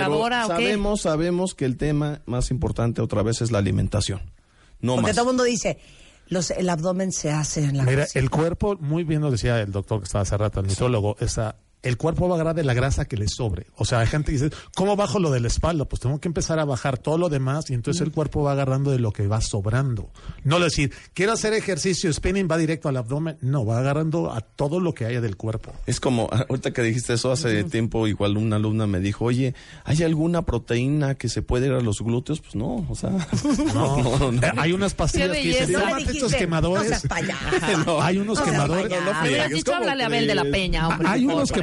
sabemos, 0.47 1.01
sabemos 1.01 1.55
que 1.55 1.64
el 1.64 1.78
tema 1.78 2.20
más 2.26 2.51
importante 2.51 3.01
otra 3.01 3.22
vez 3.22 3.40
es 3.40 3.51
la 3.51 3.56
alimentación. 3.59 4.20
No 4.82 4.94
Porque 4.97 5.09
más. 5.09 5.16
todo 5.16 5.24
el 5.24 5.28
mundo 5.28 5.44
dice, 5.44 5.78
los, 6.28 6.51
el 6.51 6.69
abdomen 6.69 7.12
se 7.12 7.31
hace 7.31 7.65
en 7.65 7.77
la 7.77 7.85
Mira, 7.85 8.05
cocina. 8.05 8.23
el 8.23 8.31
cuerpo, 8.31 8.77
muy 8.81 9.05
bien 9.05 9.20
lo 9.20 9.31
decía 9.31 9.61
el 9.61 9.73
doctor 9.73 9.98
que 10.01 10.05
estaba 10.05 10.23
hace 10.23 10.36
rato, 10.36 10.61
el 10.61 10.66
nutrólogo, 10.66 11.16
esa, 11.20 11.57
el 11.82 11.97
cuerpo 11.97 12.28
va 12.28 12.35
a 12.35 12.36
agarrar 12.36 12.55
de 12.55 12.65
la 12.65 12.74
grasa 12.74 13.07
que 13.07 13.16
le 13.16 13.27
sobre. 13.28 13.66
O 13.77 13.85
sea, 13.85 14.01
hay 14.01 14.07
gente 14.07 14.32
que 14.32 14.39
dice, 14.43 14.57
¿cómo 14.74 14.97
bajo 14.97 15.19
lo 15.19 15.31
de 15.31 15.40
la 15.40 15.48
espalda? 15.48 15.85
Pues 15.86 16.01
tengo 16.01 16.20
que 16.20 16.28
empezar 16.28 16.59
a 16.59 16.65
bajar 16.65 16.98
todo 16.98 17.16
lo 17.19 17.28
demás 17.28 17.70
y 17.70 17.74
entonces 17.74 18.02
el 18.02 18.12
cuerpo 18.12 18.43
va 18.43 18.52
agarrando 18.52 18.90
de 18.90 18.98
lo 18.98 19.12
que 19.12 19.27
va 19.27 19.40
sobrando. 19.40 20.11
No 20.44 20.61
decir, 20.61 20.93
quiero 21.15 21.32
hacer 21.32 21.52
ejercicio, 21.55 22.12
spinning 22.12 22.48
va 22.51 22.57
directo 22.59 22.89
al 22.89 22.97
abdomen. 22.97 23.39
No, 23.40 23.65
va 23.65 23.78
agarrando 23.78 24.32
a 24.32 24.40
todo 24.40 24.81
lo 24.81 24.94
que 24.94 25.07
haya 25.07 25.20
del 25.20 25.36
cuerpo. 25.36 25.73
Es 25.86 26.01
como, 26.01 26.28
ahorita 26.48 26.73
que 26.73 26.82
dijiste 26.82 27.15
eso 27.15 27.32
hace 27.32 27.65
tiempo, 27.65 28.07
igual 28.07 28.36
una 28.36 28.57
alumna 28.57 28.86
me 28.86 29.01
dijo, 29.01 29.24
oye, 29.24 29.55
¿hay 29.85 30.02
alguna 30.02 30.43
proteína 30.43 31.15
que 31.15 31.28
se 31.28 31.43
puede 31.43 31.66
ir 31.66 31.73
a 31.73 31.81
los 31.81 32.01
glúteos? 32.01 32.40
Pues 32.40 32.55
no, 32.55 32.86
o 32.89 32.94
sea, 32.94 33.11
No, 33.74 34.02
no, 34.19 34.32
no. 34.32 34.43
Eh, 34.47 34.52
hay 34.57 34.73
unas 34.73 34.94
pastillas 34.94 35.31
que 35.32 35.43
dicen. 35.43 35.73
No 35.73 35.78
me 35.78 35.85
"Tómate 35.85 36.11
estos 36.12 36.35
quemadores. 36.35 37.02
No 37.86 38.01
hay 38.02 38.19
unos 38.19 38.39
No 38.39 38.44
quemadores. 38.44 38.93
friegues, 39.23 39.51
dicho, 39.51 39.65
¿cómo 39.73 39.78
háblale 39.82 40.02
a 40.02 40.07
Abel 40.07 40.27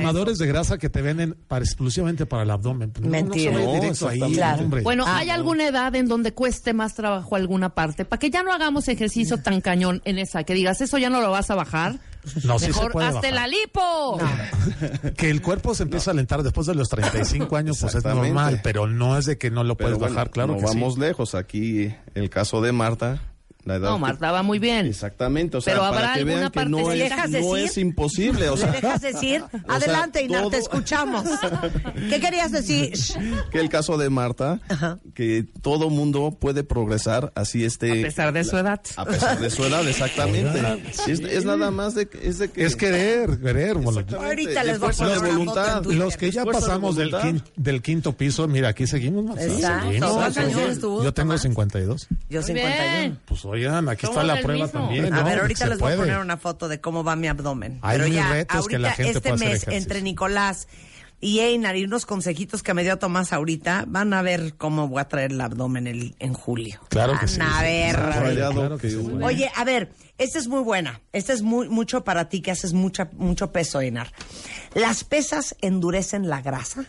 quemadores 0.08 0.38
de 0.38 0.48
grasa 0.48 0.78
que 0.78 0.90
te 0.90 1.02
venden 1.02 1.36
para, 1.48 1.64
exclusivamente 1.64 2.26
para 2.26 2.44
el 2.44 2.52
abdomen. 2.52 2.92
No 3.00 3.04
se 3.04 3.10
Mentira. 3.10 3.58
ve 3.58 3.64
No, 3.66 3.74
directo 3.74 4.08
ahí. 4.08 4.20
Claro. 4.34 4.64
hombre. 4.64 4.82
Bueno, 4.82 5.04
Ah, 5.08 5.18
¿hay 5.18 5.30
alguna 5.30 5.68
edad 5.68 5.94
en 5.96 6.08
donde 6.08 6.34
cueste 6.34 6.74
más 6.74 6.94
trabajo 6.96 7.36
alguna 7.36 7.70
parte? 7.70 8.06
Para 8.06 8.20
que 8.20 8.30
ya 8.30 8.44
no 8.44 8.54
hagamos 8.54 8.88
ejercicio 8.88 9.38
tan 9.38 9.62
cañón 9.62 10.02
en 10.06 10.20
esa, 10.20 10.44
que 10.44 10.54
digas, 10.54 10.82
eso 10.82 10.98
ya 10.98 11.10
no 11.10 11.22
lo 11.22 11.32
vas 11.32 11.50
a 11.52 11.56
bajar. 11.56 12.00
No, 12.44 12.60
sí 12.60 12.66
se 12.66 12.72
Mejor 12.72 12.92
puede 12.92 13.08
hazte 13.08 13.32
bajar. 13.32 13.34
la 13.34 13.48
lipo. 13.48 14.20
Que 15.18 15.30
el 15.30 15.42
cuerpo 15.42 15.74
se 15.74 15.84
empieza 15.84 16.12
a 16.12 16.14
alentar 16.14 16.44
después 16.44 16.68
de 16.68 16.76
los 16.76 16.90
35 16.90 17.56
años, 17.56 17.78
pues 17.80 17.96
es 17.96 18.04
normal, 18.04 18.60
pero 18.64 18.86
no 18.88 19.18
es 19.18 19.26
de 19.26 19.38
que 19.38 19.50
no 19.50 19.64
lo 19.64 19.76
Pero 19.78 19.88
puedes 19.88 20.00
bueno, 20.00 20.14
bajar, 20.16 20.32
claro 20.32 20.54
no 20.54 20.60
que 20.60 20.66
vamos 20.66 20.96
sí. 20.96 21.00
lejos. 21.00 21.36
Aquí 21.36 21.94
el 22.16 22.30
caso 22.30 22.62
de 22.62 22.72
Marta, 22.74 23.22
la 23.68 23.76
edad 23.76 23.90
No, 23.90 23.96
que- 23.96 24.02
Marta 24.02 24.32
va 24.32 24.44
muy 24.44 24.60
bien. 24.60 24.86
Exactamente, 24.88 25.58
o 25.58 25.62
sea, 25.62 25.74
Pero 25.74 25.84
para 25.84 25.98
¿habrá 25.98 26.14
que 26.14 26.20
alguna 26.20 26.36
vean 26.40 26.52
que 26.52 26.66
no? 26.66 26.90
¿Le 26.92 27.04
es, 27.06 27.10
dejas 27.10 27.30
no 27.30 27.38
decir? 27.54 27.66
es 27.66 27.78
imposible, 27.78 28.50
o 28.50 28.56
¿Le 28.56 28.62
sea, 28.62 28.72
dejas 28.72 29.02
decir? 29.02 29.44
Adelante, 29.68 30.24
Inar, 30.24 30.42
todo- 30.42 30.52
te 30.52 30.58
escuchamos. 30.58 31.24
¿Qué 32.10 32.20
querías 32.20 32.52
decir? 32.52 32.94
que 33.52 33.60
el 33.60 33.70
caso 33.70 33.98
de 33.98 34.10
Marta, 34.10 34.60
que 35.14 35.46
todo 35.62 35.90
mundo 35.90 36.38
puede 36.40 36.64
progresar 36.64 37.32
así 37.36 37.64
este 37.64 38.00
A 38.00 38.04
pesar 38.04 38.34
de 38.34 38.44
su 38.44 38.58
edad. 38.58 38.82
a 38.96 39.06
pesar 39.06 39.40
de 39.40 39.50
su 39.50 39.64
edad, 39.66 39.88
exactamente. 39.88 40.62
Es, 41.08 41.20
es 41.20 41.46
nada 41.46 41.72
más 41.72 41.96
de 41.96 42.08
es 42.22 42.40
de 42.40 42.50
que 42.50 42.66
Es 42.66 42.76
querer, 42.76 43.40
querer. 43.40 43.78
Ahorita 43.78 44.64
les 44.64 44.80
voy 44.80 44.90
a 44.90 44.94
poner 44.94 45.18
una 45.20 45.28
voluntad. 45.30 45.54
foto 45.66 45.78
en 45.78 45.84
Twitter. 45.84 45.98
Los 46.04 46.18
que 46.18 46.32
ya 46.32 46.44
de 46.46 46.52
pasamos 46.52 46.96
del, 46.96 47.12
voluntad. 47.12 47.30
quin- 47.46 47.52
del 47.56 47.82
quinto 47.82 48.14
piso, 48.14 48.48
mira, 48.48 48.70
aquí 48.70 48.88
seguimos. 48.88 49.26
¿no? 49.26 49.38
Exacto. 49.38 49.88
Seguimos. 49.88 50.12
¿Cuántos 50.14 50.38
años 50.38 50.54
tienes 50.58 50.80
tú, 50.80 51.04
Yo 51.04 51.14
tengo 51.14 51.30
Tomás? 51.30 51.42
52. 51.42 52.08
Yo 52.30 52.40
Muy 52.40 52.48
51. 52.48 52.98
bien. 53.00 53.20
Pues 53.26 53.44
oigan, 53.66 53.90
aquí 53.90 54.06
está 54.06 54.24
la 54.24 54.42
prueba 54.42 54.66
mismo. 54.66 54.80
también. 54.82 55.14
A 55.14 55.18
¿no? 55.20 55.24
ver, 55.26 55.40
ahorita 55.40 55.66
Se 55.66 55.70
les 55.72 55.80
voy 55.80 55.94
a 55.94 55.98
poner 55.98 56.18
una 56.20 56.38
foto 56.38 56.68
de 56.68 56.80
cómo 56.82 57.04
va 57.04 57.16
mi 57.16 57.28
abdomen. 57.28 57.80
Hay 57.82 57.98
Pero 57.98 58.08
ya, 58.08 58.32
retos 58.32 58.68
que 58.68 58.76
ahorita, 58.76 58.80
la 58.90 58.92
gente 58.96 59.18
este 59.18 59.34
mes, 59.38 59.68
entre 59.68 60.02
Nicolás 60.02 60.68
y 61.20 61.40
Einar 61.40 61.76
y 61.76 61.84
unos 61.84 62.06
consejitos 62.06 62.62
que 62.62 62.74
me 62.76 62.84
dio 62.84 62.98
Tomás 63.00 63.34
ahorita, 63.34 63.86
van 63.88 64.14
a 64.14 64.22
ver 64.22 64.54
cómo 64.56 64.88
voy 64.88 65.02
a 65.02 65.08
traer 65.08 65.32
el 65.32 65.42
abdomen 65.42 65.88
el- 65.88 66.16
en 66.20 66.34
julio. 66.34 66.80
Claro 66.90 67.14
que 67.14 67.26
Van 67.26 67.28
sí. 67.28 67.40
a 67.42 67.62
ver. 67.64 67.96
Claro, 67.96 68.14
a 68.14 68.20
ver. 68.22 68.36
claro 68.54 68.78
que 68.78 68.90
sí. 68.92 68.98
Oye, 69.24 69.52
a 69.56 69.64
ver, 69.64 69.92
esta 70.20 70.38
es 70.38 70.48
muy 70.48 70.62
buena. 70.62 71.02
Esta 71.14 71.34
es 71.34 71.42
muy, 71.42 71.70
mucho 71.70 72.04
para 72.04 72.30
ti 72.30 72.42
que 72.42 72.52
haces 72.52 72.74
mucha, 72.74 73.10
mucho 73.14 73.52
peso, 73.52 73.82
Einar. 73.82 74.12
¿Las 74.76 75.04
pesas 75.04 75.56
endurecen 75.62 76.30
la 76.30 76.42
grasa? 76.42 76.86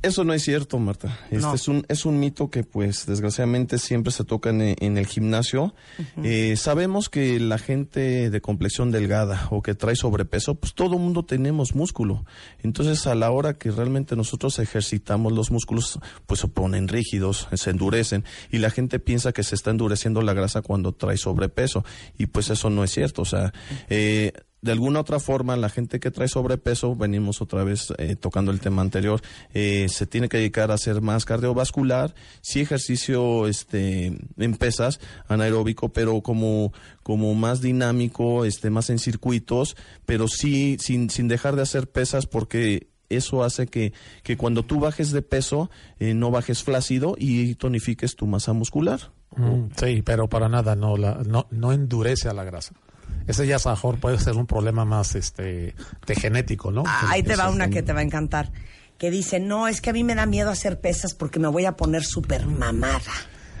Eso 0.00 0.22
no 0.22 0.32
es 0.32 0.44
cierto, 0.44 0.78
Marta. 0.78 1.18
Este 1.24 1.38
No. 1.38 1.54
es 1.54 1.66
un 1.66 1.84
es 1.88 2.06
un 2.06 2.20
mito 2.20 2.50
que, 2.50 2.62
pues, 2.62 3.06
desgraciadamente 3.06 3.78
siempre 3.78 4.12
se 4.12 4.24
toca 4.24 4.50
en, 4.50 4.76
en 4.78 4.96
el 4.96 5.06
gimnasio. 5.06 5.74
Eh, 6.22 6.54
sabemos 6.56 7.08
que 7.08 7.40
la 7.40 7.58
gente 7.58 8.30
de 8.30 8.40
complexión 8.40 8.92
delgada 8.92 9.48
o 9.50 9.60
que 9.60 9.74
trae 9.74 9.96
sobrepeso, 9.96 10.54
pues 10.54 10.74
todo 10.74 10.98
mundo 10.98 11.24
tenemos 11.24 11.74
músculo. 11.74 12.24
Entonces, 12.62 13.08
a 13.08 13.16
la 13.16 13.32
hora 13.32 13.54
que 13.54 13.72
realmente 13.72 14.14
nosotros 14.14 14.60
ejercitamos 14.60 15.32
los 15.32 15.50
músculos, 15.50 15.98
pues 16.26 16.40
se 16.40 16.48
ponen 16.48 16.86
rígidos, 16.86 17.48
se 17.52 17.70
endurecen 17.70 18.24
y 18.52 18.58
la 18.58 18.70
gente 18.70 19.00
piensa 19.00 19.32
que 19.32 19.42
se 19.42 19.56
está 19.56 19.72
endureciendo 19.72 20.22
la 20.22 20.32
grasa 20.32 20.62
cuando 20.62 20.92
trae 20.92 21.16
sobrepeso 21.16 21.84
y 22.16 22.26
pues 22.26 22.50
eso 22.50 22.70
no 22.70 22.84
es 22.84 22.92
cierto. 22.92 23.22
O 23.22 23.24
sea, 23.26 23.52
eh, 23.88 24.32
de 24.60 24.72
alguna 24.72 25.00
otra 25.00 25.20
forma, 25.20 25.56
la 25.56 25.68
gente 25.68 26.00
que 26.00 26.10
trae 26.10 26.28
sobrepeso, 26.28 26.96
venimos 26.96 27.40
otra 27.40 27.62
vez 27.64 27.92
eh, 27.98 28.16
tocando 28.16 28.50
el 28.50 28.60
tema 28.60 28.82
anterior, 28.82 29.20
eh, 29.54 29.86
se 29.88 30.06
tiene 30.06 30.28
que 30.28 30.38
dedicar 30.38 30.70
a 30.70 30.74
hacer 30.74 31.00
más 31.00 31.24
cardiovascular, 31.24 32.14
sí 32.40 32.60
ejercicio 32.60 33.46
este, 33.46 34.18
en 34.36 34.56
pesas, 34.56 35.00
anaeróbico, 35.28 35.90
pero 35.90 36.20
como, 36.22 36.72
como 37.02 37.34
más 37.34 37.60
dinámico, 37.60 38.44
este, 38.44 38.70
más 38.70 38.90
en 38.90 38.98
circuitos, 38.98 39.76
pero 40.06 40.26
sí 40.26 40.76
sin, 40.80 41.10
sin 41.10 41.28
dejar 41.28 41.54
de 41.54 41.62
hacer 41.62 41.88
pesas 41.88 42.26
porque 42.26 42.88
eso 43.08 43.44
hace 43.44 43.66
que, 43.66 43.92
que 44.22 44.36
cuando 44.36 44.64
tú 44.64 44.80
bajes 44.80 45.12
de 45.12 45.22
peso, 45.22 45.70
eh, 45.98 46.14
no 46.14 46.30
bajes 46.30 46.62
flácido 46.62 47.14
y 47.18 47.54
tonifiques 47.54 48.16
tu 48.16 48.26
masa 48.26 48.52
muscular. 48.52 49.12
Mm, 49.36 49.68
sí, 49.76 50.02
pero 50.02 50.28
para 50.28 50.48
nada, 50.48 50.74
no, 50.74 50.96
la, 50.96 51.22
no, 51.26 51.46
no 51.50 51.72
endurece 51.72 52.28
a 52.28 52.34
la 52.34 52.44
grasa. 52.44 52.74
Ese 53.28 53.46
ya 53.46 53.56
a 53.64 53.68
mejor 53.70 54.00
puede 54.00 54.18
ser 54.18 54.34
un 54.36 54.46
problema 54.46 54.84
más 54.84 55.14
este 55.14 55.74
de 56.06 56.14
genético, 56.16 56.72
¿no? 56.72 56.82
Ah, 56.86 57.06
Ahí 57.10 57.22
te 57.22 57.36
va 57.36 57.48
una 57.50 57.68
que 57.70 57.82
te 57.82 57.92
va 57.92 58.00
a 58.00 58.02
encantar. 58.02 58.50
Que 58.98 59.12
dice, 59.12 59.38
no, 59.38 59.68
es 59.68 59.80
que 59.80 59.90
a 59.90 59.92
mí 59.92 60.02
me 60.02 60.16
da 60.16 60.26
miedo 60.26 60.50
hacer 60.50 60.80
pesas 60.80 61.14
porque 61.14 61.38
me 61.38 61.46
voy 61.46 61.66
a 61.66 61.76
poner 61.76 62.02
súper 62.04 62.46
mamada. 62.46 63.00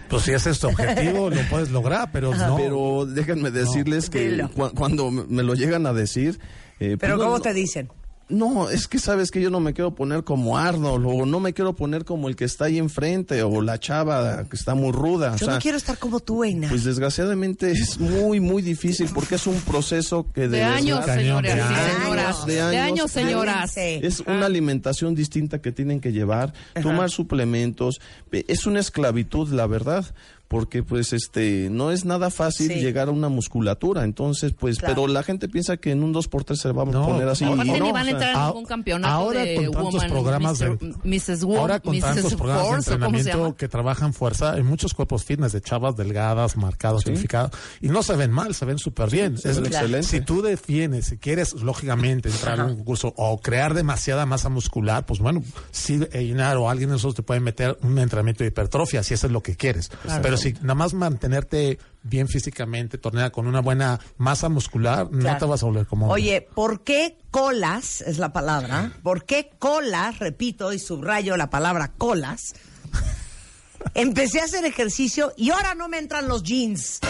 Pues 0.08 0.22
si 0.24 0.32
ese 0.32 0.50
es 0.50 0.58
tu 0.58 0.66
objetivo, 0.68 1.30
lo 1.30 1.42
puedes 1.50 1.70
lograr, 1.70 2.10
pero 2.10 2.34
no. 2.34 2.56
Pero 2.56 3.06
déjenme 3.06 3.50
decirles 3.52 4.08
que 4.10 4.42
cu- 4.56 4.70
cuando 4.74 5.10
me 5.12 5.24
me 5.28 5.42
lo 5.44 5.54
llegan 5.54 5.86
a 5.86 5.92
decir... 5.92 6.40
eh, 6.80 6.96
Pero 6.98 7.14
pues, 7.16 7.24
¿cómo 7.26 7.36
no, 7.36 7.42
te 7.42 7.52
dicen? 7.52 7.88
No, 8.30 8.68
es 8.68 8.88
que 8.88 8.98
sabes 8.98 9.30
que 9.30 9.40
yo 9.40 9.48
no 9.48 9.58
me 9.58 9.72
quiero 9.72 9.94
poner 9.94 10.22
como 10.22 10.58
Arnold 10.58 11.04
o 11.06 11.24
no 11.24 11.40
me 11.40 11.54
quiero 11.54 11.74
poner 11.74 12.04
como 12.04 12.28
el 12.28 12.36
que 12.36 12.44
está 12.44 12.66
ahí 12.66 12.76
enfrente 12.76 13.42
o 13.42 13.62
la 13.62 13.78
chava 13.80 14.44
que 14.50 14.54
está 14.56 14.74
muy 14.74 14.92
ruda. 14.92 15.32
o 15.32 15.36
Yo 15.36 15.46
sea, 15.46 15.54
no 15.54 15.60
quiero 15.60 15.78
estar 15.78 15.96
como 15.96 16.20
tú, 16.20 16.44
Einar. 16.44 16.68
Pues 16.68 16.84
desgraciadamente 16.84 17.70
es 17.72 17.98
muy, 17.98 18.38
muy 18.40 18.60
difícil 18.60 19.08
porque 19.14 19.36
es 19.36 19.46
un 19.46 19.58
proceso 19.62 20.26
que 20.34 20.46
De 20.46 20.62
años, 20.62 20.98
verdad- 21.00 21.14
señores 21.16 21.52
de 21.54 21.58
y 21.58 21.62
años, 21.62 21.92
señoras. 22.02 22.46
de 22.46 22.52
De 22.54 22.60
años, 22.60 22.82
años, 22.82 23.10
señoras. 23.12 23.72
Es 23.76 24.20
una 24.20 24.44
alimentación 24.46 25.14
distinta 25.14 25.60
que 25.62 25.72
tienen 25.72 26.00
que 26.00 26.12
llevar, 26.12 26.52
tomar 26.82 27.10
suplementos. 27.10 28.00
Es 28.30 28.66
una 28.66 28.80
esclavitud, 28.80 29.48
la 29.52 29.66
verdad, 29.66 30.04
porque 30.48 30.82
pues 30.82 31.12
este 31.12 31.68
no 31.70 31.90
es 31.92 32.04
nada 32.04 32.30
fácil 32.30 32.68
Sí. 32.72 32.80
llegar 32.80 33.08
a 33.08 33.10
una 33.10 33.28
musculatura. 33.28 34.04
Entonces, 34.04 34.52
pues, 34.58 34.78
Claro. 34.78 34.94
pero 34.94 35.06
la 35.06 35.22
gente 35.22 35.48
piensa 35.48 35.76
que 35.76 35.90
en 35.90 36.02
un 36.02 36.12
2x3 36.12 36.56
se 36.60 36.72
va 36.72 36.82
a 36.82 36.86
No, 36.86 37.06
poner 37.06 37.28
así. 37.28 37.44
Aparte 37.44 37.64
no, 37.66 37.72
ni 37.84 37.92
van 37.92 37.96
a 37.96 38.00
o 38.00 38.04
sea, 38.04 38.10
entrar 38.12 38.30
en 38.32 38.36
a- 38.40 38.46
ningún 38.46 38.64
campeonato 38.64 39.12
ahora 39.14 39.42
de 39.44 39.54
con 39.56 39.64
tantos 39.72 39.92
woman, 39.94 40.10
programas 40.10 40.60
Mr. 40.60 40.78
de- 40.78 40.94
Mrs. 41.04 41.44
Wo- 41.44 41.58
Ahora 41.58 41.80
con 41.80 41.94
Mrs. 41.94 42.00
tantos 42.14 42.34
programas 42.34 42.62
de 42.64 42.72
Force, 42.72 42.90
¿o 42.90 42.92
cómo 42.98 43.18
se 43.18 43.20
entrenamiento 43.28 43.56
que 43.56 43.68
trabajan 43.68 44.14
fuerza, 44.14 44.52
hay 44.52 44.62
muchos 44.62 44.94
cuerpos 44.94 45.24
fitness 45.24 45.52
de 45.52 45.60
chavas 45.60 45.96
delgadas, 45.96 46.56
marcadas, 46.56 47.04
tonificadas, 47.04 47.50
y 47.82 47.88
no 47.88 48.02
se 48.02 48.16
ven 48.16 48.30
mal, 48.30 48.54
se 48.54 48.64
ven 48.64 48.78
súper 48.78 49.10
bien. 49.10 49.36
se 49.36 49.52
ven 49.52 49.66
excelente. 49.66 50.06
Si 50.08 50.20
tú 50.22 50.40
defines, 50.40 51.06
si 51.06 51.18
quieres, 51.18 51.52
lógicamente, 51.54 52.30
entrar 52.30 52.58
a 52.60 52.64
un 52.64 52.82
curso 52.84 53.12
o 53.16 53.38
crear 53.40 53.74
demasiada 53.74 54.24
masa 54.24 54.48
muscular, 54.48 55.04
pues 55.04 55.20
bueno, 55.20 55.42
sí, 55.70 56.00
Einar 56.12 56.56
o 56.56 56.70
alguien 56.70 56.88
de 56.88 56.94
nosotros 56.94 57.16
te 57.16 57.22
puede 57.22 57.40
meter 57.40 57.76
un 57.82 57.98
entrenamiento 57.98 58.44
de 58.44 58.48
hipertrofia, 58.48 59.02
si 59.02 59.12
eso 59.14 59.26
es 59.26 59.32
lo 59.32 59.42
que 59.42 59.54
quieres. 59.54 59.90
Pero 60.22 60.37
si 60.38 60.52
nada 60.54 60.74
más 60.74 60.94
mantenerte 60.94 61.78
bien 62.02 62.28
físicamente, 62.28 62.98
tornea 62.98 63.30
con 63.30 63.46
una 63.46 63.60
buena 63.60 64.00
masa 64.16 64.48
muscular, 64.48 65.10
no 65.10 65.36
te 65.36 65.44
vas 65.44 65.62
a 65.62 65.66
volver 65.66 65.86
como... 65.86 66.08
Oye, 66.08 66.46
¿por 66.54 66.82
qué 66.82 67.18
colas 67.30 68.00
es 68.00 68.18
la 68.18 68.32
palabra? 68.32 68.92
¿Por 69.02 69.24
qué 69.24 69.50
colas, 69.58 70.18
repito 70.18 70.72
y 70.72 70.78
subrayo 70.78 71.36
la 71.36 71.50
palabra 71.50 71.92
colas? 71.96 72.54
Empecé 73.94 74.40
a 74.40 74.44
hacer 74.44 74.64
ejercicio 74.64 75.32
y 75.36 75.50
ahora 75.50 75.74
no 75.74 75.88
me 75.88 75.98
entran 75.98 76.28
los 76.28 76.42
jeans. 76.42 77.00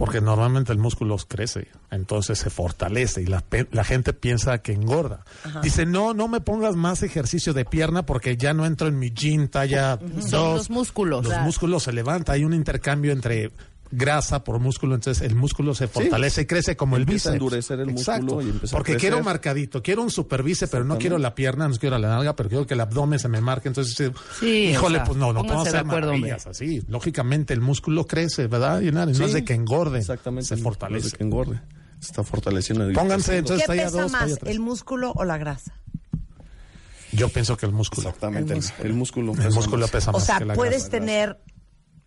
Porque 0.00 0.20
normalmente 0.20 0.72
el 0.72 0.78
músculo 0.78 1.16
crece, 1.28 1.68
entonces 1.90 2.38
se 2.38 2.48
fortalece 2.50 3.20
y 3.22 3.26
la, 3.26 3.44
la 3.70 3.84
gente 3.84 4.12
piensa 4.14 4.58
que 4.62 4.72
engorda. 4.72 5.24
Dice, 5.62 5.84
no, 5.86 6.14
no 6.14 6.26
me 6.26 6.40
pongas 6.40 6.74
más 6.74 7.02
ejercicio 7.02 7.52
de 7.52 7.64
pierna 7.66 8.06
porque 8.06 8.36
ya 8.38 8.54
no 8.54 8.64
entro 8.66 8.88
en 8.88 8.98
mi 8.98 9.10
jean 9.10 9.48
talla 9.48 9.98
Son 9.98 10.30
dos. 10.30 10.56
los 10.56 10.70
músculos. 10.70 11.22
Los 11.24 11.28
Claro. 11.32 11.44
músculos 11.44 11.82
se 11.82 11.92
levantan, 11.92 12.34
hay 12.34 12.44
un 12.44 12.54
intercambio 12.54 13.12
entre 13.12 13.52
grasa 13.92 14.44
por 14.44 14.58
músculo, 14.60 14.94
entonces 14.94 15.22
el 15.28 15.34
músculo 15.34 15.74
se 15.74 15.88
fortalece 15.88 16.42
y 16.42 16.46
crece 16.46 16.76
como 16.76 16.96
el 16.96 17.02
Empieza 17.02 17.30
a 17.30 17.32
bíceps. 17.32 17.42
endurecer 17.42 17.80
el 17.80 17.90
Exacto. 17.90 18.22
músculo 18.22 18.46
y 18.46 18.50
empieza 18.50 18.76
a 18.76 18.78
Porque 18.78 18.96
quiero 18.96 19.22
marcadito, 19.22 19.82
quiero 19.82 20.02
un 20.02 20.10
super 20.10 20.42
bíceps, 20.42 20.70
pero 20.70 20.84
no 20.84 20.96
quiero 20.98 21.18
la 21.18 21.34
pierna, 21.34 21.66
no 21.68 21.74
quiero 21.76 21.98
la 21.98 22.08
nalga, 22.08 22.36
pero 22.36 22.48
quiero 22.48 22.66
que 22.66 22.74
el 22.74 22.80
abdomen 22.80 23.18
se 23.18 23.28
me 23.28 23.40
marque, 23.40 23.68
entonces 23.68 23.98
eh, 24.00 24.12
Sí, 24.38 24.46
híjole, 24.70 24.96
o 24.96 24.98
sea, 25.00 25.04
pues 25.06 25.18
no, 25.18 25.32
no 25.32 25.42
podemos 25.42 25.66
hacer 25.66 25.80
acuerdo, 25.80 26.10
hombre. 26.12 26.20
maravillas 26.30 26.46
así. 26.46 26.82
Lógicamente 26.88 27.52
el 27.52 27.60
músculo 27.60 28.06
crece, 28.06 28.46
¿verdad? 28.46 28.80
Y 28.80 28.92
nada, 28.92 29.06
no 29.06 29.24
es 29.26 29.32
de 29.32 29.44
que 29.44 29.54
engorde, 29.54 29.98
Exactamente. 29.98 30.46
se 30.48 30.54
no 30.54 30.58
es 30.58 30.62
fortalece. 30.62 31.10
de 31.10 31.16
que 31.18 31.24
engorde. 31.24 31.60
Se 31.98 32.06
está 32.12 32.22
fortaleciendo. 32.22 32.84
el- 32.86 32.94
Pónganse 32.94 33.36
entonces 33.38 33.66
¿Qué 33.68 33.74
pesa 33.76 33.90
2, 34.02 34.12
más, 34.12 34.20
talla 34.22 34.36
3. 34.36 34.52
el 34.52 34.60
músculo 34.60 35.12
o 35.16 35.24
la 35.24 35.36
grasa? 35.36 35.74
Yo 37.12 37.28
pienso 37.28 37.56
que 37.56 37.66
el 37.66 37.72
músculo. 37.72 38.08
Exactamente. 38.08 38.54
El, 38.54 38.62
el 38.86 38.92
músculo. 38.94 39.32
El 39.32 39.38
pesa 39.38 39.50
músculo 39.50 39.80
más. 39.82 39.90
pesa 39.90 40.10
O 40.10 40.14
más 40.14 40.24
sea, 40.26 40.38
que 40.38 40.44
la 40.44 40.54
puedes 40.54 40.74
grasa. 40.84 40.90
tener 40.90 41.40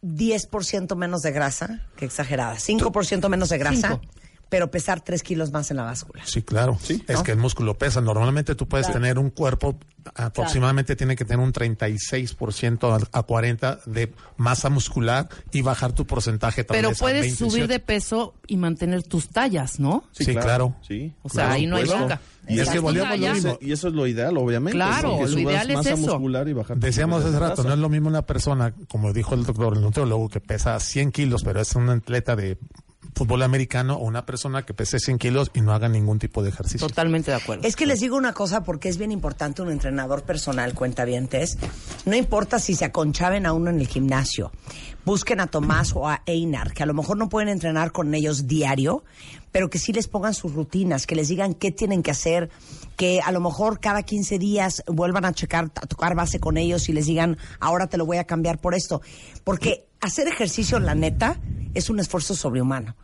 10% 0.03 0.95
menos 0.95 1.21
de 1.21 1.31
grasa, 1.31 1.81
que 1.95 2.05
exagerada, 2.05 2.55
5% 2.55 3.29
menos 3.29 3.49
de 3.49 3.57
grasa. 3.57 4.01
Pero 4.49 4.69
pesar 4.69 5.01
3 5.01 5.23
kilos 5.23 5.51
más 5.51 5.71
en 5.71 5.77
la 5.77 5.83
báscula. 5.83 6.23
Sí, 6.25 6.43
claro. 6.43 6.77
Es 7.07 7.23
que 7.23 7.31
el 7.31 7.37
músculo 7.37 7.77
pesa. 7.77 8.01
Normalmente 8.01 8.55
tú 8.55 8.67
puedes 8.67 8.91
tener 8.91 9.17
un 9.17 9.29
cuerpo, 9.29 9.77
aproximadamente 10.15 10.95
tiene 10.95 11.15
que 11.15 11.25
tener 11.25 11.43
un 11.43 11.51
36% 11.51 13.09
a, 13.11 13.19
a 13.19 13.25
40% 13.25 13.83
de 13.85 14.13
masa 14.37 14.69
muscular 14.69 15.27
y 15.51 15.61
bajar 15.61 15.93
tu 15.93 16.05
porcentaje 16.05 16.63
tal 16.63 16.75
Pero 16.75 16.91
puedes 16.91 17.21
27. 17.21 17.51
subir 17.51 17.67
de 17.67 17.79
peso 17.79 18.35
y 18.47 18.57
mantener 18.57 19.03
tus 19.03 19.29
tallas, 19.29 19.79
¿no? 19.79 20.03
Sí, 20.11 20.35
claro. 20.35 20.75
Sí. 20.87 21.13
O 21.23 21.29
sea, 21.29 21.45
claro, 21.45 21.53
ahí 21.53 21.65
no 21.65 21.75
hay 21.77 21.85
bronca. 21.85 22.21
Y 22.47 22.59
es 22.59 22.69
que 22.69 22.79
lo. 22.79 23.57
Y 23.61 23.71
eso 23.71 23.87
es 23.87 23.93
lo 23.93 24.05
ideal, 24.05 24.37
obviamente. 24.37 24.77
Claro, 24.77 25.25
lo 25.25 25.39
ideal 25.39 25.69
es 25.69 25.77
masa 25.77 25.93
eso. 25.93 25.97
muscular 25.97 26.47
y 26.47 26.53
bajar 26.53 26.77
tu 26.77 26.85
Decíamos 26.85 27.23
hace 27.23 27.39
rato, 27.39 27.63
no 27.63 27.73
es 27.73 27.79
lo 27.79 27.89
mismo 27.89 28.09
una 28.09 28.25
persona, 28.25 28.73
como 28.87 29.13
dijo 29.13 29.33
el 29.35 29.45
doctor, 29.45 29.75
el 29.75 29.81
nutriólogo, 29.81 30.29
que 30.29 30.41
pesa 30.41 30.79
100 30.79 31.11
kilos, 31.11 31.43
pero 31.43 31.61
es 31.61 31.73
un 31.75 31.89
atleta 31.89 32.35
de 32.35 32.57
fútbol 33.13 33.43
americano 33.43 33.95
o 33.95 34.05
una 34.05 34.25
persona 34.25 34.63
que 34.63 34.73
pese 34.73 34.99
100 34.99 35.17
kilos 35.17 35.51
y 35.53 35.61
no 35.61 35.73
haga 35.73 35.89
ningún 35.89 36.19
tipo 36.19 36.43
de 36.43 36.49
ejercicio. 36.49 36.87
Totalmente 36.87 37.31
de 37.31 37.37
acuerdo. 37.37 37.67
Es 37.67 37.75
que 37.75 37.85
les 37.85 37.99
digo 37.99 38.17
una 38.17 38.33
cosa 38.33 38.63
porque 38.63 38.89
es 38.89 38.97
bien 38.97 39.11
importante 39.11 39.61
un 39.61 39.71
entrenador 39.71 40.23
personal, 40.23 40.73
cuentavientes. 40.73 41.57
No 42.05 42.15
importa 42.15 42.59
si 42.59 42.75
se 42.75 42.85
aconchaben 42.85 43.45
a 43.45 43.53
uno 43.53 43.69
en 43.69 43.79
el 43.79 43.87
gimnasio. 43.87 44.51
Busquen 45.05 45.39
a 45.39 45.47
Tomás 45.47 45.93
o 45.95 46.07
a 46.07 46.23
Einar, 46.25 46.73
que 46.73 46.83
a 46.83 46.85
lo 46.85 46.93
mejor 46.93 47.17
no 47.17 47.29
pueden 47.29 47.49
entrenar 47.49 47.91
con 47.91 48.13
ellos 48.13 48.47
diario, 48.47 49.03
pero 49.53 49.69
que 49.69 49.79
sí 49.79 49.93
les 49.93 50.07
pongan 50.09 50.33
sus 50.33 50.51
rutinas, 50.53 51.07
que 51.07 51.15
les 51.15 51.29
digan 51.29 51.53
qué 51.53 51.71
tienen 51.71 52.03
que 52.03 52.11
hacer, 52.11 52.49
que 52.97 53.21
a 53.21 53.31
lo 53.31 53.39
mejor 53.39 53.79
cada 53.79 54.03
15 54.03 54.37
días 54.39 54.83
vuelvan 54.87 55.23
a 55.23 55.31
checar, 55.31 55.65
a 55.75 55.85
tocar 55.87 56.15
base 56.15 56.39
con 56.39 56.57
ellos 56.57 56.89
y 56.89 56.91
les 56.91 57.05
digan, 57.05 57.37
ahora 57.61 57.87
te 57.87 57.97
lo 57.97 58.05
voy 58.05 58.17
a 58.17 58.25
cambiar 58.25 58.59
por 58.59 58.73
esto. 58.75 59.01
Porque 59.45 59.85
hacer 60.01 60.27
ejercicio, 60.27 60.79
la 60.79 60.95
neta, 60.95 61.39
es 61.73 61.89
un 61.89 61.99
esfuerzo 61.99 62.35
sobrehumano. 62.35 62.95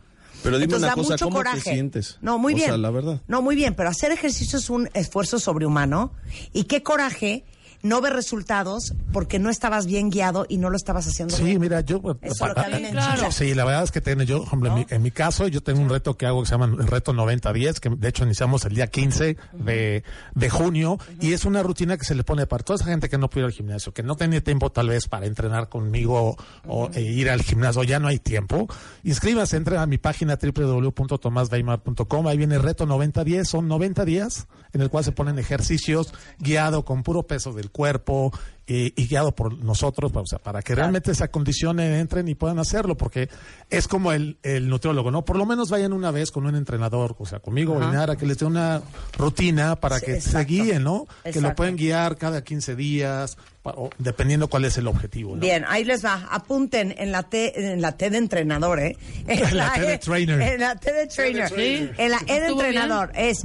Pero 0.42 0.56
dime 0.58 0.74
Entonces 0.74 0.86
una 0.88 0.94
cosa, 0.96 1.18
¿cómo 1.24 1.36
coraje. 1.36 1.60
te 1.62 1.72
sientes? 1.72 2.18
No, 2.20 2.38
muy 2.38 2.54
O 2.54 2.56
bien. 2.56 2.68
sea, 2.68 2.78
la 2.78 2.90
verdad. 2.90 3.20
No, 3.28 3.42
muy 3.42 3.54
bien, 3.56 3.74
pero 3.74 3.88
hacer 3.88 4.10
ejercicio 4.10 4.58
es 4.58 4.70
un 4.70 4.88
esfuerzo 4.94 5.38
sobrehumano. 5.38 6.12
Y 6.52 6.64
qué 6.64 6.82
coraje 6.82 7.44
no 7.82 8.00
ver 8.00 8.12
resultados 8.12 8.94
porque 9.12 9.38
no 9.38 9.50
estabas 9.50 9.86
bien 9.86 10.10
guiado 10.10 10.46
y 10.48 10.58
no 10.58 10.70
lo 10.70 10.76
estabas 10.76 11.06
haciendo 11.06 11.36
Sí, 11.36 11.44
bien. 11.44 11.60
mira, 11.60 11.80
yo... 11.80 12.00
Eso 12.20 12.46
es 12.46 12.54
lo 12.54 12.54
que 12.54 12.90
Claro. 12.90 13.32
Sí, 13.32 13.54
la 13.54 13.64
verdad 13.64 13.84
es 13.84 13.90
que 13.90 14.00
tengo, 14.00 14.22
yo, 14.22 14.42
ejemplo, 14.44 14.68
en, 14.70 14.74
mi, 14.74 14.86
en 14.88 15.02
mi 15.02 15.10
caso, 15.10 15.48
yo 15.48 15.62
tengo 15.62 15.80
un 15.80 15.88
reto 15.88 16.16
que 16.16 16.26
hago 16.26 16.42
que 16.42 16.46
se 16.46 16.52
llama 16.52 16.66
el 16.66 16.86
reto 16.86 17.12
90-10, 17.12 17.78
que 17.78 17.88
de 17.90 18.08
hecho 18.08 18.24
iniciamos 18.24 18.64
el 18.64 18.74
día 18.74 18.86
15 18.88 19.36
de, 19.52 20.02
de 20.34 20.50
junio, 20.50 20.98
y 21.20 21.32
es 21.32 21.44
una 21.44 21.62
rutina 21.62 21.96
que 21.96 22.04
se 22.04 22.14
le 22.14 22.24
pone 22.24 22.46
para 22.46 22.62
toda 22.64 22.76
esa 22.76 22.84
gente 22.86 23.08
que 23.08 23.18
no 23.18 23.28
puede 23.30 23.46
ir 23.46 23.46
al 23.46 23.52
gimnasio, 23.52 23.92
que 23.92 24.02
no 24.02 24.16
tenía 24.16 24.42
tiempo 24.42 24.70
tal 24.70 24.88
vez 24.88 25.08
para 25.08 25.26
entrenar 25.26 25.68
conmigo 25.68 26.36
o 26.66 26.90
e 26.92 27.00
ir 27.02 27.30
al 27.30 27.42
gimnasio, 27.42 27.82
ya 27.84 27.98
no 27.98 28.08
hay 28.08 28.18
tiempo. 28.18 28.68
Inscríbase, 29.04 29.56
entre 29.56 29.78
a 29.78 29.86
mi 29.86 29.98
página 29.98 30.38
www.tomasweimar.com, 30.40 32.26
ahí 32.26 32.36
viene 32.36 32.56
el 32.56 32.62
reto 32.62 32.86
90-10, 32.86 33.44
son 33.44 33.68
90 33.68 34.04
días 34.04 34.46
en 34.72 34.80
el 34.82 34.90
cual 34.90 35.04
se 35.04 35.12
ponen 35.12 35.38
ejercicios 35.38 36.12
guiado 36.38 36.84
con 36.84 37.02
puro 37.02 37.24
peso 37.26 37.52
del 37.52 37.69
cuerpo 37.70 38.32
eh, 38.72 38.92
y 38.94 39.08
guiado 39.08 39.34
por 39.34 39.58
nosotros, 39.64 40.12
o 40.14 40.26
sea, 40.26 40.38
para 40.38 40.62
que 40.62 40.76
realmente 40.76 41.12
se 41.12 41.24
acondicionen, 41.24 41.92
entren 41.92 42.28
y 42.28 42.36
puedan 42.36 42.60
hacerlo, 42.60 42.96
porque 42.96 43.28
es 43.68 43.88
como 43.88 44.12
el, 44.12 44.38
el 44.44 44.68
nutriólogo, 44.68 45.10
¿no? 45.10 45.24
Por 45.24 45.36
lo 45.36 45.44
menos 45.44 45.70
vayan 45.70 45.92
una 45.92 46.12
vez 46.12 46.30
con 46.30 46.46
un 46.46 46.54
entrenador, 46.54 47.16
o 47.18 47.26
sea, 47.26 47.40
conmigo 47.40 47.74
o 47.74 47.82
Inara, 47.82 48.14
que 48.14 48.26
les 48.26 48.38
dé 48.38 48.44
una 48.44 48.80
rutina 49.18 49.74
para 49.74 49.98
Sí, 49.98 50.06
que 50.06 50.12
exacto. 50.12 50.38
se 50.38 50.44
guíen, 50.44 50.84
¿no? 50.84 51.08
Que 51.24 51.40
lo 51.40 51.52
pueden 51.56 51.74
guiar 51.74 52.16
cada 52.16 52.44
15 52.44 52.76
días, 52.76 53.36
o 53.64 53.90
dependiendo 53.98 54.46
cuál 54.46 54.64
es 54.64 54.78
el 54.78 54.86
objetivo, 54.86 55.34
¿no? 55.34 55.40
Bien, 55.40 55.64
ahí 55.66 55.82
les 55.82 56.04
va. 56.04 56.28
Apunten 56.30 56.94
en 56.96 57.10
la 57.10 57.24
T, 57.24 57.72
en 57.72 57.80
la 57.80 57.96
T 57.96 58.08
de 58.08 58.18
entrenador, 58.18 58.78
¿eh? 58.78 58.96
En 59.26 59.56
La 59.56 59.72
T 59.72 59.80
de 59.80 59.98
trainer. 59.98 60.40
En 60.40 60.60
la 60.60 60.76
T 60.76 60.92
de 60.92 61.06
trainer. 61.08 61.48
Sí. 61.48 61.90
En 61.98 62.10
la 62.12 62.20
E 62.28 62.40
de 62.40 62.46
entrenador 62.46 63.10
es 63.16 63.42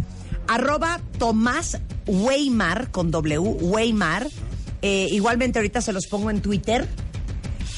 arroba 0.48 1.02
Tomás 1.18 1.80
Weimar 2.08 2.92
con 2.92 3.12
W, 3.12 3.38
Weimar. 3.40 4.28
Eh, 4.82 5.08
igualmente 5.12 5.60
ahorita 5.60 5.82
se 5.82 5.94
los 5.94 6.08
pongo 6.08 6.30
en 6.30 6.42
Twitter. 6.42 6.88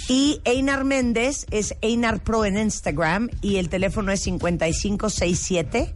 Y 0.09 0.39
Einar 0.45 0.83
Méndez 0.85 1.45
es 1.51 1.75
Einar 1.81 2.23
Pro 2.23 2.45
en 2.45 2.57
Instagram 2.57 3.29
y 3.41 3.57
el 3.57 3.67
teléfono 3.69 4.11
es 4.11 4.21
5567 4.21 5.93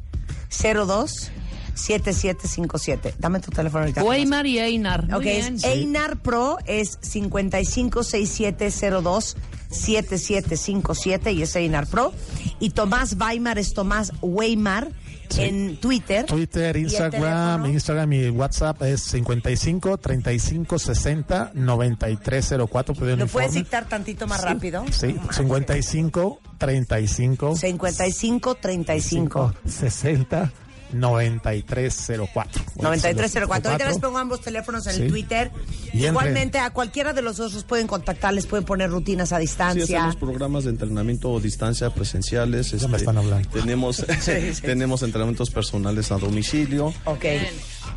02 0.49 1.31
7757. 1.73 3.15
Dame 3.17 3.39
tu 3.39 3.49
teléfono 3.51 3.83
ahorita. 3.83 4.03
Weimar 4.03 4.45
y 4.45 4.59
Einar. 4.59 5.05
Muy 5.07 5.15
Ok, 5.15 5.21
bien. 5.23 5.55
es 5.55 5.63
Einar 5.63 6.21
Pro 6.21 6.57
es 6.65 6.99
556702 7.01 9.37
7757 9.69 11.31
y 11.31 11.41
es 11.43 11.55
Einar 11.55 11.87
Pro. 11.87 12.11
Y 12.59 12.71
Tomás 12.71 13.15
Weimar 13.17 13.57
es 13.57 13.73
Tomás 13.73 14.11
Weimar 14.21 14.91
en 15.37 15.77
Twitter. 15.77 16.25
Twitter, 16.25 16.77
¿Y 16.77 16.81
Instagram, 16.81 17.11
teléfono? 17.61 17.67
Instagram 17.67 18.13
y 18.13 18.29
WhatsApp 18.29 18.81
es 18.83 19.01
55 19.01 19.97
35 19.97 20.79
60 20.79 21.51
93 21.53 22.55
04. 22.69 22.95
¿Pueden 22.95 23.19
¿Lo 23.19 23.27
puedes 23.27 23.53
dictar 23.53 23.87
tantito 23.87 24.27
más 24.27 24.41
rápido? 24.43 24.85
Sí, 24.91 25.15
55 25.31 26.39
35 26.57 27.55
55 27.55 28.55
35 28.55 29.53
60 29.65 30.51
9304. 30.93 32.63
9304. 32.81 33.71
Ahorita 33.71 33.89
les 33.89 33.99
pongo 33.99 34.17
ambos 34.17 34.41
teléfonos 34.41 34.85
en 34.87 34.95
el 34.95 35.01
Sí. 35.03 35.07
Twitter. 35.09 35.51
Y 35.85 35.89
entre- 35.97 36.07
Igualmente 36.09 36.59
a 36.59 36.69
cualquiera 36.71 37.13
de 37.13 37.21
los 37.21 37.37
dos 37.37 37.53
los 37.53 37.63
pueden 37.63 37.87
contactar, 37.87 38.33
les 38.33 38.45
pueden 38.45 38.65
poner 38.65 38.89
rutinas 38.89 39.31
a 39.33 39.37
Sí, 39.37 39.41
distancia. 39.41 39.99
hacemos 39.99 40.15
programas 40.15 40.63
de 40.65 40.69
entrenamiento 40.71 41.35
a 41.35 41.39
distancia 41.39 41.89
presenciales. 41.93 42.73
este, 42.73 42.87
me 42.87 42.97
están 42.97 43.17
hablando. 43.17 43.47
Tenemos, 43.49 44.03
tenemos 44.61 45.03
entrenamientos 45.03 45.49
personales 45.49 46.11
a 46.11 46.17
domicilio, 46.17 46.93
ok. 47.05 47.25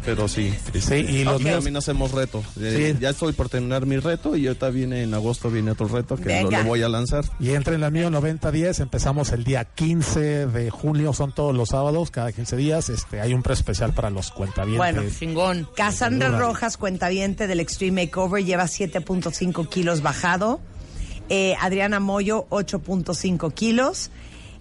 Pero 0.05 0.29
sí. 0.29 0.55
Sí, 0.79 0.95
y 0.95 1.25
los 1.25 1.37
Ok. 1.37 1.41
míos 1.43 1.55
También 1.57 1.77
hacemos 1.77 2.13
reto. 2.13 2.43
Eh, 2.61 2.93
Sí. 2.95 2.99
Ya 3.01 3.11
estoy 3.11 3.33
por 3.33 3.49
terminar 3.49 3.87
mi 3.87 3.99
reto 3.99 4.37
y 4.37 4.47
ahorita 4.47 4.71
viene 4.71 5.03
en 5.03 5.15
agosto 5.15 5.51
viene 5.51 5.71
otro 5.73 5.89
reto 5.89 6.17
que 6.17 6.23
lo, 6.43 6.49
Venga. 6.49 6.63
lo 6.63 6.69
voy 6.69 6.83
a 6.83 6.89
lanzar. 6.89 7.25
Y 7.41 7.51
entre 7.51 7.75
en 7.77 7.81
la 7.81 7.91
mío 7.91 8.11
9010, 8.11 8.81
empezamos 8.81 9.33
el 9.33 9.45
día 9.45 9.65
15 9.65 10.47
de 10.47 10.71
junio, 10.71 11.13
son 11.13 11.33
todos 11.35 11.55
los 11.55 11.71
sábados, 11.71 12.11
cada 12.11 12.33
15 12.33 12.57
días. 12.57 12.89
Este, 12.89 13.21
hay 13.21 13.35
un 13.35 13.43
pre 13.43 13.55
especial 13.55 13.93
para 13.95 14.11
los 14.11 14.31
cuentavientes. 14.31 14.95
Bueno, 14.95 15.11
Chingón. 15.19 15.69
Cassandra 15.77 16.29
Sin 16.29 16.37
duda. 16.39 16.47
Rojas, 16.49 16.77
cuentaviente 16.77 17.47
del 17.47 17.61
Extreme 17.61 18.05
Makeover, 18.07 18.45
lleva 18.45 18.65
7.5 18.65 19.69
kilos 19.69 20.03
bajado. 20.03 20.61
Eh, 21.31 21.55
Adriana 21.61 22.01
Moyo, 22.01 22.47
8.5 22.51 23.53
kilos. 23.55 24.11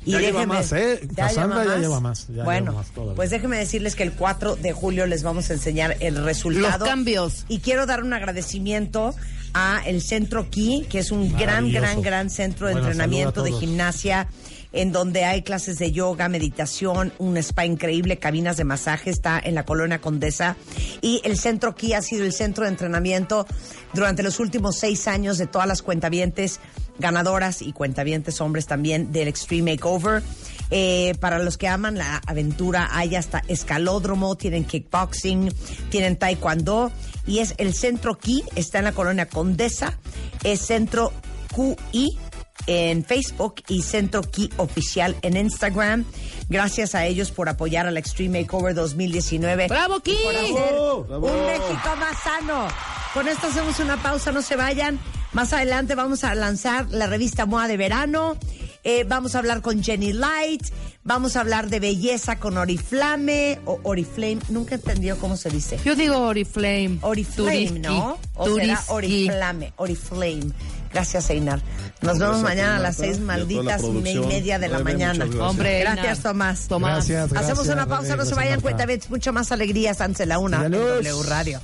Y 0.06 0.12
Ya 0.12 0.20
lleva 0.20 0.46
más, 0.46 0.72
¿eh? 0.74 1.00
¿Ya 1.16 1.28
Cassandra 1.28 1.66
ya 1.66 1.78
lleva 1.78 2.00
más, 2.00 2.28
ya 2.28 2.44
bueno, 2.44 2.72
lleva 2.72 2.84
más 2.84 2.92
todavía. 2.92 3.16
pues 3.16 3.30
déjeme 3.30 3.58
decirles 3.58 3.96
que 3.96 4.04
el 4.04 4.14
4 4.14 4.58
de 4.58 4.74
julio 4.74 5.06
les 5.06 5.24
vamos 5.24 5.50
a 5.50 5.54
enseñar 5.54 5.98
el 6.00 6.24
resultado. 6.24 6.80
Los 6.80 6.88
cambios. 6.90 7.46
Y 7.48 7.60
quiero 7.60 7.86
dar 7.86 8.04
un 8.04 8.14
agradecimiento 8.14 9.16
a 9.54 9.82
el 9.86 10.02
Centro 10.02 10.50
Ki, 10.50 10.86
que 10.90 11.00
es 11.00 11.12
un 11.12 11.32
gran, 11.38 11.72
gran, 11.72 12.02
gran 12.02 12.30
centro 12.30 12.68
de 12.68 12.74
Bueno, 12.74 12.88
entrenamiento 12.88 13.44
de 13.44 13.52
gimnasia, 13.52 14.28
en 14.74 14.92
donde 14.92 15.24
hay 15.24 15.44
clases 15.44 15.78
de 15.78 15.92
yoga, 15.92 16.28
meditación, 16.28 17.14
un 17.20 17.38
spa 17.38 17.66
increíble, 17.66 18.18
cabinas 18.18 18.58
de 18.58 18.64
masaje, 18.64 19.12
está 19.12 19.40
en 19.40 19.54
la 19.54 19.66
colonia 19.66 20.02
Condesa. 20.02 20.58
Y 21.02 21.22
el 21.24 21.38
Centro 21.38 21.76
Ki 21.76 21.94
ha 21.94 22.02
sido 22.02 22.26
el 22.26 22.34
centro 22.34 22.64
de 22.64 22.72
entrenamiento 22.72 23.46
durante 23.94 24.24
los 24.24 24.40
últimos 24.40 24.78
seis 24.78 25.08
años 25.08 25.38
de 25.38 25.46
todas 25.46 25.68
las 25.68 25.84
cuentavientes 25.84 26.60
ganadoras 27.00 27.62
y 27.62 27.74
cuentavientes 27.74 28.42
hombres 28.42 28.66
también 28.66 29.12
del 29.12 29.28
Extreme 29.28 29.74
Makeover. 29.74 30.24
Eh, 30.72 31.16
para 31.20 31.40
los 31.40 31.58
que 31.58 31.68
aman 31.68 31.98
la 31.98 32.22
aventura, 32.26 32.90
hay 32.92 33.16
hasta 33.16 33.44
escalódromo, 33.48 34.36
tienen 34.36 34.66
kickboxing, 34.66 35.54
tienen 35.90 36.18
taekwondo 36.18 36.92
y 37.28 37.40
es 37.40 37.54
el 37.58 37.74
Centro 37.74 38.18
Ki, 38.18 38.44
está 38.56 38.80
en 38.80 38.86
la 38.86 38.92
colonia 38.92 39.28
Condesa, 39.28 40.00
es 40.44 40.62
Centro 40.62 41.14
QI 41.56 42.18
en 42.66 43.04
Facebook 43.04 43.56
y 43.68 43.82
Centro 43.82 44.22
Ki 44.22 44.50
Oficial 44.58 45.16
en 45.22 45.38
Instagram. 45.38 46.06
Gracias 46.50 46.96
a 46.96 47.06
ellos 47.06 47.32
por 47.32 47.50
apoyar 47.50 47.88
al 47.88 47.98
Extreme 47.98 48.42
Makeover 48.42 48.74
2019. 48.74 49.68
¡Bravo, 49.68 50.00
Ki! 50.00 50.16
Por 50.24 50.36
hacer 50.36 50.76
un 51.12 51.46
México 51.46 51.96
más 52.00 52.18
sano. 52.20 52.68
Con 53.14 53.28
esto 53.28 53.48
hacemos 53.48 53.80
una 53.80 54.02
pausa, 54.02 54.32
no 54.32 54.42
se 54.42 54.56
vayan. 54.56 55.00
Más 55.34 55.52
adelante 55.52 55.96
vamos 55.96 56.24
a 56.24 56.36
lanzar 56.36 56.88
la 56.92 57.08
revista 57.08 57.46
MOA 57.46 57.68
de 57.68 57.78
verano. 57.78 58.38
Eh, 58.84 59.06
vamos 59.08 59.36
a 59.36 59.40
hablar 59.40 59.62
con 59.62 59.84
Jenny 59.84 60.14
Light. 60.14 60.64
Vamos 61.04 61.36
a 61.36 61.42
hablar 61.42 61.70
de 61.70 61.80
belleza 61.80 62.38
con 62.40 62.58
Oriflame 62.58 63.60
o 63.66 63.80
Oriflame. 63.84 64.40
Nunca 64.50 64.76
entendió 64.76 65.18
cómo 65.18 65.36
se 65.36 65.50
dice. 65.50 65.80
Yo 65.84 65.96
digo 65.96 66.18
Oriflame. 66.20 67.00
Oriflame, 67.02 67.52
Turiski. 67.68 67.80
¿no? 67.80 68.18
O 68.36 68.46
será 68.46 68.76
Turiski. 68.86 68.92
Oriflame, 68.94 69.74
Oriflame. 69.78 70.52
Gracias, 70.94 71.30
Einar. 71.32 71.60
Nos 72.02 72.20
vemos 72.20 72.42
Gracias, 72.42 72.44
mañana 72.44 72.76
a 72.78 72.80
las 72.80 72.98
seis 72.98 73.20
malditas 73.20 73.82
y 73.84 73.90
media 73.90 74.60
de 74.60 74.68
la 74.68 74.78
Rebe, 74.78 74.94
mañana. 74.94 75.26
gracias. 75.26 75.42
Hombre, 75.42 75.80
Gracias. 75.80 76.20
Tomás. 76.20 76.68
Tomás. 76.68 76.92
Gracias, 77.08 77.32
gracias. 77.32 77.52
Hacemos 77.52 77.74
una 77.74 77.88
pausa, 77.88 78.16
no 78.16 78.26
se 78.26 78.36
vayan, 78.36 78.62
cuenta 78.62 78.86
mucho 79.10 79.34
más 79.34 79.52
alegrías 79.52 80.00
antes 80.02 80.20
de 80.20 80.26
la 80.28 80.38
una 80.38 80.66
en. 80.66 80.72
W 80.74 81.24
Radio. 81.24 81.60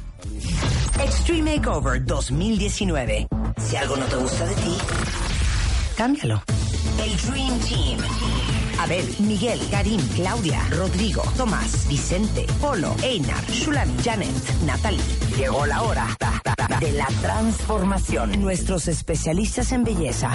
Extreme 0.99 1.57
Makeover 1.57 2.03
2019. 2.03 3.27
Si 3.69 3.75
algo 3.75 3.95
no 3.95 4.05
te 4.05 4.15
gusta 4.15 4.45
de 4.47 4.55
ti, 4.55 4.77
cámbialo. 5.95 6.41
El 7.03 7.15
Dream 7.17 7.59
Team. 7.59 7.99
Abel, 8.79 9.15
Miguel, 9.19 9.59
Karim, 9.69 10.01
Claudia, 10.15 10.59
Rodrigo, 10.71 11.21
Tomás, 11.37 11.87
Vicente, 11.87 12.47
Polo, 12.59 12.95
Einar, 13.03 13.45
Shulani, 13.45 13.93
Janet, 14.03 14.59
Natalie. 14.65 14.99
Llegó 15.37 15.67
la 15.67 15.83
hora 15.83 16.07
de 16.79 16.91
la 16.93 17.05
transformación. 17.21 18.41
Nuestros 18.41 18.87
especialistas 18.87 19.71
en 19.71 19.83
belleza 19.83 20.31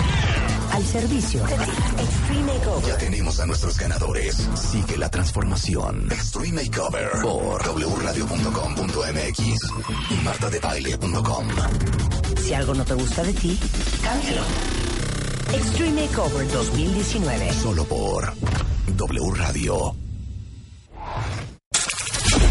al 0.73 0.85
servicio 0.85 1.43
de 1.45 1.57
ti. 1.57 1.71
Extreme 1.99 2.53
Makeover. 2.53 2.87
Ya 2.89 2.99
tenemos 2.99 3.41
a 3.41 3.47
nuestros 3.47 3.77
ganadores. 3.77 4.49
Sigue 4.55 4.97
la 4.97 5.11
transformación. 5.11 6.07
Extreme 6.13 6.63
Makeover 6.63 7.11
por 7.21 7.63
wradio.com.mx 7.63 9.39
y 9.41 10.15
martadebaile.com. 10.23 11.49
Si 12.45 12.53
algo 12.53 12.75
no 12.75 12.85
te 12.85 12.93
gusta 12.93 13.23
de 13.23 13.33
ti, 13.33 13.59
cámbialo. 14.03 14.43
Extreme 15.55 16.03
Makeover 16.03 16.47
2019. 16.53 17.53
Solo 17.55 17.87
por 17.87 18.35
W 18.97 19.31
Radio. 19.35 19.97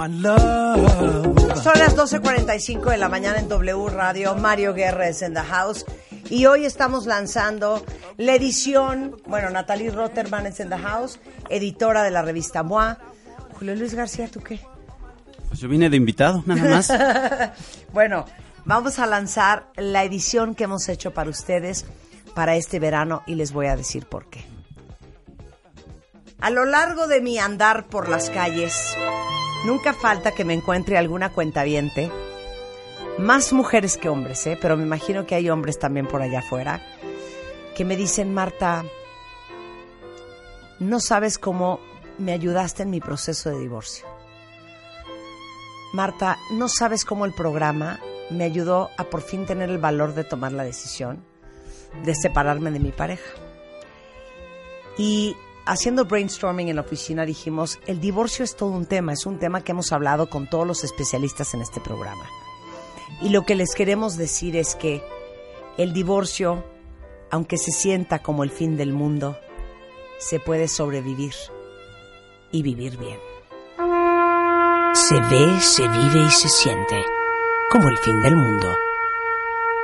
Son 0.00 1.78
las 1.78 1.94
12.45 1.94 2.90
de 2.90 2.96
la 2.96 3.10
mañana 3.10 3.38
en 3.38 3.50
W 3.50 3.90
Radio. 3.90 4.34
Mario 4.34 4.72
Guerra 4.72 5.08
es 5.08 5.20
en 5.20 5.34
the 5.34 5.40
house. 5.40 5.84
Y 6.30 6.46
hoy 6.46 6.64
estamos 6.64 7.04
lanzando 7.04 7.84
la 8.16 8.34
edición, 8.34 9.20
bueno, 9.26 9.50
Natalie 9.50 9.90
Rotterman 9.90 10.46
es 10.46 10.58
en 10.60 10.70
the 10.70 10.78
house, 10.78 11.20
editora 11.50 12.02
de 12.02 12.10
la 12.10 12.22
revista 12.22 12.62
MOA. 12.62 12.96
Julio 13.58 13.74
Luis 13.74 13.92
García, 13.92 14.28
¿tú 14.28 14.40
qué? 14.40 14.58
Pues 15.48 15.60
yo 15.60 15.68
vine 15.68 15.90
de 15.90 15.98
invitado, 15.98 16.42
nada 16.46 16.64
más. 16.64 16.90
bueno, 17.92 18.24
vamos 18.64 18.98
a 18.98 19.06
lanzar 19.06 19.66
la 19.76 20.02
edición 20.02 20.54
que 20.54 20.64
hemos 20.64 20.88
hecho 20.88 21.12
para 21.12 21.28
ustedes 21.28 21.84
para 22.34 22.56
este 22.56 22.78
verano 22.78 23.22
y 23.26 23.34
les 23.34 23.52
voy 23.52 23.66
a 23.66 23.76
decir 23.76 24.06
por 24.06 24.30
qué. 24.30 24.46
A 26.40 26.48
lo 26.48 26.64
largo 26.64 27.06
de 27.06 27.20
mi 27.20 27.38
andar 27.38 27.86
por 27.88 28.08
las 28.08 28.30
calles, 28.30 28.96
nunca 29.66 29.92
falta 29.92 30.32
que 30.32 30.46
me 30.46 30.54
encuentre 30.54 30.96
alguna 30.96 31.30
cuentaviente, 31.30 32.10
más 33.18 33.52
mujeres 33.52 33.98
que 33.98 34.08
hombres, 34.08 34.46
¿eh? 34.46 34.58
pero 34.60 34.78
me 34.78 34.84
imagino 34.84 35.26
que 35.26 35.34
hay 35.34 35.50
hombres 35.50 35.78
también 35.78 36.06
por 36.08 36.22
allá 36.22 36.38
afuera, 36.38 36.80
que 37.76 37.84
me 37.84 37.94
dicen, 37.94 38.32
Marta, 38.32 38.84
no 40.78 40.98
sabes 40.98 41.38
cómo 41.38 41.78
me 42.16 42.32
ayudaste 42.32 42.84
en 42.84 42.90
mi 42.90 43.00
proceso 43.00 43.50
de 43.50 43.58
divorcio. 43.58 44.06
Marta, 45.92 46.38
no 46.52 46.70
sabes 46.70 47.04
cómo 47.04 47.26
el 47.26 47.34
programa 47.34 48.00
me 48.30 48.44
ayudó 48.44 48.88
a 48.96 49.04
por 49.04 49.20
fin 49.20 49.44
tener 49.44 49.68
el 49.68 49.78
valor 49.78 50.14
de 50.14 50.24
tomar 50.24 50.52
la 50.52 50.64
decisión 50.64 51.22
de 52.02 52.14
separarme 52.14 52.70
de 52.70 52.80
mi 52.80 52.92
pareja. 52.92 53.28
Y 54.96 55.36
haciendo 55.66 56.04
brainstorming 56.04 56.68
en 56.68 56.76
la 56.76 56.82
oficina 56.82 57.24
dijimos, 57.24 57.78
el 57.86 58.00
divorcio 58.00 58.44
es 58.44 58.56
todo 58.56 58.70
un 58.70 58.86
tema, 58.86 59.12
es 59.12 59.26
un 59.26 59.38
tema 59.38 59.62
que 59.62 59.72
hemos 59.72 59.92
hablado 59.92 60.28
con 60.28 60.48
todos 60.48 60.66
los 60.66 60.84
especialistas 60.84 61.54
en 61.54 61.62
este 61.62 61.80
programa. 61.80 62.24
Y 63.22 63.28
lo 63.30 63.44
que 63.44 63.54
les 63.54 63.74
queremos 63.74 64.16
decir 64.16 64.56
es 64.56 64.74
que 64.74 65.02
el 65.76 65.92
divorcio, 65.92 66.64
aunque 67.30 67.58
se 67.58 67.72
sienta 67.72 68.20
como 68.20 68.44
el 68.44 68.50
fin 68.50 68.76
del 68.76 68.92
mundo, 68.92 69.38
se 70.18 70.40
puede 70.40 70.68
sobrevivir 70.68 71.34
y 72.52 72.62
vivir 72.62 72.96
bien. 72.96 73.18
Se 74.94 75.20
ve, 75.20 75.60
se 75.60 75.88
vive 75.88 76.24
y 76.26 76.30
se 76.30 76.48
siente 76.48 77.04
como 77.70 77.88
el 77.88 77.98
fin 77.98 78.20
del 78.22 78.36
mundo. 78.36 78.68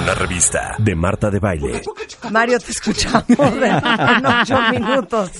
Una 0.00 0.14
revista 0.14 0.74
de 0.78 0.94
Marta 0.94 1.30
de 1.30 1.38
baile. 1.38 1.82
Mario, 2.30 2.58
te 2.58 2.70
escuchamos 2.70 3.24
en 3.28 4.26
ocho 4.26 4.58
minutos. 4.72 5.30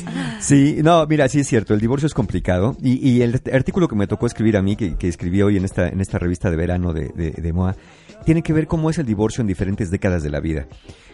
Sí, 0.41 0.79
no, 0.83 1.07
mira, 1.07 1.29
sí 1.29 1.41
es 1.41 1.49
cierto, 1.49 1.75
el 1.75 1.81
divorcio 1.81 2.07
es 2.07 2.15
complicado 2.15 2.77
y, 2.83 3.09
y 3.09 3.23
el 3.23 3.41
artículo 3.53 3.89
que 3.89 3.97
me 3.97 4.07
tocó 4.07 4.27
escribir 4.27 4.57
a 4.57 4.63
mí, 4.63 4.77
que, 4.77 4.97
que 4.97 5.09
escribí 5.09 5.43
hoy 5.43 5.57
en 5.57 5.65
esta, 5.65 5.89
en 5.89 6.01
esta 6.01 6.19
revista 6.19 6.51
de 6.51 6.57
verano 6.57 6.93
de, 6.93 7.09
de, 7.15 7.31
de 7.31 7.53
MOA, 7.53 7.77
tiene 8.25 8.43
que 8.43 8.53
ver 8.53 8.67
cómo 8.67 8.91
es 8.91 8.99
el 8.99 9.07
divorcio 9.07 9.41
en 9.41 9.47
diferentes 9.47 9.91
décadas 9.91 10.23
de 10.23 10.31
la 10.31 10.41
vida. 10.41 10.67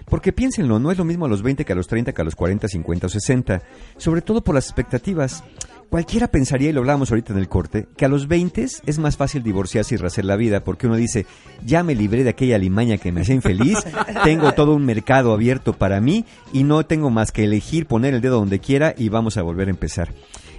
Porque 0.07 0.33
piénsenlo, 0.33 0.79
no 0.79 0.91
es 0.91 0.99
lo 0.99 1.05
mismo 1.05 1.27
a 1.27 1.29
los 1.29 1.43
20 1.43 1.65
que 1.65 1.73
a 1.73 1.77
los 1.77 1.87
30, 1.87 2.13
que 2.13 2.23
a 2.23 2.25
los 2.25 2.35
40, 2.35 2.69
50 2.69 3.07
o 3.07 3.11
60, 3.11 3.63
sobre 3.97 4.23
todo 4.23 4.43
por 4.43 4.55
las 4.55 4.67
expectativas. 4.67 5.45
Cualquiera 5.93 6.29
pensaría, 6.29 6.71
y 6.71 6.73
lo 6.73 6.81
hablábamos 6.81 7.11
ahorita 7.11 7.35
en 7.35 7.39
el 7.39 7.51
corte, 7.51 7.87
que 7.99 8.07
a 8.07 8.09
los 8.09 8.27
20 8.27 8.67
es 8.87 8.99
más 8.99 9.19
fácil 9.19 9.43
divorciarse 9.43 9.95
y 9.95 9.99
rehacer 9.99 10.25
la 10.25 10.37
vida, 10.37 10.65
porque 10.65 10.87
uno 10.87 10.97
dice, 10.97 11.27
ya 11.67 11.83
me 11.83 11.95
libré 11.95 12.25
de 12.25 12.31
aquella 12.31 12.57
limaña 12.57 12.97
que 12.97 13.13
me 13.13 13.21
hacía 13.21 13.35
infeliz, 13.35 13.77
tengo 14.25 14.53
todo 14.53 14.75
un 14.75 14.87
mercado 14.87 15.35
abierto 15.35 15.75
para 15.75 16.01
mí 16.01 16.25
y 16.51 16.65
no 16.65 16.87
tengo 16.87 17.11
más 17.11 17.31
que 17.31 17.45
elegir, 17.45 17.85
poner 17.85 18.15
el 18.15 18.23
dedo 18.23 18.39
donde 18.39 18.59
quiera 18.59 18.95
y 18.97 19.11
vamos 19.11 19.37
a 19.37 19.43
volver 19.43 19.69
a 19.69 19.73
empezar. 19.73 20.15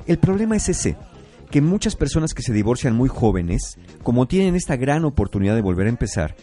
El 0.06 0.20
problema 0.20 0.56
es 0.56 0.70
ese, 0.70 0.98
que 1.50 1.62
muchas 1.62 1.96
personas 1.96 2.36
que 2.36 2.44
se 2.44 2.54
divorcian 2.54 2.96
muy 2.96 3.10
jóvenes, 3.10 3.80
como 4.04 4.28
tienen 4.28 4.54
esta 4.54 4.76
gran 4.76 5.04
oportunidad 5.04 5.56
de 5.56 5.64
volver 5.64 5.88
a 5.88 5.90
empezar, 5.90 6.36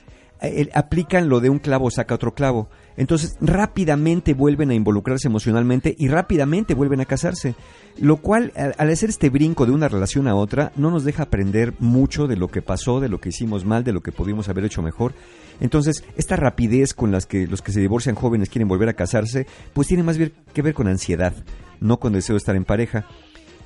eh, 0.42 0.68
aplican 0.74 1.28
lo 1.28 1.38
de 1.38 1.48
un 1.48 1.60
clavo 1.60 1.92
saca 1.92 2.16
otro 2.16 2.34
clavo. 2.34 2.68
Entonces 2.96 3.36
rápidamente 3.40 4.34
vuelven 4.34 4.70
a 4.70 4.74
involucrarse 4.74 5.28
emocionalmente 5.28 5.94
y 5.98 6.08
rápidamente 6.08 6.74
vuelven 6.74 7.00
a 7.00 7.06
casarse. 7.06 7.54
Lo 7.98 8.18
cual, 8.18 8.52
al, 8.56 8.90
hacer 8.90 9.10
este 9.10 9.30
brinco 9.30 9.66
de 9.66 9.72
una 9.72 9.88
relación 9.88 10.28
a 10.28 10.34
otra, 10.34 10.72
no 10.76 10.90
nos 10.90 11.04
deja 11.04 11.24
aprender 11.24 11.74
mucho 11.78 12.26
de 12.26 12.36
lo 12.36 12.48
que 12.48 12.62
pasó, 12.62 13.00
de 13.00 13.08
lo 13.08 13.20
que 13.20 13.30
hicimos 13.30 13.64
mal, 13.64 13.84
de 13.84 13.92
lo 13.92 14.00
que 14.00 14.12
pudimos 14.12 14.48
haber 14.48 14.64
hecho 14.64 14.82
mejor. 14.82 15.14
Entonces, 15.60 16.04
esta 16.16 16.36
rapidez 16.36 16.94
con 16.94 17.10
las 17.10 17.26
que 17.26 17.46
los 17.46 17.62
que 17.62 17.72
se 17.72 17.80
divorcian 17.80 18.14
jóvenes 18.14 18.48
quieren 18.48 18.68
volver 18.68 18.88
a 18.88 18.94
casarse, 18.94 19.46
pues 19.72 19.88
tiene 19.88 20.02
más 20.02 20.18
que 20.52 20.62
ver 20.62 20.74
con 20.74 20.88
ansiedad, 20.88 21.34
no 21.80 21.98
con 21.98 22.12
deseo 22.12 22.34
de 22.34 22.38
estar 22.38 22.56
en 22.56 22.64
pareja. 22.64 23.06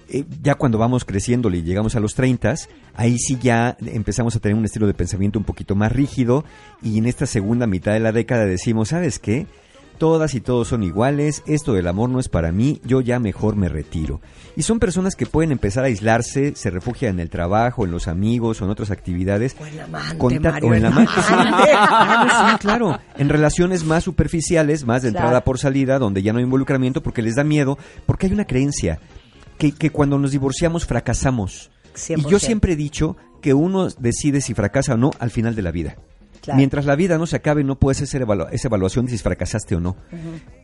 Eh, 0.08 0.24
ya 0.42 0.54
cuando 0.56 0.78
vamos 0.78 1.04
creciendo 1.04 1.48
y 1.50 1.62
llegamos 1.62 1.96
a 1.96 2.00
los 2.00 2.14
30, 2.14 2.54
ahí 2.94 3.18
sí 3.18 3.38
ya 3.40 3.76
empezamos 3.86 4.36
a 4.36 4.40
tener 4.40 4.56
un 4.56 4.64
estilo 4.64 4.86
de 4.86 4.94
pensamiento 4.94 5.38
un 5.38 5.44
poquito 5.44 5.74
más 5.74 5.92
rígido 5.92 6.44
y 6.82 6.98
en 6.98 7.06
esta 7.06 7.26
segunda 7.26 7.66
mitad 7.66 7.92
de 7.92 8.00
la 8.00 8.12
década 8.12 8.44
decimos, 8.44 8.88
¿sabes 8.90 9.18
qué? 9.18 9.46
Todas 9.96 10.34
y 10.34 10.40
todos 10.40 10.66
son 10.68 10.82
iguales, 10.82 11.44
esto 11.46 11.72
del 11.72 11.86
amor 11.86 12.10
no 12.10 12.18
es 12.18 12.28
para 12.28 12.50
mí, 12.50 12.80
yo 12.84 13.00
ya 13.00 13.20
mejor 13.20 13.54
me 13.54 13.68
retiro. 13.68 14.20
Y 14.56 14.62
son 14.62 14.80
personas 14.80 15.14
que 15.14 15.24
pueden 15.24 15.52
empezar 15.52 15.84
a 15.84 15.86
aislarse, 15.86 16.54
se 16.56 16.68
refugian 16.70 17.14
en 17.14 17.20
el 17.20 17.30
trabajo, 17.30 17.84
en 17.84 17.92
los 17.92 18.08
amigos 18.08 18.60
o 18.60 18.64
en 18.64 18.72
otras 18.72 18.90
actividades. 18.90 19.54
O 19.60 19.64
en 19.66 19.76
la 19.76 19.84
amante, 19.84 20.18
Conta- 20.18 20.50
Mario, 20.50 20.68
o 20.68 20.74
en 20.74 20.82
la 20.82 20.88
amante, 20.88 21.12
sí. 21.26 21.32
amante. 21.32 21.62
Claro, 21.70 22.28
sí, 22.50 22.58
claro. 22.58 23.00
En 23.16 23.28
relaciones 23.28 23.84
más 23.84 24.02
superficiales, 24.02 24.84
más 24.84 25.02
de 25.02 25.10
Claro. 25.10 25.26
entrada 25.26 25.44
por 25.44 25.58
salida, 25.60 26.00
donde 26.00 26.22
ya 26.24 26.32
no 26.32 26.38
hay 26.40 26.44
involucramiento 26.44 27.00
porque 27.00 27.22
les 27.22 27.36
da 27.36 27.44
miedo, 27.44 27.78
porque 28.04 28.26
hay 28.26 28.32
una 28.32 28.46
creencia 28.46 28.98
que, 29.58 29.72
que 29.72 29.90
cuando 29.90 30.18
nos 30.18 30.32
divorciamos 30.32 30.86
fracasamos. 30.86 31.70
Y 31.94 31.98
100%. 31.98 32.28
yo 32.28 32.38
siempre 32.38 32.72
he 32.72 32.76
dicho 32.76 33.16
que 33.40 33.54
uno 33.54 33.88
decide 33.98 34.40
si 34.40 34.54
fracasa 34.54 34.94
o 34.94 34.96
no 34.96 35.10
al 35.18 35.30
final 35.30 35.54
de 35.54 35.62
la 35.62 35.70
vida. 35.70 35.96
Claro. 36.40 36.58
Mientras 36.58 36.84
la 36.84 36.94
vida 36.94 37.16
no 37.16 37.24
se 37.26 37.36
acabe, 37.36 37.64
no 37.64 37.76
puedes 37.78 38.02
hacer 38.02 38.22
evalu- 38.26 38.48
esa 38.52 38.68
evaluación 38.68 39.06
de 39.06 39.12
si 39.12 39.18
fracasaste 39.18 39.76
o 39.76 39.80
no. 39.80 39.96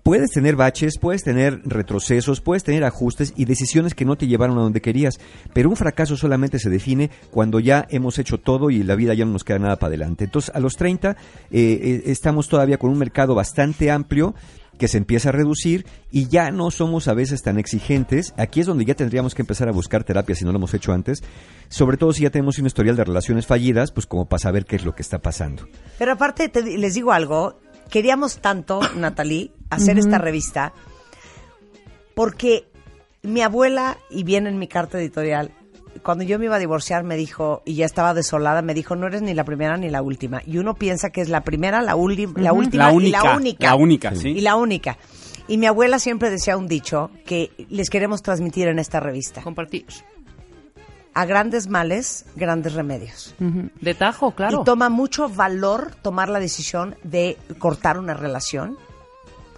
Puedes 0.02 0.30
tener 0.30 0.54
baches, 0.54 0.98
puedes 0.98 1.22
tener 1.24 1.62
retrocesos, 1.64 2.42
puedes 2.42 2.64
tener 2.64 2.84
ajustes 2.84 3.32
y 3.34 3.46
decisiones 3.46 3.94
que 3.94 4.04
no 4.04 4.16
te 4.16 4.26
llevaron 4.26 4.58
a 4.58 4.60
donde 4.60 4.82
querías, 4.82 5.18
pero 5.54 5.70
un 5.70 5.76
fracaso 5.76 6.18
solamente 6.18 6.58
se 6.58 6.68
define 6.68 7.10
cuando 7.30 7.60
ya 7.60 7.86
hemos 7.88 8.18
hecho 8.18 8.36
todo 8.38 8.68
y 8.68 8.82
la 8.82 8.94
vida 8.94 9.14
ya 9.14 9.24
no 9.24 9.32
nos 9.32 9.44
queda 9.44 9.58
nada 9.58 9.76
para 9.76 9.88
adelante. 9.88 10.24
Entonces, 10.24 10.54
a 10.54 10.60
los 10.60 10.76
30 10.76 11.12
eh, 11.12 11.16
eh, 11.50 12.02
estamos 12.06 12.48
todavía 12.48 12.76
con 12.76 12.90
un 12.90 12.98
mercado 12.98 13.34
bastante 13.34 13.90
amplio 13.90 14.34
que 14.80 14.88
se 14.88 14.96
empieza 14.96 15.28
a 15.28 15.32
reducir 15.32 15.86
y 16.10 16.28
ya 16.28 16.50
no 16.50 16.70
somos 16.70 17.06
a 17.06 17.12
veces 17.12 17.42
tan 17.42 17.58
exigentes. 17.58 18.32
Aquí 18.38 18.60
es 18.60 18.66
donde 18.66 18.86
ya 18.86 18.94
tendríamos 18.94 19.34
que 19.34 19.42
empezar 19.42 19.68
a 19.68 19.72
buscar 19.72 20.04
terapia 20.04 20.34
si 20.34 20.46
no 20.46 20.52
lo 20.52 20.56
hemos 20.56 20.72
hecho 20.72 20.92
antes, 20.92 21.22
sobre 21.68 21.98
todo 21.98 22.14
si 22.14 22.22
ya 22.22 22.30
tenemos 22.30 22.58
un 22.58 22.64
historial 22.64 22.96
de 22.96 23.04
relaciones 23.04 23.46
fallidas, 23.46 23.92
pues 23.92 24.06
como 24.06 24.26
para 24.26 24.40
saber 24.40 24.64
qué 24.64 24.76
es 24.76 24.86
lo 24.86 24.94
que 24.94 25.02
está 25.02 25.18
pasando. 25.18 25.68
Pero 25.98 26.12
aparte, 26.12 26.48
te 26.48 26.62
les 26.62 26.94
digo 26.94 27.12
algo, 27.12 27.60
queríamos 27.90 28.38
tanto, 28.38 28.80
Natalie, 28.96 29.52
hacer 29.68 29.98
esta 29.98 30.16
revista, 30.16 30.72
porque 32.14 32.66
mi 33.22 33.42
abuela, 33.42 33.98
y 34.08 34.24
viene 34.24 34.48
en 34.48 34.58
mi 34.58 34.66
carta 34.66 34.98
editorial, 34.98 35.52
cuando 36.02 36.24
yo 36.24 36.38
me 36.38 36.46
iba 36.46 36.56
a 36.56 36.58
divorciar 36.58 37.04
me 37.04 37.16
dijo, 37.16 37.62
y 37.64 37.74
ya 37.74 37.86
estaba 37.86 38.14
desolada, 38.14 38.62
me 38.62 38.74
dijo, 38.74 38.96
no 38.96 39.06
eres 39.06 39.22
ni 39.22 39.34
la 39.34 39.44
primera 39.44 39.76
ni 39.76 39.90
la 39.90 40.02
última. 40.02 40.40
Y 40.46 40.58
uno 40.58 40.74
piensa 40.74 41.10
que 41.10 41.20
es 41.20 41.28
la 41.28 41.42
primera, 41.42 41.82
la, 41.82 41.94
uli- 41.96 42.32
la 42.36 42.52
última 42.52 42.86
La 42.86 42.92
y 42.92 42.96
única, 42.96 43.22
la 43.24 43.36
única. 43.36 43.66
la 43.68 43.74
única, 43.74 44.14
sí. 44.14 44.28
Y 44.30 44.40
la 44.40 44.56
única. 44.56 44.96
Y 45.48 45.58
mi 45.58 45.66
abuela 45.66 45.98
siempre 45.98 46.30
decía 46.30 46.56
un 46.56 46.68
dicho 46.68 47.10
que 47.26 47.50
les 47.70 47.90
queremos 47.90 48.22
transmitir 48.22 48.68
en 48.68 48.78
esta 48.78 49.00
revista. 49.00 49.42
Compartir. 49.42 49.84
A 51.12 51.24
grandes 51.26 51.66
males, 51.68 52.24
grandes 52.36 52.74
remedios. 52.74 53.34
De 53.38 53.94
tajo, 53.94 54.30
claro. 54.30 54.60
Y 54.60 54.64
toma 54.64 54.88
mucho 54.90 55.28
valor 55.28 55.90
tomar 56.02 56.28
la 56.28 56.38
decisión 56.38 56.94
de 57.02 57.36
cortar 57.58 57.98
una 57.98 58.14
relación 58.14 58.78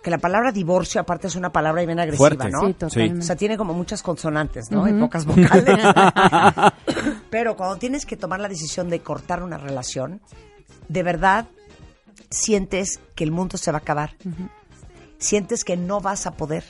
que 0.03 0.11
la 0.11 0.19
palabra 0.19 0.51
divorcio 0.51 1.01
aparte 1.01 1.29
es 1.29 1.37
una 1.37 1.53
palabra 1.53 1.85
bien 1.85 2.01
agresiva, 2.01 2.29
Fuerte. 2.29 2.51
¿no? 2.51 2.67
Sí, 2.67 2.75
totalmente. 2.75 3.21
O 3.21 3.23
sea, 3.23 3.37
tiene 3.37 3.57
como 3.57 3.73
muchas 3.73 4.03
consonantes, 4.03 4.71
¿no? 4.71 4.89
Y 4.89 4.93
pocas 5.01 5.25
vocales. 5.25 5.79
Pero 7.31 7.57
cuando 7.57 7.77
tienes 7.77 8.05
que 8.05 8.17
tomar 8.17 8.41
la 8.41 8.49
decisión 8.49 8.91
de 8.91 9.01
cortar 9.01 9.43
una 9.43 9.59
relación, 9.59 10.21
de 10.89 11.03
verdad 11.03 11.47
sientes 12.31 13.01
que 13.15 13.25
el 13.25 13.31
mundo 13.31 13.57
se 13.59 13.71
va 13.71 13.79
a 13.79 13.81
acabar. 13.81 14.17
Sientes 15.19 15.65
que 15.65 15.77
no 15.77 16.01
vas 16.01 16.27
a 16.27 16.33
poder. 16.33 16.65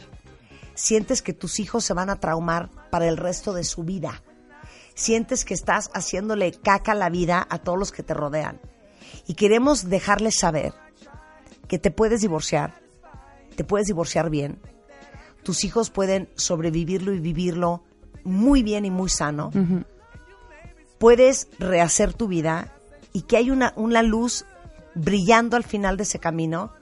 Sientes 0.74 1.22
que 1.22 1.32
tus 1.32 1.58
hijos 1.58 1.84
se 1.84 1.94
van 1.94 2.10
a 2.10 2.16
traumar 2.16 2.68
para 2.90 3.08
el 3.08 3.16
resto 3.16 3.54
de 3.54 3.64
su 3.64 3.82
vida. 3.82 4.22
Sientes 4.94 5.44
que 5.46 5.54
estás 5.54 5.90
haciéndole 5.94 6.52
caca 6.52 6.92
a 6.92 6.96
la 6.96 7.08
vida 7.08 7.46
a 7.48 7.58
todos 7.58 7.78
los 7.78 7.92
que 7.92 8.02
te 8.02 8.12
rodean. 8.12 8.60
Y 9.26 9.34
queremos 9.34 9.88
dejarles 9.88 10.38
saber 10.38 10.74
que 11.68 11.78
te 11.78 11.90
puedes 11.90 12.20
divorciar, 12.20 12.81
te 13.54 13.64
puedes 13.64 13.86
divorciar 13.86 14.30
bien. 14.30 14.58
Tus 15.42 15.64
hijos 15.64 15.90
pueden 15.90 16.28
sobrevivirlo 16.36 17.12
y 17.12 17.20
vivirlo 17.20 17.82
muy 18.24 18.62
bien 18.62 18.84
y 18.84 18.90
muy 18.90 19.08
sano. 19.08 19.50
Puedes 20.98 21.48
rehacer 21.58 22.14
tu 22.14 22.28
vida 22.28 22.72
y 23.12 23.22
que 23.22 23.36
hay 23.36 23.50
una, 23.50 23.72
una 23.76 24.02
luz 24.02 24.44
brillando 24.94 25.56
al 25.56 25.64
final 25.64 25.96
de 25.96 26.04
ese 26.04 26.18
camino, 26.18 26.72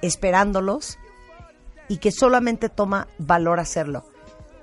esperándolos 0.00 0.98
y 1.88 1.98
que 1.98 2.10
solamente 2.10 2.68
toma 2.68 3.08
valor 3.18 3.60
hacerlo. 3.60 4.04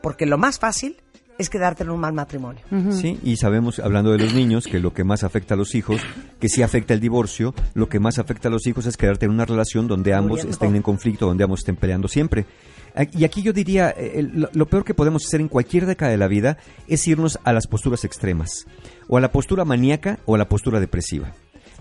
Porque 0.02 0.26
lo 0.26 0.38
más 0.38 0.60
fácil 0.60 1.03
es 1.38 1.50
quedarte 1.50 1.84
en 1.84 1.90
un 1.90 2.00
mal 2.00 2.14
matrimonio. 2.14 2.62
Sí, 2.92 3.20
y 3.24 3.38
sabemos, 3.38 3.80
hablando 3.80 4.12
de 4.12 4.20
los 4.20 4.34
niños, 4.34 4.66
que 4.66 4.80
lo 4.80 4.94
que 4.94 5.04
más 5.04 5.24
afecta 5.24 5.56
a 5.56 5.58
los 5.58 5.76
hijos, 5.76 6.02
que 6.40 6.48
sí 6.50 6.62
afecta 6.62 6.94
el 6.94 7.00
divorcio, 7.00 7.54
lo 7.74 7.90
que 7.90 8.00
más 8.00 8.20
afecta 8.20 8.48
a 8.48 8.52
los 8.52 8.68
hijos 8.68 8.86
es 8.86 8.98
quedarte 8.98 9.26
en 9.26 9.32
una 9.32 9.46
relación 9.46 9.88
donde 9.88 10.14
ambos 10.14 10.30
Muriendo. 10.32 10.52
estén 10.52 10.76
en 10.76 10.82
conflicto, 10.82 11.26
donde 11.26 11.44
ambos 11.44 11.62
estén 11.62 11.76
peleando 11.76 12.08
siempre. 12.08 12.46
Y 13.14 13.24
aquí 13.24 13.42
yo 13.42 13.54
diría, 13.54 13.90
eh, 13.90 14.20
el- 14.20 14.48
lo 14.54 14.66
peor 14.68 14.86
que 14.86 14.94
podemos 14.94 15.26
hacer 15.26 15.42
en 15.42 15.48
cualquier 15.48 15.88
década 15.88 16.12
de 16.12 16.18
la 16.18 16.28
vida 16.28 16.58
es 16.88 17.08
irnos 17.08 17.40
a 17.44 17.52
las 17.52 17.66
posturas 17.66 18.04
extremas, 18.06 18.68
o 19.08 19.18
a 19.18 19.22
la 19.22 19.32
postura 19.32 19.66
maníaca 19.66 20.20
o 20.28 20.36
a 20.36 20.38
la 20.38 20.48
postura 20.48 20.80
depresiva. 20.80 21.32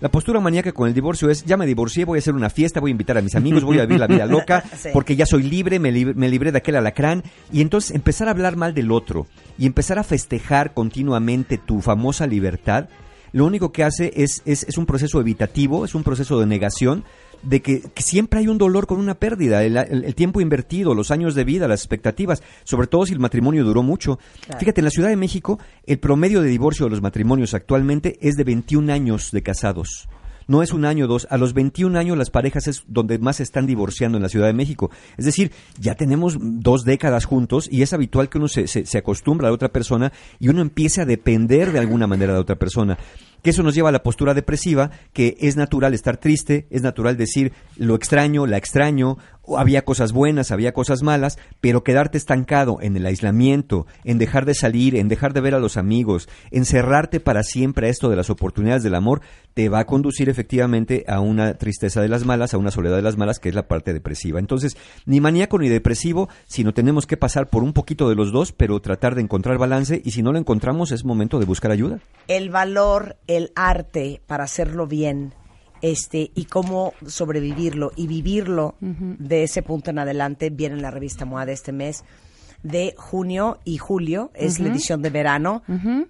La 0.03 0.09
postura 0.11 0.41
maníaca 0.41 0.73
con 0.73 0.89
el 0.89 0.93
divorcio 0.93 1.29
es, 1.29 1.45
ya 1.45 1.55
me 1.55 1.65
divorcié, 1.65 2.03
voy 2.03 2.17
a 2.17 2.19
hacer 2.19 2.33
una 2.35 2.49
fiesta, 2.49 2.81
voy 2.81 2.89
a 2.89 2.91
invitar 2.91 3.17
a 3.17 3.21
mis 3.21 3.35
amigos, 3.35 3.63
voy 3.63 3.79
a 3.79 3.83
vivir 3.85 4.01
la 4.01 4.07
vida 4.07 4.25
loca, 4.27 4.61
Sí. 4.77 4.89
porque 4.91 5.15
ya 5.15 5.25
soy 5.25 5.43
libre, 5.43 5.79
me, 5.79 5.93
lib- 5.93 6.13
me 6.13 6.27
libré 6.27 6.51
de 6.51 6.57
aquel 6.57 6.75
alacrán, 6.75 7.23
y 7.53 7.61
entonces 7.61 7.91
empezar 7.95 8.27
a 8.27 8.31
hablar 8.31 8.57
mal 8.57 8.73
del 8.73 8.91
otro 8.91 9.27
y 9.57 9.65
empezar 9.65 9.99
a 9.99 10.03
festejar 10.03 10.73
continuamente 10.73 11.57
tu 11.57 11.79
famosa 11.79 12.27
libertad, 12.27 12.89
lo 13.31 13.45
único 13.45 13.71
que 13.71 13.85
hace 13.85 14.11
es, 14.17 14.41
es, 14.43 14.63
es 14.67 14.77
un 14.77 14.85
proceso 14.85 15.21
evitativo, 15.21 15.85
es 15.85 15.95
un 15.95 16.03
proceso 16.03 16.37
de 16.37 16.47
negación, 16.47 17.05
de 17.43 17.61
que, 17.61 17.81
que 17.93 18.01
siempre 18.03 18.39
hay 18.39 18.47
un 18.47 18.57
dolor 18.57 18.87
con 18.87 18.99
una 18.99 19.15
pérdida, 19.15 19.63
el, 19.63 19.77
el- 19.77 20.05
el 20.05 20.15
tiempo 20.15 20.41
invertido, 20.41 20.93
los 20.95 21.11
años 21.11 21.35
de 21.35 21.43
vida, 21.43 21.67
las 21.67 21.81
expectativas, 21.81 22.41
sobre 22.63 22.87
todo 22.87 23.05
si 23.05 23.13
el 23.13 23.19
matrimonio 23.19 23.63
duró 23.63 23.83
mucho. 23.83 24.17
Claro. 24.45 24.59
Fíjate, 24.59 24.81
en 24.81 24.85
la 24.85 24.91
Ciudad 24.91 25.09
de 25.09 25.15
México, 25.17 25.59
el 25.85 25.99
promedio 25.99 26.41
de 26.41 26.49
divorcio 26.49 26.85
de 26.85 26.91
los 26.91 27.01
matrimonios 27.01 27.53
actualmente 27.53 28.17
es 28.21 28.35
de 28.35 28.43
21 28.45 28.91
años 28.91 29.31
de 29.31 29.43
casados. 29.43 30.07
No 30.45 30.61
es 30.61 30.73
un 30.73 30.83
año 30.83 31.05
o 31.05 31.07
dos. 31.07 31.25
A 31.29 31.37
los 31.37 31.53
21 31.53 31.97
años 31.97 32.17
las 32.17 32.29
parejas 32.29 32.67
es 32.67 32.83
donde 32.87 33.17
más 33.17 33.37
se 33.37 33.43
están 33.43 33.65
divorciando 33.65 34.17
en 34.17 34.23
la 34.23 34.27
Ciudad 34.29 34.47
de 34.47 34.53
México. 34.53 34.91
Es 35.17 35.23
decir, 35.23 35.53
ya 35.79 35.95
tenemos 35.95 36.37
dos 36.39 36.83
décadas 36.83 37.23
juntos 37.23 37.69
y 37.71 37.81
es 37.81 37.93
habitual 37.93 38.27
que 38.27 38.39
uno 38.39 38.49
se, 38.49 38.67
se, 38.67 38.85
se 38.85 38.97
acostumbra 38.97 39.47
a 39.47 39.51
la 39.51 39.55
otra 39.55 39.69
persona 39.69 40.11
y 40.39 40.49
uno 40.49 40.61
empiece 40.61 40.99
a 41.01 41.05
depender 41.05 41.71
de 41.71 41.79
alguna 41.79 42.07
manera 42.07 42.33
de 42.33 42.39
otra 42.39 42.57
persona. 42.57 42.97
Que 43.43 43.51
eso 43.51 43.61
nos 43.61 43.75
lleva 43.75 43.89
a 43.89 43.91
la 43.91 44.01
postura 44.01 44.33
depresiva, 44.33 44.89
que 45.13 45.37
es 45.39 45.55
natural 45.55 45.93
estar 45.93 46.17
triste, 46.17 46.65
es 46.71 46.81
natural 46.81 47.17
decir 47.17 47.53
lo 47.77 47.93
extraño, 47.93 48.47
la 48.47 48.57
extraño, 48.57 49.17
había 49.57 49.83
cosas 49.83 50.11
buenas, 50.11 50.51
había 50.51 50.73
cosas 50.73 51.03
malas, 51.03 51.37
pero 51.61 51.83
quedarte 51.83 52.17
estancado 52.17 52.77
en 52.81 52.95
el 52.95 53.05
aislamiento, 53.05 53.87
en 54.03 54.17
dejar 54.17 54.45
de 54.45 54.55
salir, 54.55 54.95
en 54.95 55.07
dejar 55.07 55.33
de 55.33 55.41
ver 55.41 55.55
a 55.55 55.59
los 55.59 55.77
amigos, 55.77 56.29
en 56.51 56.65
cerrarte 56.65 57.19
para 57.19 57.43
siempre 57.43 57.87
a 57.87 57.89
esto 57.89 58.09
de 58.09 58.15
las 58.15 58.29
oportunidades 58.29 58.83
del 58.83 58.95
amor, 58.95 59.21
te 59.53 59.69
va 59.69 59.79
a 59.79 59.85
conducir 59.85 60.29
efectivamente 60.29 61.03
a 61.07 61.19
una 61.19 61.55
tristeza 61.55 62.01
de 62.01 62.09
las 62.09 62.25
malas, 62.25 62.53
a 62.53 62.57
una 62.57 62.71
soledad 62.71 62.95
de 62.95 63.01
las 63.01 63.17
malas, 63.17 63.39
que 63.39 63.49
es 63.49 63.55
la 63.55 63.67
parte 63.67 63.93
depresiva. 63.93 64.39
Entonces, 64.39 64.77
ni 65.05 65.21
maníaco 65.21 65.59
ni 65.59 65.69
depresivo, 65.69 66.29
sino 66.45 66.73
tenemos 66.73 67.05
que 67.05 67.17
pasar 67.17 67.49
por 67.49 67.63
un 67.63 67.73
poquito 67.73 68.09
de 68.09 68.15
los 68.15 68.31
dos, 68.31 68.51
pero 68.51 68.79
tratar 68.81 69.15
de 69.15 69.21
encontrar 69.21 69.57
balance, 69.57 70.01
y 70.03 70.11
si 70.11 70.23
no 70.23 70.31
lo 70.31 70.39
encontramos, 70.39 70.91
es 70.91 71.05
momento 71.05 71.39
de 71.39 71.45
buscar 71.45 71.71
ayuda. 71.71 71.99
el 72.27 72.49
valor, 72.49 73.17
el 73.27 73.51
arte 73.55 74.21
para 74.25 74.45
hacerlo 74.45 74.87
bien, 74.87 75.33
este, 75.83 76.31
y 76.33 76.45
cómo 76.45 76.93
sobrevivirlo 77.05 77.91
y 77.95 78.07
vivirlo 78.07 78.75
de 78.79 79.43
ese 79.43 79.61
punto 79.61 79.91
en 79.91 79.99
adelante, 79.99 80.49
viene 80.49 80.75
en 80.77 80.81
la 80.81 80.89
revista 80.91 81.25
MOA 81.25 81.45
de 81.45 81.53
este 81.53 81.73
mes 81.73 82.03
de 82.63 82.95
junio 82.97 83.59
y 83.65 83.77
julio, 83.77 84.31
es 84.33 84.59
la 84.59 84.67
Ujú. 84.67 84.73
edición 84.75 85.01
de 85.01 85.09
verano. 85.09 85.61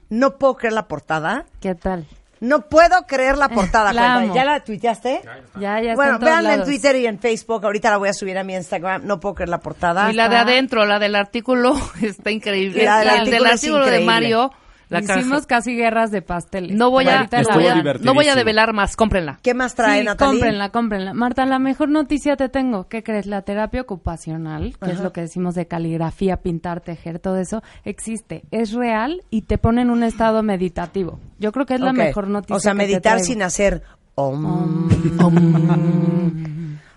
No 0.09 0.37
puedo 0.37 0.55
creer 0.55 0.73
la 0.73 0.87
portada. 0.87 1.45
¿Qué 1.59 1.73
tal? 1.73 2.05
No 2.39 2.67
puedo 2.69 3.07
creer 3.07 3.37
la 3.37 3.49
portada. 3.49 3.93
La. 3.93 4.25
¿Ya 4.35 4.43
la 4.45 4.59
tuiteaste? 4.63 5.21
Ya, 5.59 5.81
ya 5.81 5.95
Bueno, 5.95 6.19
véanla 6.19 6.55
en. 6.55 6.63
Twitter 6.65 6.95
y 6.97 7.07
en 7.07 7.17
Facebook. 7.17 7.63
Ahorita 7.65 7.89
la 7.89 7.97
voy 7.97 8.09
a 8.09 8.13
subir 8.13 8.37
a 8.37 8.43
mi 8.43 8.53
Instagram. 8.53 9.05
No 9.05 9.19
puedo 9.19 9.33
creer 9.33 9.49
la 9.49 9.59
portada. 9.61 10.11
Y 10.11 10.13
la 10.13 10.27
de 10.29 10.35
adentro, 10.35 10.85
la 10.85 10.99
del 10.99 11.15
artículo, 11.15 11.73
está 12.03 12.29
increíble. 12.31 12.83
La 12.85 12.99
del 12.99 13.33
El 13.33 13.45
artículo 13.45 13.49
es 13.53 13.61
de 13.61 13.67
increíble. 14.01 14.05
Mario. 14.05 14.51
La 14.93 15.19
Hicimos 15.19 15.45
casi 15.45 15.75
guerras 15.75 16.11
de 16.11 16.21
pasteles. 16.21 16.75
No 16.75 16.89
voy 16.89 17.05
a, 17.07 17.27
la- 17.31 17.53
voy 17.53 17.67
a, 17.67 17.83
no 18.01 18.13
voy 18.13 18.27
a 18.27 18.35
develar 18.35 18.73
más, 18.73 18.95
cómprenla. 18.95 19.39
¿Qué 19.41 19.53
más 19.53 19.71
Sí, 19.71 20.05
cómprenla, 20.17 20.69
cómprenla. 20.69 21.13
Marta, 21.13 21.45
la 21.45 21.59
mejor 21.59 21.89
noticia 21.89 22.35
te 22.35 22.49
tengo. 22.49 22.87
¿Qué 22.87 23.03
crees? 23.03 23.25
La 23.25 23.41
terapia 23.41 23.81
ocupacional, 23.81 24.75
que 24.83 24.91
es 24.91 24.99
lo 24.99 25.11
que 25.13 25.21
decimos 25.21 25.55
de 25.55 25.67
caligrafía, 25.67 26.37
pintar, 26.37 26.81
tejer, 26.81 27.19
todo 27.19 27.37
eso, 27.37 27.63
existe, 27.83 28.43
es 28.51 28.73
real 28.73 29.23
y 29.29 29.43
te 29.43 29.57
pone 29.57 29.81
en 29.81 29.89
un 29.89 30.03
estado 30.03 30.43
meditativo. 30.43 31.19
Yo 31.39 31.51
creo 31.51 31.65
que 31.65 31.75
es 31.75 31.81
la 31.81 31.93
mejor 31.93 32.27
noticia. 32.27 32.55
O 32.55 32.59
sea, 32.59 32.73
que 32.73 32.77
te 32.79 32.83
meditar 32.83 33.19
sin 33.19 33.41
hacer 33.41 33.83
om. 34.15 34.89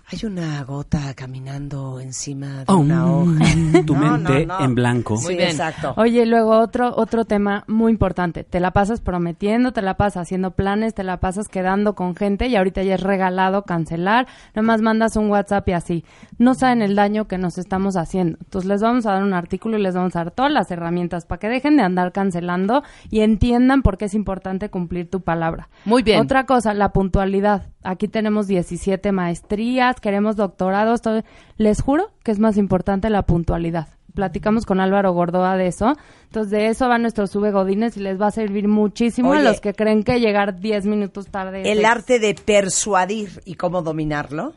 Hay 0.09 0.19
una 0.25 0.63
gota 0.63 1.13
caminando 1.15 1.99
encima 1.99 2.63
de 2.63 2.63
Om. 2.67 2.79
una 2.79 3.11
hoja. 3.11 3.43
Tu 3.85 3.93
No, 3.93 3.99
mente 3.99 4.45
no, 4.45 4.57
no. 4.59 4.65
en 4.65 4.73
blanco. 4.73 5.17
Sí, 5.17 5.33
exacto. 5.33 5.93
Oye, 5.97 6.25
luego 6.25 6.57
otro 6.59 6.93
otro 6.95 7.25
tema 7.25 7.65
muy 7.67 7.91
importante. 7.91 8.45
Te 8.45 8.61
la 8.61 8.71
pasas 8.71 9.01
prometiendo, 9.01 9.73
te 9.73 9.81
la 9.81 9.95
pasas 9.97 10.21
haciendo 10.21 10.51
planes, 10.51 10.93
te 10.93 11.03
la 11.03 11.17
pasas 11.19 11.49
quedando 11.49 11.93
con 11.93 12.15
gente 12.15 12.47
y 12.47 12.55
ahorita 12.55 12.83
ya 12.83 12.95
es 12.95 13.01
regalado 13.01 13.63
cancelar. 13.63 14.27
Nada 14.55 14.65
más 14.65 14.81
mandas 14.81 15.17
un 15.17 15.29
WhatsApp 15.29 15.67
y 15.67 15.73
así. 15.73 16.05
No 16.37 16.53
saben 16.53 16.81
el 16.81 16.95
daño 16.95 17.27
que 17.27 17.37
nos 17.37 17.57
estamos 17.57 17.97
haciendo. 17.97 18.37
Entonces 18.41 18.69
les 18.69 18.81
vamos 18.81 19.05
a 19.07 19.11
dar 19.11 19.23
un 19.23 19.33
artículo 19.33 19.77
y 19.77 19.81
les 19.81 19.93
vamos 19.93 20.15
a 20.15 20.19
dar 20.23 20.31
todas 20.31 20.53
las 20.53 20.71
herramientas 20.71 21.25
para 21.25 21.39
que 21.39 21.49
dejen 21.49 21.75
de 21.75 21.83
andar 21.83 22.13
cancelando 22.13 22.81
y 23.09 23.19
entiendan 23.21 23.81
por 23.81 23.97
qué 23.97 24.05
es 24.05 24.13
importante 24.13 24.69
cumplir 24.69 25.09
tu 25.09 25.19
palabra. 25.19 25.67
Muy 25.83 26.01
bien. 26.01 26.21
Otra 26.21 26.45
cosa, 26.45 26.73
la 26.73 26.93
puntualidad. 26.93 27.63
Aquí 27.83 28.07
tenemos 28.09 28.47
17 28.47 29.11
maestrías, 29.13 29.96
queremos 29.99 30.35
doctorados. 30.35 31.01
todo. 31.01 31.23
Les 31.57 31.81
juro 31.81 32.11
que 32.23 32.31
es 32.31 32.39
más 32.39 32.57
importante 32.57 33.09
la 33.09 33.23
puntualidad. 33.23 33.87
Platicamos 34.13 34.65
con 34.65 34.79
Álvaro 34.79 35.11
Gordoa 35.13 35.57
de 35.57 35.67
eso. 35.67 35.95
Entonces, 36.23 36.51
de 36.51 36.67
eso 36.67 36.89
va 36.89 36.97
nuestro 36.97 37.27
sube 37.27 37.51
Godines 37.51 37.97
y 37.97 37.99
les 37.99 38.19
va 38.19 38.27
a 38.27 38.31
servir 38.31 38.67
muchísimo 38.67 39.29
Oye. 39.29 39.39
a 39.39 39.43
los 39.43 39.61
que 39.61 39.73
creen 39.73 40.03
que 40.03 40.19
llegar 40.19 40.59
10 40.59 40.85
minutos 40.87 41.27
tarde. 41.27 41.71
El 41.71 41.85
arte 41.85 42.19
de 42.19 42.33
persuadir 42.33 43.41
y 43.45 43.55
cómo 43.55 43.83
dominarlo. 43.83 44.53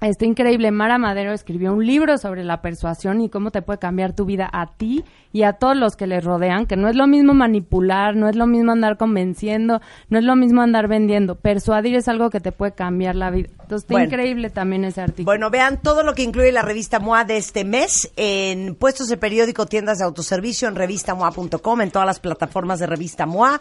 Está 0.00 0.24
increíble. 0.24 0.70
Mara 0.70 0.96
Madero 0.98 1.32
escribió 1.32 1.72
un 1.74 1.84
libro 1.86 2.16
sobre 2.16 2.42
la 2.42 2.62
persuasión 2.62 3.20
y 3.20 3.28
cómo 3.28 3.50
te 3.50 3.60
puede 3.62 3.78
cambiar 3.78 4.14
tu 4.14 4.24
vida 4.24 4.48
a 4.50 4.66
ti 4.66 5.04
y 5.32 5.42
a 5.42 5.52
todos 5.52 5.76
los 5.76 5.94
que 5.94 6.06
les 6.06 6.24
rodean, 6.24 6.66
que 6.66 6.76
no 6.76 6.88
es 6.88 6.96
lo 6.96 7.06
mismo 7.06 7.34
manipular, 7.34 8.16
no 8.16 8.28
es 8.28 8.34
lo 8.34 8.46
mismo 8.46 8.72
andar 8.72 8.96
convenciendo, 8.96 9.80
no 10.08 10.18
es 10.18 10.24
lo 10.24 10.34
mismo 10.36 10.62
andar 10.62 10.88
vendiendo. 10.88 11.36
Persuadir 11.36 11.94
es 11.96 12.08
algo 12.08 12.30
que 12.30 12.40
te 12.40 12.50
puede 12.50 12.72
cambiar 12.72 13.14
la 13.14 13.30
vida. 13.30 13.48
Entonces, 13.52 13.82
está 13.82 13.94
Bueno. 13.94 14.06
increíble 14.06 14.50
también 14.50 14.84
ese 14.84 15.00
artículo. 15.02 15.26
Bueno, 15.26 15.50
vean 15.50 15.80
todo 15.82 16.02
lo 16.02 16.14
que 16.14 16.22
incluye 16.22 16.50
la 16.50 16.62
revista 16.62 16.98
MOA 16.98 17.24
de 17.24 17.36
este 17.36 17.64
mes 17.64 18.10
en 18.16 18.74
puestos 18.74 19.08
de 19.08 19.16
periódico, 19.18 19.66
tiendas 19.66 19.98
de 19.98 20.04
autoservicio, 20.04 20.66
en 20.66 20.74
revistamoa.com, 20.74 21.80
en 21.80 21.90
todas 21.90 22.06
las 22.06 22.20
plataformas 22.20 22.78
de 22.80 22.86
revista 22.86 23.26
MOA. 23.26 23.60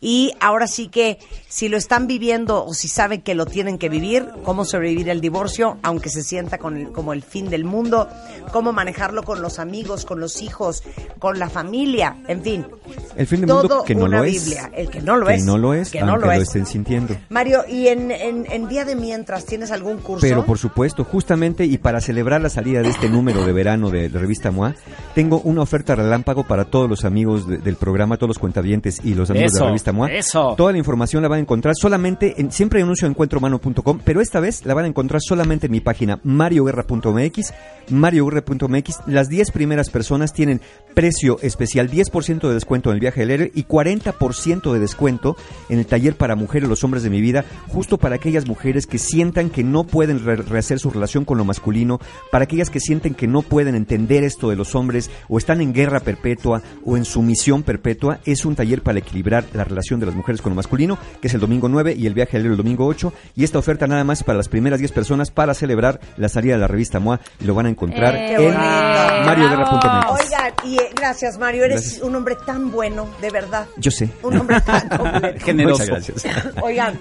Y 0.00 0.32
ahora 0.40 0.66
sí 0.66 0.88
que 0.88 1.18
si 1.48 1.68
lo 1.68 1.76
están 1.76 2.06
viviendo 2.06 2.64
o 2.64 2.74
si 2.74 2.88
saben 2.88 3.22
que 3.22 3.34
lo 3.34 3.46
tienen 3.46 3.78
que 3.78 3.88
vivir, 3.88 4.28
cómo 4.44 4.64
sobrevivir 4.64 5.08
el 5.08 5.20
divorcio, 5.20 5.67
aunque 5.82 6.08
se 6.08 6.22
sienta 6.22 6.58
con 6.58 6.76
el- 6.76 6.92
como 6.92 7.12
el 7.12 7.22
fin 7.22 7.50
del 7.50 7.64
mundo, 7.64 8.08
cómo 8.52 8.72
manejarlo 8.72 9.22
con 9.22 9.42
los 9.42 9.58
amigos, 9.58 10.04
con 10.04 10.20
los 10.20 10.40
hijos, 10.42 10.82
con 11.18 11.38
la 11.38 11.48
familia, 11.50 12.16
en 12.26 12.42
fin. 12.42 12.66
El 13.16 13.26
fin 13.26 13.40
del 13.40 13.48
Todo 13.48 13.60
mundo 13.62 13.84
que 13.84 13.94
no 13.94 14.04
una 14.06 14.18
lo 14.18 14.24
es. 14.24 14.44
Biblia. 14.44 14.70
El 14.74 14.88
que 14.90 15.00
no 15.02 15.16
lo 15.16 15.26
que 15.26 15.34
es. 15.34 15.44
no 15.44 15.58
lo 15.58 15.74
es, 15.74 15.90
Que 15.90 16.00
no 16.00 16.16
lo 16.16 16.26
lo, 16.26 16.32
es. 16.32 16.42
estén 16.42 16.66
sintiendo. 16.66 17.14
Mario, 17.28 17.62
¿y 17.68 17.88
en, 17.88 18.10
en, 18.10 18.46
en 18.50 18.68
Día 18.68 18.84
de 18.84 18.94
Mientras 18.96 19.44
tienes 19.46 19.70
algún 19.70 19.98
curso? 19.98 20.20
Pero 20.26 20.44
por 20.44 20.58
supuesto, 20.58 21.04
justamente 21.04 21.64
y 21.64 21.78
para 21.78 22.00
celebrar 22.00 22.40
la 22.40 22.48
salida 22.50 22.82
de 22.82 22.88
este 22.88 23.08
número 23.08 23.44
de 23.44 23.52
verano 23.52 23.90
de, 23.90 24.08
de 24.08 24.18
Revista 24.18 24.50
MOA, 24.50 24.74
tengo 25.14 25.40
una 25.40 25.62
oferta 25.62 25.94
relámpago 25.94 26.44
para 26.46 26.64
todos 26.64 26.88
los 26.88 27.04
amigos 27.04 27.46
de- 27.46 27.58
del 27.58 27.76
programa, 27.76 28.16
todos 28.16 28.28
los 28.28 28.38
cuentavientes 28.38 29.00
y 29.04 29.14
los 29.14 29.30
amigos 29.30 29.52
de 29.52 29.60
la 29.60 29.66
Revista 29.66 29.92
MOA. 29.92 30.12
eso. 30.12 30.54
Toda 30.56 30.72
la 30.72 30.78
información 30.78 31.22
la 31.22 31.28
van 31.28 31.38
a 31.38 31.42
encontrar 31.42 31.74
solamente, 31.76 32.34
en, 32.40 32.50
siempre 32.52 32.80
en 32.80 32.88
encuentrohumano.com, 32.88 34.00
pero 34.04 34.20
esta 34.20 34.40
vez 34.40 34.64
la 34.64 34.74
van 34.74 34.84
a 34.84 34.88
encontrar 34.88 35.20
solamente 35.22 35.57
en 35.66 35.72
mi 35.72 35.80
página 35.80 36.20
marioguerra.mx, 36.24 37.52
marioguerra.mx. 37.90 39.00
Las 39.06 39.28
10 39.28 39.50
primeras 39.50 39.90
personas 39.90 40.32
tienen 40.32 40.60
precio 40.94 41.38
especial, 41.42 41.90
10% 41.90 42.48
de 42.48 42.54
descuento 42.54 42.90
en 42.90 42.94
el 42.94 43.00
viaje 43.00 43.20
del 43.20 43.30
héroe 43.30 43.52
y 43.54 43.64
40% 43.64 44.72
de 44.72 44.78
descuento 44.80 45.36
en 45.68 45.78
el 45.78 45.86
taller 45.86 46.16
para 46.16 46.34
mujeres, 46.36 46.68
los 46.68 46.84
hombres 46.84 47.02
de 47.02 47.10
mi 47.10 47.20
vida, 47.20 47.44
justo 47.68 47.98
para 47.98 48.16
aquellas 48.16 48.46
mujeres 48.46 48.86
que 48.86 48.98
sientan 48.98 49.50
que 49.50 49.62
no 49.64 49.84
pueden 49.84 50.24
re- 50.24 50.36
rehacer 50.36 50.78
su 50.78 50.90
relación 50.90 51.24
con 51.24 51.38
lo 51.38 51.44
masculino, 51.44 52.00
para 52.30 52.44
aquellas 52.44 52.70
que 52.70 52.80
sienten 52.80 53.14
que 53.14 53.26
no 53.28 53.42
pueden 53.42 53.74
entender 53.74 54.24
esto 54.24 54.50
de 54.50 54.56
los 54.56 54.74
hombres 54.74 55.10
o 55.28 55.38
están 55.38 55.60
en 55.60 55.72
guerra 55.72 56.00
perpetua 56.00 56.62
o 56.84 56.96
en 56.96 57.04
sumisión 57.04 57.62
perpetua. 57.62 58.20
Es 58.24 58.44
un 58.44 58.56
taller 58.56 58.82
para 58.82 58.98
equilibrar 58.98 59.44
la 59.52 59.64
relación 59.64 60.00
de 60.00 60.06
las 60.06 60.14
mujeres 60.14 60.42
con 60.42 60.50
lo 60.50 60.56
masculino, 60.56 60.98
que 61.20 61.28
es 61.28 61.34
el 61.34 61.40
domingo 61.40 61.68
9 61.68 61.94
y 61.96 62.06
el 62.06 62.14
viaje 62.14 62.32
del 62.36 62.46
héroe 62.46 62.54
el 62.54 62.56
domingo 62.58 62.86
8. 62.86 63.12
Y 63.36 63.44
esta 63.44 63.58
oferta 63.58 63.86
nada 63.86 64.04
más 64.04 64.24
para 64.24 64.36
las 64.38 64.48
primeras 64.48 64.78
10 64.80 64.92
personas 64.92 65.30
para 65.30 65.47
celebrar 65.54 66.00
la 66.16 66.28
salida 66.28 66.54
de 66.54 66.60
la 66.60 66.66
revista 66.68 67.00
MOA. 67.00 67.20
Y 67.40 67.44
lo 67.44 67.54
van 67.54 67.66
a 67.66 67.68
encontrar 67.68 68.14
Eh, 68.14 68.32
en 68.34 68.42
bonito. 68.54 68.58
marioguerra.mx. 69.26 70.10
Oigan, 70.24 70.52
y 70.64 70.76
eh, 70.78 70.90
gracias 70.94 71.38
Mario, 71.38 71.64
eres 71.64 71.80
Gracias. 71.82 72.02
un 72.02 72.14
hombre 72.16 72.36
tan 72.46 72.70
bueno, 72.70 73.08
de 73.20 73.30
verdad. 73.30 73.66
Yo 73.76 73.90
sé. 73.90 74.08
Un 74.22 74.38
hombre 74.38 74.60
tan 74.60 74.88
completo. 74.96 75.54
Muchas 75.54 75.86
gracias. 75.86 76.26
Oigan, 76.62 76.98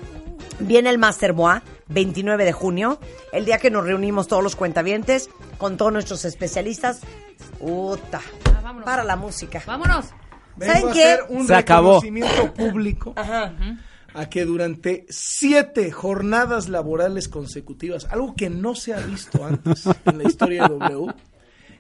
viene 0.60 0.90
el 0.90 0.98
Master 0.98 1.34
MOA, 1.34 1.62
29 1.90 2.46
de 2.46 2.52
junio, 2.52 3.00
el 3.32 3.46
día 3.46 3.58
que 3.60 3.70
nos 3.72 3.86
reunimos 3.86 4.28
todos 4.28 4.44
los 4.44 4.56
cuentavientes 4.56 5.30
con 5.58 5.78
todos 5.78 5.92
nuestros 5.94 6.26
especialistas. 6.26 7.02
Uta, 7.60 8.22
para 8.86 9.04
la 9.04 9.16
música. 9.16 9.62
Vámonos. 9.66 10.06
¿Saben 10.60 10.74
Vengo 10.74 10.90
a 10.90 10.94
qué? 10.94 11.04
hacer 11.04 11.26
un 11.30 11.48
Se 11.48 11.56
acabó. 11.56 12.02
reconocimiento 12.02 12.54
público 12.54 13.14
a 14.18 14.30
que 14.30 14.46
durante 14.46 15.06
siete 15.10 15.92
jornadas 15.92 16.70
laborales 16.70 17.28
consecutivas, 17.28 18.06
algo 18.10 18.36
que 18.36 18.50
no 18.50 18.74
se 18.76 18.94
ha 18.94 19.00
visto 19.00 19.46
antes 19.46 19.86
en 20.06 20.18
la 20.18 20.24
historia 20.24 20.64
de 20.64 20.70
W, 20.70 21.14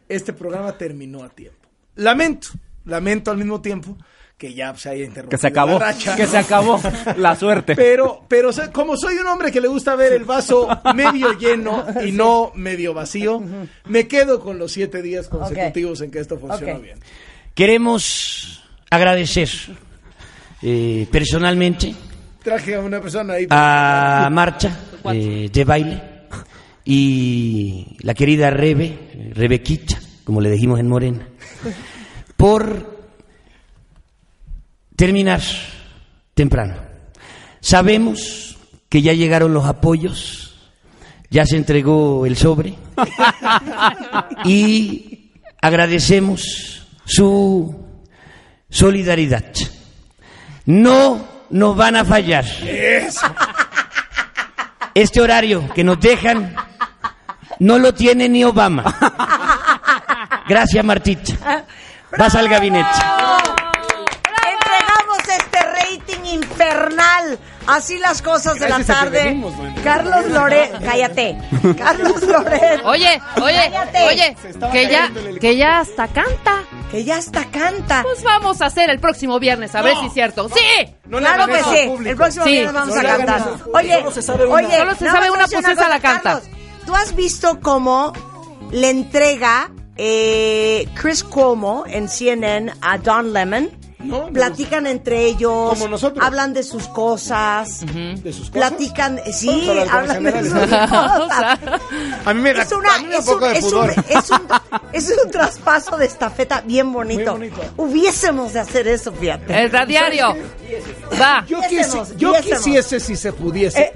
este 0.07 0.33
programa 0.33 0.77
terminó 0.77 1.23
a 1.23 1.29
tiempo. 1.29 1.67
Lamento, 1.95 2.49
lamento 2.85 3.31
al 3.31 3.37
mismo 3.37 3.59
tiempo 3.61 3.97
que 4.37 4.53
ya 4.53 4.75
se 4.75 4.89
haya 4.89 5.03
interrumpido 5.03 5.29
Que 5.31 5.37
se 5.41 5.47
acabó. 5.47 5.71
la 5.73 5.79
racha. 5.79 6.15
Que 6.15 6.27
se 6.27 6.37
acabó 6.37 6.79
la 7.17 7.35
suerte. 7.35 7.75
Pero, 7.75 8.23
pero 8.27 8.51
como 8.71 8.95
soy 8.95 9.15
un 9.15 9.25
hombre 9.25 9.51
que 9.51 9.59
le 9.59 9.67
gusta 9.67 9.95
ver 9.95 10.13
el 10.13 10.23
vaso 10.25 10.67
medio 10.93 11.33
lleno 11.33 11.85
y 12.05 12.11
no 12.11 12.51
medio 12.53 12.93
vacío, 12.93 13.41
me 13.85 14.07
quedo 14.07 14.39
con 14.39 14.59
los 14.59 14.71
siete 14.71 15.01
días 15.01 15.27
consecutivos 15.27 16.01
en 16.01 16.11
que 16.11 16.19
esto 16.19 16.37
funciona 16.37 16.75
Ok. 16.75 16.83
bien. 16.83 16.99
Queremos 17.55 18.63
agradecer 18.91 19.49
eh, 20.61 21.07
personalmente 21.11 21.95
Traje 22.47 22.75
a 22.75 22.79
una 22.79 23.01
persona 23.01 23.33
ahí. 23.33 23.47
a 23.49 24.29
Marcha 24.31 24.79
eh, 25.11 25.49
de 25.51 25.65
baile 25.65 26.01
y 26.85 27.97
la 27.99 28.13
querida 28.13 28.49
Rebe, 28.51 29.33
Rebequicha, 29.33 29.99
como 30.23 30.39
le 30.39 30.51
dijimos 30.51 30.79
en 30.79 30.87
Morena, 30.87 31.27
por 32.37 33.09
terminar 34.95 35.41
temprano. 36.33 36.75
Sabemos 37.59 38.57
que 38.87 39.01
ya 39.01 39.11
llegaron 39.11 39.53
los 39.53 39.65
apoyos, 39.65 40.71
ya 41.29 41.45
se 41.45 41.57
entregó 41.57 42.25
el 42.25 42.37
sobre 42.37 42.75
y 44.45 45.31
agradecemos 45.61 46.87
su 47.03 47.75
solidaridad. 48.69 49.51
No 50.65 51.36
nos 51.49 51.75
van 51.75 51.95
a 51.95 52.05
fallar. 52.05 52.45
Este 54.93 55.21
horario 55.21 55.67
que 55.73 55.83
nos 55.83 55.99
dejan 55.99 56.55
no 57.59 57.77
lo 57.77 57.93
tiene 57.93 58.27
ni 58.29 58.43
Obama. 58.43 58.83
Gracias, 60.47 60.83
Martita. 60.83 61.65
Vas 62.17 62.35
al 62.35 62.47
gabinete. 62.49 62.89
Entregamos 64.51 65.17
este 65.37 65.59
rating 65.59 66.25
infernal. 66.25 67.39
Así 67.67 67.97
las 67.99 68.21
cosas 68.21 68.57
de 68.59 68.69
la 68.69 68.79
tarde. 68.83 69.23
venimos. 69.25 69.53
Carlos 69.83 70.25
Loret, 70.27 70.71
cállate. 70.83 71.37
Carlos 71.77 72.21
Loret. 72.23 72.81
Oye, 72.85 73.21
oye, 73.41 73.69
Cállate. 73.71 74.03
oye, 74.05 74.37
que 74.71 74.87
ya, 74.89 75.11
que 75.41 75.57
ya 75.57 75.79
hasta 75.81 76.07
canta. 76.07 76.63
Que 76.91 77.03
ya 77.03 77.17
hasta 77.17 77.43
canta. 77.51 78.01
Pues 78.03 78.23
vamos 78.23 78.61
a 78.61 78.67
hacer 78.67 78.89
el 78.89 78.99
próximo 78.99 79.39
viernes, 79.39 79.75
a 79.75 79.81
ver 79.81 79.97
si 79.97 80.05
es 80.05 80.13
cierto. 80.13 80.47
¡Sí! 80.49 80.93
No 81.05 81.19
le 81.19 81.25
claro 81.25 81.47
que 81.47 81.63
sí. 81.63 81.87
público. 81.87 82.09
El 82.11 82.15
próximo 82.15 82.45
Sí. 82.45 82.51
viernes 82.51 82.73
vamos 82.73 82.95
No 82.95 83.01
a 83.01 83.03
cantar. 83.03 83.41
Oye, 83.73 83.97
Solo 83.97 84.11
se 84.11 84.21
sabe 84.21 84.45
una. 84.45 84.55
oye, 84.55 84.77
Solo 84.77 84.95
se 84.95 85.05
sabe 85.05 85.31
una, 85.31 85.47
pues 85.47 85.65
esa 85.67 85.89
la 85.89 85.99
canta. 85.99 86.21
Carlos, 86.41 86.43
¿Tú 86.85 86.95
has 86.95 87.13
visto 87.15 87.59
cómo 87.59 88.13
le 88.71 88.89
entrega 88.89 89.69
eh, 89.97 90.87
Chris 90.93 91.23
Cuomo 91.23 91.83
en 91.87 92.07
CNN 92.07 92.71
a 92.81 92.97
Don 92.97 93.33
Lemon? 93.33 93.69
No, 93.99 94.27
no. 94.27 94.33
Platican 94.33 94.85
entre 94.85 95.25
ellos, 95.25 95.69
Como 95.69 95.87
nosotros. 95.87 96.23
hablan 96.23 96.53
de 96.53 96.61
sus 96.61 96.87
cosas, 96.87 97.79
¿De 97.81 98.31
sus 98.31 98.49
cosas? 98.51 98.69
platican, 98.69 99.19
sí, 99.33 99.67
a 99.67 99.71
hablar 99.71 99.87
cosas 99.87 100.15
hablan 100.15 100.23
de 100.23 100.43
sus 100.43 100.59
cosas. 100.69 101.59
A 102.25 102.33
mí 102.35 102.41
me 102.41 102.53
da, 102.53 102.61
Es, 102.61 102.71
una, 102.73 102.93
a 102.95 102.99
mí 102.99 103.07
es, 103.11 103.19
un 103.19 103.25
poco 103.25 103.45
un, 103.47 103.53
de 103.53 103.57
es, 103.57 103.63
un, 103.65 103.71
pudor. 103.71 103.89
es, 104.07 104.29
un, 104.29 104.41
es 104.93 105.13
un 105.25 105.31
traspaso 105.31 105.97
de 105.97 106.05
estafeta 106.05 106.61
bien 106.61 106.93
bonito. 106.93 107.37
Muy 107.37 107.49
bonito. 107.49 107.73
Hubiésemos 107.77 108.53
de 108.53 108.59
hacer 108.59 108.87
eso, 108.87 109.11
fíjate. 109.11 109.63
El 109.63 109.71
radiario. 109.71 110.35
Va. 111.19 111.43
Yo, 111.47 111.59
Viésemos, 111.67 112.09
quisi- 112.09 112.17
yo 112.17 112.31
viésemos. 112.33 112.57
quisiese 112.63 112.99
si 112.99 113.15
se 113.15 113.33
pudiese. 113.33 113.91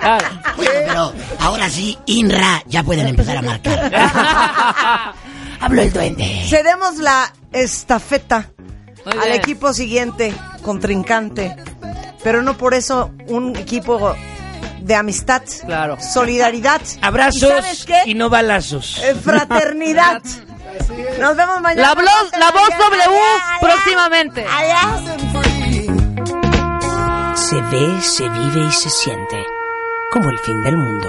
Claro. 0.00 0.28
Pero 0.56 1.12
ahora 1.40 1.68
sí, 1.68 1.98
INRA, 2.06 2.62
ya 2.66 2.82
pueden 2.84 3.08
empezar 3.08 3.38
a 3.38 3.42
marcar. 3.42 3.90
Habló 5.60 5.82
el 5.82 5.92
duende. 5.92 6.44
Cedemos 6.48 6.98
la 6.98 7.32
estafeta 7.52 8.50
al 9.04 9.32
equipo 9.32 9.72
siguiente, 9.72 10.34
contrincante. 10.62 11.56
Pero 12.22 12.42
no 12.42 12.56
por 12.56 12.74
eso 12.74 13.10
un 13.28 13.56
equipo 13.56 14.14
de 14.80 14.94
amistad, 14.94 15.42
Claro. 15.66 15.96
solidaridad. 16.00 16.80
¿Y 17.00 17.04
Abrazos 17.04 17.86
y 18.06 18.14
no 18.14 18.30
balazos. 18.30 19.00
Eh, 19.02 19.14
Fraternidad. 19.14 20.22
Nos 21.20 21.36
vemos 21.36 21.60
mañana. 21.60 21.88
La, 21.88 21.94
voz- 21.94 22.38
la 22.38 22.50
voz 22.50 22.68
W 22.78 23.18
próximamente. 23.60 24.46
Se 27.34 27.60
ve, 27.60 28.00
se 28.00 28.28
vive 28.28 28.66
y 28.68 28.72
se 28.72 28.88
siente. 28.90 29.44
Como 30.10 30.30
el 30.30 30.38
fin 30.38 30.62
del 30.62 30.76
mundo. 30.76 31.08